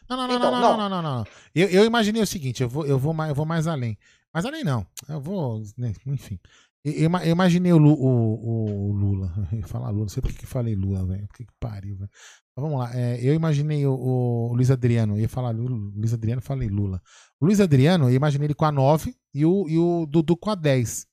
Não, 0.10 0.18
não, 0.18 0.28
não, 0.28 0.36
então, 0.36 0.52
não, 0.52 0.60
não, 0.62 0.78
não, 0.78 0.90
não, 0.90 1.02
não, 1.02 1.18
não. 1.18 1.26
Eu, 1.54 1.68
eu 1.70 1.86
imaginei 1.86 2.22
o 2.22 2.28
seguinte, 2.28 2.62
eu 2.62 2.70
vou, 2.70 2.86
eu, 2.86 3.00
vou 3.00 3.14
mais, 3.14 3.30
eu 3.30 3.36
vou 3.36 3.46
mais 3.46 3.68
além. 3.68 3.98
Mas 4.34 4.46
além 4.46 4.64
não. 4.64 4.86
Eu 5.08 5.20
vou. 5.20 5.62
Né, 5.78 5.94
enfim. 6.06 6.40
Eu, 6.84 7.10
eu 7.10 7.32
imaginei 7.32 7.74
o, 7.74 7.78
o, 7.78 8.90
o 8.90 8.92
Lula. 8.92 9.34
Eu 9.52 9.58
ia 9.58 9.68
falar 9.68 9.90
Lula, 9.90 10.02
não 10.02 10.10
sei 10.10 10.22
por 10.22 10.32
que 10.32 10.46
falei 10.46 10.76
Lula, 10.76 11.04
velho. 11.04 11.28
Por 11.28 11.38
que 11.38 11.48
pariu, 11.60 11.98
velho. 11.98 12.10
Vamos 12.56 12.80
lá. 12.80 12.96
É, 12.96 13.20
eu 13.22 13.34
imaginei 13.34 13.86
o, 13.86 13.94
o, 13.94 14.54
Luiz 14.54 14.70
Adriano. 14.70 15.16
Eu 15.16 15.22
ia 15.22 15.30
falar 15.30 15.50
Lula, 15.50 15.76
Luiz 15.96 16.14
Adriano, 16.14 16.42
falei 16.42 16.70
Lula. 16.70 17.02
O 17.40 17.46
Luiz 17.46 17.60
Adriano, 17.60 18.10
eu 18.10 18.14
imaginei 18.14 18.46
ele 18.48 18.54
com 18.54 18.66
a 18.66 18.72
9 18.72 19.16
e 19.34 19.46
o, 19.46 19.68
e 19.68 19.78
o 19.78 20.06
Dudu 20.06 20.38
com 20.38 20.52
a 20.52 20.56
10. 20.56 21.08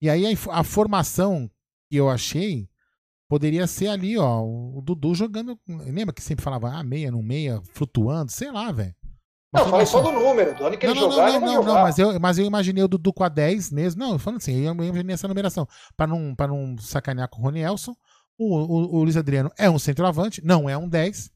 E 0.00 0.08
aí 0.08 0.24
a, 0.24 0.60
a 0.60 0.62
formação 0.64 1.50
que 1.90 1.96
eu 1.96 2.08
achei 2.08 2.68
poderia 3.28 3.66
ser 3.66 3.88
ali, 3.88 4.18
ó, 4.18 4.42
o 4.42 4.80
Dudu 4.82 5.14
jogando. 5.14 5.58
Lembra 5.66 6.14
que 6.14 6.22
sempre 6.22 6.44
falava, 6.44 6.70
ah, 6.70 6.82
meia, 6.82 7.10
não 7.10 7.22
meia, 7.22 7.60
flutuando, 7.72 8.30
sei 8.30 8.50
lá, 8.50 8.70
velho. 8.72 8.94
Não, 9.52 9.68
falei 9.68 9.86
só 9.86 10.02
do 10.02 10.10
número, 10.10 10.52
do 10.56 10.66
ano 10.66 10.76
que 10.76 10.84
não, 10.84 10.92
ele 10.94 11.00
não, 11.00 11.10
jogar, 11.12 11.32
não, 11.32 11.40
não, 11.40 11.62
não, 11.62 11.74
mas 11.74 11.96
eu, 11.96 12.18
mas 12.18 12.38
eu 12.38 12.44
imaginei 12.44 12.82
o 12.82 12.88
Dudu 12.88 13.12
com 13.12 13.22
a 13.22 13.28
10 13.28 13.70
mesmo. 13.70 14.00
Não, 14.00 14.18
falando 14.18 14.38
assim, 14.38 14.52
eu 14.52 14.72
imaginei 14.72 15.14
essa 15.14 15.28
numeração. 15.28 15.66
Pra 15.96 16.08
não, 16.08 16.34
pra 16.34 16.48
não 16.48 16.76
sacanear 16.78 17.28
com 17.28 17.40
o 17.40 17.44
Rony 17.44 17.60
Elson. 17.60 17.94
O, 18.36 18.56
o, 18.56 18.96
o 18.96 19.04
Luiz 19.04 19.16
Adriano 19.16 19.52
é 19.56 19.70
um 19.70 19.78
centroavante, 19.78 20.44
não 20.44 20.68
é 20.68 20.76
um 20.76 20.88
10. 20.88 21.30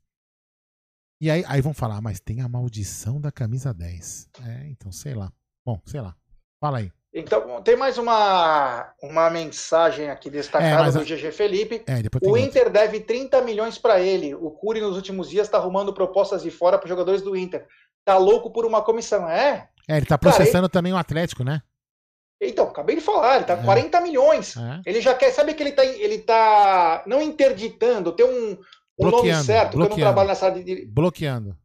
E 1.20 1.30
aí, 1.30 1.44
aí 1.46 1.60
vão 1.60 1.72
falar, 1.72 1.98
ah, 1.98 2.00
mas 2.00 2.18
tem 2.18 2.40
a 2.40 2.48
maldição 2.48 3.20
da 3.20 3.30
camisa 3.30 3.72
10. 3.72 4.30
É, 4.44 4.68
então, 4.68 4.90
sei 4.90 5.14
lá. 5.14 5.32
Bom, 5.64 5.80
sei 5.84 6.00
lá. 6.00 6.16
Fala 6.60 6.78
aí. 6.78 6.92
Então, 7.12 7.62
tem 7.62 7.74
mais 7.74 7.96
uma, 7.96 8.92
uma 9.02 9.30
mensagem 9.30 10.10
aqui 10.10 10.28
destacada 10.28 10.88
é, 10.88 10.92
do 10.92 11.04
GG 11.04 11.32
Felipe. 11.32 11.82
É, 11.86 11.94
o 12.22 12.36
Inter 12.36 12.64
outro. 12.66 12.72
deve 12.72 13.00
30 13.00 13.40
milhões 13.42 13.78
para 13.78 13.98
ele. 13.98 14.34
O 14.34 14.50
Curi, 14.50 14.80
nos 14.80 14.94
últimos 14.94 15.30
dias, 15.30 15.46
está 15.46 15.56
arrumando 15.56 15.94
propostas 15.94 16.42
de 16.42 16.50
fora 16.50 16.76
para 16.76 16.84
os 16.84 16.90
jogadores 16.90 17.22
do 17.22 17.34
Inter. 17.34 17.66
Tá 18.04 18.18
louco 18.18 18.52
por 18.52 18.66
uma 18.66 18.82
comissão, 18.82 19.28
é? 19.28 19.68
É, 19.88 19.96
ele 19.96 20.04
tá 20.04 20.18
processando 20.18 20.50
Cara, 20.52 20.64
ele... 20.64 20.68
também 20.68 20.92
o 20.92 20.98
Atlético, 20.98 21.42
né? 21.42 21.62
Então, 22.40 22.66
acabei 22.66 22.94
de 22.94 23.02
falar, 23.02 23.36
ele 23.36 23.46
tá 23.46 23.56
com 23.56 23.62
é. 23.62 23.66
40 23.66 24.00
milhões. 24.02 24.56
É. 24.56 24.80
Ele 24.84 25.00
já 25.00 25.14
quer, 25.14 25.32
sabe 25.32 25.54
que 25.54 25.62
ele 25.62 25.72
tá, 25.72 25.84
ele 25.84 26.18
tá 26.18 27.02
não 27.06 27.22
interditando, 27.22 28.12
tem 28.12 28.26
um, 28.26 28.58
um 28.98 29.10
nome 29.10 29.34
certo, 29.34 29.72
bloqueando. 29.76 29.76
que 29.76 29.76
eu 29.76 29.88
não 29.88 29.96
trabalho 29.96 30.28
nessa 30.28 30.46
área 30.46 30.62
de... 30.62 30.86
Bloqueando 30.86 31.56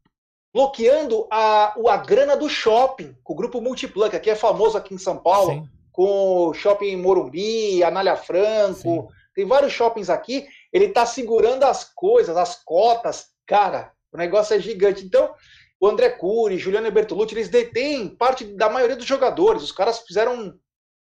bloqueando 0.54 1.28
a, 1.32 1.74
a 1.90 1.98
grana 1.98 2.38
do 2.38 2.48
shopping, 2.48 3.18
com 3.24 3.34
o 3.34 3.36
grupo 3.36 3.60
Multiplan, 3.60 4.10
que 4.10 4.16
aqui 4.16 4.30
é 4.30 4.36
famoso 4.36 4.78
aqui 4.78 4.94
em 4.94 5.00
São 5.00 5.18
Paulo, 5.18 5.52
Sim. 5.52 5.70
com 5.92 6.50
o 6.50 6.54
shopping 6.54 6.96
Morumbi, 6.96 7.84
Anália 7.84 8.16
Franco, 8.16 8.76
Sim. 8.76 9.08
tem 9.34 9.46
vários 9.46 9.74
shoppings 9.74 10.12
aqui, 10.12 10.48
ele 10.72 10.86
está 10.86 11.06
segurando 11.06 11.64
as 11.64 11.84
coisas, 11.84 12.38
as 12.38 12.64
cotas, 12.64 13.30
cara, 13.48 13.92
o 14.12 14.18
negócio 14.18 14.56
é 14.56 14.60
gigante. 14.60 15.04
Então, 15.04 15.34
o 15.80 15.88
André 15.88 16.12
Cury, 16.12 16.60
Juliano 16.60 16.92
Bertolucci, 16.92 17.34
eles 17.34 17.50
detêm 17.50 18.16
parte 18.16 18.46
da 18.46 18.70
maioria 18.70 18.96
dos 18.96 19.06
jogadores, 19.06 19.64
os 19.64 19.72
caras 19.72 20.00
fizeram 20.00 20.36
um, 20.36 20.60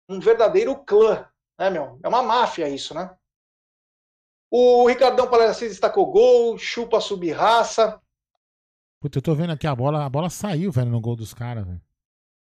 um 0.08 0.20
verdadeiro 0.20 0.76
clã, 0.86 1.28
né, 1.58 1.72
meu? 1.72 2.00
É 2.04 2.08
uma 2.08 2.22
máfia 2.22 2.70
isso, 2.70 2.94
né? 2.94 3.10
O 4.52 4.88
Ricardão 4.88 5.28
Palhacinho 5.28 5.70
destacou 5.70 6.12
gol, 6.12 6.58
chupa 6.58 7.00
sub-raça, 7.00 8.00
Puta, 9.00 9.18
eu 9.18 9.22
tô 9.22 9.34
vendo 9.34 9.52
aqui 9.52 9.66
a 9.66 9.76
bola, 9.76 10.06
a 10.06 10.10
bola 10.10 10.30
saiu, 10.30 10.72
velho, 10.72 10.90
no 10.90 11.00
gol 11.00 11.16
dos 11.16 11.34
caras, 11.34 11.66
velho. 11.66 11.82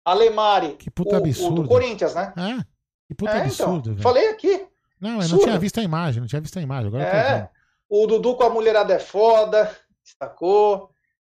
Alemari. 0.03 0.73
Que 0.73 0.89
puta 0.89 1.15
o, 1.15 1.17
absurdo. 1.17 1.61
O 1.61 1.63
do 1.63 1.69
Corinthians, 1.69 2.13
né? 2.15 2.33
É. 2.35 2.65
Que 3.07 3.15
puta 3.15 3.31
é, 3.31 3.35
então. 3.35 3.45
absurdo, 3.45 3.79
então, 3.79 3.93
velho. 3.93 4.03
Falei 4.03 4.29
aqui. 4.29 4.67
Não, 4.99 5.11
eu 5.11 5.15
absurdo. 5.17 5.37
não 5.37 5.45
tinha 5.45 5.59
visto 5.59 5.79
a 5.79 5.83
imagem, 5.83 6.19
não 6.19 6.27
tinha 6.27 6.41
visto 6.41 6.59
a 6.59 6.61
imagem. 6.61 6.87
Agora 6.87 7.03
é. 7.03 7.49
O 7.89 8.07
Dudu 8.07 8.35
com 8.35 8.43
a 8.43 8.49
mulherada 8.49 8.93
é 8.93 8.99
foda, 8.99 9.75
destacou. 10.03 10.91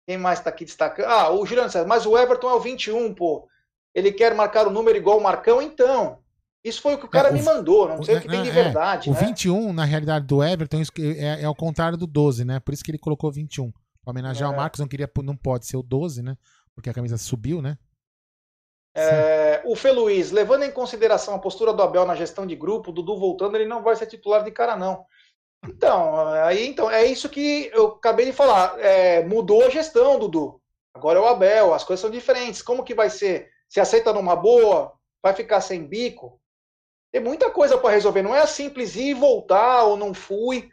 Quem 0.07 0.19
mais 0.19 0.41
tá 0.41 0.51
aqui 0.51 0.65
destacando? 0.65 1.07
Ah, 1.07 1.31
o 1.31 1.45
Juliano 1.45 1.71
César, 1.71 1.87
mas 1.87 2.07
o 2.07 2.17
Everton 2.17 2.49
é 2.49 2.55
o 2.55 2.61
21, 2.61 3.15
pô. 3.15 3.49
Ele 3.95 4.13
quer 4.13 4.35
marcar 4.35 4.67
o 4.67 4.71
número 4.71 4.97
igual 4.97 5.19
o 5.19 5.23
Marcão, 5.23 5.61
então. 5.61 6.19
Isso 6.63 6.83
foi 6.83 6.95
o 6.95 6.99
que 6.99 7.07
o 7.07 7.09
cara 7.09 7.29
é, 7.29 7.31
o, 7.31 7.35
me 7.35 7.43
mandou, 7.43 7.89
não 7.89 8.03
sei 8.03 8.17
o, 8.17 8.21
que 8.21 8.29
tem 8.29 8.43
de 8.43 8.51
é, 8.51 8.53
verdade. 8.53 9.09
O 9.09 9.15
né? 9.15 9.21
21, 9.21 9.73
na 9.73 9.85
realidade, 9.85 10.27
do 10.27 10.43
Everton 10.43 10.83
é, 10.99 11.43
é, 11.43 11.49
o 11.49 11.55
contrário 11.55 11.97
do 11.97 12.07
12, 12.07 12.45
né? 12.45 12.61
Por 12.61 12.75
isso 12.75 12.83
que 12.83 12.91
ele 12.91 12.99
colocou 12.99 13.31
21. 13.31 13.73
Homenagear 14.07 14.51
é. 14.51 14.55
o 14.55 14.57
Marcos, 14.57 14.81
não 14.81 14.87
queria, 14.87 15.11
não 15.23 15.37
pode 15.37 15.67
ser 15.67 15.77
o 15.77 15.83
12, 15.83 16.23
né? 16.23 16.39
Porque 16.75 16.89
a 16.89 16.95
camisa 16.95 17.19
subiu, 17.19 17.61
né? 17.61 17.77
É, 18.95 19.61
o 19.67 19.77
Fê 19.77 19.91
Luiz, 19.91 20.31
levando 20.31 20.63
em 20.63 20.71
consideração 20.71 21.35
a 21.35 21.39
postura 21.39 21.73
do 21.75 21.83
Abel 21.83 22.07
na 22.07 22.15
gestão 22.15 22.47
de 22.47 22.57
grupo, 22.57 22.93
Dudu 22.93 23.19
voltando, 23.19 23.55
ele 23.57 23.67
não 23.67 23.83
vai 23.83 23.95
ser 23.95 24.07
titular 24.07 24.43
de 24.43 24.51
cara, 24.51 24.75
não. 24.75 25.05
Então, 25.69 26.17
aí, 26.45 26.67
então 26.67 26.91
é 26.91 27.05
isso 27.05 27.29
que 27.29 27.71
eu 27.75 27.89
acabei 27.89 28.25
de 28.27 28.33
falar. 28.33 28.79
É, 28.81 29.23
mudou 29.25 29.65
a 29.65 29.71
gestão, 29.71 30.19
Dudu. 30.19 30.61
Agora 30.95 31.19
é 31.19 31.23
o 31.23 31.27
Abel, 31.27 31.75
as 31.75 31.85
coisas 31.85 32.01
são 32.01 32.11
diferentes. 32.11 32.63
Como 32.63 32.85
que 32.85 32.95
vai 32.95 33.11
ser? 33.11 33.51
Se 33.69 33.81
aceita 33.81 34.15
numa 34.15 34.35
boa? 34.35 34.95
Vai 35.23 35.35
ficar 35.35 35.61
sem 35.61 35.85
bico? 35.85 36.41
Tem 37.13 37.21
muita 37.21 37.51
coisa 37.51 37.77
para 37.77 37.91
resolver. 37.91 38.23
Não 38.23 38.35
é 38.35 38.47
simples 38.47 38.97
ir 38.97 39.11
e 39.11 39.15
voltar 39.15 39.85
ou 39.85 39.97
não 39.97 40.15
fui. 40.15 40.71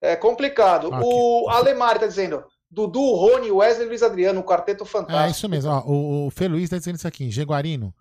É 0.00 0.14
complicado. 0.14 0.90
Ah, 0.92 1.00
o 1.02 1.48
Alemar 1.48 1.94
está 1.94 2.06
dizendo: 2.06 2.44
Dudu, 2.76 3.14
Rony, 3.14 3.50
Wesley 3.50 3.86
e 3.86 3.88
Luiz 3.88 4.02
Adriano, 4.02 4.40
um 4.40 4.42
quarteto 4.42 4.84
fantástico. 4.84 5.26
É 5.26 5.30
isso 5.30 5.48
mesmo. 5.48 5.70
Ó, 5.70 5.80
o, 5.86 6.26
o 6.26 6.30
Fê 6.30 6.46
Luiz 6.46 6.68
tá 6.68 6.76
dizendo 6.76 6.96
isso 6.96 7.08
aqui. 7.08 7.30
Jaguarino, 7.30 7.94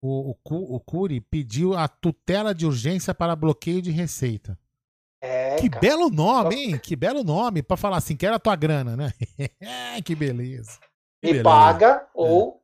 o, 0.00 0.30
o, 0.30 0.76
o 0.76 0.78
Curi 0.78 1.20
pediu 1.20 1.76
a 1.76 1.88
tutela 1.88 2.54
de 2.54 2.64
urgência 2.64 3.12
para 3.12 3.34
bloqueio 3.34 3.82
de 3.82 3.90
receita. 3.90 4.56
É, 5.20 5.56
que 5.56 5.68
cara. 5.68 5.80
belo 5.80 6.08
nome, 6.08 6.54
hein? 6.54 6.78
Que 6.78 6.94
belo 6.94 7.24
nome 7.24 7.64
para 7.64 7.76
falar 7.76 7.96
assim, 7.96 8.14
quero 8.14 8.36
a 8.36 8.38
tua 8.38 8.54
grana, 8.54 8.96
né? 8.96 9.12
que 10.04 10.14
beleza. 10.14 10.78
Que 11.20 11.26
Me 11.26 11.32
beleza. 11.32 11.42
paga 11.42 11.86
é. 12.04 12.06
ou 12.14 12.62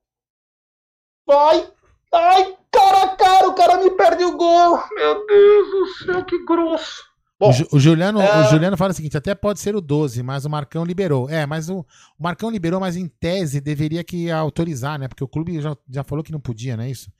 Vai! 1.27 1.69
Ai, 2.15 2.57
cara 2.71 3.17
cara, 3.17 3.49
o 3.49 3.55
cara 3.55 3.77
me 3.79 3.91
perde 3.91 4.25
o 4.25 4.37
gol! 4.37 4.81
Meu 4.95 5.27
Deus 5.27 5.71
do 5.71 5.87
céu, 6.05 6.25
que 6.25 6.45
grosso! 6.45 7.12
Bom, 7.43 7.51
o, 7.73 7.81
Juliano, 7.81 8.21
é... 8.21 8.41
o 8.41 8.51
Juliano 8.51 8.77
fala 8.77 8.93
o 8.93 8.95
seguinte: 8.95 9.17
até 9.17 9.35
pode 9.35 9.59
ser 9.59 9.75
o 9.75 9.81
12, 9.81 10.23
mas 10.23 10.45
o 10.45 10.51
Marcão 10.51 10.85
liberou. 10.85 11.29
É, 11.29 11.45
mas 11.45 11.69
o, 11.69 11.81
o 11.81 12.23
Marcão 12.23 12.49
liberou, 12.51 12.79
mas 12.79 12.97
em 12.97 13.09
tese 13.09 13.61
deveria 13.61 14.05
que 14.05 14.31
autorizar, 14.31 14.97
né? 14.99 15.09
Porque 15.09 15.25
o 15.25 15.29
clube 15.29 15.61
já, 15.61 15.77
já 15.91 16.05
falou 16.05 16.23
que 16.23 16.31
não 16.31 16.39
podia, 16.39 16.77
não 16.77 16.85
é 16.85 16.91
isso? 16.91 17.11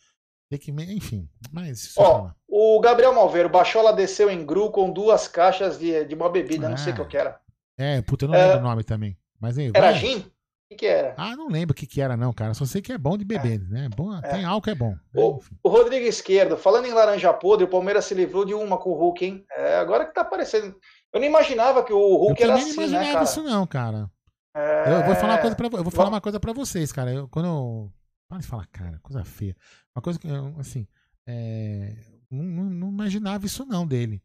Tem 0.49 0.59
que, 0.59 0.71
enfim, 0.71 1.29
mas. 1.51 1.95
Ó, 1.97 2.31
o 2.47 2.79
Gabriel 2.81 3.13
Malveiro, 3.13 3.49
Bachola 3.49 3.93
desceu 3.93 4.31
em 4.31 4.47
Gru 4.47 4.71
com 4.71 4.93
duas 4.93 5.27
caixas 5.27 5.79
de, 5.79 6.05
de 6.05 6.15
uma 6.15 6.31
bebida, 6.31 6.69
não 6.69 6.77
sei 6.77 6.93
o 6.93 6.95
que 6.95 7.01
eu 7.01 7.09
quero. 7.09 7.35
É, 7.77 8.01
puta, 8.03 8.27
eu 8.27 8.29
não 8.29 8.37
é... 8.37 8.47
lembro 8.47 8.61
o 8.61 8.63
nome 8.63 8.85
também. 8.85 9.19
Mas 9.41 9.59
aí, 9.59 9.73
Era 9.75 9.91
vai. 9.91 9.95
gin? 9.95 10.25
Que, 10.73 10.79
que, 10.79 10.87
era? 10.87 11.15
Ah, 11.17 11.37
não 11.37 11.49
lembro 11.49 11.73
o 11.73 11.75
que, 11.75 11.87
que 11.87 12.01
era, 12.01 12.17
não, 12.17 12.33
cara. 12.33 12.55
Só 12.55 12.65
sei 12.65 12.81
que 12.81 12.93
é 12.93 12.99
bom 12.99 13.17
de 13.17 13.25
beber, 13.25 13.61
é. 13.61 13.73
né? 13.73 13.89
Bom, 13.95 14.17
é. 14.17 14.21
Tem 14.23 14.45
álcool, 14.45 14.71
é 14.71 14.75
bom. 14.75 14.95
O, 15.15 15.41
o, 15.63 15.69
Rodrigo 15.69 16.07
Esquerdo, 16.07 16.57
falando 16.57 16.87
em 16.87 16.93
laranja 16.93 17.33
podre, 17.33 17.65
o 17.65 17.69
Palmeiras 17.69 18.05
se 18.05 18.15
livrou 18.15 18.45
de 18.45 18.55
uma 18.55 18.79
com 18.79 18.91
o 18.91 18.95
Hulk, 18.95 19.25
hein? 19.25 19.45
É, 19.51 19.77
agora 19.77 20.07
que 20.07 20.15
tá 20.15 20.23
aparecendo. 20.23 20.75
Eu 21.13 21.21
não 21.21 21.27
imaginava 21.27 21.85
que 21.85 21.93
o 21.93 22.17
Hulk 22.17 22.43
eu 22.43 22.51
era 22.51 22.59
assim, 22.59 22.71
né, 22.71 22.75
cara? 22.75 22.85
Eu 22.85 22.91
não 22.91 22.99
imaginava 23.03 23.25
isso, 23.25 23.43
não, 23.43 23.67
cara. 23.67 24.11
É... 24.55 25.01
Eu 25.01 25.07
vou 25.07 25.15
falar 25.15 25.35
uma 25.35 25.41
coisa 25.41 25.57
pra, 25.57 25.67
eu 25.67 25.83
vou 25.83 25.93
falar 25.93 26.09
uma 26.09 26.21
coisa 26.21 26.41
pra 26.41 26.53
vocês, 26.53 26.93
cara. 26.93 27.13
Eu, 27.13 27.29
quando 27.29 27.47
eu. 27.47 27.93
Para 28.29 28.39
de 28.39 28.47
falar, 28.47 28.67
cara, 28.69 28.99
coisa 29.03 29.25
feia. 29.25 29.55
Uma 29.95 30.03
coisa 30.03 30.19
que, 30.19 30.27
assim, 30.59 30.87
é, 31.27 31.95
não, 32.31 32.45
não, 32.45 32.65
não, 32.65 32.89
imaginava 32.89 33.45
isso 33.45 33.67
não 33.67 33.87
dele. 33.87 34.23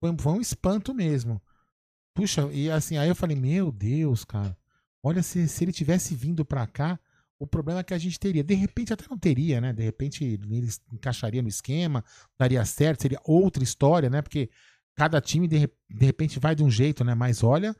Foi, 0.00 0.16
foi 0.18 0.32
um 0.32 0.40
espanto 0.40 0.92
mesmo. 0.92 1.40
Puxa, 2.14 2.48
e 2.52 2.70
assim, 2.70 2.96
aí 2.96 3.08
eu 3.08 3.14
falei, 3.14 3.36
meu 3.36 3.70
Deus, 3.70 4.24
cara. 4.24 4.56
Olha, 5.04 5.22
se, 5.22 5.46
se 5.46 5.62
ele 5.62 5.72
tivesse 5.72 6.14
vindo 6.14 6.46
para 6.46 6.66
cá, 6.66 6.98
o 7.38 7.46
problema 7.46 7.80
é 7.80 7.84
que 7.84 7.92
a 7.92 7.98
gente 7.98 8.18
teria. 8.18 8.42
De 8.42 8.54
repente 8.54 8.90
até 8.90 9.04
não 9.10 9.18
teria, 9.18 9.60
né? 9.60 9.70
De 9.70 9.82
repente 9.82 10.24
ele 10.24 10.68
encaixaria 10.90 11.42
no 11.42 11.48
esquema, 11.48 12.02
daria 12.38 12.64
certo, 12.64 13.02
seria 13.02 13.20
outra 13.22 13.62
história, 13.62 14.08
né? 14.08 14.22
Porque 14.22 14.48
cada 14.94 15.20
time 15.20 15.46
de, 15.46 15.68
de 15.90 16.06
repente 16.06 16.40
vai 16.40 16.54
de 16.54 16.64
um 16.64 16.70
jeito, 16.70 17.04
né? 17.04 17.14
Mas 17.14 17.42
olha, 17.42 17.76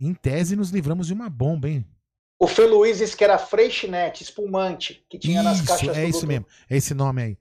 em 0.00 0.14
tese 0.14 0.56
nos 0.56 0.70
livramos 0.70 1.08
de 1.08 1.12
uma 1.12 1.28
bomba, 1.28 1.68
hein? 1.68 1.86
O 2.40 2.46
Fê 2.46 2.64
Luiz 2.64 2.98
disse 2.98 3.14
que 3.14 3.22
era 3.22 3.36
Freixinete, 3.36 4.22
espumante, 4.22 5.04
que 5.10 5.18
tinha 5.18 5.40
isso, 5.40 5.50
nas 5.50 5.60
caixas 5.60 5.94
É 5.94 6.08
isso 6.08 6.26
mesmo, 6.26 6.46
é 6.70 6.76
esse 6.76 6.94
nome 6.94 7.22
aí. 7.22 7.38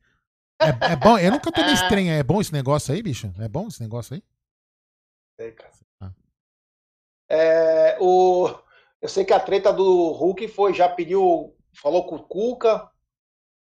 É, 0.61 0.91
é 0.91 0.95
bom, 0.97 1.17
eu 1.17 1.31
nunca 1.31 1.49
tomei 1.53 1.71
estranho. 1.73 2.11
É 2.11 2.21
bom 2.21 2.41
esse 2.41 2.51
negócio 2.51 2.93
aí, 2.93 3.01
bicho? 3.01 3.33
É 3.39 3.47
bom 3.47 3.69
esse 3.69 3.81
negócio 3.81 4.15
aí? 4.15 4.23
Sei, 5.39 5.53
cara. 5.53 5.71
Ah. 6.01 6.11
É, 7.29 7.97
o, 8.01 8.53
eu 9.01 9.09
sei 9.09 9.23
que 9.23 9.33
a 9.33 9.39
treta 9.39 9.71
do 9.71 10.11
Hulk 10.11 10.47
foi, 10.49 10.73
já 10.73 10.89
pediu, 10.89 11.55
falou 11.81 12.05
com 12.05 12.15
o 12.15 12.23
Cuca, 12.23 12.89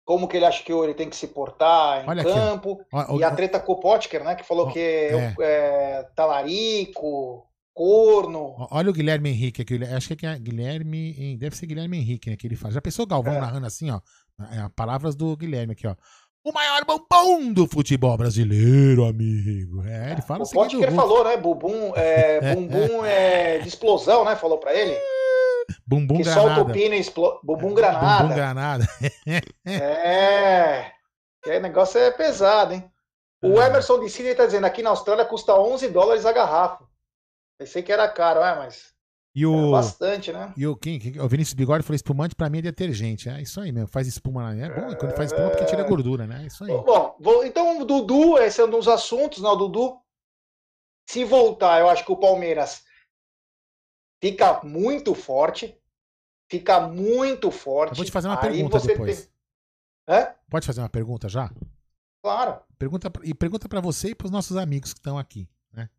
como 0.06 0.28
que 0.28 0.38
ele 0.38 0.46
acha 0.46 0.64
que 0.64 0.72
ele 0.72 0.94
tem 0.94 1.10
que 1.10 1.16
se 1.16 1.28
portar 1.28 2.04
em 2.04 2.10
Olha 2.10 2.24
campo. 2.24 2.80
E 3.18 3.24
a 3.24 3.32
treta 3.32 3.60
com 3.60 3.74
o 3.74 3.80
Potker, 3.80 4.24
né? 4.24 4.36
Que 4.36 4.44
falou 4.44 4.72
que 4.72 4.80
é. 4.80 5.36
é 5.40 6.04
talarico, 6.16 7.48
corno. 7.74 8.56
Olha 8.70 8.92
o 8.92 8.94
Guilherme 8.94 9.32
Henrique 9.32 9.64
aqui. 9.64 9.84
Acho 9.84 10.16
que 10.16 10.28
é 10.28 10.38
Guilherme. 10.38 11.36
Deve 11.38 11.58
ser 11.58 11.66
Guilherme 11.66 11.98
Henrique, 11.98 12.30
né? 12.30 12.38
Que 12.38 12.46
ele 12.46 12.56
faz. 12.56 12.76
Já 12.76 12.82
pensou 12.82 13.08
Galvão 13.08 13.34
é. 13.34 13.40
narrando 13.40 13.66
assim, 13.66 13.90
ó? 13.90 14.00
É, 14.40 14.70
palavras 14.76 15.16
do 15.16 15.36
Guilherme 15.36 15.74
aqui, 15.74 15.88
ó. 15.88 15.96
O 16.46 16.54
maior 16.54 16.86
bombom 16.86 17.52
do 17.52 17.66
futebol 17.66 18.16
brasileiro, 18.16 19.04
amigo. 19.04 19.84
É, 19.84 20.12
ele 20.12 20.22
fala 20.22 20.44
o 20.44 20.46
seguinte. 20.46 20.76
O 20.76 20.80
Potker 20.80 20.96
falou, 20.96 21.24
né? 21.24 21.38
Bumbum, 21.38 21.92
é, 21.96 22.40
bumbum 22.54 23.04
é 23.04 23.58
de 23.58 23.68
explosão, 23.68 24.24
né? 24.24 24.36
Falou 24.36 24.60
pra 24.60 24.72
ele. 24.72 24.96
Bumbum 25.88 26.18
que 26.18 26.24
granada. 26.24 26.56
solta 26.56 26.70
o 26.70 26.72
pino 26.72 26.94
e 26.94 27.00
explo... 27.00 27.40
Bumbum 27.44 27.74
granada. 27.74 28.24
Bumbum 28.24 28.36
granada. 28.36 28.86
é. 29.66 30.92
Que 31.44 31.60
negócio 31.60 32.00
é 32.00 32.12
pesado, 32.12 32.76
hein? 32.76 32.92
O 33.42 33.60
é. 33.60 33.66
Emerson 33.66 34.00
de 34.00 34.10
Sidney 34.12 34.36
tá 34.36 34.46
dizendo 34.46 34.66
aqui 34.66 34.84
na 34.84 34.92
Austrália 34.92 35.26
custa 35.26 35.60
11 35.60 35.88
dólares 35.88 36.28
a 36.28 36.32
garrafa. 36.32 36.86
Pensei 37.58 37.82
que 37.82 37.92
era 37.92 38.08
caro, 38.08 38.42
é, 38.42 38.56
mas. 38.56 38.94
E 39.36 39.46
o, 39.46 39.72
bastante, 39.72 40.32
né? 40.32 40.54
E 40.56 40.66
o, 40.66 40.78
quem, 40.78 40.98
o 41.20 41.28
Vinícius 41.28 41.54
Bigode 41.54 41.84
falou: 41.84 41.96
espumante 41.96 42.34
pra 42.34 42.50
mim 42.50 42.60
é 42.60 42.62
detergente. 42.62 43.28
É 43.28 43.42
isso 43.42 43.60
aí 43.60 43.70
mesmo. 43.70 43.90
Faz 43.90 44.08
espuma. 44.08 44.56
É 44.56 44.70
bom 44.70 44.96
quando 44.96 45.14
faz 45.14 45.30
espuma 45.30 45.50
porque 45.50 45.66
tira 45.66 45.84
a 45.84 45.88
gordura, 45.88 46.26
né? 46.26 46.44
É 46.44 46.48
isso 46.48 46.64
aí. 46.64 46.72
Bom, 46.72 47.18
vou, 47.20 47.46
então 47.46 47.82
o 47.82 47.86
Dudu, 47.86 48.38
esse 48.38 48.62
é 48.62 48.66
um 48.66 48.70
dos 48.70 48.88
assuntos, 48.88 49.42
né? 49.42 49.50
O 49.50 49.56
Dudu. 49.58 50.00
Se 51.08 51.26
voltar, 51.26 51.82
eu 51.82 51.90
acho 51.90 52.06
que 52.06 52.12
o 52.14 52.18
Palmeiras 52.18 52.86
fica 54.22 54.64
muito 54.64 55.14
forte. 55.14 55.78
Fica 56.50 56.88
muito 56.88 57.52
forte. 57.52 57.92
Eu 57.92 57.98
vou 57.98 58.06
te 58.06 58.12
fazer 58.12 58.30
uma 58.30 58.42
Aí 58.42 58.52
pergunta 58.52 58.80
depois. 58.80 59.30
Tem... 60.06 60.28
Pode 60.50 60.66
fazer 60.66 60.80
uma 60.80 60.90
pergunta 60.90 61.28
já? 61.28 61.52
Claro. 62.24 62.62
Pergunta, 62.78 63.12
e 63.24 63.34
pergunta 63.34 63.68
para 63.68 63.82
você 63.82 64.10
e 64.10 64.16
para 64.16 64.26
os 64.26 64.32
nossos 64.32 64.56
amigos 64.56 64.94
que 64.94 65.00
estão 65.00 65.18
aqui. 65.18 65.50
Né? 65.74 65.90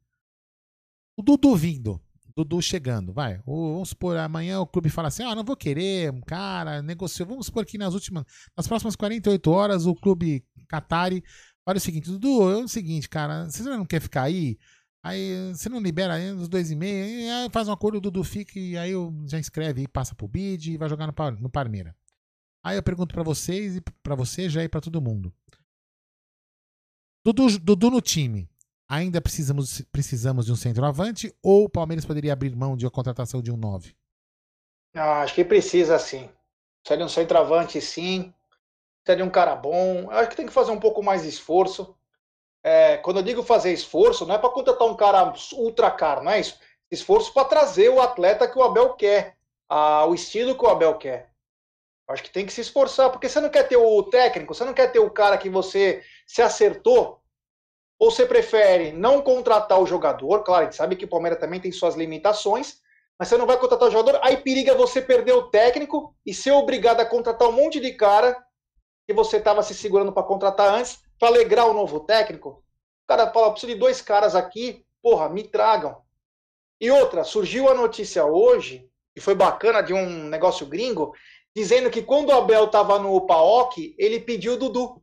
O 1.17 1.23
Dudu 1.23 1.55
vindo. 1.55 2.01
Dudu 2.37 2.61
chegando, 2.61 3.13
vai. 3.13 3.41
Ou, 3.47 3.75
vamos 3.75 3.89
supor, 3.89 4.17
amanhã 4.19 4.61
o 4.61 4.67
clube 4.67 4.91
fala 4.91 5.09
assim: 5.09 5.23
ah, 5.23 5.35
não 5.35 5.43
vou 5.43 5.57
querer, 5.57 6.13
um 6.13 6.21
cara, 6.21 6.83
negociou. 6.83 7.29
Vamos 7.29 7.47
supor 7.47 7.65
que 7.65 7.79
nas 7.79 7.95
últimas, 7.95 8.25
nas 8.57 8.69
próximas 8.69 8.95
48 8.95 9.51
horas, 9.51 9.87
o 9.87 9.95
clube 9.95 10.45
Qatari 10.69 11.25
olha 11.67 11.79
o 11.79 11.81
seguinte: 11.81 12.11
Dudu, 12.11 12.51
é 12.51 12.57
o 12.57 12.69
seguinte, 12.69 13.09
cara, 13.09 13.49
você 13.51 13.63
não 13.63 13.87
quer 13.87 14.01
ficar 14.01 14.25
aí? 14.25 14.59
Aí 15.03 15.53
você 15.55 15.69
não 15.69 15.81
libera 15.81 16.15
aí 16.15 16.33
uns 16.33 16.49
dois 16.49 16.71
e 16.71 16.77
meio, 16.77 17.33
aí 17.33 17.49
faz 17.51 17.69
um 17.69 17.73
acordo, 17.73 17.99
o 17.99 18.01
Dudu 18.01 18.25
fica 18.25 18.59
e 18.59 18.77
aí 18.77 18.91
eu 18.91 19.15
já 19.27 19.39
escreve 19.39 19.83
e 19.83 19.89
passa 19.89 20.15
pro 20.15 20.27
bid 20.27 20.73
e 20.73 20.77
vai 20.77 20.89
jogar 20.89 21.07
no, 21.07 21.41
no 21.41 21.49
Parmeira. 21.49 21.97
Aí 22.63 22.77
eu 22.77 22.83
pergunto 22.83 23.15
para 23.15 23.23
vocês 23.23 23.77
e 23.77 23.81
para 24.03 24.17
você 24.17 24.51
já 24.51 24.65
e 24.65 24.69
para 24.69 24.81
todo 24.81 25.01
mundo. 25.01 25.33
Dudu, 27.25 27.59
Dudu 27.61 27.91
no 27.91 28.01
time. 28.01 28.49
Ainda 28.89 29.21
precisamos, 29.21 29.81
precisamos 29.91 30.47
de 30.47 30.53
um 30.53 30.57
centroavante 30.57 31.35
ou 31.43 31.65
o 31.65 31.69
Palmeiras 31.69 32.05
poderia 32.05 32.33
abrir 32.33 32.55
mão 32.55 32.77
de 32.77 32.85
uma 32.85 32.91
contratação 32.91 33.43
de 33.43 33.51
um 33.51 33.57
9? 33.57 33.97
Ah, 34.95 35.23
acho 35.23 35.35
que 35.35 35.45
precisa 35.45 35.99
sim. 35.99 36.31
Precisa 36.83 36.99
de 36.99 37.05
um 37.05 37.09
centroavante 37.09 37.81
sim. 37.81 38.33
Precisa 39.03 39.17
de 39.17 39.29
um 39.29 39.31
cara 39.31 39.57
bom. 39.57 40.09
Acho 40.11 40.31
que 40.31 40.37
tem 40.37 40.47
que 40.47 40.53
fazer 40.53 40.71
um 40.71 40.79
pouco 40.79 41.03
mais 41.03 41.23
de 41.23 41.29
esforço. 41.29 41.97
É, 42.63 42.97
quando 42.99 43.19
eu 43.19 43.23
digo 43.23 43.43
fazer 43.43 43.73
esforço, 43.73 44.27
não 44.27 44.35
é 44.35 44.39
para 44.39 44.51
contratar 44.51 44.89
um 44.89 44.97
cara 44.97 45.33
ultra 45.53 45.91
caro, 45.91 46.23
não 46.25 46.33
é 46.33 46.41
isso? 46.41 46.59
Esforço 46.91 47.33
para 47.33 47.45
trazer 47.45 47.89
o 47.89 48.01
atleta 48.01 48.49
que 48.49 48.59
o 48.59 48.63
Abel 48.63 48.95
quer, 48.95 49.37
a, 49.69 50.05
o 50.07 50.15
estilo 50.15 50.57
que 50.57 50.65
o 50.65 50.69
Abel 50.69 50.97
quer. 50.97 51.31
Acho 52.09 52.23
que 52.23 52.31
tem 52.31 52.47
que 52.47 52.53
se 52.53 52.61
esforçar, 52.61 53.11
porque 53.11 53.29
você 53.29 53.41
não 53.41 53.51
quer 53.51 53.69
ter 53.69 53.77
o 53.77 54.03
técnico, 54.05 54.55
você 54.55 54.65
não 54.65 54.75
quer 54.75 54.91
ter 54.91 55.01
o 55.01 55.11
cara 55.11 55.39
que 55.39 55.49
você 55.49 56.05
se 56.27 56.41
acertou, 56.41 57.21
ou 57.99 58.11
você 58.11 58.27
prefere 58.27 58.93
não 58.93 59.23
contratar 59.23 59.81
o 59.81 59.87
jogador, 59.87 60.43
claro, 60.43 60.63
a 60.63 60.65
gente 60.65 60.77
sabe 60.77 60.97
que 60.97 61.05
o 61.05 61.09
Palmeiras 61.09 61.41
também 61.41 61.61
tem 61.61 61.73
suas 61.73 61.95
limitações, 61.95 62.79
mas 63.19 63.29
você 63.29 63.39
não 63.39 63.47
vai 63.47 63.59
contratar 63.59 63.89
o 63.89 63.91
jogador, 63.91 64.21
aí 64.23 64.37
periga 64.37 64.75
você 64.75 65.01
perder 65.01 65.33
o 65.33 65.49
técnico 65.49 66.15
e 66.25 66.35
ser 66.35 66.53
obrigado 66.53 67.01
a 67.01 67.07
contratar 67.07 67.49
um 67.49 67.53
monte 67.53 67.81
de 67.81 67.93
cara 67.93 68.37
que 69.07 69.15
você 69.15 69.39
estava 69.39 69.63
se 69.63 69.75
segurando 69.75 70.13
para 70.13 70.23
contratar 70.23 70.75
antes, 70.75 70.99
para 71.19 71.29
alegrar 71.29 71.67
o 71.67 71.73
novo 71.73 72.01
técnico. 72.01 72.63
O 73.05 73.09
cara 73.09 73.31
fala, 73.33 73.53
preciso 73.53 73.73
de 73.73 73.79
dois 73.79 74.03
caras 74.03 74.35
aqui, 74.35 74.85
porra, 75.03 75.29
me 75.29 75.45
tragam. 75.45 75.97
E 76.81 76.91
outra, 76.91 77.25
surgiu 77.25 77.71
a 77.71 77.75
notícia 77.75 78.27
hoje, 78.27 78.91
e 79.15 79.21
foi 79.21 79.35
bacana 79.35 79.81
de 79.81 79.95
um 79.95 80.25
negócio 80.25 80.67
gringo, 80.67 81.13
dizendo 81.55 81.91
que 81.91 82.03
quando 82.03 82.29
o 82.29 82.33
Abel 82.33 82.65
estava 82.65 82.99
no 82.99 83.19
PAOK, 83.27 83.95
ele 83.99 84.21
pediu 84.21 84.55
o 84.55 84.57
Dudu. 84.59 85.03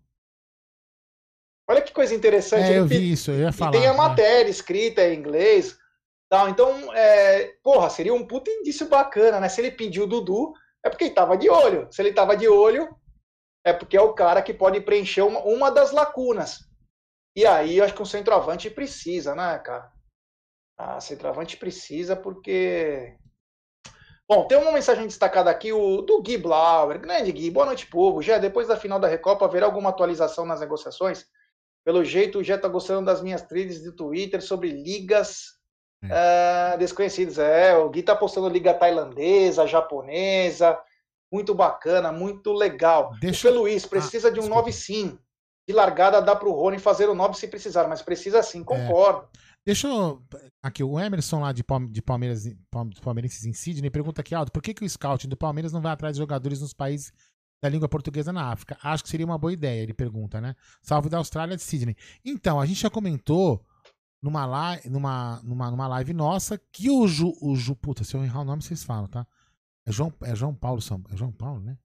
Olha 1.68 1.82
que 1.82 1.93
coisa 1.93 2.14
interessante. 2.14 2.72
É, 2.72 2.80
eu 2.80 2.86
vi 2.86 3.11
isso, 3.11 3.32
eu 3.32 3.39
ia 3.39 3.51
falar. 3.51 3.76
E 3.76 3.80
tem 3.80 3.88
a 3.88 3.91
né? 3.91 3.97
matéria 3.97 4.49
escrita 4.49 5.07
em 5.07 5.18
inglês. 5.18 5.78
Tal. 6.30 6.49
Então, 6.49 6.93
é, 6.93 7.53
porra, 7.64 7.89
seria 7.89 8.14
um 8.14 8.26
puta 8.26 8.49
indício 8.49 8.88
bacana, 8.88 9.39
né? 9.39 9.47
Se 9.47 9.61
ele 9.61 9.72
pediu 9.72 10.03
o 10.03 10.07
Dudu, 10.07 10.53
é 10.84 10.89
porque 10.89 11.05
ele 11.05 11.11
estava 11.11 11.38
de 11.38 11.49
olho. 11.49 11.88
Se 11.91 12.01
ele 12.01 12.09
estava 12.09 12.36
de 12.36 12.47
olho, 12.47 12.89
é 13.66 13.72
porque 13.72 13.95
é 13.95 14.01
o 14.01 14.14
cara 14.14 14.41
que 14.41 14.53
pode 14.53 14.82
preencher 14.82 15.22
uma, 15.22 15.39
uma 15.41 15.72
das 15.72 15.91
lacunas. 15.91 16.59
E 17.36 17.45
aí 17.45 17.78
eu 17.78 17.86
acho 17.86 17.93
que 17.93 18.01
um 18.01 18.05
centroavante 18.05 18.70
precisa, 18.70 19.34
né, 19.34 19.57
cara? 19.59 19.91
Ah, 20.78 20.99
centroavante 20.99 21.55
precisa 21.55 22.16
porque. 22.16 23.16
Bom, 24.28 24.47
tem 24.47 24.57
uma 24.57 24.72
mensagem 24.72 25.05
destacada 25.05 25.49
aqui 25.49 25.72
o, 25.72 26.01
do 26.01 26.22
Gui 26.22 26.38
Blauer. 26.38 26.99
Grande 26.99 27.32
Gui, 27.32 27.51
boa 27.51 27.66
noite, 27.66 27.88
povo. 27.88 28.22
Já 28.22 28.38
depois 28.38 28.68
da 28.68 28.76
final 28.76 28.99
da 28.99 29.07
Recopa, 29.07 29.45
haverá 29.45 29.66
alguma 29.66 29.89
atualização 29.89 30.45
nas 30.45 30.59
negociações? 30.59 31.26
Pelo 31.84 32.04
jeito, 32.04 32.44
já 32.44 32.56
está 32.56 32.68
gostando 32.68 33.06
das 33.06 33.22
minhas 33.22 33.42
trilhas 33.42 33.82
de 33.82 33.92
Twitter 33.92 34.42
sobre 34.42 34.72
ligas 34.72 35.58
é. 36.04 36.76
uh, 36.76 36.78
desconhecidas. 36.78 37.38
É, 37.38 37.76
o 37.76 37.90
Gui 37.90 38.00
está 38.00 38.16
postando 38.16 38.48
liga 38.48 38.74
tailandesa, 38.74 39.68
japonesa, 39.68 40.80
muito 41.32 41.54
bacana, 41.54 42.12
muito 42.12 42.54
legal. 42.54 43.12
Deixa... 43.20 43.50
O 43.50 43.54
Luiz 43.54 43.86
precisa 43.86 44.30
ah, 44.30 44.32
de 44.32 44.40
um 44.40 44.48
9 44.48 44.72
sim. 44.72 45.18
De 45.68 45.74
largada 45.74 46.22
dá 46.22 46.36
para 46.36 46.48
o 46.48 46.52
Rony 46.52 46.78
fazer 46.78 47.08
o 47.08 47.16
9 47.16 47.36
se 47.36 47.48
precisar, 47.48 47.88
mas 47.88 48.02
precisa 48.02 48.44
sim, 48.44 48.62
é. 48.62 48.64
concordo. 48.64 49.28
É. 49.34 49.54
Deixa 49.66 49.88
eu. 49.88 50.22
Aqui, 50.62 50.84
o 50.84 51.00
Emerson 51.00 51.40
lá 51.40 51.54
de, 51.54 51.64
Palme, 51.64 51.90
de 51.90 52.02
Palmeiras, 52.02 52.44
de 52.44 53.02
Palmeirenses 53.02 53.46
em 53.46 53.54
Sydney 53.54 53.90
pergunta 53.90 54.20
aqui, 54.20 54.36
Aldo, 54.36 54.52
por 54.52 54.62
que, 54.62 54.74
que 54.74 54.84
o 54.84 54.90
scouting 54.90 55.30
do 55.30 55.38
Palmeiras 55.38 55.72
não 55.72 55.82
vai 55.82 55.94
atrás 55.94 56.16
de 56.16 56.20
jogadores 56.22 56.60
nos 56.60 56.74
países 56.74 57.14
da 57.64 57.70
língua 57.70 57.88
portuguesa 57.88 58.34
na 58.34 58.51
África. 58.51 58.78
Acho 58.84 59.03
que 59.03 59.09
seria 59.09 59.26
uma 59.26 59.38
boa 59.38 59.53
ideia, 59.53 59.82
ele 59.82 59.93
pergunta, 59.93 60.41
né? 60.41 60.53
Salve 60.82 61.07
da 61.07 61.18
Austrália 61.18 61.55
de 61.55 61.64
Sydney. 61.64 61.95
Então, 62.26 62.59
a 62.59 62.66
gente 62.66 62.82
já 62.82 62.89
comentou 62.89 63.66
numa, 64.22 64.45
live, 64.45 64.89
numa, 64.89 65.41
numa, 65.41 65.72
numa 65.72 65.88
live 65.88 66.11
nossa 66.11 66.57
que 66.74 66.89
o 66.89 67.07
Ju, 67.07 67.34
o 67.41 67.55
Ju. 67.55 67.74
Puta, 67.74 68.03
se 68.03 68.16
eu 68.16 68.24
errar 68.24 68.41
o 68.41 68.43
nome, 68.43 68.61
vocês 68.61 68.84
falam, 68.84 69.07
tá? 69.07 69.26
É 69.86 69.93
João, 69.93 70.14
é 70.24 70.36
João 70.36 70.53
Paulo 70.53 70.82
É 71.09 71.16
João 71.16 71.32
Paulo, 71.32 71.61
né? 71.61 71.78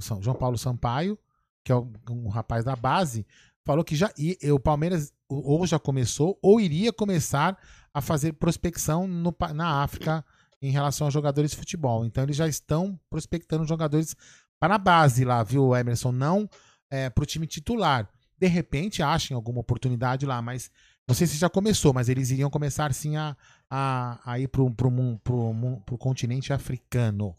São, 0.00 0.20
João 0.20 0.34
Paulo 0.34 0.58
Sampaio, 0.58 1.16
que 1.64 1.70
é 1.70 1.76
um 2.10 2.28
rapaz 2.28 2.64
da 2.64 2.74
base, 2.74 3.24
falou 3.64 3.84
que 3.84 3.94
já 3.94 4.12
e, 4.18 4.36
o 4.50 4.58
Palmeiras 4.58 5.14
ou 5.28 5.64
já 5.68 5.78
começou 5.78 6.36
ou 6.42 6.60
iria 6.60 6.92
começar 6.92 7.56
a 7.94 8.00
fazer 8.00 8.32
prospecção 8.32 9.06
no, 9.06 9.32
na 9.54 9.82
África 9.84 10.24
em 10.60 10.70
relação 10.70 11.06
a 11.06 11.10
jogadores 11.10 11.52
de 11.52 11.56
futebol. 11.56 12.04
Então 12.04 12.24
eles 12.24 12.36
já 12.36 12.48
estão 12.48 12.98
prospectando 13.08 13.64
jogadores 13.64 14.16
para 14.60 14.76
a 14.76 14.78
base 14.78 15.24
lá, 15.24 15.42
viu, 15.42 15.74
Emerson? 15.74 16.12
Não 16.12 16.48
é, 16.90 17.10
para 17.10 17.22
o 17.22 17.26
time 17.26 17.46
titular. 17.46 18.08
De 18.38 18.46
repente 18.46 19.02
achem 19.02 19.34
alguma 19.34 19.60
oportunidade 19.60 20.26
lá, 20.26 20.40
mas 20.42 20.70
não 21.08 21.14
sei 21.14 21.26
se 21.26 21.36
já 21.36 21.48
começou, 21.48 21.92
mas 21.92 22.08
eles 22.08 22.30
iriam 22.30 22.50
começar 22.50 22.92
sim 22.92 23.16
a, 23.16 23.36
a, 23.70 24.18
a 24.24 24.38
ir 24.38 24.48
para 24.48 24.62
o 24.62 25.98
continente 25.98 26.52
africano. 26.52 27.34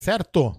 Certo? 0.00 0.56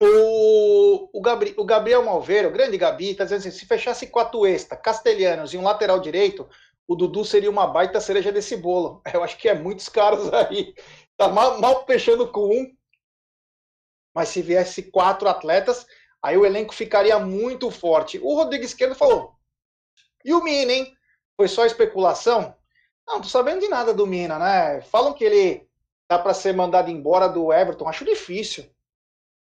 O, 0.00 1.18
o, 1.18 1.20
Gabri, 1.20 1.54
o 1.56 1.64
Gabriel 1.64 2.04
Malveiro, 2.04 2.48
o 2.48 2.52
grande 2.52 2.76
Gabi, 2.76 3.10
está 3.10 3.24
dizendo 3.24 3.38
assim: 3.38 3.50
se 3.50 3.66
fechasse 3.66 4.08
com 4.08 4.18
a 4.18 4.76
Castelhanos 4.76 5.54
e 5.54 5.56
um 5.56 5.62
lateral 5.62 6.00
direito, 6.00 6.48
o 6.86 6.94
Dudu 6.94 7.24
seria 7.24 7.50
uma 7.50 7.66
baita 7.66 8.00
cereja 8.00 8.30
desse 8.30 8.56
bolo. 8.56 9.00
Eu 9.12 9.22
acho 9.22 9.38
que 9.38 9.48
é 9.48 9.54
muitos 9.54 9.88
caras 9.88 10.32
aí. 10.32 10.74
Tá 11.16 11.28
mal, 11.28 11.60
mal 11.60 11.86
fechando 11.86 12.30
com 12.30 12.48
um. 12.48 12.70
Mas 14.14 14.28
se 14.28 14.42
viesse 14.42 14.82
quatro 14.82 15.28
atletas, 15.28 15.86
aí 16.22 16.36
o 16.36 16.44
elenco 16.44 16.74
ficaria 16.74 17.18
muito 17.18 17.70
forte. 17.70 18.18
O 18.18 18.34
Rodrigo 18.34 18.64
Esquerdo 18.64 18.94
falou: 18.94 19.34
e 20.24 20.32
o 20.32 20.42
Mina, 20.42 20.72
hein? 20.72 20.96
Foi 21.36 21.48
só 21.48 21.66
especulação? 21.66 22.54
Não, 23.06 23.20
tô 23.20 23.28
sabendo 23.28 23.60
de 23.60 23.68
nada 23.68 23.92
do 23.92 24.06
Mina, 24.06 24.38
né? 24.38 24.80
Falam 24.82 25.12
que 25.12 25.24
ele 25.24 25.66
tá 26.06 26.18
para 26.18 26.34
ser 26.34 26.54
mandado 26.54 26.90
embora 26.90 27.28
do 27.28 27.52
Everton. 27.52 27.88
Acho 27.88 28.04
difícil. 28.04 28.64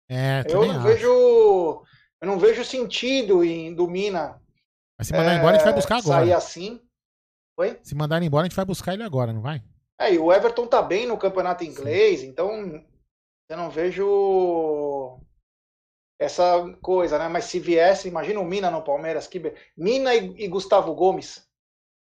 É, 0.09 0.43
eu 0.47 0.65
não 0.65 0.71
acho. 0.71 0.81
vejo. 0.81 1.83
Eu 2.21 2.27
não 2.27 2.39
vejo 2.39 2.63
sentido 2.63 3.43
em 3.43 3.73
do 3.73 3.87
Mina. 3.87 4.39
Mas 4.97 5.07
se 5.07 5.13
mandar 5.13 5.33
é, 5.33 5.37
embora, 5.37 5.55
a 5.55 5.57
gente 5.57 5.65
vai 5.65 5.73
buscar 5.73 5.97
agora. 5.97 6.19
Sair 6.19 6.33
assim. 6.33 6.79
Oi? 7.57 7.79
Se 7.83 7.95
mandar 7.95 8.21
embora, 8.21 8.43
a 8.43 8.47
gente 8.47 8.55
vai 8.55 8.65
buscar 8.65 8.93
ele 8.93 9.03
agora, 9.03 9.33
não 9.33 9.41
vai? 9.41 9.61
É, 9.99 10.13
e 10.13 10.19
o 10.19 10.31
Everton 10.31 10.67
tá 10.67 10.81
bem 10.81 11.05
no 11.05 11.17
campeonato 11.17 11.63
inglês, 11.63 12.21
Sim. 12.21 12.27
então 12.27 12.83
eu 13.51 13.57
não 13.57 13.69
vejo 13.69 15.19
essa 16.19 16.63
coisa, 16.81 17.19
né? 17.19 17.27
Mas 17.27 17.45
se 17.45 17.59
viesse, 17.59 18.07
imagina 18.07 18.39
o 18.39 18.45
Mina 18.45 18.71
no 18.71 18.81
Palmeiras, 18.81 19.27
que 19.27 19.53
Mina 19.77 20.15
e, 20.15 20.45
e 20.45 20.47
Gustavo 20.47 20.95
Gomes. 20.95 21.45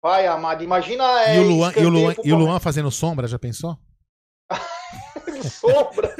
Vai, 0.03 0.26
Amado, 0.26 0.62
imagina. 0.62 1.05
É, 1.24 1.36
e, 1.36 1.41
o 1.41 1.49
Luan, 1.49 1.72
e, 1.74 1.84
o 1.84 1.88
Luan, 1.88 2.14
e 2.24 2.32
o 2.32 2.36
Luan 2.36 2.61
fazendo 2.61 2.91
sombra, 2.91 3.26
já 3.26 3.38
pensou? 3.38 3.78
sombra. 5.51 6.14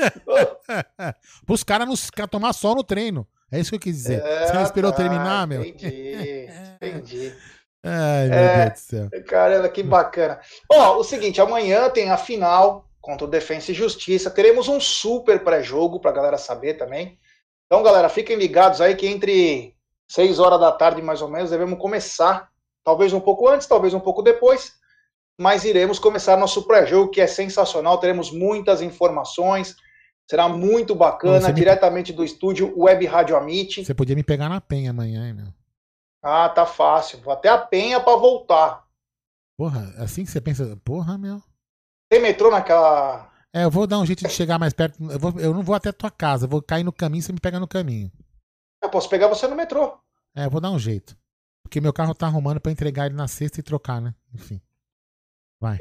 Os 1.49 1.63
caras 1.63 1.89
tomar 2.31 2.53
sol 2.55 2.75
no 2.75 2.85
treino. 2.85 3.29
É 3.53 3.59
isso 3.59 3.71
que 3.71 3.77
eu 3.77 3.81
quis 3.81 3.97
dizer. 3.97 4.23
É, 4.23 4.47
Você 4.47 4.53
não 4.55 4.63
esperou 4.63 4.91
tá, 4.91 4.99
terminar, 4.99 5.47
meu? 5.47 5.65
Entendi, 5.65 6.49
entendi. 6.81 7.35
Ai, 7.83 8.29
meu 8.29 8.39
é, 8.39 8.65
Deus 8.67 8.73
do 8.73 8.79
céu. 8.79 9.11
Caramba, 9.27 9.69
que 9.69 9.83
bacana. 9.83 10.41
Ó, 10.71 10.99
o 10.99 11.05
seguinte, 11.05 11.41
amanhã 11.41 11.91
tem 11.91 12.11
a 12.11 12.17
final 12.17 12.90
contra 13.01 13.27
o 13.27 13.31
Defensa 13.31 13.71
e 13.71 13.75
Justiça. 13.75 14.31
Teremos 14.31 14.69
um 14.69 14.81
super 14.81 15.43
pré-jogo 15.43 16.01
pra 16.01 16.13
galera 16.13 16.39
saber 16.39 16.75
também. 16.75 17.19
Então, 17.67 17.83
galera, 17.83 18.09
fiquem 18.09 18.37
ligados 18.37 18.81
aí 18.81 18.95
que 18.95 19.07
entre 19.07 19.75
6 20.09 20.39
horas 20.39 20.61
da 20.61 20.73
tarde, 20.73 21.01
mais 21.01 21.23
ou 21.23 21.29
menos, 21.29 21.51
devemos 21.51 21.79
começar. 21.79 22.51
Talvez 22.85 23.13
um 23.13 23.21
pouco 23.21 23.49
antes, 23.49 23.67
talvez 23.67 23.95
um 23.95 24.01
pouco 24.01 24.23
depois 24.23 24.81
mas 25.41 25.65
iremos 25.65 25.99
começar 25.99 26.37
nosso 26.37 26.65
pré-jogo, 26.65 27.11
que 27.11 27.19
é 27.19 27.27
sensacional. 27.27 27.97
Teremos 27.97 28.31
muitas 28.31 28.83
informações. 28.83 29.75
Será 30.29 30.47
muito 30.51 30.95
bacana, 30.95 31.49
me... 31.49 31.55
diretamente 31.55 32.13
do 32.13 32.23
estúdio 32.23 32.79
Web 32.79 33.07
Rádio 33.07 33.35
Amit. 33.35 33.83
Você 33.83 33.95
podia 33.95 34.15
me 34.15 34.23
pegar 34.23 34.51
na 34.51 34.61
penha 34.61 34.91
amanhã, 34.91 35.27
hein, 35.27 35.33
meu? 35.33 35.47
Ah, 36.23 36.47
tá 36.51 36.67
fácil. 36.67 37.21
Vou 37.23 37.33
até 37.33 37.49
a 37.49 37.57
penha 37.57 37.99
para 37.99 38.19
voltar. 38.19 38.85
Porra, 39.57 39.95
assim 39.97 40.27
que 40.27 40.31
você 40.31 40.43
pensa. 40.43 40.79
Porra, 40.85 41.17
meu. 41.17 41.43
Tem 42.11 42.21
metrô 42.21 42.51
naquela. 42.51 43.31
É, 43.55 43.65
eu 43.65 43.71
vou 43.71 43.87
dar 43.87 44.01
um 44.01 44.05
jeito 44.05 44.27
de 44.27 44.33
chegar 44.33 44.59
mais 44.59 44.73
perto. 44.73 44.99
Eu, 45.09 45.19
vou, 45.19 45.33
eu 45.39 45.55
não 45.55 45.63
vou 45.63 45.77
até 45.77 45.91
a 45.91 45.93
tua 45.93 46.11
casa, 46.11 46.47
vou 46.47 46.61
cair 46.61 46.83
no 46.83 46.93
caminho, 46.93 47.23
você 47.23 47.33
me 47.33 47.39
pega 47.39 47.61
no 47.61 47.69
caminho. 47.69 48.11
Eu 48.83 48.91
posso 48.91 49.09
pegar 49.09 49.29
você 49.29 49.47
no 49.47 49.55
metrô. 49.55 49.97
É, 50.35 50.47
eu 50.47 50.51
vou 50.51 50.61
dar 50.61 50.73
um 50.73 50.79
jeito. 50.79 51.17
Porque 51.63 51.81
meu 51.81 51.93
carro 51.93 52.13
tá 52.13 52.27
arrumando 52.27 52.61
para 52.61 52.73
entregar 52.73 53.07
ele 53.07 53.15
na 53.15 53.29
sexta 53.29 53.61
e 53.61 53.63
trocar, 53.63 54.01
né? 54.01 54.13
Enfim. 54.35 54.61
Vai. 55.61 55.79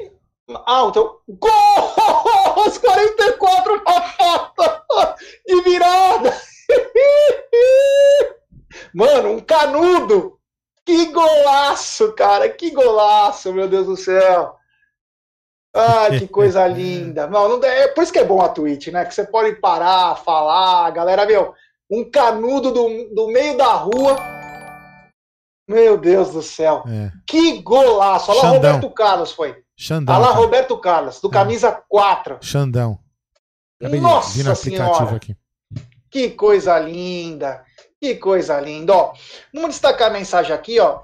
Ah, 0.66 0.86
então. 0.88 1.18
Gol! 1.28 2.60
Os 2.66 2.78
44 2.78 3.82
uma 3.82 4.02
falta 4.02 4.84
de 5.46 5.62
virada! 5.62 6.40
Mano, 8.94 9.32
um 9.32 9.40
canudo! 9.40 10.38
Que 10.84 11.06
golaço, 11.06 12.12
cara! 12.12 12.48
Que 12.48 12.70
golaço, 12.70 13.52
meu 13.52 13.68
Deus 13.68 13.86
do 13.86 13.96
céu! 13.96 14.59
Ah, 15.74 16.08
que 16.10 16.26
coisa 16.26 16.66
linda! 16.66 17.26
Não, 17.26 17.48
não 17.48 17.64
é 17.64 17.88
por 17.88 18.02
isso 18.02 18.12
que 18.12 18.18
é 18.18 18.24
bom 18.24 18.42
a 18.42 18.48
Twitch, 18.48 18.88
né? 18.88 19.04
Que 19.04 19.14
você 19.14 19.24
pode 19.24 19.56
parar, 19.56 20.16
falar, 20.16 20.90
galera, 20.90 21.24
meu, 21.24 21.54
um 21.88 22.08
canudo 22.10 22.72
do, 22.72 23.14
do 23.14 23.28
meio 23.28 23.56
da 23.56 23.72
rua 23.72 24.16
meu 25.70 25.96
Deus 25.96 26.32
do 26.32 26.42
céu. 26.42 26.82
É. 26.88 27.12
Que 27.24 27.62
golaço. 27.62 28.32
Olha 28.32 28.42
lá, 28.42 28.48
Roberto 28.50 28.90
Carlos 28.90 29.30
foi. 29.30 29.62
Xandão. 29.76 30.16
Olha 30.16 30.26
lá, 30.26 30.32
Roberto 30.32 30.76
Carlos, 30.78 31.20
do 31.20 31.28
é. 31.28 31.30
camisa 31.30 31.70
4. 31.88 32.38
Xandão. 32.42 32.98
Acabei 33.80 34.00
Nossa 34.00 34.36
de, 34.36 34.56
senhora. 34.56 35.16
Aqui. 35.16 35.36
Que 36.10 36.30
coisa 36.30 36.76
linda. 36.78 37.64
Que 38.00 38.16
coisa 38.16 38.60
linda. 38.60 38.94
Ó, 38.94 39.14
vamos 39.54 39.70
destacar 39.70 40.10
a 40.10 40.12
mensagem 40.12 40.52
aqui, 40.52 40.80
ó. 40.80 41.02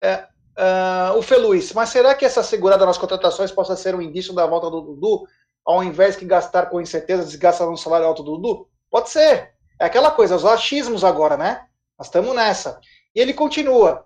É, 0.00 0.24
uh, 0.58 1.16
o 1.16 1.22
Feluiz, 1.22 1.72
mas 1.72 1.90
será 1.90 2.14
que 2.14 2.24
essa 2.24 2.42
segurada 2.42 2.84
nas 2.86 2.98
contratações 2.98 3.50
possa 3.50 3.76
ser 3.76 3.94
um 3.94 4.02
indício 4.02 4.34
da 4.34 4.46
volta 4.46 4.70
do 4.70 4.80
Dudu, 4.80 5.24
ao 5.64 5.82
invés 5.82 6.16
de 6.16 6.24
gastar 6.24 6.66
com 6.66 6.80
incerteza, 6.80 7.24
desgasta 7.24 7.66
no 7.66 7.76
salário 7.76 8.06
alto 8.06 8.22
do 8.22 8.36
Dudu? 8.36 8.68
Pode 8.90 9.10
ser. 9.10 9.52
É 9.80 9.86
aquela 9.86 10.10
coisa, 10.10 10.36
os 10.36 10.44
achismos 10.44 11.04
agora, 11.04 11.36
né? 11.36 11.66
Nós 11.98 12.08
estamos 12.08 12.34
nessa. 12.34 12.80
E 13.14 13.20
ele 13.20 13.34
continua. 13.34 14.04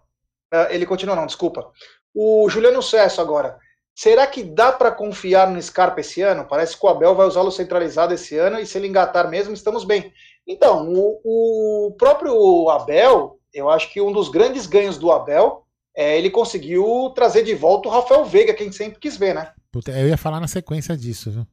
Uh, 0.53 0.67
ele 0.71 0.87
continua, 0.87 1.15
não, 1.15 1.27
desculpa. 1.27 1.71
O 2.15 2.49
Juliano 2.49 2.83
Cesso 2.83 3.21
agora. 3.21 3.59
Será 3.95 4.27
que 4.27 4.43
dá 4.43 4.73
para 4.73 4.91
confiar 4.91 5.49
no 5.51 5.61
Scarpa 5.61 6.01
esse 6.01 6.23
ano? 6.23 6.47
Parece 6.49 6.79
que 6.79 6.85
o 6.85 6.89
Abel 6.89 7.15
vai 7.15 7.27
usá-lo 7.27 7.51
centralizado 7.51 8.15
esse 8.15 8.37
ano 8.39 8.59
e 8.59 8.65
se 8.65 8.79
ele 8.79 8.89
engatar 8.89 9.29
mesmo, 9.29 9.53
estamos 9.53 9.85
bem. 9.85 10.13
Então, 10.47 10.89
o, 10.89 11.21
o, 11.23 11.93
próprio 11.97 12.71
Abel, 12.71 13.39
eu 13.53 13.69
acho 13.69 13.93
que 13.93 14.01
um 14.01 14.11
dos 14.11 14.29
grandes 14.29 14.67
ganhos 14.67 14.97
do 14.97 15.13
Abel 15.13 15.60
é 15.95 16.16
ele 16.18 16.30
conseguiu 16.30 17.11
trazer 17.14 17.43
de 17.43 17.55
volta 17.55 17.88
o 17.88 17.93
Rafael 17.93 18.24
Veiga, 18.24 18.55
quem 18.55 18.70
sempre 18.72 18.99
quis 18.99 19.16
ver, 19.16 19.34
né? 19.34 19.53
Puta, 19.72 19.91
eu 19.93 20.09
ia 20.09 20.16
falar 20.16 20.41
na 20.41 20.49
sequência 20.49 20.97
disso, 20.97 21.30
viu? 21.30 21.47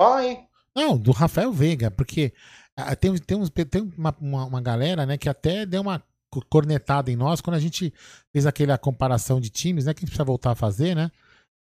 Fala 0.00 0.18
aí. 0.18 0.38
Não, 0.74 0.96
do 0.96 1.12
Rafael 1.12 1.52
Veiga, 1.52 1.90
porque 1.90 2.32
ah, 2.76 2.96
tem, 2.96 3.16
tem, 3.18 3.36
uns, 3.36 3.50
tem 3.50 3.92
uma, 3.96 4.14
uma, 4.20 4.44
uma 4.46 4.60
galera 4.60 5.06
né, 5.06 5.16
que 5.16 5.28
até 5.28 5.64
deu 5.64 5.80
uma 5.82 6.02
cornetada 6.50 7.10
em 7.10 7.16
nós 7.16 7.40
quando 7.40 7.56
a 7.56 7.60
gente 7.60 7.92
fez 8.32 8.44
aquela 8.46 8.76
comparação 8.76 9.40
de 9.40 9.50
times, 9.50 9.84
né? 9.84 9.94
Que 9.94 10.00
a 10.00 10.02
gente 10.02 10.10
precisa 10.10 10.24
voltar 10.24 10.50
a 10.50 10.56
fazer, 10.56 10.96
né? 10.96 11.10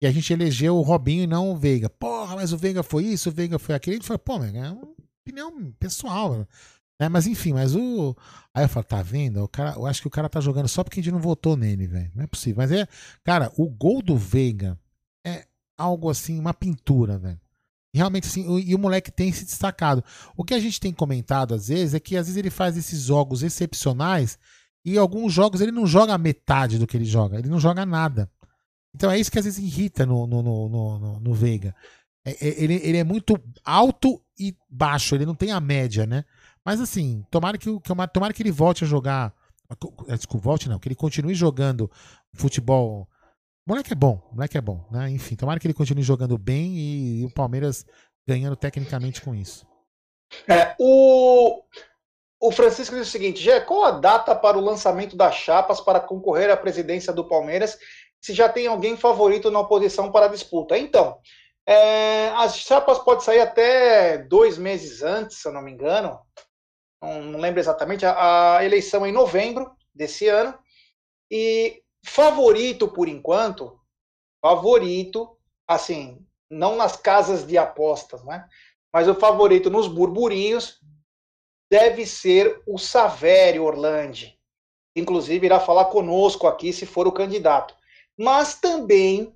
E 0.00 0.06
a 0.06 0.10
gente 0.10 0.32
elegeu 0.32 0.76
o 0.76 0.82
Robinho 0.82 1.24
e 1.24 1.26
não 1.26 1.50
o 1.50 1.56
Veiga. 1.56 1.90
Porra, 1.90 2.36
mas 2.36 2.52
o 2.52 2.56
Veiga 2.56 2.82
foi 2.82 3.04
isso, 3.04 3.28
o 3.28 3.32
Veiga 3.32 3.58
foi 3.58 3.74
aquele. 3.74 3.96
A 3.96 3.98
gente 3.98 4.06
falou, 4.06 4.18
pô, 4.18 4.42
é 4.42 4.70
uma 4.70 4.88
opinião 5.22 5.72
pessoal. 5.78 6.46
Né? 7.02 7.08
Mas 7.08 7.26
enfim, 7.26 7.52
mas 7.52 7.74
o. 7.74 8.16
Aí 8.54 8.64
eu 8.64 8.68
falo, 8.68 8.84
tá 8.84 9.02
vendo? 9.02 9.42
O 9.42 9.48
cara, 9.48 9.74
eu 9.74 9.86
acho 9.86 10.00
que 10.00 10.06
o 10.06 10.10
cara 10.10 10.28
tá 10.28 10.40
jogando 10.40 10.68
só 10.68 10.84
porque 10.84 11.00
a 11.00 11.02
gente 11.02 11.12
não 11.12 11.18
votou 11.18 11.56
nele, 11.56 11.84
velho. 11.84 12.12
Não 12.14 12.22
é 12.22 12.26
possível. 12.28 12.58
Mas 12.58 12.70
é. 12.70 12.86
Cara, 13.24 13.50
o 13.56 13.68
gol 13.68 14.00
do 14.00 14.16
Veiga 14.16 14.78
é 15.26 15.44
algo 15.76 16.08
assim, 16.08 16.38
uma 16.38 16.54
pintura, 16.54 17.18
velho. 17.18 17.40
Realmente, 17.92 18.28
assim, 18.28 18.46
e 18.60 18.72
o 18.72 18.78
moleque 18.78 19.10
tem 19.10 19.32
se 19.32 19.44
destacado. 19.44 20.04
O 20.36 20.44
que 20.44 20.54
a 20.54 20.60
gente 20.60 20.78
tem 20.78 20.92
comentado 20.92 21.54
às 21.54 21.66
vezes 21.66 21.92
é 21.92 21.98
que 21.98 22.16
às 22.16 22.26
vezes 22.26 22.36
ele 22.36 22.50
faz 22.50 22.76
esses 22.76 23.02
jogos 23.02 23.42
excepcionais 23.42 24.38
e 24.84 24.96
alguns 24.96 25.32
jogos 25.32 25.60
ele 25.60 25.72
não 25.72 25.84
joga 25.84 26.16
metade 26.16 26.78
do 26.78 26.86
que 26.86 26.96
ele 26.96 27.04
joga, 27.04 27.36
ele 27.36 27.48
não 27.48 27.58
joga 27.58 27.84
nada. 27.84 28.30
Então 28.94 29.10
é 29.10 29.18
isso 29.18 29.30
que 29.30 29.40
às 29.40 29.44
vezes 29.44 29.58
irrita 29.58 30.06
no, 30.06 30.24
no, 30.24 30.40
no, 30.40 30.68
no, 30.68 31.20
no 31.20 31.34
Veiga. 31.34 31.74
É, 32.24 32.30
é, 32.30 32.62
ele, 32.62 32.74
ele 32.74 32.98
é 32.98 33.04
muito 33.04 33.38
alto 33.64 34.22
e 34.38 34.56
baixo, 34.70 35.16
ele 35.16 35.26
não 35.26 35.34
tem 35.34 35.50
a 35.50 35.60
média, 35.60 36.06
né? 36.06 36.24
Mas 36.64 36.80
assim, 36.80 37.24
tomara 37.30 37.58
que, 37.58 37.68
tomara 38.12 38.32
que 38.32 38.42
ele 38.42 38.52
volte 38.52 38.84
a 38.84 38.86
jogar. 38.86 39.34
Eh, 40.08 40.16
desculpa, 40.16 40.44
volte 40.44 40.68
não, 40.68 40.78
que 40.78 40.88
ele 40.88 40.94
continue 40.94 41.34
jogando 41.34 41.90
futebol. 42.34 43.08
O 43.66 43.70
moleque 43.70 43.92
é 43.92 43.96
bom, 43.96 44.20
moleque 44.32 44.58
é 44.58 44.60
bom, 44.60 44.86
né? 44.90 45.10
Enfim, 45.10 45.36
tomara 45.36 45.58
que 45.58 45.66
ele 45.66 45.74
continue 45.74 46.02
jogando 46.02 46.36
bem 46.38 46.76
e, 46.76 47.20
e 47.20 47.24
o 47.24 47.30
Palmeiras 47.30 47.84
ganhando 48.26 48.56
tecnicamente 48.56 49.20
com 49.20 49.34
isso. 49.34 49.66
É, 50.48 50.74
o, 50.78 51.62
o 52.40 52.50
Francisco 52.52 52.94
diz 52.94 53.08
o 53.08 53.10
seguinte: 53.10 53.42
Gé, 53.42 53.60
qual 53.60 53.84
a 53.84 53.90
data 53.92 54.34
para 54.34 54.58
o 54.58 54.64
lançamento 54.64 55.16
das 55.16 55.34
chapas 55.34 55.80
para 55.80 56.00
concorrer 56.00 56.50
à 56.50 56.56
presidência 56.56 57.12
do 57.12 57.28
Palmeiras? 57.28 57.78
Se 58.20 58.32
já 58.32 58.48
tem 58.48 58.66
alguém 58.66 58.96
favorito 58.96 59.50
na 59.50 59.60
oposição 59.60 60.12
para 60.12 60.26
a 60.26 60.28
disputa? 60.28 60.78
Então, 60.78 61.18
é, 61.66 62.28
as 62.30 62.56
chapas 62.56 62.98
podem 62.98 63.24
sair 63.24 63.40
até 63.40 64.18
dois 64.18 64.58
meses 64.58 65.02
antes, 65.02 65.38
se 65.38 65.48
eu 65.48 65.52
não 65.52 65.62
me 65.62 65.72
engano. 65.72 66.18
Não, 67.02 67.38
lembro 67.38 67.58
exatamente. 67.58 68.06
A, 68.06 68.58
a, 68.58 68.64
eleição 68.64 69.04
é 69.04 69.08
em 69.08 69.12
novembro 69.12 69.74
desse 69.92 70.28
ano. 70.28 70.56
E 71.30 71.82
favorito, 72.04 72.86
por 72.88 73.08
enquanto, 73.08 73.78
favorito, 74.40 75.36
assim, 75.66 76.24
não 76.48 76.76
nas 76.76 76.96
casas 76.96 77.44
de 77.44 77.58
apostas, 77.58 78.24
né? 78.24 78.48
Mas 78.92 79.08
o 79.08 79.14
favorito 79.14 79.70
nos 79.70 79.88
burburinhos 79.88 80.80
deve 81.70 82.06
ser 82.06 82.62
o 82.66 82.78
Savério 82.78 83.64
Orlandi. 83.64 84.38
Inclusive, 84.94 85.46
irá 85.46 85.58
falar 85.58 85.86
conosco 85.86 86.46
aqui 86.46 86.72
se 86.72 86.84
for 86.84 87.08
o 87.08 87.12
candidato. 87.12 87.74
Mas 88.16 88.54
também 88.54 89.34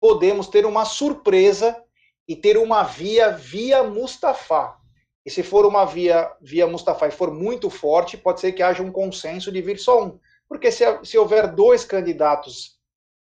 podemos 0.00 0.48
ter 0.48 0.64
uma 0.64 0.86
surpresa 0.86 1.82
e 2.26 2.34
ter 2.34 2.56
uma 2.56 2.82
via 2.82 3.30
via 3.30 3.82
Mustafa. 3.82 4.78
E 5.26 5.30
se 5.30 5.42
for 5.42 5.66
uma 5.66 5.84
via 5.84 6.32
via 6.40 6.68
Mustafa 6.68 7.08
e 7.08 7.10
for 7.10 7.32
muito 7.32 7.68
forte, 7.68 8.16
pode 8.16 8.40
ser 8.40 8.52
que 8.52 8.62
haja 8.62 8.80
um 8.80 8.92
consenso 8.92 9.50
de 9.50 9.60
vir 9.60 9.76
só 9.76 10.04
um. 10.04 10.20
Porque 10.48 10.70
se, 10.70 10.84
se 11.04 11.18
houver 11.18 11.52
dois 11.52 11.84
candidatos 11.84 12.78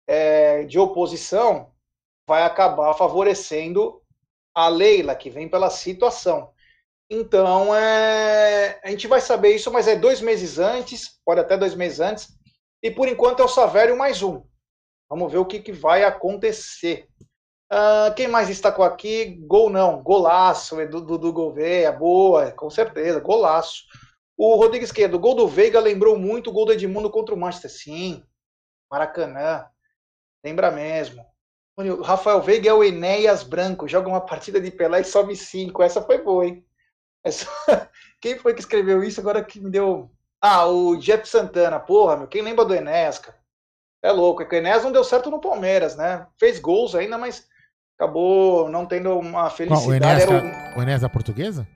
é, 0.07 0.65
de 0.65 0.79
oposição, 0.79 1.73
vai 2.29 2.43
acabar 2.43 2.93
favorecendo 2.93 4.03
a 4.55 4.69
Leila, 4.69 5.15
que 5.15 5.31
vem 5.31 5.49
pela 5.49 5.71
situação. 5.71 6.53
Então, 7.09 7.75
é, 7.75 8.79
a 8.85 8.91
gente 8.91 9.07
vai 9.07 9.23
saber 9.23 9.55
isso, 9.55 9.73
mas 9.73 9.89
é 9.89 9.97
dois 9.97 10.21
meses 10.21 10.59
antes, 10.59 11.19
pode 11.25 11.41
até 11.41 11.57
dois 11.57 11.75
meses 11.75 12.01
antes, 12.01 12.29
e 12.83 12.91
por 12.91 13.09
enquanto 13.09 13.41
é 13.41 13.45
o 13.45 13.49
Savério 13.49 13.97
mais 13.97 14.23
um. 14.23 14.45
Vamos 15.09 15.33
ver 15.33 15.39
o 15.39 15.47
que, 15.47 15.59
que 15.59 15.73
vai 15.73 16.05
acontecer. 16.05 17.09
Uh, 17.75 18.15
quem 18.15 18.29
mais 18.29 18.47
destacou 18.47 18.85
aqui? 18.85 19.37
Gol 19.49 19.69
não, 19.69 20.01
golaço, 20.01 20.77
do, 20.87 21.19
do, 21.19 21.33
Gouveia, 21.33 21.91
boa, 21.91 22.53
com 22.53 22.71
certeza, 22.71 23.19
golaço. 23.19 23.83
O 24.37 24.55
Rodrigo 24.55 24.85
Esquerdo, 24.85 25.19
gol 25.19 25.35
do 25.35 25.49
Veiga 25.49 25.81
lembrou 25.81 26.17
muito 26.17 26.51
o 26.51 26.53
gol 26.53 26.67
do 26.67 26.73
Edmundo 26.73 27.11
contra 27.11 27.35
o 27.35 27.39
Manchester. 27.39 27.73
Sim, 27.73 28.23
Maracanã, 28.89 29.67
lembra 30.45 30.71
mesmo. 30.71 31.27
O 31.77 32.01
Rafael 32.01 32.41
Veiga 32.41 32.71
é 32.71 32.73
o 32.73 32.85
Enéas 32.85 33.43
Branco, 33.43 33.89
joga 33.89 34.09
uma 34.09 34.21
partida 34.21 34.61
de 34.61 34.71
Pelé 34.71 35.01
e 35.01 35.05
sobe 35.05 35.35
cinco. 35.35 35.83
Essa 35.83 36.01
foi 36.01 36.23
boa, 36.23 36.47
hein? 36.47 36.65
Essa... 37.25 37.49
Quem 38.23 38.39
foi 38.39 38.55
que 38.55 38.61
escreveu 38.61 39.03
isso 39.03 39.19
agora 39.19 39.45
que 39.45 39.59
me 39.59 39.69
deu. 39.69 40.13
Ah, 40.41 40.65
o 40.67 40.95
Jeff 40.97 41.29
Santana. 41.29 41.81
Porra, 41.81 42.17
meu, 42.17 42.29
quem 42.29 42.43
lembra 42.43 42.65
do 42.65 42.75
Enéas, 42.75 43.19
cara? 43.19 43.37
É 44.03 44.13
louco, 44.13 44.43
é 44.43 44.45
que 44.45 44.55
o 44.55 44.59
Enéas 44.59 44.85
não 44.85 44.93
deu 44.93 45.03
certo 45.03 45.31
no 45.31 45.41
Palmeiras, 45.41 45.97
né? 45.97 46.27
Fez 46.39 46.61
gols 46.61 46.95
ainda, 46.95 47.19
mas 47.19 47.49
acabou 47.99 48.69
não 48.69 48.87
tendo 48.87 49.19
uma 49.19 49.51
felicidade. 49.51 49.85
Qual, 49.85 49.91
o, 49.91 49.95
Enéas, 49.95 50.75
o... 50.77 50.79
o 50.79 50.83
Enéas 50.83 51.01
da 51.01 51.09
portuguesa? 51.09 51.67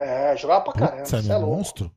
É, 0.00 0.36
jogava 0.36 0.64
pra 0.64 0.72
caramba. 0.72 1.02
É, 1.02 1.32
é 1.32 1.38
monstro. 1.38 1.90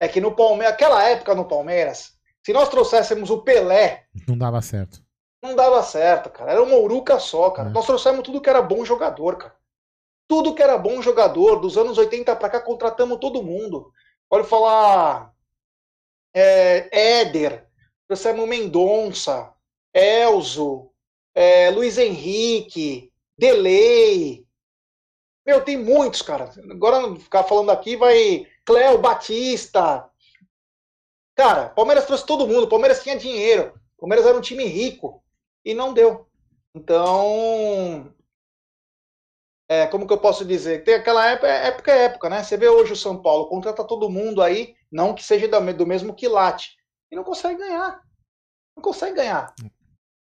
É 0.00 0.08
que 0.08 0.20
no 0.20 0.34
Palmeiras, 0.34 0.74
aquela 0.74 1.02
época 1.08 1.34
no 1.34 1.44
Palmeiras, 1.44 2.14
se 2.44 2.52
nós 2.52 2.68
trouxéssemos 2.68 3.30
o 3.30 3.42
Pelé. 3.42 4.06
Não 4.28 4.36
dava 4.36 4.60
certo. 4.60 5.02
Não 5.42 5.54
dava 5.54 5.82
certo, 5.82 6.30
cara. 6.30 6.52
Era 6.52 6.62
uma 6.62 6.76
uruca 6.76 7.18
só, 7.18 7.50
cara. 7.50 7.68
É. 7.68 7.72
Nós 7.72 7.86
trouxemos 7.86 8.22
tudo 8.22 8.40
que 8.40 8.48
era 8.48 8.62
bom 8.62 8.84
jogador, 8.84 9.36
cara. 9.36 9.54
Tudo 10.26 10.54
que 10.54 10.62
era 10.62 10.78
bom 10.78 11.02
jogador, 11.02 11.60
dos 11.60 11.76
anos 11.76 11.98
80 11.98 12.34
para 12.36 12.48
cá, 12.48 12.60
contratamos 12.60 13.18
todo 13.18 13.42
mundo. 13.42 13.92
Pode 14.28 14.48
falar. 14.48 15.32
É, 16.34 17.20
Éder, 17.20 17.68
trouxemos 18.08 18.48
Mendonça, 18.48 19.52
Elzo, 19.92 20.90
é, 21.34 21.70
Luiz 21.70 21.98
Henrique, 21.98 23.12
Delay. 23.36 24.46
Meu, 25.46 25.62
tem 25.62 25.76
muitos, 25.76 26.22
cara. 26.22 26.50
Agora 26.70 27.16
ficar 27.16 27.44
falando 27.44 27.70
aqui 27.70 27.96
vai. 27.96 28.46
Cléo 28.64 28.98
Batista. 28.98 30.08
Cara, 31.36 31.68
Palmeiras 31.70 32.06
trouxe 32.06 32.24
todo 32.24 32.46
mundo. 32.46 32.68
Palmeiras 32.68 33.02
tinha 33.02 33.18
dinheiro. 33.18 33.78
Palmeiras 33.98 34.24
era 34.24 34.38
um 34.38 34.40
time 34.40 34.64
rico. 34.64 35.22
E 35.64 35.74
não 35.74 35.92
deu. 35.92 36.28
Então, 36.74 38.12
é, 39.68 39.86
como 39.86 40.06
que 40.06 40.12
eu 40.12 40.18
posso 40.18 40.44
dizer? 40.44 40.84
Tem 40.84 40.94
aquela 40.94 41.26
época, 41.26 41.48
é, 41.48 41.68
época 41.68 41.92
é 41.92 42.04
época, 42.04 42.28
né? 42.28 42.42
Você 42.42 42.56
vê 42.56 42.68
hoje 42.68 42.92
o 42.92 42.96
São 42.96 43.20
Paulo, 43.20 43.48
contrata 43.48 43.82
todo 43.84 44.10
mundo 44.10 44.42
aí, 44.42 44.76
não 44.90 45.14
que 45.14 45.22
seja 45.22 45.48
do 45.48 45.86
mesmo 45.86 46.14
quilate, 46.14 46.76
e 47.10 47.16
não 47.16 47.24
consegue 47.24 47.58
ganhar. 47.58 48.02
Não 48.76 48.82
consegue 48.82 49.16
ganhar. 49.16 49.54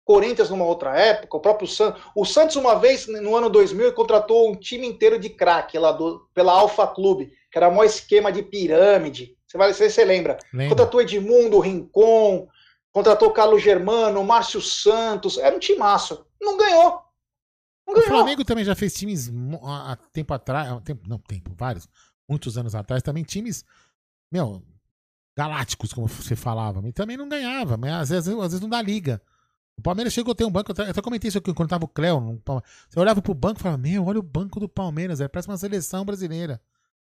Corinthians 0.05 0.51
numa 0.51 0.65
outra 0.65 0.99
época, 0.99 1.37
o 1.37 1.41
próprio 1.41 1.67
Santos. 1.67 2.03
O 2.15 2.25
Santos, 2.25 2.57
uma 2.57 2.75
vez, 2.75 3.07
no 3.07 3.35
ano 3.35 3.49
2000, 3.49 3.93
contratou 3.95 4.51
um 4.51 4.55
time 4.55 4.87
inteiro 4.87 5.19
de 5.19 5.31
craque 5.31 5.79
lá 5.79 5.93
do, 5.93 6.29
pela 6.35 6.53
Alfa 6.53 6.87
Clube, 6.87 7.33
que 7.51 7.59
era 7.59 7.69
o 7.69 7.71
maior 7.71 7.85
esquema 7.85 8.31
de 8.31 8.43
pirâmide. 8.43 9.37
Você 9.47 9.57
vai 9.57 9.73
se 9.73 9.89
você 9.89 10.05
lembra. 10.05 10.39
Lembra. 10.53 10.69
Contratou 10.69 11.01
Edmundo, 11.01 11.59
Rincon, 11.59 12.47
contratou 12.93 13.31
Carlos 13.31 13.63
Germano, 13.63 14.23
Márcio 14.23 14.61
Santos. 14.61 15.39
Era 15.39 15.57
um 15.57 15.61
timaço. 15.61 16.27
Não 16.41 16.57
ganhou. 16.59 17.01
O 17.87 18.01
Flamengo 18.03 18.45
também 18.45 18.65
já 18.65 18.75
fez 18.75 18.95
times 18.95 19.31
há 19.63 19.97
tempo 20.13 20.33
atrás, 20.33 20.81
tempo, 20.83 21.07
não 21.07 21.19
tempo, 21.19 21.53
vários, 21.57 21.87
muitos 22.29 22.57
anos 22.57 22.75
atrás, 22.75 23.03
também 23.03 23.23
times, 23.23 23.63
meu, 24.33 24.63
galácticos, 25.37 25.93
como 25.93 26.09
você 26.09 26.35
falava, 26.35 26.87
e 26.89 26.93
também 26.93 27.17
não 27.17 27.29
ganhava, 27.29 27.77
mas 27.77 27.93
às 27.93 28.09
vezes, 28.09 28.29
às 28.29 28.53
vezes 28.53 28.61
não 28.61 28.71
dá 28.71 28.81
liga. 28.81 29.21
O 29.79 29.83
Palmeiras 29.83 30.13
chegou 30.13 30.33
a 30.33 30.35
ter 30.35 30.45
um 30.45 30.51
banco, 30.51 30.73
eu 30.73 30.91
até 30.91 31.03
comentei 31.03 31.29
isso 31.29 31.39
aqui 31.39 31.53
quando 31.53 31.69
tava 31.69 31.85
o 31.85 31.89
Cléo. 31.89 32.41
Você 32.89 32.99
olhava 32.99 33.21
pro 33.21 33.35
banco 33.35 33.59
e 33.59 33.63
falava, 33.63 33.81
meu, 33.81 34.07
olha 34.07 34.21
o 34.21 34.23
banco 34.23 34.61
do 34.61 34.69
Palmeiras, 34.69 35.21
é, 35.21 35.29
parece 35.29 35.49
uma 35.49 35.57
seleção 35.57 36.05
brasileira. 36.05 36.61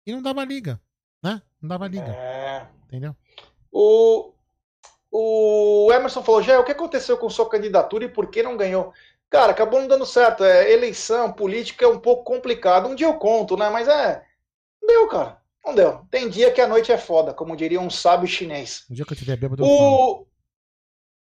E 0.06 0.12
não 0.12 0.22
dava 0.22 0.44
liga, 0.44 0.80
né? 1.22 1.42
Não 1.60 1.68
dava 1.68 1.88
liga. 1.88 2.10
É... 2.10 2.66
Entendeu? 2.86 3.16
O, 3.72 4.32
o 5.10 5.90
Emerson 5.92 6.22
falou, 6.22 6.42
já 6.42 6.58
o 6.60 6.64
que 6.64 6.72
aconteceu 6.72 7.16
com 7.18 7.28
sua 7.28 7.48
candidatura 7.48 8.04
e 8.04 8.08
por 8.08 8.28
que 8.28 8.42
não 8.42 8.56
ganhou? 8.56 8.92
Cara, 9.30 9.52
acabou 9.52 9.80
não 9.80 9.88
dando 9.88 10.06
certo. 10.06 10.44
É, 10.44 10.70
eleição, 10.72 11.32
política 11.32 11.84
é 11.84 11.88
um 11.88 11.98
pouco 11.98 12.24
complicado. 12.24 12.88
Um 12.88 12.94
dia 12.94 13.06
eu 13.06 13.18
conto, 13.18 13.56
né? 13.56 13.68
Mas 13.68 13.88
é. 13.88 14.24
Não 14.80 14.88
deu, 14.88 15.08
cara. 15.08 15.38
Não 15.64 15.74
deu. 15.74 16.06
Tem 16.10 16.30
dia 16.30 16.50
que 16.50 16.62
a 16.62 16.66
noite 16.66 16.90
é 16.90 16.96
foda, 16.96 17.34
como 17.34 17.56
diria 17.56 17.80
um 17.80 17.90
sábio 17.90 18.26
chinês. 18.26 18.86
O 18.88 18.94
dia 18.94 19.04
que 19.04 19.12
eu 19.12 19.16
tiver 19.16 19.36
bêbado, 19.36 19.64
o... 19.64 20.26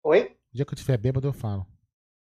Oi? 0.03 0.36
Dia 0.57 0.65
que 0.65 0.73
eu 0.73 0.77
tiver 0.77 0.97
bêbado, 0.97 1.27
eu 1.27 1.33
falo. 1.33 1.67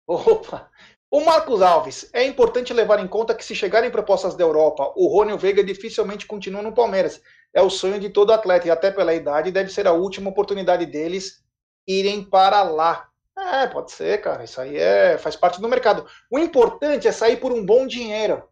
Opa! 0.05 0.69
O 1.09 1.25
Marcos 1.25 1.59
Alves, 1.59 2.07
é 2.13 2.23
importante 2.23 2.71
levar 2.71 2.99
em 2.99 3.07
conta 3.07 3.33
que 3.33 3.43
se 3.43 3.55
chegarem 3.55 3.89
propostas 3.89 4.35
da 4.35 4.43
Europa, 4.43 4.93
o 4.95 5.07
Rony 5.07 5.35
Veiga 5.35 5.63
dificilmente 5.63 6.27
continua 6.27 6.61
no 6.61 6.71
Palmeiras. 6.71 7.19
É 7.51 7.63
o 7.63 7.69
sonho 7.71 7.99
de 7.99 8.11
todo 8.11 8.31
atleta 8.31 8.67
e 8.67 8.69
até 8.69 8.91
pela 8.91 9.15
idade 9.15 9.51
deve 9.51 9.73
ser 9.73 9.87
a 9.87 9.91
última 9.91 10.29
oportunidade 10.29 10.85
deles 10.85 11.43
irem 11.87 12.23
para 12.23 12.61
lá. 12.61 13.09
É, 13.35 13.65
pode 13.65 13.91
ser, 13.91 14.21
cara. 14.21 14.43
Isso 14.43 14.61
aí 14.61 14.77
é, 14.77 15.17
faz 15.17 15.35
parte 15.35 15.59
do 15.59 15.67
mercado. 15.67 16.05
O 16.29 16.37
importante 16.37 17.07
é 17.07 17.11
sair 17.11 17.37
por 17.37 17.51
um 17.51 17.65
bom 17.65 17.87
dinheiro. 17.87 18.47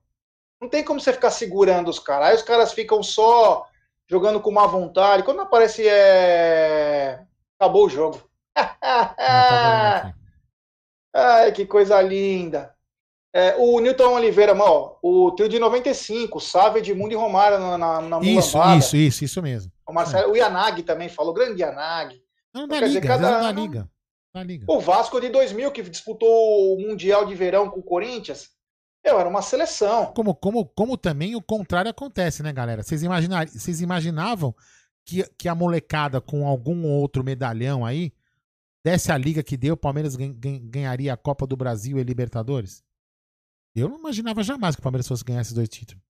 Não 0.59 0.67
tem 0.67 0.83
como 0.83 0.99
você 0.99 1.13
ficar 1.13 1.29
segurando 1.29 1.89
os 1.89 1.99
caras. 1.99 2.29
Aí 2.29 2.35
os 2.35 2.41
caras 2.41 2.73
ficam 2.73 3.03
só 3.03 3.67
jogando 4.09 4.41
com 4.41 4.49
má 4.49 4.65
vontade. 4.65 5.21
Quando 5.21 5.41
aparece, 5.41 5.87
é. 5.87 7.23
Acabou 7.59 7.85
o 7.85 7.89
jogo. 7.89 8.28
Tá 8.81 10.13
Ai, 11.13 11.51
que 11.51 11.65
coisa 11.65 11.99
linda. 12.01 12.73
É, 13.33 13.55
o 13.57 13.79
Newton 13.79 14.13
Oliveira, 14.13 14.55
ó, 14.55 14.97
o 15.03 15.31
trio 15.31 15.47
de 15.47 15.59
95, 15.59 16.39
Sávio, 16.39 16.79
Edmundo 16.79 17.13
e 17.13 17.17
Romário 17.17 17.59
na, 17.59 17.77
na, 17.77 18.01
na 18.01 18.19
Isso, 18.21 18.57
mulambada. 18.57 18.79
isso, 18.79 18.97
isso, 18.97 19.23
isso 19.23 19.41
mesmo. 19.41 19.71
O, 19.87 19.93
Marcelo, 19.93 20.29
é. 20.29 20.31
o 20.31 20.35
Yanagi 20.35 20.81
também 20.81 21.09
falou, 21.09 21.33
grande 21.33 21.61
Yanagi. 21.61 22.21
Não 22.53 22.67
dá 22.67 22.75
liga, 22.75 22.87
dizer, 22.87 23.01
cada, 23.01 23.31
não 23.31 23.41
dá 23.41 23.51
liga. 23.51 24.65
O 24.67 24.79
Vasco 24.79 25.19
de 25.21 25.29
2000, 25.29 25.71
que 25.71 25.83
disputou 25.83 26.75
o 26.75 26.81
Mundial 26.81 27.25
de 27.25 27.35
Verão 27.35 27.69
com 27.69 27.79
o 27.79 27.83
Corinthians, 27.83 28.49
eu 29.03 29.19
era 29.19 29.29
uma 29.29 29.41
seleção. 29.41 30.07
Como, 30.07 30.33
como, 30.33 30.65
como 30.65 30.97
também 30.97 31.35
o 31.35 31.41
contrário 31.41 31.89
acontece, 31.91 32.41
né, 32.41 32.51
galera? 32.51 32.83
Vocês, 32.83 33.03
imaginar, 33.03 33.47
vocês 33.47 33.81
imaginavam 33.81 34.55
que, 35.05 35.23
que 35.37 35.47
a 35.47 35.55
molecada 35.55 36.19
com 36.19 36.47
algum 36.47 36.85
outro 36.87 37.23
medalhão 37.23 37.85
aí 37.85 38.11
desse 38.83 39.11
a 39.11 39.17
liga 39.17 39.43
que 39.43 39.57
deu, 39.57 39.73
o 39.73 39.77
Palmeiras 39.77 40.15
ganharia 40.15 41.13
a 41.13 41.17
Copa 41.17 41.45
do 41.45 41.55
Brasil 41.55 41.97
e 41.97 42.03
Libertadores? 42.03 42.83
Eu 43.75 43.89
não 43.89 43.99
imaginava 43.99 44.43
jamais 44.43 44.75
que 44.75 44.79
o 44.79 44.83
Palmeiras 44.83 45.07
fosse 45.07 45.23
ganhar 45.23 45.41
esses 45.41 45.53
dois 45.53 45.69
títulos. 45.69 46.03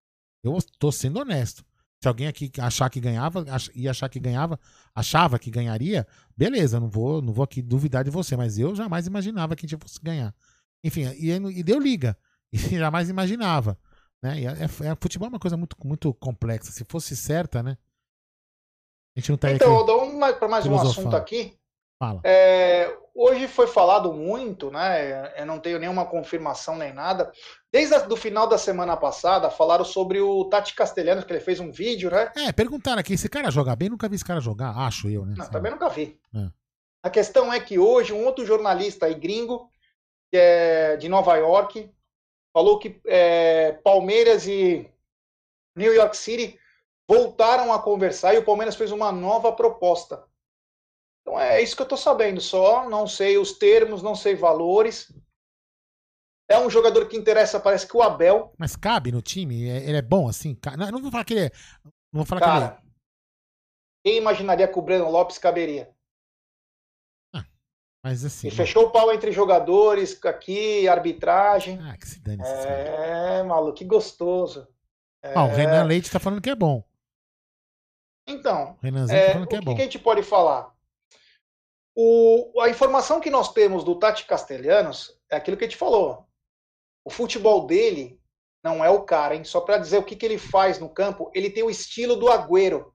Eu 0.44 0.58
tô 0.78 0.92
sendo 0.92 1.20
honesto. 1.20 1.66
Se 2.02 2.08
alguém 2.08 2.28
aqui 2.28 2.50
achar 2.60 2.90
que 2.90 3.00
ganhava, 3.00 3.46
ia 3.76 3.92
achar 3.92 4.08
que 4.08 4.20
ganhava, 4.20 4.58
achava 4.96 5.38
que 5.38 5.52
ganharia, 5.52 6.08
beleza, 6.36 6.80
não 6.80 6.88
vou, 6.88 7.22
não 7.22 7.34
vou 7.34 7.44
aqui 7.44 7.62
duvidar 7.62 8.06
de 8.06 8.10
você, 8.10 8.38
mas 8.38 8.58
eu 8.58 8.74
jamais 8.74 9.06
imaginava 9.06 9.54
que 9.54 9.66
a 9.66 9.68
gente 9.68 9.82
fosse 9.82 10.00
ganhar. 10.02 10.34
Enfim, 10.82 11.02
e, 11.18 11.30
e 11.30 11.64
deu 11.64 11.80
liga. 11.80 12.18
E 12.52 12.58
jamais 12.58 13.10
imaginava. 13.10 13.78
Né? 14.24 14.42
E 14.42 14.48
é, 14.48 14.52
é, 14.52 14.96
futebol 15.00 15.28
é 15.28 15.30
uma 15.30 15.40
coisa 15.40 15.56
muito, 15.56 15.76
muito 15.86 16.12
complexa. 16.16 16.72
Se 16.72 16.84
fosse 16.84 17.16
certa, 17.16 17.62
né? 17.62 17.78
A 19.16 19.20
gente 19.20 19.30
não 19.30 19.38
tá 19.38 19.52
Então, 19.52 19.72
aqui. 19.72 19.92
Aldão, 19.92 20.20
para 20.34 20.48
mais 20.48 20.66
um 20.66 20.76
assunto 20.76 21.16
aqui. 21.16 21.59
Fala. 22.00 22.22
É, 22.24 22.98
hoje 23.14 23.46
foi 23.46 23.68
falado 23.68 24.14
muito, 24.14 24.72
né? 24.72 25.34
Eu 25.38 25.46
não 25.46 25.60
tenho 25.60 25.78
nenhuma 25.78 26.06
confirmação 26.06 26.78
nem 26.78 26.94
nada. 26.94 27.30
Desde 27.70 27.94
o 27.96 28.16
final 28.16 28.48
da 28.48 28.58
semana 28.58 28.96
passada, 28.96 29.52
falaram 29.52 29.84
sobre 29.84 30.22
o 30.22 30.46
Tati 30.46 30.74
Castelhanos, 30.74 31.26
que 31.26 31.34
ele 31.34 31.42
fez 31.42 31.60
um 31.60 31.70
vídeo, 31.70 32.10
né? 32.10 32.32
É, 32.38 32.54
perguntaram 32.54 33.00
aqui, 33.00 33.14
esse 33.14 33.28
cara 33.28 33.52
joga 33.52 33.76
bem? 33.76 33.90
Nunca 33.90 34.08
vi 34.08 34.16
esse 34.16 34.24
cara 34.24 34.40
jogar, 34.40 34.70
acho 34.78 35.10
eu, 35.10 35.26
né? 35.26 35.36
Não, 35.38 35.50
também 35.50 35.74
nunca 35.74 35.90
vi. 35.90 36.18
É. 36.34 36.48
A 37.04 37.10
questão 37.10 37.52
é 37.52 37.60
que 37.60 37.78
hoje 37.78 38.14
um 38.14 38.26
outro 38.26 38.46
jornalista 38.46 39.06
aí, 39.06 39.14
gringo, 39.14 39.70
que 40.32 40.38
é 40.38 40.96
de 40.96 41.10
Nova 41.10 41.36
York, 41.36 41.92
falou 42.54 42.80
que 42.80 43.02
é, 43.06 43.74
Palmeiras 43.84 44.48
e 44.48 44.90
New 45.76 45.94
York 45.94 46.16
City 46.16 46.58
voltaram 47.10 47.74
a 47.74 47.80
conversar 47.80 48.34
e 48.34 48.38
o 48.38 48.46
Palmeiras 48.46 48.76
fez 48.76 48.92
uma 48.92 49.12
nova 49.12 49.52
proposta. 49.52 50.24
Então 51.30 51.40
é 51.40 51.62
isso 51.62 51.76
que 51.76 51.82
eu 51.84 51.88
tô 51.88 51.96
sabendo 51.96 52.42
só, 52.42 52.90
não 52.90 53.06
sei 53.06 53.38
os 53.38 53.54
termos, 53.54 54.02
não 54.02 54.16
sei 54.16 54.34
valores. 54.34 55.14
É 56.50 56.58
um 56.60 56.72
jogador 56.72 57.08
que 57.08 57.16
interessa, 57.16 57.60
parece 57.60 57.88
que 57.88 57.96
o 57.96 58.02
Abel. 58.02 58.52
Mas 58.58 58.76
cabe 58.76 59.12
no 59.12 59.22
time? 59.22 59.70
É- 59.70 59.88
Ele 59.88 59.98
é 59.98 60.02
bom 60.02 60.28
assim? 60.28 60.58
Não, 60.92 61.00
vou 61.00 61.12
falar 61.12 61.24
que 61.24 61.34
ele 61.36 61.46
é. 61.46 61.52
Não 62.12 62.24
vou 62.24 62.26
falar 62.26 62.42
que 62.42 62.48
ele 62.48 62.60
Cara, 62.60 62.84
quem 64.04 64.18
imaginaria 64.18 64.68
que 64.68 64.80
o 64.80 64.82
Breno 64.82 65.08
Lopes 65.12 65.38
caberia? 65.38 65.94
é. 67.36 67.44
Mas 68.04 68.26
assim. 68.26 68.48
E 68.48 68.52
fechou 68.52 68.86
o 68.88 68.92
pau 68.92 69.14
entre 69.14 69.32
jogadores, 69.32 70.20
aqui, 70.26 70.88
arbitragem. 70.88 71.78
Ah, 71.80 71.96
que 71.96 72.08
se 72.08 72.20
dane. 72.22 72.42
É, 72.42 73.44
maluco, 73.44 73.78
que 73.78 73.86
gostoso. 73.86 74.68
É, 75.22 75.36
Ah, 75.36 75.44
o 75.44 75.50
Renan 75.50 75.84
Leite 75.84 76.10
tá 76.10 76.20
falando 76.20 76.42
que 76.42 76.50
é 76.50 76.56
bom. 76.56 76.84
Então, 78.26 78.78
O 78.82 78.84
Renanzinho 78.84 79.20
é, 79.20 79.26
tá 79.26 79.30
o 79.30 79.34
falando 79.34 79.48
que 79.48 79.50
que, 79.50 79.56
é 79.58 79.62
bom. 79.62 79.76
que 79.76 79.82
a 79.82 79.86
gente 79.86 80.00
pode 80.00 80.24
falar? 80.24 80.79
O, 81.96 82.62
a 82.62 82.70
informação 82.70 83.20
que 83.20 83.30
nós 83.30 83.52
temos 83.52 83.84
do 83.84 83.98
Tati 83.98 84.26
Castelhanos 84.26 85.20
é 85.30 85.36
aquilo 85.36 85.58
que 85.58 85.66
a 85.66 85.68
gente 85.68 85.78
falou. 85.78 86.28
O 87.04 87.10
futebol 87.10 87.66
dele 87.66 88.20
não 88.64 88.84
é 88.84 88.90
o 88.90 89.04
cara, 89.04 89.36
hein? 89.36 89.44
Só 89.44 89.62
para 89.62 89.78
dizer 89.78 89.98
o 89.98 90.04
que, 90.04 90.16
que 90.16 90.26
ele 90.26 90.38
faz 90.38 90.80
no 90.80 90.90
campo, 90.90 91.32
ele 91.34 91.50
tem 91.50 91.64
o 91.64 91.70
estilo 91.70 92.16
do 92.16 92.30
Agüero. 92.30 92.94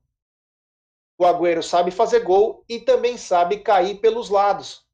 O 1.18 1.24
Agüero 1.24 1.62
sabe 1.62 1.90
fazer 1.90 2.20
gol 2.20 2.64
e 2.68 2.80
também 2.80 3.16
sabe 3.16 3.60
cair 3.60 4.00
pelos 4.00 4.28
lados. 4.28 4.84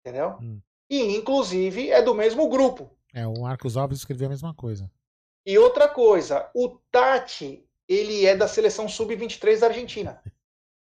Entendeu? 0.00 0.38
Hum. 0.40 0.60
E, 0.88 1.16
inclusive, 1.16 1.90
é 1.90 2.02
do 2.02 2.14
mesmo 2.14 2.48
grupo. 2.48 2.96
É, 3.14 3.26
o 3.26 3.40
Marcos 3.40 3.76
Alves 3.76 3.98
escreveu 3.98 4.26
a 4.26 4.30
mesma 4.30 4.54
coisa. 4.54 4.90
E 5.46 5.58
outra 5.58 5.88
coisa, 5.88 6.50
o 6.54 6.78
Tati, 6.90 7.66
ele 7.88 8.26
é 8.26 8.36
da 8.36 8.46
seleção 8.46 8.88
sub-23 8.88 9.58
da 9.58 9.66
Argentina. 9.68 10.22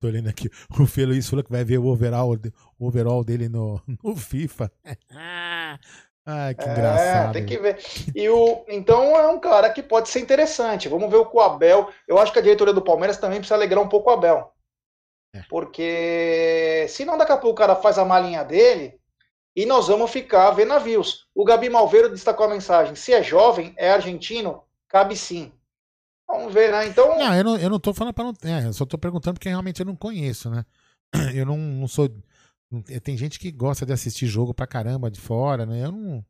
Tô 0.04 0.08
olhando 0.08 0.28
aqui. 0.28 0.50
O 0.78 0.86
Feliz 0.86 1.30
falou 1.30 1.42
que 1.42 1.50
vai 1.50 1.64
ver 1.64 1.78
o 1.78 1.86
overall, 1.86 2.36
o 2.78 2.86
overall 2.86 3.24
dele 3.24 3.48
no, 3.48 3.80
no 4.04 4.14
FIFA. 4.14 4.70
Ai, 6.26 6.54
que 6.54 6.62
É, 6.62 6.72
engraçado. 6.72 7.32
tem 7.32 7.46
que 7.46 7.58
ver. 7.58 7.78
E 8.14 8.28
o, 8.28 8.64
então 8.68 9.16
é 9.16 9.26
um 9.28 9.40
cara 9.40 9.70
que 9.70 9.82
pode 9.82 10.10
ser 10.10 10.20
interessante. 10.20 10.88
Vamos 10.90 11.10
ver 11.10 11.16
o 11.16 11.26
que 11.26 11.36
o 11.36 11.40
Abel. 11.40 11.90
Eu 12.06 12.18
acho 12.18 12.32
que 12.32 12.38
a 12.38 12.42
diretoria 12.42 12.74
do 12.74 12.82
Palmeiras 12.82 13.16
também 13.16 13.38
precisa 13.38 13.54
alegrar 13.54 13.82
um 13.82 13.88
pouco 13.88 14.10
o 14.10 14.12
Abel. 14.12 14.52
É. 15.34 15.42
Porque 15.48 16.86
senão 16.90 17.16
daqui 17.16 17.32
a 17.32 17.38
pouco 17.38 17.54
o 17.54 17.58
cara 17.58 17.74
faz 17.74 17.98
a 17.98 18.04
malinha 18.04 18.44
dele 18.44 18.98
e 19.56 19.64
nós 19.64 19.88
vamos 19.88 20.10
ficar 20.10 20.50
vendo 20.50 20.68
navios. 20.68 21.26
O 21.34 21.44
Gabi 21.44 21.70
Malveiro 21.70 22.10
destacou 22.10 22.44
a 22.46 22.50
mensagem: 22.50 22.94
se 22.94 23.12
é 23.12 23.22
jovem, 23.22 23.74
é 23.78 23.90
argentino, 23.90 24.64
cabe 24.86 25.16
sim. 25.16 25.50
Vamos 26.36 26.52
ver, 26.54 26.70
né? 26.72 26.86
Então, 26.86 27.18
Não, 27.18 27.34
eu 27.34 27.44
não, 27.44 27.56
eu 27.56 27.70
não 27.70 27.78
tô 27.80 27.92
falando 27.94 28.14
pra 28.14 28.24
não. 28.24 28.32
É, 28.44 28.66
eu 28.66 28.72
só 28.72 28.84
tô 28.84 28.98
perguntando 28.98 29.34
porque 29.34 29.48
realmente 29.48 29.80
eu 29.80 29.86
não 29.86 29.96
conheço, 29.96 30.50
né? 30.50 30.64
Eu 31.34 31.46
não, 31.46 31.56
não 31.56 31.86
sou. 31.88 32.08
não- 32.70 32.82
Tem 32.82 33.16
gente 33.16 33.38
que 33.38 33.52
gosta 33.52 33.86
de 33.86 33.92
assistir 33.92 34.26
jogo 34.26 34.52
pra 34.52 34.66
caramba 34.66 35.10
de 35.10 35.20
fora, 35.20 35.64
né? 35.64 35.84
Eu 35.84 35.92
não. 35.92 36.24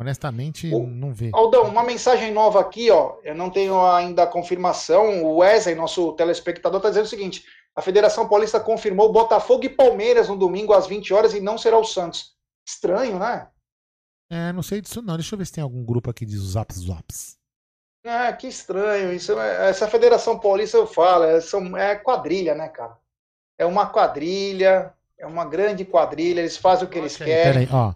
Honestamente, 0.00 0.72
O- 0.72 0.86
não 0.86 1.12
vê. 1.12 1.30
Aldão, 1.32 1.64
uma 1.64 1.82
mensagem 1.82 2.32
nova 2.32 2.60
aqui, 2.60 2.90
ó. 2.90 3.16
Eu 3.24 3.34
não 3.34 3.48
tenho 3.50 3.80
ainda 3.84 4.22
a 4.24 4.26
confirmação. 4.26 5.24
O 5.24 5.38
Wesley, 5.38 5.74
nosso 5.74 6.12
telespectador, 6.12 6.78
está 6.78 6.90
dizendo 6.90 7.06
o 7.06 7.08
seguinte: 7.08 7.42
a 7.74 7.80
Federação 7.82 8.28
Paulista 8.28 8.60
confirmou 8.60 9.10
Botafogo 9.12 9.64
e 9.64 9.68
Palmeiras 9.70 10.28
no 10.28 10.36
domingo 10.36 10.72
às 10.74 10.86
20 10.86 11.12
horas 11.14 11.32
e 11.34 11.40
não 11.40 11.56
será 11.56 11.78
o 11.78 11.84
Santos. 11.84 12.34
Estranho, 12.68 13.18
né? 13.18 13.48
É, 14.30 14.52
não 14.52 14.62
sei 14.62 14.82
disso 14.82 15.00
não. 15.00 15.16
Deixa 15.16 15.34
eu 15.34 15.38
ver 15.38 15.46
se 15.46 15.52
tem 15.52 15.64
algum 15.64 15.82
grupo 15.82 16.10
aqui 16.10 16.26
de 16.26 16.36
Zaps 16.36 16.76
Zaps. 16.84 17.37
Ah, 18.08 18.32
que 18.32 18.46
estranho. 18.46 19.12
Isso, 19.12 19.38
é- 19.38 19.68
essa 19.70 19.88
Federação 19.88 20.38
Paulista, 20.38 20.76
eu 20.76 20.86
falo, 20.86 21.24
é, 21.24 21.40
são, 21.40 21.76
é 21.76 21.94
quadrilha, 21.96 22.54
né, 22.54 22.68
cara? 22.68 22.96
É 23.58 23.66
uma 23.66 23.86
quadrilha, 23.86 24.92
é 25.18 25.26
uma 25.26 25.44
grande 25.44 25.84
quadrilha, 25.84 26.40
eles 26.40 26.56
fazem 26.56 26.86
o 26.86 26.90
que 26.90 26.98
eles 26.98 27.16
Peraí, 27.16 27.34
querem. 27.34 27.66
peraí, 27.66 27.68
ó. 27.72 27.94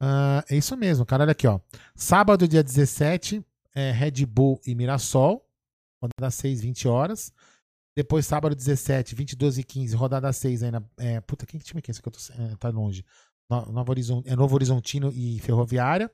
Ah, 0.00 0.44
é 0.50 0.56
isso 0.56 0.76
mesmo, 0.76 1.06
cara. 1.06 1.22
Olha 1.22 1.32
aqui, 1.32 1.46
ó. 1.46 1.58
Sábado, 1.94 2.46
dia 2.46 2.62
17, 2.62 3.44
é 3.74 3.90
Red 3.90 4.26
Bull 4.26 4.60
e 4.66 4.74
Mirassol. 4.74 5.44
Rodada 6.02 6.30
6, 6.30 6.60
20 6.60 6.86
horas. 6.86 7.32
Depois, 7.96 8.26
sábado 8.26 8.54
17, 8.54 9.14
22 9.14 9.56
e 9.56 9.62
15, 9.64 9.96
rodada 9.96 10.30
6 10.32 10.62
ainda. 10.62 10.84
É, 10.98 11.20
puta, 11.20 11.46
quem 11.46 11.58
que 11.58 11.64
time 11.64 11.80
que 11.80 11.90
é 11.90 11.92
esse 11.92 12.02
que 12.02 12.08
eu 12.08 12.12
tô. 12.12 12.18
É, 12.38 12.56
tá 12.56 12.68
longe. 12.68 13.04
No- 13.48 13.66
Novo, 13.72 13.90
Horizon, 13.92 14.22
é 14.26 14.34
Novo 14.36 14.54
Horizontino 14.54 15.10
e 15.14 15.38
Ferroviária. 15.40 16.10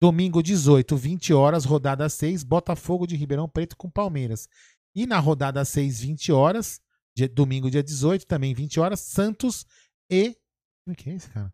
Domingo 0.00 0.42
18, 0.42 0.96
20 0.96 1.32
horas, 1.32 1.64
rodada 1.64 2.08
6, 2.08 2.42
Botafogo 2.44 3.06
de 3.06 3.16
Ribeirão 3.16 3.48
Preto 3.48 3.76
com 3.76 3.90
Palmeiras. 3.90 4.48
E 4.94 5.06
na 5.06 5.18
rodada 5.18 5.64
6, 5.64 6.00
20 6.00 6.32
horas, 6.32 6.80
dia- 7.16 7.28
domingo 7.28 7.70
dia 7.70 7.82
18, 7.82 8.26
também 8.26 8.54
20 8.54 8.78
horas, 8.80 9.00
Santos 9.00 9.64
e. 10.10 10.36
Como 10.84 10.96
que 10.96 11.10
é 11.10 11.14
esse, 11.14 11.30
cara? 11.30 11.52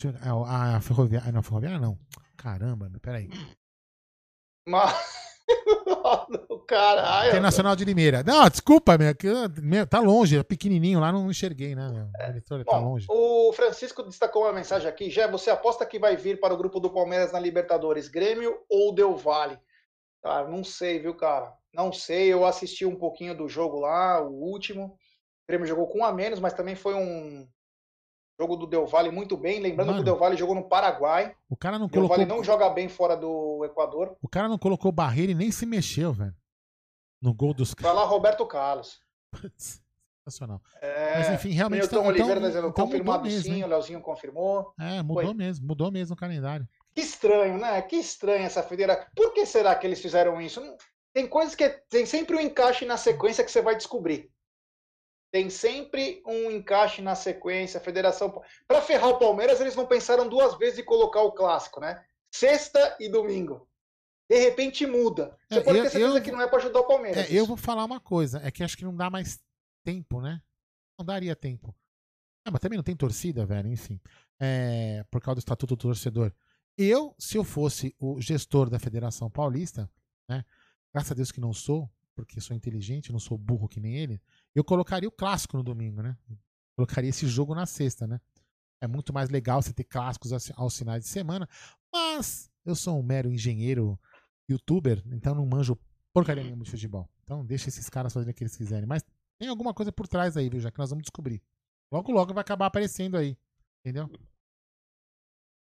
Deixa 0.00 0.18
eu- 0.26 0.44
A, 0.44 0.76
a 0.76 0.80
Ferroviária. 0.80 1.32
Não, 1.32 1.42
Ferroviária 1.42 1.78
não. 1.80 1.98
Caramba, 2.36 2.88
meu, 2.90 3.00
peraí. 3.00 3.28
Mas. 4.68 5.25
caralho. 6.66 7.28
Internacional 7.28 7.76
de 7.76 7.84
Limeira. 7.84 8.22
Não, 8.22 8.48
desculpa, 8.48 8.98
meu, 8.98 9.14
que, 9.14 9.28
meu, 9.62 9.86
tá 9.86 10.00
longe, 10.00 10.38
é 10.38 10.42
pequenininho 10.42 11.00
lá, 11.00 11.12
não 11.12 11.30
enxerguei, 11.30 11.74
né? 11.74 11.88
O 11.88 12.26
monitor 12.26 12.64
tá 12.64 12.78
Bom, 12.78 12.90
longe. 12.90 13.06
o 13.08 13.52
Francisco 13.52 14.02
destacou 14.02 14.42
uma 14.42 14.52
mensagem 14.52 14.88
aqui. 14.88 15.10
Já 15.10 15.26
você 15.26 15.50
aposta 15.50 15.86
que 15.86 15.98
vai 15.98 16.16
vir 16.16 16.40
para 16.40 16.54
o 16.54 16.56
grupo 16.56 16.80
do 16.80 16.90
Palmeiras 16.90 17.32
na 17.32 17.40
Libertadores, 17.40 18.08
Grêmio 18.08 18.58
ou 18.68 18.94
Del 18.94 19.16
Valle? 19.16 19.58
Cara, 20.22 20.48
não 20.48 20.64
sei, 20.64 20.98
viu, 20.98 21.14
cara? 21.14 21.52
Não 21.72 21.92
sei. 21.92 22.32
Eu 22.32 22.44
assisti 22.44 22.84
um 22.84 22.96
pouquinho 22.96 23.36
do 23.36 23.48
jogo 23.48 23.78
lá, 23.78 24.20
o 24.20 24.32
último. 24.32 24.86
O 24.86 25.46
Grêmio 25.48 25.66
jogou 25.66 25.86
com 25.86 26.00
um 26.00 26.04
a 26.04 26.12
menos, 26.12 26.40
mas 26.40 26.52
também 26.52 26.74
foi 26.74 26.94
um 26.94 27.46
jogo 28.38 28.56
do 28.56 28.66
Del 28.66 28.86
Valle 28.86 29.10
muito 29.10 29.36
bem. 29.36 29.60
Lembrando 29.60 29.88
Mano. 29.88 29.98
que 29.98 30.02
o 30.02 30.04
Del 30.04 30.18
Valle 30.18 30.36
jogou 30.36 30.54
no 30.54 30.68
Paraguai. 30.68 31.34
O 31.48 31.56
cara 31.56 31.78
não 31.78 31.86
O 31.86 31.88
Del 31.88 32.02
colocou. 32.02 32.16
Valle 32.16 32.28
não 32.28 32.44
joga 32.44 32.68
bem 32.70 32.88
fora 32.88 33.16
do 33.16 33.64
Equador. 33.64 34.16
O 34.22 34.28
cara 34.28 34.48
não 34.48 34.58
colocou 34.58 34.92
barreira 34.92 35.32
e 35.32 35.34
nem 35.34 35.50
se 35.50 35.64
mexeu, 35.66 36.12
velho. 36.12 36.34
No 37.20 37.32
gol 37.32 37.54
dos 37.54 37.74
Vai 37.80 37.94
lá, 37.94 38.04
Roberto 38.04 38.44
Carlos. 38.46 39.00
caras. 39.32 39.82
Sensacional. 40.24 40.60
É, 40.82 41.18
Mas 41.18 41.30
enfim, 41.30 41.50
realmente 41.50 41.80
Milton 41.82 41.96
então- 41.96 42.06
Oliveira 42.08 42.34
então- 42.38 42.48
dizendo, 42.48 42.68
então 42.68 42.84
confirmado 42.86 43.22
mesmo, 43.24 43.42
sim, 43.54 43.62
o 43.62 43.66
Leozinho 43.66 44.00
confirmou. 44.00 44.72
É, 44.78 45.00
mudou 45.02 45.24
Foi. 45.24 45.34
mesmo, 45.34 45.66
mudou 45.66 45.90
mesmo 45.90 46.14
o 46.14 46.18
calendário. 46.18 46.68
Que 46.94 47.00
estranho, 47.00 47.58
né? 47.58 47.80
Que 47.82 47.96
estranho 47.96 48.44
essa 48.44 48.62
federação. 48.62 49.04
Por 49.14 49.32
que 49.32 49.46
será 49.46 49.74
que 49.74 49.86
eles 49.86 50.00
fizeram 50.00 50.40
isso? 50.40 50.60
Tem 51.12 51.26
coisas 51.28 51.54
que 51.54 51.68
tem 51.88 52.04
sempre 52.04 52.36
um 52.36 52.40
encaixe 52.40 52.84
na 52.84 52.96
sequência 52.96 53.44
que 53.44 53.50
você 53.50 53.62
vai 53.62 53.76
descobrir. 53.76 54.30
Tem 55.36 55.50
sempre 55.50 56.22
um 56.26 56.50
encaixe 56.50 57.02
na 57.02 57.14
sequência. 57.14 57.76
A 57.78 57.82
federação. 57.82 58.42
Para 58.66 58.80
ferrar 58.80 59.10
o 59.10 59.18
Palmeiras, 59.18 59.60
eles 59.60 59.76
não 59.76 59.86
pensaram 59.86 60.26
duas 60.26 60.56
vezes 60.56 60.78
em 60.78 60.82
colocar 60.82 61.20
o 61.20 61.32
clássico, 61.32 61.78
né? 61.78 62.02
Sexta 62.34 62.96
e 62.98 63.06
domingo. 63.06 63.68
De 64.30 64.38
repente 64.38 64.86
muda. 64.86 65.36
Você 65.46 65.58
É, 65.58 65.62
pode 65.62 65.76
eu- 65.76 65.84
ter 65.84 65.90
certeza 65.90 66.16
eu- 66.18 66.22
que 66.22 66.32
não 66.32 66.40
é 66.40 66.46
para 66.48 66.56
ajudar 66.56 66.80
o 66.80 66.86
Palmeiras. 66.86 67.30
É, 67.30 67.34
eu 67.34 67.44
vou 67.44 67.54
falar 67.58 67.84
uma 67.84 68.00
coisa, 68.00 68.40
é 68.42 68.50
que 68.50 68.64
acho 68.64 68.78
que 68.78 68.84
não 68.86 68.96
dá 68.96 69.10
mais 69.10 69.38
tempo, 69.84 70.22
né? 70.22 70.40
Não 70.98 71.04
daria 71.04 71.36
tempo. 71.36 71.76
Ah, 72.46 72.50
mas 72.50 72.60
também 72.62 72.78
não 72.78 72.82
tem 72.82 72.96
torcida, 72.96 73.44
velho, 73.44 73.68
enfim. 73.68 74.00
É, 74.40 75.04
por 75.10 75.20
causa 75.20 75.34
do 75.36 75.40
estatuto 75.40 75.76
do 75.76 75.82
torcedor. 75.82 76.32
Eu, 76.78 77.14
se 77.18 77.36
eu 77.36 77.44
fosse 77.44 77.94
o 77.98 78.18
gestor 78.22 78.70
da 78.70 78.78
Federação 78.78 79.28
Paulista, 79.30 79.86
né? 80.26 80.42
Graças 80.94 81.12
a 81.12 81.14
Deus 81.14 81.30
que 81.30 81.40
não 81.42 81.52
sou, 81.52 81.90
porque 82.14 82.40
sou 82.40 82.56
inteligente, 82.56 83.12
não 83.12 83.18
sou 83.18 83.36
burro 83.36 83.68
que 83.68 83.78
nem 83.80 83.96
ele, 83.98 84.18
eu 84.58 84.64
colocaria 84.64 85.08
o 85.08 85.12
clássico 85.12 85.56
no 85.56 85.62
domingo, 85.62 86.02
né? 86.02 86.16
Colocaria 86.76 87.10
esse 87.10 87.26
jogo 87.26 87.54
na 87.54 87.66
sexta, 87.66 88.06
né? 88.06 88.20
É 88.82 88.86
muito 88.86 89.12
mais 89.12 89.30
legal 89.30 89.62
você 89.62 89.72
ter 89.72 89.84
clássicos 89.84 90.32
aos- 90.32 90.76
finais 90.78 91.02
de 91.04 91.08
semana, 91.08 91.48
mas 91.92 92.50
eu 92.64 92.74
sou 92.74 92.98
um 92.98 93.02
mero 93.02 93.30
engenheiro 93.32 93.98
youtuber, 94.48 95.02
então 95.12 95.34
não 95.34 95.46
manjo 95.46 95.78
porcaria 96.12 96.42
nenhuma 96.44 96.64
de 96.64 96.70
futebol. 96.70 97.08
Então 97.24 97.44
deixa 97.44 97.68
esses 97.68 97.88
caras 97.88 98.12
fazerem 98.12 98.32
o 98.32 98.34
que 98.34 98.44
eles 98.44 98.56
quiserem. 98.56 98.86
Mas 98.86 99.02
tem 99.38 99.48
alguma 99.48 99.72
coisa 99.74 99.90
por 99.92 100.06
trás 100.06 100.36
aí, 100.36 100.48
viu? 100.48 100.60
Já 100.60 100.70
que 100.70 100.78
nós 100.78 100.90
vamos 100.90 101.02
descobrir. 101.04 101.42
Logo, 101.92 102.12
logo 102.12 102.32
vai 102.34 102.40
acabar 102.42 102.66
aparecendo 102.66 103.16
aí. 103.16 103.36
Entendeu? 103.84 104.08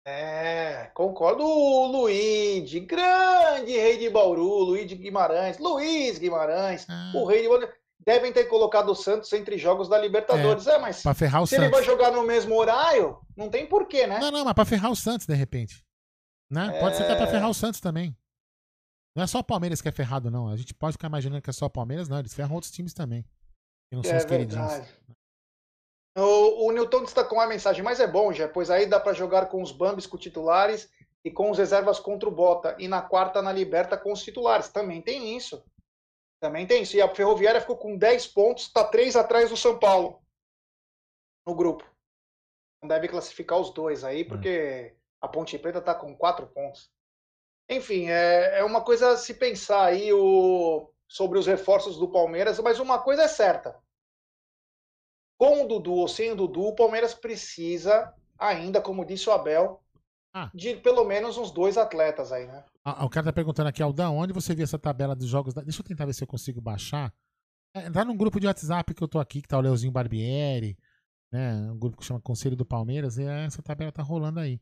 É, 0.07 0.91
concordo. 0.93 1.43
Luiz, 1.43 2.71
grande 2.85 3.71
rei 3.71 3.97
de 3.97 4.09
Bauru, 4.09 4.59
Luiz 4.63 4.91
Guimarães, 4.93 5.57
Luiz 5.57 6.17
Guimarães, 6.19 6.85
Ah. 6.87 7.11
o 7.15 7.25
rei 7.25 7.41
de 7.41 7.47
Bauru, 7.49 7.67
devem 8.05 8.31
ter 8.31 8.45
colocado 8.45 8.89
o 8.89 8.95
Santos 8.95 9.31
entre 9.33 9.57
jogos 9.57 9.87
da 9.89 9.97
Libertadores. 9.97 10.67
É, 10.67 10.77
mas 10.77 11.01
Pra 11.01 11.13
ferrar 11.13 11.41
o 11.41 11.47
se 11.47 11.55
ele 11.55 11.65
Santos. 11.65 11.77
vai 11.79 11.85
jogar 11.85 12.11
no 12.11 12.23
mesmo 12.23 12.55
horário, 12.55 13.19
não 13.35 13.49
tem 13.49 13.65
porquê, 13.67 14.05
né? 14.05 14.19
Não, 14.19 14.31
não, 14.31 14.45
mas 14.45 14.53
pra 14.53 14.65
ferrar 14.65 14.91
o 14.91 14.95
Santos, 14.95 15.25
de 15.25 15.33
repente. 15.33 15.83
Né? 16.49 16.79
Pode 16.79 16.95
ser 16.97 17.03
até 17.03 17.15
pra 17.15 17.25
É. 17.25 17.31
ferrar 17.31 17.49
o 17.49 17.53
Santos 17.53 17.79
também. 17.79 18.15
Não 19.15 19.23
é 19.23 19.27
só 19.27 19.39
o 19.39 19.43
Palmeiras 19.43 19.81
que 19.81 19.87
é 19.87 19.91
ferrado, 19.91 20.29
não. 20.29 20.49
A 20.49 20.57
gente 20.57 20.73
pode 20.73 20.93
ficar 20.93 21.07
imaginando 21.07 21.41
que 21.41 21.49
é 21.49 21.53
só 21.53 21.65
o 21.65 21.69
Palmeiras, 21.69 22.07
não. 22.09 22.19
Eles 22.19 22.33
ferram 22.33 22.53
outros 22.53 22.71
times 22.71 22.93
também. 22.93 23.23
Que 23.89 23.95
não 23.95 24.03
são 24.03 24.13
É 24.13 24.17
os 24.17 24.25
queridinhos. 24.25 24.67
verdade. 24.71 24.93
O, 26.17 26.67
o 26.67 26.71
Newton 26.71 27.03
destacou 27.03 27.37
uma 27.37 27.47
mensagem, 27.47 27.83
mas 27.83 27.99
é 27.99 28.07
bom, 28.07 28.31
já, 28.31 28.47
pois 28.47 28.69
aí 28.69 28.85
dá 28.85 28.99
para 28.99 29.13
jogar 29.13 29.47
com 29.47 29.61
os 29.61 29.71
Bambis 29.71 30.05
com 30.07 30.17
titulares 30.17 30.89
e 31.25 31.31
com 31.31 31.49
os 31.51 31.57
reservas 31.57 31.99
contra 31.99 32.29
o 32.29 32.31
Bota. 32.31 32.75
E 32.79 32.87
na 32.87 33.01
quarta, 33.01 33.41
na 33.41 33.51
Liberta, 33.51 33.97
com 33.97 34.11
os 34.13 34.21
titulares. 34.23 34.69
Também 34.69 35.01
tem 35.01 35.35
isso. 35.35 35.63
Também 36.39 36.67
tem 36.67 36.83
isso. 36.83 36.95
E 36.95 37.01
a 37.01 37.13
Ferroviária 37.13 37.61
ficou 37.61 37.77
com 37.77 37.97
10 37.97 38.27
pontos, 38.27 38.65
está 38.65 38.83
3 38.83 39.15
atrás 39.15 39.49
do 39.49 39.57
São 39.57 39.79
Paulo 39.79 40.21
no 41.45 41.55
grupo. 41.55 41.83
Não 42.81 42.89
deve 42.89 43.07
classificar 43.07 43.59
os 43.59 43.71
dois 43.71 44.03
aí, 44.03 44.23
porque 44.23 44.95
a 45.21 45.27
Ponte 45.27 45.57
Preta 45.57 45.79
está 45.79 45.95
com 45.95 46.15
4 46.15 46.47
pontos. 46.47 46.91
Enfim, 47.69 48.09
é, 48.09 48.59
é 48.59 48.63
uma 48.63 48.83
coisa 48.83 49.11
a 49.11 49.17
se 49.17 49.33
pensar 49.33 49.85
aí 49.85 50.13
o, 50.13 50.91
sobre 51.07 51.39
os 51.39 51.47
reforços 51.47 51.97
do 51.97 52.11
Palmeiras, 52.11 52.59
mas 52.59 52.79
uma 52.79 53.01
coisa 53.01 53.23
é 53.23 53.27
certa. 53.27 53.79
Com 55.37 55.63
o 55.63 55.67
Dudu 55.67 55.95
ou 55.95 56.07
sem 56.07 56.31
o 56.31 56.35
Dudu, 56.35 56.67
o 56.67 56.75
Palmeiras 56.75 57.13
precisa 57.13 58.13
ainda, 58.37 58.81
como 58.81 59.05
disse 59.05 59.29
o 59.29 59.31
Abel, 59.31 59.83
Ah. 60.37 60.51
de 60.53 60.75
pelo 60.75 61.05
menos 61.05 61.37
uns 61.37 61.49
dois 61.49 61.77
atletas 61.77 62.29
aí, 62.33 62.45
né? 62.45 62.61
Ah, 62.83 63.05
o 63.05 63.09
cara 63.09 63.27
tá 63.27 63.31
perguntando 63.31 63.69
aqui, 63.69 63.81
Aldão, 63.81 64.17
onde 64.17 64.33
você 64.33 64.53
viu 64.53 64.65
essa 64.65 64.77
tabela 64.77 65.15
dos 65.15 65.27
jogos? 65.27 65.53
Da... 65.53 65.61
Deixa 65.61 65.79
eu 65.79 65.85
tentar 65.85 66.05
ver 66.05 66.13
se 66.13 66.21
eu 66.21 66.27
consigo 66.27 66.59
baixar. 66.59 67.13
É, 67.73 67.89
tá 67.89 68.03
num 68.03 68.17
grupo 68.17 68.37
de 68.37 68.45
WhatsApp 68.45 68.93
que 68.93 69.01
eu 69.01 69.07
tô 69.07 69.17
aqui, 69.17 69.41
que 69.41 69.47
tá 69.47 69.57
o 69.57 69.61
Leozinho 69.61 69.93
Barbieri, 69.93 70.77
né? 71.31 71.71
Um 71.71 71.79
grupo 71.79 71.95
que 71.95 72.03
chama 72.03 72.19
Conselho 72.19 72.57
do 72.57 72.65
Palmeiras, 72.65 73.17
e 73.17 73.23
essa 73.23 73.63
tabela 73.63 73.93
tá 73.93 74.03
rolando 74.03 74.41
aí. 74.41 74.59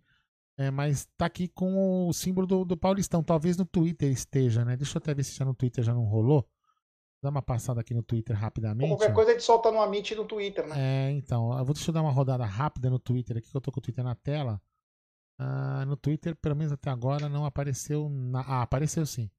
É, 0.55 0.69
mas 0.69 1.07
tá 1.17 1.25
aqui 1.25 1.47
com 1.47 2.07
o 2.07 2.13
símbolo 2.13 2.45
do, 2.45 2.63
do 2.63 2.77
Paulistão. 2.77 3.23
Talvez 3.23 3.57
no 3.57 3.65
Twitter 3.65 4.11
esteja, 4.11 4.63
né? 4.63 4.77
Deixa 4.77 4.95
eu 4.95 4.99
até 4.99 5.11
ver 5.11 5.23
se 5.23 5.35
já 5.35 5.43
no 5.43 5.55
Twitter 5.55 5.83
já 5.83 5.95
não 5.95 6.03
rolou. 6.03 6.47
Dá 7.19 7.29
uma 7.29 7.41
passada 7.41 7.81
aqui 7.81 7.95
no 7.95 8.03
Twitter 8.03 8.37
rapidamente. 8.37 8.89
Qualquer 8.89 9.11
ó. 9.11 9.13
coisa 9.15 9.31
a 9.31 9.33
gente 9.33 9.43
solta 9.43 9.71
no 9.71 9.81
Amit 9.81 10.13
no 10.13 10.25
Twitter, 10.25 10.67
né? 10.67 10.75
É, 10.77 11.11
então, 11.11 11.57
eu 11.57 11.65
vou 11.65 11.73
deixa 11.73 11.89
eu 11.89 11.93
dar 11.93 12.01
uma 12.03 12.11
rodada 12.11 12.45
rápida 12.45 12.91
no 12.91 12.99
Twitter 12.99 13.37
aqui, 13.37 13.49
que 13.49 13.57
eu 13.57 13.61
tô 13.61 13.71
com 13.71 13.79
o 13.79 13.81
Twitter 13.81 14.03
na 14.03 14.13
tela. 14.13 14.61
Ah, 15.37 15.85
no 15.85 15.97
Twitter, 15.97 16.35
pelo 16.35 16.55
menos 16.55 16.71
até 16.71 16.89
agora, 16.89 17.27
não 17.27 17.45
apareceu. 17.45 18.09
Na... 18.09 18.41
Ah, 18.41 18.61
apareceu 18.61 19.05
sim. 19.05 19.29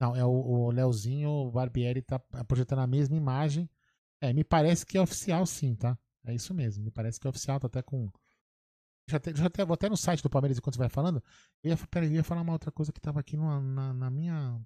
Não, 0.00 0.14
é 0.14 0.24
o, 0.24 0.30
o 0.30 0.70
Leozinho 0.70 1.30
o 1.30 1.50
Barbieri 1.50 2.02
tá 2.02 2.18
projetando 2.46 2.80
a 2.80 2.86
mesma 2.86 3.16
imagem. 3.16 3.68
É, 4.20 4.32
me 4.32 4.44
parece 4.44 4.84
que 4.86 4.96
é 4.96 5.00
oficial 5.00 5.46
sim, 5.46 5.74
tá? 5.74 5.98
É 6.26 6.34
isso 6.34 6.54
mesmo, 6.54 6.82
me 6.82 6.90
parece 6.90 7.20
que 7.20 7.26
é 7.26 7.30
oficial, 7.30 7.60
tá 7.60 7.66
até 7.66 7.82
com. 7.82 8.10
Já 9.08 9.18
até, 9.18 9.34
já 9.34 9.46
até, 9.46 9.64
vou 9.64 9.74
até 9.74 9.88
no 9.88 9.96
site 9.96 10.22
do 10.22 10.30
Palmeiras 10.30 10.56
enquanto 10.56 10.74
você 10.74 10.78
vai 10.78 10.88
falando. 10.88 11.22
Eu 11.62 11.70
ia, 11.70 11.76
peraí, 11.90 12.08
eu 12.08 12.14
ia 12.14 12.24
falar 12.24 12.40
uma 12.40 12.54
outra 12.54 12.72
coisa 12.72 12.90
que 12.90 13.00
tava 13.00 13.20
aqui 13.20 13.36
na, 13.36 13.60
na, 13.60 13.92
na 13.92 14.10
minha. 14.10 14.58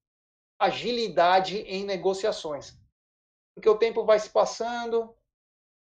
agilidade 0.59 1.59
em 1.59 1.85
negociações. 1.85 2.79
Porque 3.55 3.69
o 3.69 3.79
tempo 3.79 4.05
vai 4.05 4.19
se 4.19 4.31
passando, 4.31 5.15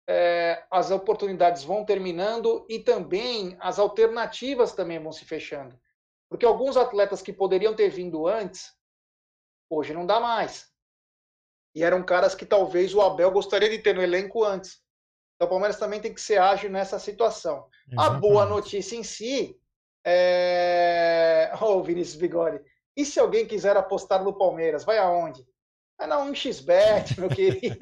é, 0.09 0.65
as 0.71 0.91
oportunidades 0.91 1.63
vão 1.63 1.85
terminando 1.85 2.67
e 2.69 2.79
também 2.79 3.57
as 3.61 3.79
alternativas 3.79 4.73
também 4.73 4.99
vão 4.99 5.13
se 5.13 5.25
fechando. 5.25 5.79
Porque 6.29 6.47
alguns 6.47 6.77
atletas 6.77 7.23
que 7.23 7.33
poderiam 7.33 7.75
ter 7.75 7.89
vindo 7.89 8.27
antes, 8.27 8.73
hoje 9.71 9.95
não 9.95 10.07
dá 10.07 10.19
mais. 10.19 10.71
E 11.75 11.83
eram 11.83 12.03
caras 12.03 12.35
que 12.35 12.45
talvez 12.45 12.95
o 12.95 13.01
Abel 13.01 13.31
gostaria 13.31 13.71
de 13.71 13.79
ter 13.79 13.95
no 13.95 14.03
elenco 14.03 14.45
antes. 14.45 14.83
Então 15.37 15.47
o 15.47 15.51
Palmeiras 15.51 15.79
também 15.79 16.01
tem 16.01 16.13
que 16.13 16.21
ser 16.21 16.39
ágil 16.39 16.71
nessa 16.71 16.99
situação. 16.99 17.69
A 17.97 18.11
boa 18.11 18.43
Exatamente. 18.43 18.55
notícia 18.55 18.97
em 18.97 19.03
si 19.03 19.59
é. 20.05 21.53
Ô, 21.61 21.83
Vinícius 21.83 22.17
Bigode. 22.17 22.61
E 22.97 23.05
se 23.05 23.19
alguém 23.21 23.47
quiser 23.47 23.77
apostar 23.77 24.23
no 24.23 24.33
Palmeiras, 24.37 24.85
vai 24.85 24.99
aonde? 24.99 25.45
Vai 25.99 26.07
na 26.07 26.17
1xBet, 26.19 27.19
meu 27.19 27.29
querido. 27.31 27.79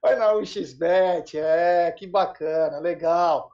vai 0.00 0.16
na 0.16 0.32
1xBet, 0.34 1.34
é, 1.38 1.92
que 1.92 2.06
bacana, 2.06 2.78
legal. 2.78 3.50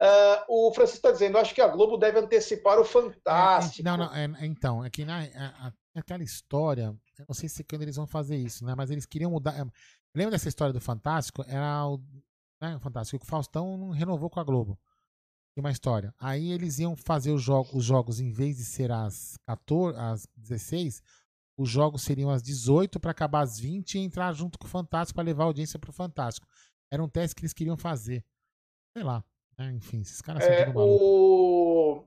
Ah, 0.00 0.44
o 0.48 0.72
Francisco 0.74 0.98
está 0.98 1.10
dizendo, 1.10 1.38
acho 1.38 1.54
que 1.54 1.60
a 1.60 1.68
Globo 1.68 1.96
deve 1.96 2.18
antecipar 2.18 2.78
o 2.78 2.84
Fantástico. 2.84 3.86
É, 3.86 3.90
não, 3.90 3.96
não, 3.96 4.14
é, 4.14 4.28
então, 4.46 4.84
é 4.84 4.90
que 4.90 5.04
na, 5.04 5.20
a- 5.20 5.68
a- 5.68 5.72
aquela 5.96 6.22
história, 6.22 6.94
eu 7.18 7.24
não 7.28 7.34
sei 7.34 7.48
se 7.48 7.64
quando 7.64 7.82
eles 7.82 7.96
vão 7.96 8.06
fazer 8.06 8.36
isso, 8.36 8.64
né? 8.64 8.74
Mas 8.76 8.90
eles 8.90 9.06
queriam 9.06 9.30
mudar. 9.30 9.58
é, 9.58 9.64
Lembra 10.14 10.32
dessa 10.32 10.48
história 10.48 10.72
do 10.72 10.80
Fantástico? 10.80 11.44
Era 11.48 11.86
o, 11.86 11.98
né, 12.60 12.76
o 12.76 12.80
Fantástico 12.80 13.18
que 13.18 13.26
o 13.26 13.28
Faustão 13.30 13.76
não 13.76 13.90
renovou 13.90 14.30
com 14.30 14.38
a 14.40 14.44
Globo. 14.44 14.78
Uma 15.56 15.70
história. 15.70 16.14
Aí 16.20 16.52
eles 16.52 16.78
iam 16.78 16.94
fazer 16.94 17.32
os, 17.32 17.42
jo 17.42 17.66
os 17.72 17.82
jogos, 17.82 18.20
em 18.20 18.30
vez 18.30 18.58
de 18.58 18.64
ser 18.64 18.92
às 18.92 19.38
14, 19.46 19.98
às 19.98 20.28
16, 20.36 21.02
os 21.56 21.68
jogos 21.68 22.02
seriam 22.02 22.28
às 22.28 22.42
18 22.42 23.00
para 23.00 23.10
acabar 23.10 23.40
às 23.40 23.58
20 23.58 23.94
e 23.94 24.00
entrar 24.00 24.32
junto 24.34 24.58
com 24.58 24.66
o 24.66 24.70
Fantástico 24.70 25.16
para 25.16 25.24
levar 25.24 25.44
a 25.44 25.46
audiência 25.46 25.78
pro 25.78 25.92
Fantástico. 25.92 26.46
Era 26.92 27.02
um 27.02 27.08
teste 27.08 27.34
que 27.34 27.40
eles 27.40 27.54
queriam 27.54 27.76
fazer. 27.76 28.22
Sei 28.94 29.02
lá. 29.02 29.24
né, 29.58 29.72
Enfim, 29.72 30.00
esses 30.00 30.20
caras 30.20 30.44
são 30.44 30.52
É, 30.52 30.72
o... 30.74 32.04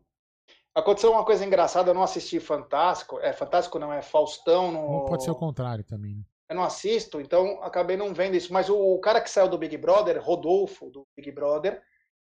Aconteceu 0.76 1.12
uma 1.12 1.26
coisa 1.26 1.44
engraçada, 1.44 1.90
eu 1.90 1.96
não 1.96 2.04
assisti 2.04 2.40
Fantástico. 2.40 3.20
É 3.20 3.34
Fantástico 3.34 3.80
não, 3.80 3.92
é 3.92 4.04
Faustão. 4.04 4.72
No... 4.72 4.80
Ou 4.80 5.06
pode 5.06 5.24
ser 5.24 5.32
o 5.32 5.36
contrário 5.36 5.84
também, 5.84 6.16
né? 6.16 6.24
Eu 6.48 6.56
não 6.56 6.64
assisto, 6.64 7.22
então 7.22 7.62
acabei 7.64 7.96
não 7.98 8.14
vendo 8.14 8.36
isso. 8.36 8.54
Mas 8.54 8.70
o, 8.70 8.76
o 8.76 9.00
cara 9.00 9.22
que 9.22 9.30
saiu 9.30 9.48
do 9.50 9.58
Big 9.58 9.76
Brother, 9.78 10.20
Rodolfo, 10.24 10.90
do 10.90 11.08
Big 11.16 11.32
Brother, 11.32 11.82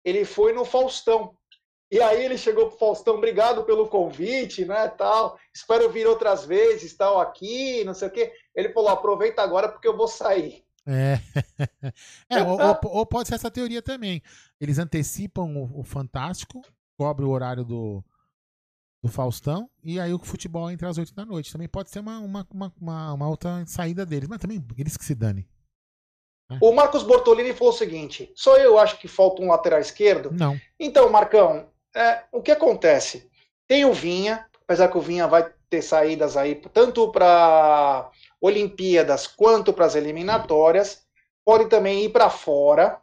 ele 0.05 0.25
foi 0.25 0.53
no 0.53 0.65
Faustão. 0.65 1.35
E 1.91 2.01
aí 2.01 2.23
ele 2.23 2.37
chegou 2.37 2.69
pro 2.69 2.79
Faustão, 2.79 3.15
obrigado 3.15 3.65
pelo 3.65 3.89
convite, 3.89 4.65
né, 4.65 4.89
tal. 4.89 5.39
Espero 5.55 5.91
vir 5.91 6.07
outras 6.07 6.45
vezes, 6.45 6.95
tal, 6.95 7.19
aqui, 7.19 7.83
não 7.85 7.95
sei 7.95 8.09
o 8.09 8.11
quê. 8.11 8.33
Ele 8.55 8.69
falou, 8.71 8.91
aproveita 8.91 9.43
agora 9.43 9.69
porque 9.69 9.89
eu 9.89 9.97
vou 9.97 10.09
sair. 10.09 10.63
É, 10.87 11.19
é 12.31 12.43
ou, 12.43 12.59
ou, 12.61 12.79
ou, 12.85 13.07
pode 13.07 13.29
ser 13.29 13.35
essa 13.35 13.51
teoria 13.51 13.83
também. 13.83 14.23
Eles 14.61 14.79
antecipam 14.79 15.45
o, 15.45 15.81
o 15.81 15.83
Fantástico, 15.83 16.63
cobre 16.97 17.25
o 17.25 17.31
horário 17.31 17.65
do, 17.65 18.05
do 19.03 19.09
Faustão, 19.09 19.71
e 19.83 20.01
aí 20.01 20.13
o 20.13 20.19
futebol 20.19 20.71
entra 20.71 20.89
às 20.89 20.99
8 20.99 21.15
da 21.15 21.25
noite. 21.25 21.53
Também 21.53 21.69
pode 21.69 21.91
ser 21.91 22.01
uma, 22.01 22.19
uma, 22.19 22.47
uma, 22.81 23.13
uma 23.13 23.29
outra 23.29 23.65
saída 23.67 24.05
deles, 24.05 24.29
mas 24.29 24.39
também 24.39 24.65
eles 24.77 24.97
que 24.97 25.05
se 25.05 25.15
dane. 25.15 25.49
Né? 26.49 26.59
O 26.61 26.73
Marcos 26.73 27.03
Bortolini 27.03 27.53
falou 27.53 27.73
o 27.73 27.77
seguinte: 27.77 28.33
só 28.35 28.57
eu 28.57 28.79
acho 28.79 28.99
que 28.99 29.09
falta 29.09 29.43
um 29.43 29.49
lateral 29.49 29.81
esquerdo? 29.81 30.31
Não. 30.33 30.59
Então, 30.79 31.11
Marcão, 31.11 31.69
é, 31.95 32.23
o 32.33 32.41
que 32.41 32.51
acontece? 32.51 33.31
Tem 33.67 33.85
o 33.85 33.93
Vinha, 33.93 34.47
apesar 34.63 34.89
que 34.89 34.99
o 34.99 35.03
Vinha 35.03 35.27
vai 35.27 35.53
ter 35.69 35.83
saídas 35.83 36.37
aí 36.37 36.55
tanto 36.55 37.11
para 37.13 38.11
Olimpíadas 38.41 39.27
quanto 39.27 39.73
para 39.73 39.85
as 39.85 39.95
eliminatórias, 39.95 41.03
pode 41.45 41.67
também 41.67 42.05
ir 42.05 42.09
para 42.09 42.31
fora, 42.31 43.01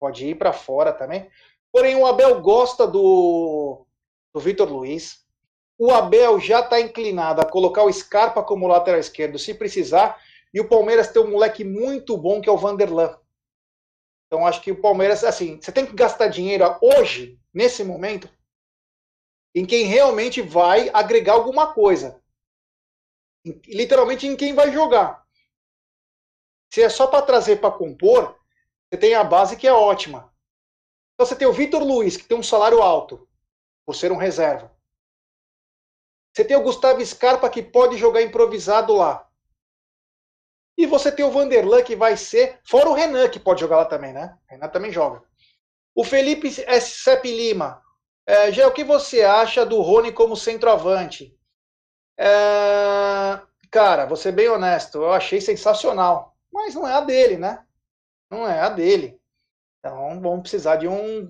pode 0.00 0.26
ir 0.26 0.36
para 0.36 0.52
fora 0.52 0.92
também. 0.92 1.28
Porém, 1.70 1.96
o 1.96 2.06
Abel 2.06 2.40
gosta 2.40 2.86
do 2.86 3.86
do 4.32 4.40
Vitor 4.40 4.70
Luiz. 4.70 5.20
O 5.78 5.90
Abel 5.90 6.38
já 6.40 6.60
está 6.60 6.80
inclinado 6.80 7.40
a 7.40 7.44
colocar 7.44 7.82
o 7.82 7.92
Scarpa 7.92 8.42
como 8.42 8.66
lateral 8.66 9.00
esquerdo, 9.00 9.38
se 9.38 9.52
precisar. 9.52 10.18
E 10.52 10.60
o 10.60 10.68
Palmeiras 10.68 11.08
tem 11.08 11.22
um 11.22 11.30
moleque 11.30 11.64
muito 11.64 12.16
bom 12.16 12.40
que 12.40 12.48
é 12.48 12.52
o 12.52 12.58
Vanderlan. 12.58 13.18
Então 14.26 14.46
acho 14.46 14.60
que 14.60 14.72
o 14.72 14.80
Palmeiras, 14.80 15.24
assim, 15.24 15.60
você 15.60 15.70
tem 15.70 15.86
que 15.86 15.94
gastar 15.94 16.28
dinheiro 16.28 16.64
hoje, 16.80 17.38
nesse 17.52 17.84
momento, 17.84 18.28
em 19.54 19.66
quem 19.66 19.84
realmente 19.84 20.40
vai 20.40 20.90
agregar 20.92 21.34
alguma 21.34 21.72
coisa. 21.74 22.22
Literalmente 23.66 24.26
em 24.26 24.36
quem 24.36 24.54
vai 24.54 24.72
jogar. 24.72 25.26
Se 26.72 26.82
é 26.82 26.88
só 26.88 27.06
para 27.06 27.26
trazer 27.26 27.60
para 27.60 27.76
compor, 27.76 28.38
você 28.88 28.98
tem 28.98 29.14
a 29.14 29.24
base 29.24 29.56
que 29.56 29.66
é 29.66 29.72
ótima. 29.72 30.32
Então 31.14 31.26
você 31.26 31.36
tem 31.36 31.46
o 31.46 31.52
Vitor 31.52 31.82
Luiz, 31.82 32.16
que 32.16 32.24
tem 32.24 32.38
um 32.38 32.42
salário 32.42 32.80
alto 32.80 33.28
por 33.84 33.94
ser 33.94 34.10
um 34.10 34.16
reserva. 34.16 34.74
Você 36.32 36.44
tem 36.44 36.56
o 36.56 36.62
Gustavo 36.62 37.04
Scarpa 37.04 37.50
que 37.50 37.62
pode 37.62 37.98
jogar 37.98 38.22
improvisado 38.22 38.94
lá. 38.94 39.30
E 40.82 40.86
você 40.86 41.12
tem 41.12 41.24
o 41.24 41.30
Vanderlan 41.30 41.80
que 41.84 41.94
vai 41.94 42.16
ser, 42.16 42.58
fora 42.64 42.88
o 42.88 42.92
Renan 42.92 43.28
que 43.28 43.38
pode 43.38 43.60
jogar 43.60 43.76
lá 43.76 43.84
também, 43.84 44.12
né? 44.12 44.36
O 44.48 44.52
Renan 44.52 44.68
também 44.68 44.90
joga. 44.90 45.22
O 45.94 46.02
Felipe 46.02 46.50
Sepp 46.50 47.24
Lima. 47.24 47.80
É, 48.26 48.50
já 48.50 48.66
o 48.66 48.72
que 48.72 48.82
você 48.82 49.22
acha 49.22 49.64
do 49.64 49.80
Rony 49.80 50.10
como 50.10 50.36
centroavante? 50.36 51.38
É, 52.18 53.40
cara, 53.70 54.06
vou 54.06 54.16
ser 54.16 54.32
bem 54.32 54.48
honesto, 54.48 54.98
eu 54.98 55.12
achei 55.12 55.40
sensacional. 55.40 56.36
Mas 56.52 56.74
não 56.74 56.86
é 56.86 56.94
a 56.94 57.00
dele, 57.00 57.36
né? 57.36 57.64
Não 58.28 58.44
é 58.44 58.58
a 58.58 58.68
dele. 58.68 59.20
Então 59.78 60.20
vamos 60.20 60.40
precisar 60.42 60.76
de 60.76 60.88
um 60.88 61.28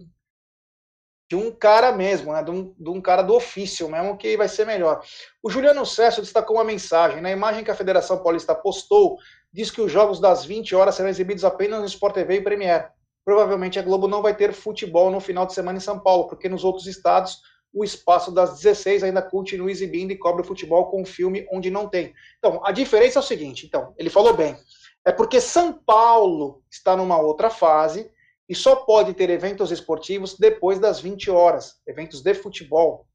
de 1.28 1.36
um 1.36 1.50
cara 1.50 1.92
mesmo, 1.92 2.32
né? 2.32 2.42
De 2.42 2.50
um, 2.50 2.74
de 2.78 2.90
um, 2.90 3.00
cara 3.00 3.22
do 3.22 3.34
ofício 3.34 3.88
mesmo, 3.88 4.18
que 4.18 4.36
vai 4.36 4.48
ser 4.48 4.66
melhor. 4.66 5.02
O 5.42 5.48
Juliano 5.48 5.86
Cesso 5.86 6.20
destacou 6.20 6.56
uma 6.56 6.64
mensagem. 6.64 7.22
Na 7.22 7.30
imagem 7.30 7.64
que 7.64 7.70
a 7.70 7.74
Federação 7.74 8.22
Paulista 8.22 8.54
postou, 8.54 9.16
diz 9.52 9.70
que 9.70 9.80
os 9.80 9.90
jogos 9.90 10.18
das 10.20 10.44
20 10.44 10.74
horas 10.74 10.94
serão 10.94 11.10
exibidos 11.10 11.44
apenas 11.44 11.80
no 11.80 11.86
Sport 11.86 12.14
TV 12.14 12.36
e 12.36 12.40
Premiere. 12.40 12.88
Provavelmente 13.24 13.78
a 13.78 13.82
Globo 13.82 14.08
não 14.08 14.22
vai 14.22 14.34
ter 14.34 14.52
futebol 14.52 15.10
no 15.10 15.20
final 15.20 15.46
de 15.46 15.54
semana 15.54 15.78
em 15.78 15.80
São 15.80 15.98
Paulo, 15.98 16.26
porque 16.26 16.48
nos 16.48 16.64
outros 16.64 16.86
estados 16.86 17.40
o 17.72 17.84
espaço 17.84 18.30
das 18.30 18.60
16 18.60 19.02
ainda 19.02 19.22
continua 19.22 19.70
exibindo 19.70 20.10
e 20.10 20.18
cobre 20.18 20.42
o 20.42 20.44
futebol 20.44 20.90
com 20.90 21.02
um 21.02 21.06
filme 21.06 21.46
onde 21.50 21.70
não 21.70 21.88
tem. 21.88 22.12
Então, 22.38 22.60
a 22.64 22.70
diferença 22.70 23.18
é 23.18 23.20
o 23.20 23.24
seguinte, 23.24 23.64
então, 23.66 23.94
ele 23.96 24.10
falou 24.10 24.36
bem, 24.36 24.56
é 25.04 25.10
porque 25.10 25.40
São 25.40 25.72
Paulo 25.72 26.62
está 26.70 26.96
numa 26.96 27.18
outra 27.18 27.48
fase 27.48 28.10
e 28.48 28.54
só 28.54 28.76
pode 28.76 29.14
ter 29.14 29.30
eventos 29.30 29.70
esportivos 29.70 30.36
depois 30.38 30.78
das 30.78 31.00
20 31.00 31.30
horas, 31.30 31.80
eventos 31.86 32.20
de 32.20 32.34
futebol. 32.34 33.06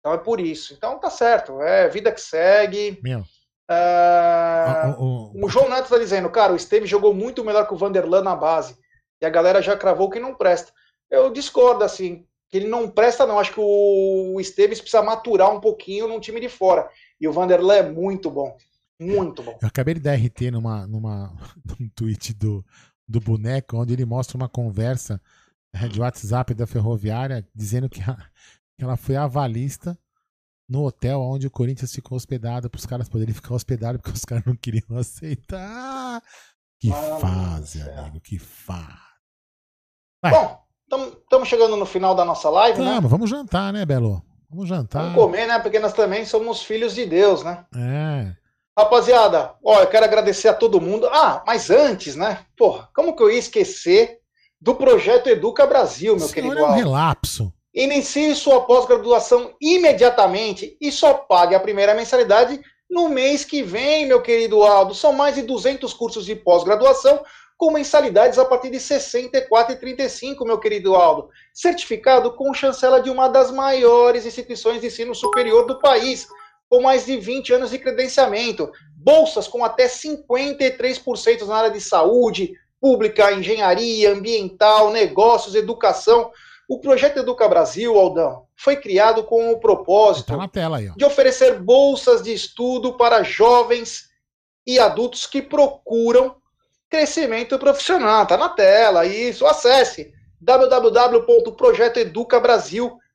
Então 0.00 0.12
é 0.12 0.18
por 0.18 0.38
isso. 0.38 0.74
Então 0.74 1.00
tá 1.00 1.10
certo, 1.10 1.60
é 1.62 1.88
vida 1.88 2.12
que 2.12 2.20
segue. 2.20 3.00
Meu. 3.02 3.24
Uh, 3.68 5.02
o, 5.02 5.04
o, 5.04 5.46
o, 5.46 5.48
João 5.48 5.68
Neto 5.68 5.84
está 5.84 5.98
dizendo, 5.98 6.30
cara, 6.30 6.52
o 6.52 6.56
Esteve 6.56 6.86
jogou 6.86 7.12
muito 7.12 7.44
melhor 7.44 7.66
que 7.66 7.74
o 7.74 7.76
Vanderlan 7.76 8.22
na 8.22 8.36
base. 8.36 8.76
E 9.20 9.26
a 9.26 9.30
galera 9.30 9.60
já 9.60 9.76
cravou 9.76 10.10
que 10.10 10.20
não 10.20 10.34
presta. 10.34 10.72
Eu 11.10 11.32
discordo, 11.32 11.82
assim, 11.82 12.26
que 12.48 12.56
ele 12.56 12.68
não 12.68 12.88
presta, 12.88 13.26
não. 13.26 13.38
Acho 13.38 13.52
que 13.52 13.60
o 13.60 14.38
Esteves 14.40 14.80
precisa 14.80 15.02
maturar 15.02 15.50
um 15.50 15.60
pouquinho 15.60 16.06
num 16.06 16.20
time 16.20 16.40
de 16.40 16.48
fora. 16.48 16.88
E 17.20 17.26
o 17.26 17.32
Vanderlan 17.32 17.74
é 17.74 17.82
muito 17.82 18.30
bom. 18.30 18.56
Muito 18.98 19.42
bom. 19.42 19.58
Eu 19.60 19.68
acabei 19.68 19.94
de 19.94 20.00
dar 20.00 20.14
RT 20.14 20.50
numa, 20.52 20.86
numa, 20.86 21.34
num 21.64 21.88
tweet 21.94 22.34
do, 22.34 22.64
do 23.06 23.20
boneco, 23.20 23.76
onde 23.76 23.92
ele 23.92 24.04
mostra 24.04 24.36
uma 24.36 24.48
conversa 24.48 25.20
eh, 25.72 25.88
de 25.88 26.00
WhatsApp 26.00 26.54
da 26.54 26.66
ferroviária 26.66 27.46
dizendo 27.54 27.88
que, 27.88 28.00
a, 28.00 28.16
que 28.76 28.84
ela 28.84 28.96
foi 28.96 29.16
avalista 29.16 29.98
no 30.68 30.84
hotel 30.84 31.20
onde 31.20 31.46
o 31.46 31.50
Corinthians 31.50 31.92
ficou 31.92 32.16
hospedado 32.16 32.68
para 32.68 32.78
os 32.78 32.86
caras 32.86 33.08
poderem 33.08 33.34
ficar 33.34 33.54
hospedados 33.54 34.00
porque 34.00 34.16
os 34.16 34.24
caras 34.24 34.44
não 34.44 34.56
queriam 34.56 34.84
aceitar. 34.98 36.22
Que 36.78 36.90
fase, 36.90 37.82
amigo, 37.82 38.20
que 38.20 38.38
fase. 38.38 39.06
Vai. 40.22 40.32
Bom, 40.32 40.62
estamos 41.22 41.48
chegando 41.48 41.76
no 41.76 41.86
final 41.86 42.14
da 42.14 42.24
nossa 42.24 42.50
live, 42.50 42.78
tamo, 42.78 42.90
né? 42.90 43.08
Vamos 43.08 43.30
jantar, 43.30 43.72
né, 43.72 43.86
Belo? 43.86 44.22
Vamos 44.50 44.68
jantar. 44.68 45.02
Vamos 45.02 45.16
comer, 45.16 45.46
né? 45.46 45.58
Porque 45.58 45.78
nós 45.78 45.92
também 45.92 46.24
somos 46.24 46.62
filhos 46.62 46.94
de 46.94 47.06
Deus, 47.06 47.42
né? 47.42 47.64
É. 47.74 48.34
Rapaziada, 48.78 49.54
ó, 49.64 49.80
eu 49.80 49.86
quero 49.86 50.04
agradecer 50.04 50.48
a 50.48 50.54
todo 50.54 50.80
mundo. 50.80 51.08
Ah, 51.10 51.42
mas 51.46 51.70
antes, 51.70 52.14
né? 52.14 52.44
Porra, 52.56 52.88
como 52.94 53.16
que 53.16 53.22
eu 53.22 53.30
ia 53.30 53.38
esquecer 53.38 54.18
do 54.60 54.74
projeto 54.74 55.28
Educa 55.28 55.66
Brasil, 55.66 56.16
meu 56.16 56.28
Senhor 56.28 56.50
querido 56.50 56.58
é 56.58 56.70
um 56.70 56.74
relapso. 56.74 57.52
Inicie 57.76 58.34
sua 58.34 58.62
pós-graduação 58.62 59.54
imediatamente 59.60 60.78
e 60.80 60.90
só 60.90 61.12
pague 61.12 61.54
a 61.54 61.60
primeira 61.60 61.92
mensalidade 61.92 62.58
no 62.88 63.10
mês 63.10 63.44
que 63.44 63.62
vem, 63.62 64.06
meu 64.06 64.22
querido 64.22 64.62
Aldo. 64.62 64.94
São 64.94 65.12
mais 65.12 65.34
de 65.34 65.42
200 65.42 65.92
cursos 65.92 66.24
de 66.24 66.34
pós-graduação 66.34 67.22
com 67.58 67.70
mensalidades 67.70 68.38
a 68.38 68.46
partir 68.46 68.70
de 68.70 68.78
R$ 68.78 68.82
64,35, 68.82 70.46
meu 70.46 70.58
querido 70.58 70.94
Aldo. 70.94 71.28
Certificado 71.52 72.32
com 72.32 72.54
chancela 72.54 73.02
de 73.02 73.10
uma 73.10 73.28
das 73.28 73.50
maiores 73.50 74.24
instituições 74.24 74.80
de 74.80 74.86
ensino 74.86 75.14
superior 75.14 75.66
do 75.66 75.78
país 75.78 76.26
com 76.70 76.80
mais 76.80 77.04
de 77.04 77.18
20 77.18 77.52
anos 77.52 77.70
de 77.70 77.78
credenciamento, 77.78 78.72
bolsas 78.96 79.46
com 79.46 79.62
até 79.62 79.86
53% 79.86 81.46
na 81.46 81.56
área 81.56 81.70
de 81.70 81.80
saúde, 81.80 82.54
pública, 82.80 83.32
engenharia, 83.32 84.12
ambiental, 84.12 84.90
negócios, 84.90 85.54
educação. 85.54 86.30
O 86.68 86.80
projeto 86.80 87.18
Educa 87.18 87.46
Brasil, 87.48 87.96
Aldão, 87.96 88.46
foi 88.56 88.76
criado 88.76 89.22
com 89.24 89.52
o 89.52 89.60
propósito 89.60 90.26
tá 90.26 90.36
aí, 90.74 90.90
de 90.96 91.04
oferecer 91.04 91.60
bolsas 91.60 92.20
de 92.22 92.32
estudo 92.32 92.94
para 92.94 93.22
jovens 93.22 94.08
e 94.66 94.76
adultos 94.78 95.26
que 95.26 95.40
procuram 95.40 96.36
crescimento 96.90 97.58
profissional. 97.58 98.24
Está 98.24 98.36
na 98.36 98.48
tela, 98.48 99.06
isso. 99.06 99.46
Acesse 99.46 100.12
www.projetoeducabrasil.com 100.40 103.06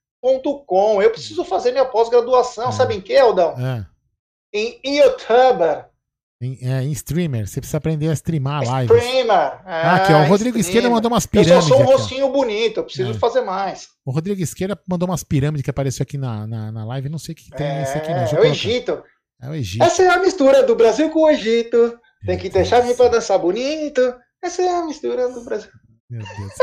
com. 0.65 1.01
Eu 1.01 1.11
preciso 1.11 1.43
fazer 1.43 1.71
minha 1.71 1.85
pós-graduação, 1.85 2.69
é. 2.69 2.71
sabe 2.71 2.95
em 2.95 3.01
que, 3.01 3.17
Aldão? 3.17 3.55
É. 3.57 3.85
Em 4.53 4.97
YouTuber. 4.97 5.89
Em, 6.41 6.57
é, 6.59 6.81
em 6.81 6.91
streamer, 6.91 7.47
você 7.47 7.61
precisa 7.61 7.77
aprender 7.77 8.09
a 8.09 8.13
streamar 8.13 8.63
live. 8.65 8.91
Streamer. 8.91 9.31
É, 9.31 9.61
ah, 9.65 9.95
aqui, 9.97 10.11
ó, 10.11 10.23
o 10.23 10.27
Rodrigo 10.27 10.57
streamer. 10.57 10.59
Esquerda 10.59 10.89
mandou 10.89 11.11
umas 11.11 11.25
pirâmides. 11.27 11.55
Eu 11.55 11.61
só 11.61 11.67
sou 11.67 11.81
um 11.81 11.85
rostinho 11.85 12.29
bonito, 12.31 12.79
eu 12.79 12.83
preciso 12.83 13.11
é. 13.11 13.13
fazer 13.13 13.41
mais. 13.41 13.89
O 14.03 14.11
Rodrigo 14.11 14.41
Esquerda 14.41 14.79
mandou 14.87 15.07
umas 15.07 15.23
pirâmides 15.23 15.63
que 15.63 15.69
apareceu 15.69 16.01
aqui 16.01 16.17
na, 16.17 16.47
na, 16.47 16.71
na 16.71 16.85
live, 16.85 17.09
não 17.09 17.19
sei 17.19 17.33
o 17.33 17.35
que 17.35 17.51
tem 17.51 17.67
é, 17.67 17.83
esse 17.83 17.95
aqui, 17.95 18.09
não. 18.09 18.17
É 18.17 18.41
o 18.41 18.45
Egito. 18.45 19.03
É 19.39 19.49
o 19.49 19.53
Egito. 19.53 19.83
Essa 19.83 20.01
é 20.01 20.09
a 20.09 20.19
mistura 20.19 20.63
do 20.63 20.75
Brasil 20.75 21.11
com 21.11 21.25
o 21.25 21.29
Egito. 21.29 21.99
Tem 22.25 22.39
que 22.39 22.49
deixar 22.49 22.79
vir 22.79 22.95
pra 22.95 23.07
dançar 23.07 23.37
bonito. 23.37 24.01
Essa 24.43 24.63
é 24.63 24.69
a 24.79 24.85
mistura 24.85 25.29
do 25.29 25.43
Brasil. 25.43 25.69
Meu 26.09 26.21
Deus. 26.21 26.53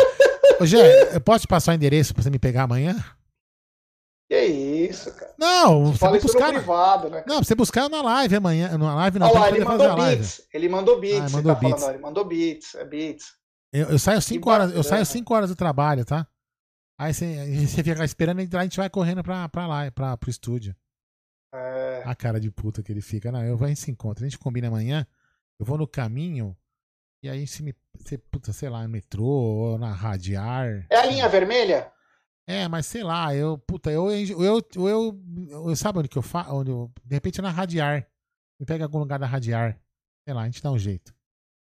Ô, 0.61 0.67
Gé, 0.67 1.15
eu 1.15 1.21
posso 1.21 1.43
te 1.43 1.49
passar 1.49 1.73
o 1.73 1.75
endereço 1.77 2.13
pra 2.13 2.23
você 2.23 2.31
me 2.31 2.39
pegar 2.39 2.65
amanhã? 2.65 2.97
Que 4.31 4.45
isso, 4.89 5.13
cara. 5.15 5.35
Não, 5.39 5.87
você 5.87 5.99
Fala 5.99 6.19
buscar 6.19 6.53
privado, 6.53 7.11
né? 7.11 7.25
Não, 7.27 7.43
você 7.43 7.55
buscar 7.55 7.89
na 7.89 8.03
live 8.03 8.37
amanhã, 8.37 8.77
na 8.77 8.95
live 8.95 9.19
não. 9.19 9.29
Olha 9.29 9.41
lá, 9.41 9.49
ele 9.51 9.65
mandou 9.65 9.97
beats. 9.97 10.49
Ele 10.53 10.69
mandou 10.69 11.01
beats. 11.01 11.35
Ah, 11.35 11.37
mandou 11.37 11.55
tá 11.55 11.61
beats. 11.61 11.81
Falando, 11.81 11.95
ele 11.95 12.03
mandou 12.03 12.25
beats, 12.25 12.75
é 12.75 12.85
beats. 12.85 13.27
Eu, 13.73 13.91
eu 13.91 13.99
saio 13.99 14.21
5 14.21 14.51
horas, 14.51 14.75
eu 14.75 14.83
saio 14.83 15.05
5 15.05 15.35
horas 15.35 15.51
do 15.51 15.57
trabalho, 15.57 16.05
tá? 16.05 16.27
Aí 16.99 17.15
você, 17.15 17.67
você 17.67 17.83
fica 17.85 18.05
esperando 18.05 18.41
e 18.41 18.57
a 18.57 18.63
gente 18.63 18.77
vai 18.77 18.91
correndo 18.91 19.23
pra, 19.23 19.49
pra 19.49 19.67
lá, 19.67 19.91
pra, 19.91 20.17
pro 20.17 20.31
estúdio. 20.31 20.75
É... 21.55 22.03
A 22.05 22.15
cara 22.15 22.41
de 22.41 22.51
puta 22.51 22.83
que 22.83 22.91
ele 22.91 23.01
fica. 23.01 23.31
Não, 23.31 23.45
eu 23.45 23.57
vou 23.57 23.75
se 23.77 23.91
encontra. 23.91 24.25
A 24.25 24.29
gente 24.29 24.39
combina 24.39 24.69
amanhã. 24.69 25.07
Eu 25.59 25.65
vou 25.65 25.79
no 25.79 25.87
caminho. 25.87 26.57
E 27.23 27.29
aí 27.29 27.47
se 27.47 27.63
me. 27.63 27.75
Você, 27.97 28.19
puta, 28.19 28.53
sei 28.53 28.69
lá, 28.69 28.83
no 28.83 28.89
metrô 28.89 29.25
ou 29.25 29.79
na 29.79 29.93
radiar. 29.93 30.87
É 30.91 30.97
a 30.97 31.07
linha 31.07 31.29
vermelha? 31.29 31.91
É, 32.49 32.67
mas 32.67 32.87
sei 32.87 33.03
lá, 33.05 33.35
eu, 33.35 33.59
puta, 33.59 33.91
eu, 33.91 34.11
eu, 34.11 34.43
eu, 34.43 34.89
eu, 34.89 35.21
eu 35.51 35.77
sabe 35.77 35.99
onde 35.99 36.09
que 36.09 36.17
eu 36.17 36.23
faço? 36.23 36.65
De 37.05 37.15
repente 37.15 37.43
na 37.43 37.51
Radiar. 37.51 38.09
Me 38.59 38.65
pega 38.65 38.85
algum 38.85 38.99
lugar 38.99 39.19
da 39.19 39.27
Radiar. 39.27 39.79
Sei 40.25 40.33
lá, 40.33 40.43
a 40.43 40.45
gente 40.47 40.63
dá 40.63 40.71
um 40.71 40.79
jeito. 40.79 41.13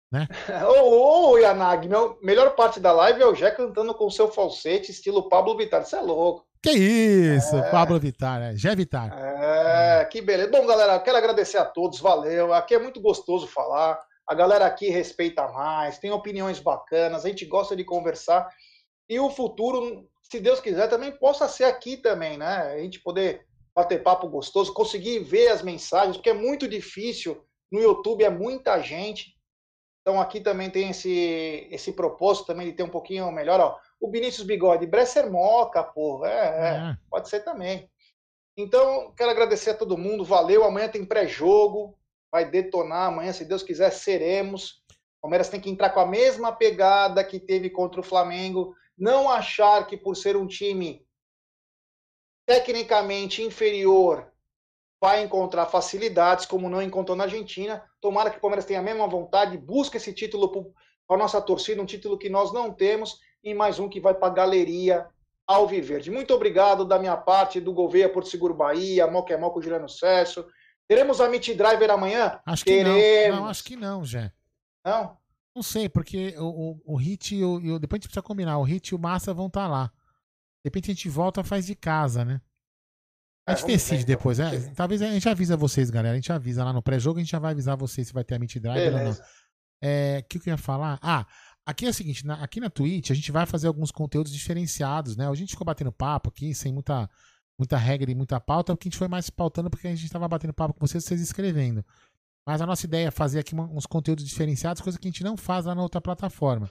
Né? 0.09 0.25
Ô, 0.65 1.31
ô, 1.31 1.37
Yanag, 1.37 1.89
meu, 1.89 2.17
melhor 2.23 2.55
parte 2.55 2.79
da 2.79 2.93
live 2.93 3.21
é 3.21 3.25
o 3.25 3.35
Jé 3.35 3.51
cantando 3.51 3.93
com 3.93 4.09
seu 4.09 4.31
falsete, 4.31 4.91
estilo 4.91 5.27
Pablo 5.27 5.57
Vittar. 5.57 5.81
Isso 5.81 5.95
é 5.97 6.01
louco. 6.01 6.45
Que 6.63 6.71
isso, 6.71 7.57
é... 7.57 7.69
Pablo 7.69 7.99
Vittar, 7.99 8.39
né? 8.39 8.55
Jé 8.55 8.73
Vittar. 8.73 9.11
É, 9.13 10.05
que 10.05 10.21
beleza. 10.21 10.51
Bom, 10.51 10.65
galera, 10.65 10.99
quero 10.99 11.17
agradecer 11.17 11.57
a 11.57 11.65
todos, 11.65 11.99
valeu. 11.99 12.53
Aqui 12.53 12.75
é 12.75 12.79
muito 12.79 13.01
gostoso 13.01 13.45
falar. 13.45 13.99
A 14.25 14.33
galera 14.33 14.65
aqui 14.65 14.89
respeita 14.89 15.47
mais, 15.49 15.97
tem 15.97 16.11
opiniões 16.11 16.61
bacanas, 16.61 17.25
a 17.25 17.27
gente 17.27 17.45
gosta 17.45 17.75
de 17.75 17.83
conversar. 17.83 18.47
E 19.09 19.19
o 19.19 19.29
futuro, 19.29 20.07
se 20.31 20.39
Deus 20.39 20.59
quiser, 20.59 20.87
também 20.87 21.11
possa 21.11 21.47
ser 21.47 21.65
aqui 21.65 21.97
também, 21.97 22.37
né? 22.37 22.73
A 22.73 22.79
gente 22.79 23.01
poder 23.01 23.45
bater 23.75 24.01
papo 24.01 24.27
gostoso, 24.27 24.73
conseguir 24.73 25.19
ver 25.19 25.49
as 25.49 25.61
mensagens, 25.61 26.17
porque 26.17 26.29
é 26.29 26.33
muito 26.33 26.67
difícil. 26.67 27.45
No 27.71 27.79
YouTube 27.79 28.23
é 28.23 28.29
muita 28.29 28.79
gente. 28.79 29.35
Então 30.01 30.19
aqui 30.19 30.39
também 30.39 30.69
tem 30.69 30.89
esse, 30.89 31.67
esse 31.69 31.91
propósito 31.93 32.47
também 32.47 32.67
de 32.67 32.73
ter 32.73 32.83
um 32.83 32.89
pouquinho 32.89 33.31
melhor, 33.31 33.59
ó 33.59 33.77
o 34.01 34.09
Vinícius 34.09 34.45
Bigode, 34.45 34.87
Bresser 34.87 35.31
Moca, 35.31 35.83
porra, 35.83 36.27
é, 36.27 36.33
é, 36.33 36.91
é, 36.91 36.97
pode 37.09 37.29
ser 37.29 37.41
também. 37.41 37.87
Então, 38.57 39.13
quero 39.15 39.29
agradecer 39.29 39.69
a 39.69 39.77
todo 39.77 39.97
mundo, 39.97 40.25
valeu. 40.25 40.63
Amanhã 40.63 40.89
tem 40.89 41.05
pré-jogo, 41.05 41.95
vai 42.31 42.49
detonar. 42.49 43.09
Amanhã, 43.09 43.31
se 43.31 43.45
Deus 43.45 43.61
quiser, 43.61 43.91
seremos. 43.91 44.81
O 44.89 45.21
Palmeiras 45.21 45.49
tem 45.49 45.61
que 45.61 45.69
entrar 45.69 45.91
com 45.91 45.99
a 45.99 46.05
mesma 46.05 46.51
pegada 46.51 47.23
que 47.23 47.39
teve 47.39 47.69
contra 47.69 48.01
o 48.01 48.03
Flamengo. 48.03 48.75
Não 48.97 49.29
achar 49.29 49.85
que 49.87 49.97
por 49.97 50.15
ser 50.15 50.35
um 50.35 50.47
time 50.47 51.05
tecnicamente 52.45 53.41
inferior 53.41 54.31
vai 55.01 55.23
encontrar 55.23 55.65
facilidades, 55.65 56.45
como 56.45 56.69
não 56.69 56.81
encontrou 56.81 57.17
na 57.17 57.23
Argentina. 57.23 57.83
Tomara 57.99 58.29
que 58.29 58.37
o 58.37 58.41
Palmeiras 58.41 58.65
tenha 58.65 58.79
a 58.79 58.83
mesma 58.83 59.07
vontade, 59.07 59.57
busque 59.57 59.97
esse 59.97 60.13
título 60.13 60.51
para 61.07 61.15
a 61.15 61.17
nossa 61.17 61.41
torcida, 61.41 61.81
um 61.81 61.85
título 61.85 62.17
que 62.17 62.29
nós 62.29 62.53
não 62.53 62.71
temos 62.71 63.19
e 63.43 63.53
mais 63.53 63.79
um 63.79 63.89
que 63.89 63.99
vai 63.99 64.13
para 64.13 64.27
a 64.27 64.35
galeria 64.35 65.07
Alviverde. 65.47 66.11
Muito 66.11 66.33
obrigado 66.33 66.85
da 66.85 66.99
minha 66.99 67.17
parte, 67.17 67.59
do 67.59 67.73
Gouveia 67.73 68.07
Porto 68.07 68.29
Seguro 68.29 68.53
Bahia, 68.53 69.07
Moquemoco 69.07 69.61
Juliano 69.61 69.89
Cesso. 69.89 70.45
Teremos 70.87 71.19
a 71.19 71.27
Meet 71.27 71.55
Driver 71.55 71.89
amanhã? 71.89 72.39
Acho 72.45 72.63
que 72.63 72.71
Teremos. 72.83 73.37
não. 73.37 73.43
Não, 73.43 73.49
acho 73.49 73.63
que 73.63 73.75
não, 73.75 74.05
Jé. 74.05 74.31
Não? 74.85 75.17
Não 75.55 75.61
sei, 75.63 75.89
porque 75.89 76.35
o, 76.37 76.45
o, 76.45 76.93
o 76.93 76.95
Hit 76.95 77.35
e 77.35 77.43
o, 77.43 77.79
Depois 77.79 77.97
a 77.97 77.99
gente 77.99 78.07
precisa 78.07 78.21
combinar. 78.21 78.57
O 78.57 78.63
Hit 78.63 78.89
e 78.89 78.95
o 78.95 78.99
Massa 78.99 79.33
vão 79.33 79.47
estar 79.47 79.63
tá 79.63 79.67
lá. 79.67 79.87
De 79.87 80.65
repente 80.65 80.91
a 80.91 80.93
gente 80.93 81.09
volta 81.09 81.43
faz 81.43 81.65
de 81.65 81.75
casa, 81.75 82.23
né? 82.23 82.41
A 83.47 83.55
gente 83.55 83.65
é, 83.65 83.67
decide 83.67 83.97
ver, 83.97 84.03
então, 84.03 84.15
depois. 84.15 84.39
É, 84.39 84.73
talvez 84.73 85.01
a 85.01 85.11
gente 85.11 85.27
avisa 85.27 85.57
vocês, 85.57 85.89
galera. 85.89 86.13
A 86.13 86.15
gente 86.15 86.31
avisa 86.31 86.63
lá 86.63 86.71
no 86.71 86.81
pré-jogo, 86.81 87.19
a 87.19 87.21
gente 87.21 87.31
já 87.31 87.39
vai 87.39 87.51
avisar 87.51 87.75
vocês 87.75 88.07
se 88.07 88.13
vai 88.13 88.23
ter 88.23 88.35
a 88.35 88.39
Meet 88.39 88.57
Driver 88.59 88.93
Beleza. 88.93 89.21
ou 89.21 89.25
não. 89.25 89.31
É, 89.83 90.19
o 90.23 90.27
que 90.29 90.37
eu 90.37 90.53
ia 90.53 90.57
falar? 90.57 90.99
Ah, 91.01 91.25
Aqui 91.65 91.85
é 91.85 91.89
o 91.89 91.93
seguinte, 91.93 92.25
na, 92.25 92.35
aqui 92.43 92.59
na 92.59 92.69
Twitch 92.69 93.11
a 93.11 93.13
gente 93.13 93.31
vai 93.31 93.45
fazer 93.45 93.67
alguns 93.67 93.91
conteúdos 93.91 94.33
diferenciados, 94.33 95.15
né? 95.15 95.27
A 95.27 95.35
gente 95.35 95.51
ficou 95.51 95.65
batendo 95.65 95.91
papo 95.91 96.29
aqui, 96.29 96.55
sem 96.55 96.73
muita, 96.73 97.09
muita 97.57 97.77
regra 97.77 98.09
e 98.11 98.15
muita 98.15 98.39
pauta, 98.39 98.75
porque 98.75 98.87
a 98.87 98.89
gente 98.89 98.97
foi 98.97 99.07
mais 99.07 99.29
pautando 99.29 99.69
porque 99.69 99.87
a 99.87 99.91
gente 99.91 100.05
estava 100.05 100.27
batendo 100.27 100.53
papo 100.53 100.73
com 100.73 100.85
vocês, 100.85 101.03
vocês 101.03 101.21
escrevendo. 101.21 101.85
Mas 102.45 102.61
a 102.61 102.65
nossa 102.65 102.85
ideia 102.85 103.07
é 103.07 103.11
fazer 103.11 103.39
aqui 103.39 103.55
uns 103.55 103.85
conteúdos 103.85 104.25
diferenciados, 104.25 104.81
coisa 104.81 104.97
que 104.97 105.07
a 105.07 105.11
gente 105.11 105.23
não 105.23 105.37
faz 105.37 105.65
lá 105.65 105.75
na 105.75 105.81
outra 105.81 106.01
plataforma. 106.01 106.69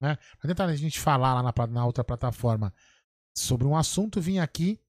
Né? 0.00 0.16
Pra 0.38 0.48
tentar 0.48 0.64
a 0.64 0.76
gente 0.76 1.00
falar 1.00 1.34
lá 1.34 1.42
na, 1.42 1.66
na 1.68 1.86
outra 1.86 2.02
plataforma 2.02 2.74
sobre 3.36 3.66
um 3.66 3.76
assunto, 3.76 4.20
vir 4.20 4.38
aqui 4.38 4.80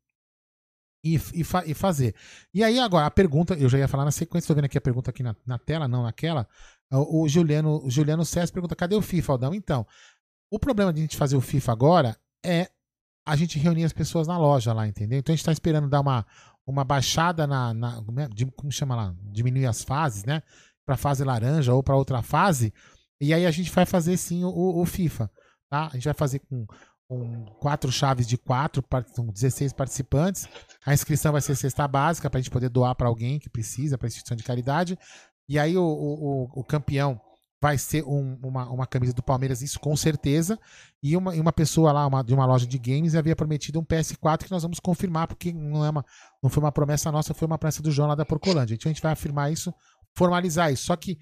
e, 1.03 1.15
e, 1.33 1.43
fa 1.43 1.63
e, 1.65 1.73
fazer. 1.73 2.15
E 2.53 2.63
aí, 2.63 2.79
agora, 2.79 3.05
a 3.05 3.11
pergunta, 3.11 3.53
eu 3.53 3.69
já 3.69 3.77
ia 3.77 3.87
falar 3.87 4.05
na 4.05 4.11
sequência, 4.11 4.45
estou 4.45 4.55
vendo 4.55 4.65
aqui 4.65 4.77
a 4.77 4.81
pergunta 4.81 5.11
aqui 5.11 5.21
na, 5.21 5.35
na 5.45 5.59
tela, 5.59 5.87
não 5.87 6.03
naquela. 6.03 6.47
O, 6.91 7.23
o 7.23 7.29
Juliano, 7.29 7.85
o 7.85 7.89
Juliano 7.91 8.25
César 8.25 8.51
pergunta: 8.51 8.75
cadê 8.75 8.95
o 8.95 9.01
FIFA, 9.01 9.33
Aldão? 9.33 9.53
Então, 9.53 9.85
o 10.51 10.59
problema 10.59 10.91
de 10.91 10.99
a 10.99 11.03
gente 11.03 11.17
fazer 11.17 11.35
o 11.35 11.41
FIFA 11.41 11.71
agora 11.71 12.17
é 12.43 12.69
a 13.25 13.35
gente 13.35 13.57
reunir 13.57 13.83
as 13.83 13.93
pessoas 13.93 14.27
na 14.27 14.37
loja 14.37 14.71
lá, 14.71 14.87
entendeu? 14.87 15.19
Então 15.19 15.33
a 15.33 15.35
gente 15.35 15.41
está 15.41 15.51
esperando 15.51 15.89
dar 15.89 16.01
uma, 16.01 16.25
uma 16.65 16.83
baixada 16.83 17.45
na. 17.45 17.73
na 17.73 18.03
é, 18.17 18.45
como 18.55 18.71
chama 18.71 18.95
lá? 18.95 19.15
Diminuir 19.31 19.67
as 19.67 19.83
fases, 19.83 20.23
né? 20.23 20.41
Para 20.85 20.97
fase 20.97 21.23
laranja 21.23 21.73
ou 21.73 21.83
para 21.83 21.95
outra 21.95 22.21
fase. 22.21 22.73
E 23.19 23.33
aí 23.33 23.45
a 23.45 23.51
gente 23.51 23.71
vai 23.71 23.85
fazer 23.85 24.17
sim 24.17 24.43
o, 24.43 24.81
o 24.81 24.85
FIFA. 24.85 25.29
Tá? 25.69 25.87
A 25.87 25.93
gente 25.93 26.05
vai 26.05 26.13
fazer 26.13 26.39
com 26.39 26.65
com 27.07 27.45
quatro 27.59 27.91
chaves 27.91 28.27
de 28.27 28.37
quatro, 28.37 28.83
com 29.15 29.27
16 29.27 29.73
participantes. 29.73 30.47
A 30.85 30.93
inscrição 30.93 31.31
vai 31.31 31.41
ser 31.41 31.55
cesta 31.55 31.87
básica 31.87 32.29
para 32.29 32.39
a 32.39 32.41
gente 32.41 32.51
poder 32.51 32.69
doar 32.69 32.95
para 32.95 33.07
alguém 33.07 33.39
que 33.39 33.49
precisa, 33.49 33.97
para 33.97 34.07
instituição 34.07 34.35
de 34.35 34.43
caridade. 34.43 34.97
E 35.47 35.59
aí 35.59 35.77
o, 35.77 35.83
o, 35.83 36.61
o 36.61 36.63
campeão 36.63 37.21
vai 37.61 37.77
ser 37.77 38.03
um, 38.03 38.37
uma, 38.43 38.69
uma 38.69 38.85
camisa 38.85 39.13
do 39.13 39.23
Palmeiras, 39.23 39.61
isso 39.61 39.79
com 39.79 39.95
certeza. 39.95 40.59
E 41.01 41.15
uma, 41.15 41.35
e 41.35 41.39
uma 41.39 41.53
pessoa 41.53 41.91
lá 41.91 42.05
uma, 42.05 42.23
de 42.23 42.33
uma 42.33 42.45
loja 42.45 42.65
de 42.65 42.77
games 42.77 43.15
havia 43.15 43.35
prometido 43.35 43.79
um 43.79 43.83
PS4 43.83 44.45
que 44.45 44.51
nós 44.51 44.63
vamos 44.63 44.79
confirmar, 44.79 45.27
porque 45.27 45.51
não, 45.51 45.85
é 45.85 45.89
uma, 45.89 46.05
não 46.43 46.49
foi 46.49 46.61
uma 46.61 46.71
promessa 46.71 47.11
nossa, 47.11 47.33
foi 47.33 47.45
uma 47.45 47.57
promessa 47.57 47.81
do 47.81 47.91
João 47.91 48.07
lá 48.07 48.15
da 48.15 48.25
Porcolândia. 48.25 48.75
Então 48.75 48.89
a 48.89 48.93
gente 48.93 49.01
vai 49.01 49.11
afirmar 49.13 49.51
isso, 49.51 49.73
formalizar 50.15 50.71
isso. 50.71 50.85
Só 50.85 50.95
que 50.95 51.17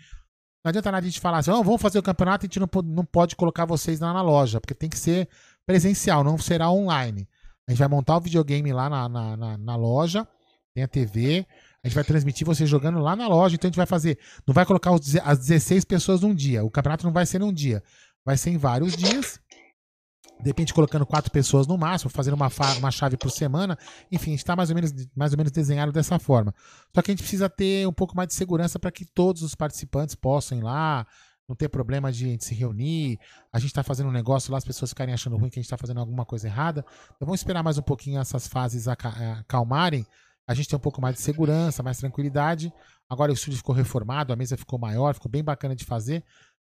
não 0.64 0.70
adianta 0.70 0.92
nada 0.92 1.06
a 1.06 1.10
gente 1.10 1.20
falar 1.20 1.40
assim, 1.40 1.52
oh, 1.52 1.62
vamos 1.64 1.82
fazer 1.82 2.00
o 2.00 2.04
campeonato, 2.04 2.46
a 2.46 2.48
gente 2.48 2.60
não, 2.60 2.70
não 2.84 3.06
pode 3.06 3.36
colocar 3.36 3.66
vocês 3.66 4.00
lá 4.00 4.14
na 4.14 4.22
loja, 4.22 4.62
porque 4.62 4.74
tem 4.74 4.90
que 4.90 4.98
ser 4.98 5.28
presencial, 5.66 6.24
não 6.24 6.38
será 6.38 6.72
online. 6.72 7.28
A 7.68 7.72
gente 7.72 7.80
vai 7.80 7.88
montar 7.88 8.18
o 8.18 8.22
videogame 8.22 8.72
lá 8.72 8.90
na, 8.90 9.10
na, 9.10 9.38
na, 9.38 9.58
na 9.58 9.76
loja, 9.76 10.28
tem 10.74 10.84
a 10.84 10.88
TV, 10.88 11.46
a 11.84 11.88
gente 11.88 11.96
vai 11.96 12.04
transmitir 12.04 12.48
você 12.48 12.66
jogando 12.66 13.00
lá 13.00 13.16
na 13.16 13.28
loja, 13.28 13.56
então 13.56 13.68
a 13.68 13.70
gente 13.70 13.78
vai 13.78 13.86
fazer. 13.86 14.18
Não 14.48 14.54
vai 14.54 14.66
colocar 14.66 14.92
as 14.94 15.40
16 15.40 15.84
pessoas 15.84 16.22
num 16.22 16.34
dia. 16.34 16.64
O 16.64 16.72
campeonato 16.72 17.06
não 17.06 17.12
vai 17.12 17.26
ser 17.26 17.40
num 17.40 17.52
dia. 17.52 17.84
Vai 18.26 18.38
ser 18.38 18.52
em 18.52 18.58
vários 18.58 18.96
dias. 18.96 19.38
De 20.40 20.50
repente 20.50 20.74
colocando 20.74 21.06
quatro 21.06 21.30
pessoas 21.30 21.68
no 21.68 21.78
máximo, 21.78 22.10
fazendo 22.10 22.36
uma, 22.36 22.50
uma 22.78 22.92
chave 22.92 23.18
por 23.18 23.30
semana. 23.32 23.78
Enfim, 24.10 24.32
a 24.32 24.34
gente 24.34 24.40
está 24.40 24.56
mais, 24.56 24.70
ou 24.70 24.76
menos, 24.76 24.94
mais 25.16 25.34
ou 25.34 25.38
menos 25.38 25.52
desenhado 25.52 25.92
dessa 25.92 26.18
forma. 26.20 26.54
Só 26.96 27.02
que 27.02 27.12
a 27.12 27.14
gente 27.14 27.22
precisa 27.22 27.50
ter 27.50 27.86
um 27.86 27.94
pouco 27.94 28.16
mais 28.16 28.30
de 28.30 28.34
segurança 28.34 28.80
para 28.80 28.92
que 28.92 29.06
todos 29.06 29.42
os 29.42 29.54
participantes 29.54 30.16
possam 30.16 30.58
ir 30.58 30.62
lá, 30.62 31.06
não 31.48 31.56
ter 31.56 31.68
problema 31.68 32.12
de 32.12 32.20
gente 32.20 32.46
se 32.46 32.56
reunir, 32.56 33.20
a 33.52 33.60
gente 33.60 33.70
está 33.70 33.84
fazendo 33.84 34.08
um 34.08 34.12
negócio 34.12 34.52
lá, 34.52 34.58
as 34.58 34.64
pessoas 34.64 34.92
ficarem 34.92 35.14
achando 35.14 35.36
ruim 35.36 35.50
que 35.50 35.60
a 35.60 35.62
gente 35.62 35.68
está 35.68 35.78
fazendo 35.78 36.00
alguma 36.00 36.26
coisa 36.26 36.48
errada. 36.48 36.86
Então 37.16 37.26
vamos 37.26 37.42
esperar 37.42 37.62
mais 37.62 37.78
um 37.78 37.82
pouquinho 37.82 38.20
essas 38.20 38.48
fases 38.48 38.88
eh, 38.88 38.92
acalmarem, 39.40 40.06
a 40.48 40.54
gente 40.54 40.68
tem 40.68 40.78
um 40.78 40.82
pouco 40.82 41.02
mais 41.02 41.16
de 41.16 41.22
segurança, 41.22 41.84
mais 41.84 41.98
tranquilidade. 41.98 42.74
Agora 43.10 43.32
o 43.32 43.34
estúdio 43.34 43.58
ficou 43.58 43.76
reformado, 43.76 44.34
a 44.34 44.36
mesa 44.36 44.58
ficou 44.58 44.80
maior, 44.80 45.14
ficou 45.14 45.32
bem 45.32 45.44
bacana 45.44 45.76
de 45.76 45.86
fazer. 45.86 46.24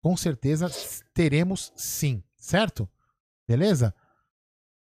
Com 0.02 0.16
certeza 0.16 0.70
teremos 1.14 1.74
sim, 1.76 2.24
certo? 2.38 2.90
Beleza? 3.48 3.94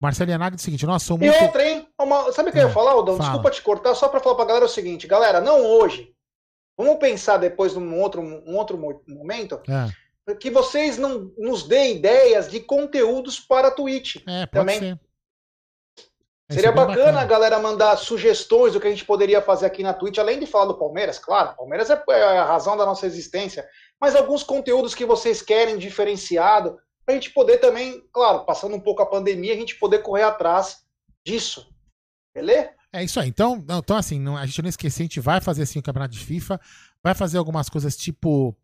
Marcelo 0.01 0.31
Yanag 0.31 0.55
diz 0.55 0.63
o 0.63 0.65
seguinte, 0.65 0.85
nós 0.85 1.03
somos. 1.03 1.27
E 1.27 1.29
muito... 1.29 1.43
outra, 1.43 1.67
hein? 1.67 1.87
Uma... 1.99 2.31
Sabe 2.31 2.49
o 2.49 2.51
que 2.53 2.59
é, 2.59 2.63
eu 2.63 2.67
ia 2.67 2.73
falar, 2.73 2.91
Aldão? 2.91 3.17
Fala. 3.17 3.29
Desculpa 3.29 3.51
te 3.51 3.61
cortar, 3.61 3.95
só 3.95 4.07
para 4.07 4.21
falar 4.21 4.35
pra 4.35 4.45
galera 4.45 4.65
o 4.65 4.69
seguinte, 4.69 5.05
galera, 5.05 5.41
não 5.41 5.65
hoje, 5.65 6.15
Vamos 6.79 6.95
pensar 6.95 7.35
depois 7.35 7.75
num 7.75 7.99
outro, 7.99 8.21
um 8.21 8.55
outro 8.55 8.77
momento. 9.05 9.61
É. 9.67 10.33
Que 10.35 10.49
vocês 10.49 10.97
não 10.97 11.29
nos 11.37 11.67
deem 11.67 11.97
ideias 11.97 12.49
de 12.49 12.61
conteúdos 12.61 13.37
para 13.37 13.67
a 13.67 13.71
Twitch. 13.71 14.23
É, 14.25 14.45
também. 14.45 14.79
Ser. 14.79 14.99
Seria 16.51 16.71
bacana, 16.71 16.97
bacana, 16.97 17.21
a 17.21 17.25
galera 17.25 17.59
mandar 17.59 17.95
sugestões 17.97 18.73
do 18.73 18.79
que 18.79 18.87
a 18.87 18.89
gente 18.89 19.05
poderia 19.05 19.39
fazer 19.39 19.67
aqui 19.67 19.83
na 19.83 19.93
Twitch, 19.93 20.17
além 20.17 20.39
de 20.39 20.47
falar 20.47 20.65
do 20.65 20.79
Palmeiras, 20.79 21.19
claro, 21.19 21.55
Palmeiras 21.55 21.91
é, 21.91 22.03
é 22.09 22.37
a 22.39 22.43
razão 22.43 22.75
da 22.75 22.87
nossa 22.87 23.05
existência, 23.05 23.67
mas 24.01 24.15
alguns 24.15 24.41
conteúdos 24.41 24.95
que 24.95 25.05
vocês 25.05 25.43
querem 25.43 25.77
diferenciado, 25.77 26.79
para 27.05 27.13
a 27.13 27.19
gente 27.19 27.31
poder 27.31 27.59
também, 27.59 28.03
claro, 28.11 28.45
passando 28.45 28.75
um 28.75 28.79
pouco 28.79 29.01
a 29.01 29.05
pandemia, 29.05 29.53
a 29.53 29.57
gente 29.57 29.75
poder 29.75 29.99
correr 29.99 30.23
atrás 30.23 30.83
disso. 31.23 31.67
Beleza? 32.33 32.71
É 32.91 33.03
isso 33.03 33.19
aí. 33.19 33.29
Então, 33.29 33.63
então 33.69 33.95
assim, 33.95 34.19
não, 34.19 34.35
a 34.35 34.45
gente 34.45 34.61
não 34.61 34.69
esquecer, 34.69 35.03
a 35.03 35.05
gente 35.05 35.19
vai 35.19 35.39
fazer 35.39 35.63
assim 35.63 35.79
o 35.79 35.83
campeonato 35.83 36.13
de 36.13 36.25
FIFA, 36.25 36.59
vai 37.03 37.13
fazer 37.13 37.37
algumas 37.37 37.69
coisas 37.69 37.95
tipo, 37.95 38.55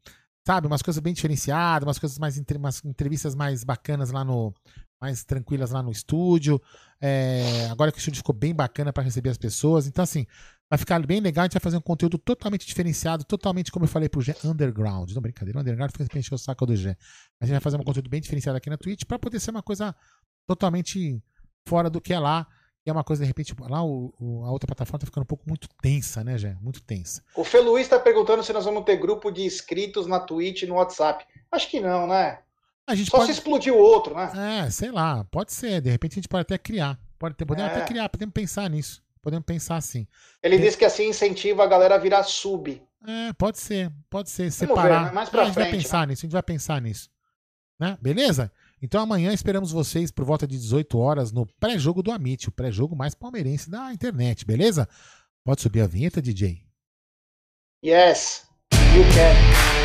sabe, 0.45 0.65
umas 0.65 0.81
coisas 0.81 0.99
bem 0.99 1.13
diferenciadas, 1.13 1.85
umas 1.85 1.99
coisas 1.99 2.17
mais 2.17 2.41
umas 2.55 2.83
entrevistas 2.83 3.35
mais 3.35 3.63
bacanas 3.63 4.11
lá 4.11 4.23
no 4.23 4.53
mais 4.99 5.23
tranquilas 5.23 5.71
lá 5.71 5.81
no 5.81 5.91
estúdio. 5.91 6.61
É, 7.01 7.67
agora 7.71 7.91
que 7.91 7.97
o 7.97 7.99
estúdio 7.99 8.17
ficou 8.17 8.33
bem 8.33 8.53
bacana 8.53 8.91
para 8.91 9.03
receber 9.03 9.29
as 9.29 9.37
pessoas, 9.37 9.87
então 9.87 10.03
assim, 10.03 10.25
vai 10.69 10.77
ficar 10.77 11.05
bem 11.05 11.19
legal, 11.19 11.43
a 11.43 11.45
gente 11.45 11.53
vai 11.53 11.61
fazer 11.61 11.77
um 11.77 11.81
conteúdo 11.81 12.17
totalmente 12.17 12.65
diferenciado, 12.65 13.23
totalmente 13.23 13.71
como 13.71 13.85
eu 13.85 13.89
falei 13.89 14.09
pro 14.09 14.21
G, 14.21 14.35
underground. 14.43 15.11
Não 15.11 15.21
brincadeira, 15.21 15.59
underground 15.59 15.91
fica 15.91 16.05
pra 16.05 16.19
encher 16.19 16.33
o 16.33 16.37
saco 16.37 16.65
do 16.65 16.75
G. 16.75 16.95
A 17.41 17.45
gente 17.45 17.53
vai 17.53 17.61
fazer 17.61 17.77
um 17.77 17.83
conteúdo 17.83 18.09
bem 18.09 18.21
diferenciado 18.21 18.57
aqui 18.57 18.69
na 18.69 18.77
Twitch 18.77 19.03
para 19.05 19.19
poder 19.19 19.39
ser 19.39 19.51
uma 19.51 19.63
coisa 19.63 19.95
totalmente 20.47 21.21
fora 21.67 21.89
do 21.89 22.01
que 22.01 22.13
é 22.13 22.19
lá. 22.19 22.47
E 22.85 22.89
é 22.89 22.93
uma 22.93 23.03
coisa, 23.03 23.23
de 23.23 23.27
repente, 23.27 23.55
lá 23.59 23.83
o, 23.83 24.13
o, 24.19 24.45
a 24.45 24.51
outra 24.51 24.67
plataforma 24.67 24.99
tá 24.99 25.07
ficando 25.07 25.23
um 25.23 25.27
pouco 25.27 25.43
muito 25.47 25.67
tensa, 25.81 26.23
né, 26.23 26.37
Jé? 26.37 26.55
Muito 26.61 26.83
tensa. 26.83 27.23
O 27.35 27.43
Fê 27.43 27.59
Luiz 27.59 27.87
tá 27.87 27.99
perguntando 27.99 28.43
se 28.43 28.53
nós 28.53 28.63
vamos 28.63 28.85
ter 28.85 28.97
grupo 28.97 29.31
de 29.31 29.41
inscritos 29.41 30.05
na 30.05 30.19
Twitch 30.19 30.63
no 30.63 30.75
WhatsApp. 30.75 31.25
Acho 31.51 31.67
que 31.67 31.79
não, 31.79 32.05
né? 32.05 32.43
A 32.87 32.93
gente 32.95 33.09
Só 33.09 33.17
pode... 33.17 33.31
se 33.33 33.39
explodir 33.39 33.73
o 33.73 33.77
outro, 33.77 34.15
né? 34.15 34.65
É, 34.65 34.69
sei 34.69 34.91
lá, 34.91 35.23
pode 35.25 35.51
ser. 35.53 35.81
De 35.81 35.89
repente 35.89 36.13
a 36.13 36.15
gente 36.15 36.27
pode 36.27 36.41
até 36.43 36.57
criar. 36.57 36.99
Pode 37.17 37.35
ter, 37.35 37.45
podemos 37.45 37.71
É. 37.71 37.75
até 37.75 37.85
criar, 37.85 38.07
podemos 38.09 38.33
pensar 38.33 38.69
nisso. 38.69 39.03
Podemos 39.21 39.45
pensar 39.45 39.77
assim. 39.77 40.07
Ele 40.43 40.57
Tem- 40.57 40.65
diz 40.65 40.75
que 40.75 40.85
assim 40.85 41.09
incentiva 41.09 41.63
a 41.63 41.67
galera 41.67 41.95
a 41.95 41.97
virar 41.97 42.21
sub. 42.23 42.79
É, 43.07 43.33
pode 43.33 43.57
ser, 43.59 43.91
pode 44.09 44.29
ser. 44.29 44.43
ver, 44.45 44.51
Separar. 44.51 45.05
né? 45.05 45.11
Mais 45.11 45.27
É, 45.29 45.31
pra 45.31 45.41
a 45.41 45.45
gente 45.45 45.55
vai 45.55 45.63
frente, 45.69 45.81
pensar 45.83 46.07
nisso, 46.07 46.21
a 46.21 46.25
gente 46.27 46.33
vai 46.33 46.43
pensar 46.43 46.79
nisso. 46.81 47.09
Né? 47.79 47.97
Beleza? 48.01 48.51
Então 48.81 49.01
amanhã 49.01 49.33
esperamos 49.33 49.71
vocês 49.71 50.11
por 50.11 50.23
volta 50.23 50.45
de 50.47 50.57
18 50.57 50.97
horas 50.99 51.31
no 51.31 51.45
pré-jogo 51.59 52.03
do 52.03 52.11
Amit, 52.11 52.47
o 52.47 52.51
pré-jogo 52.51 52.95
mais 52.95 53.15
palmeirense 53.15 53.69
da 53.69 53.91
internet, 53.91 54.45
beleza? 54.45 54.87
Pode 55.43 55.61
subir 55.61 55.81
a 55.81 55.87
vinheta, 55.87 56.21
DJ? 56.21 56.61
Yes, 57.83 58.47
you 58.95 59.03
can. 59.13 59.84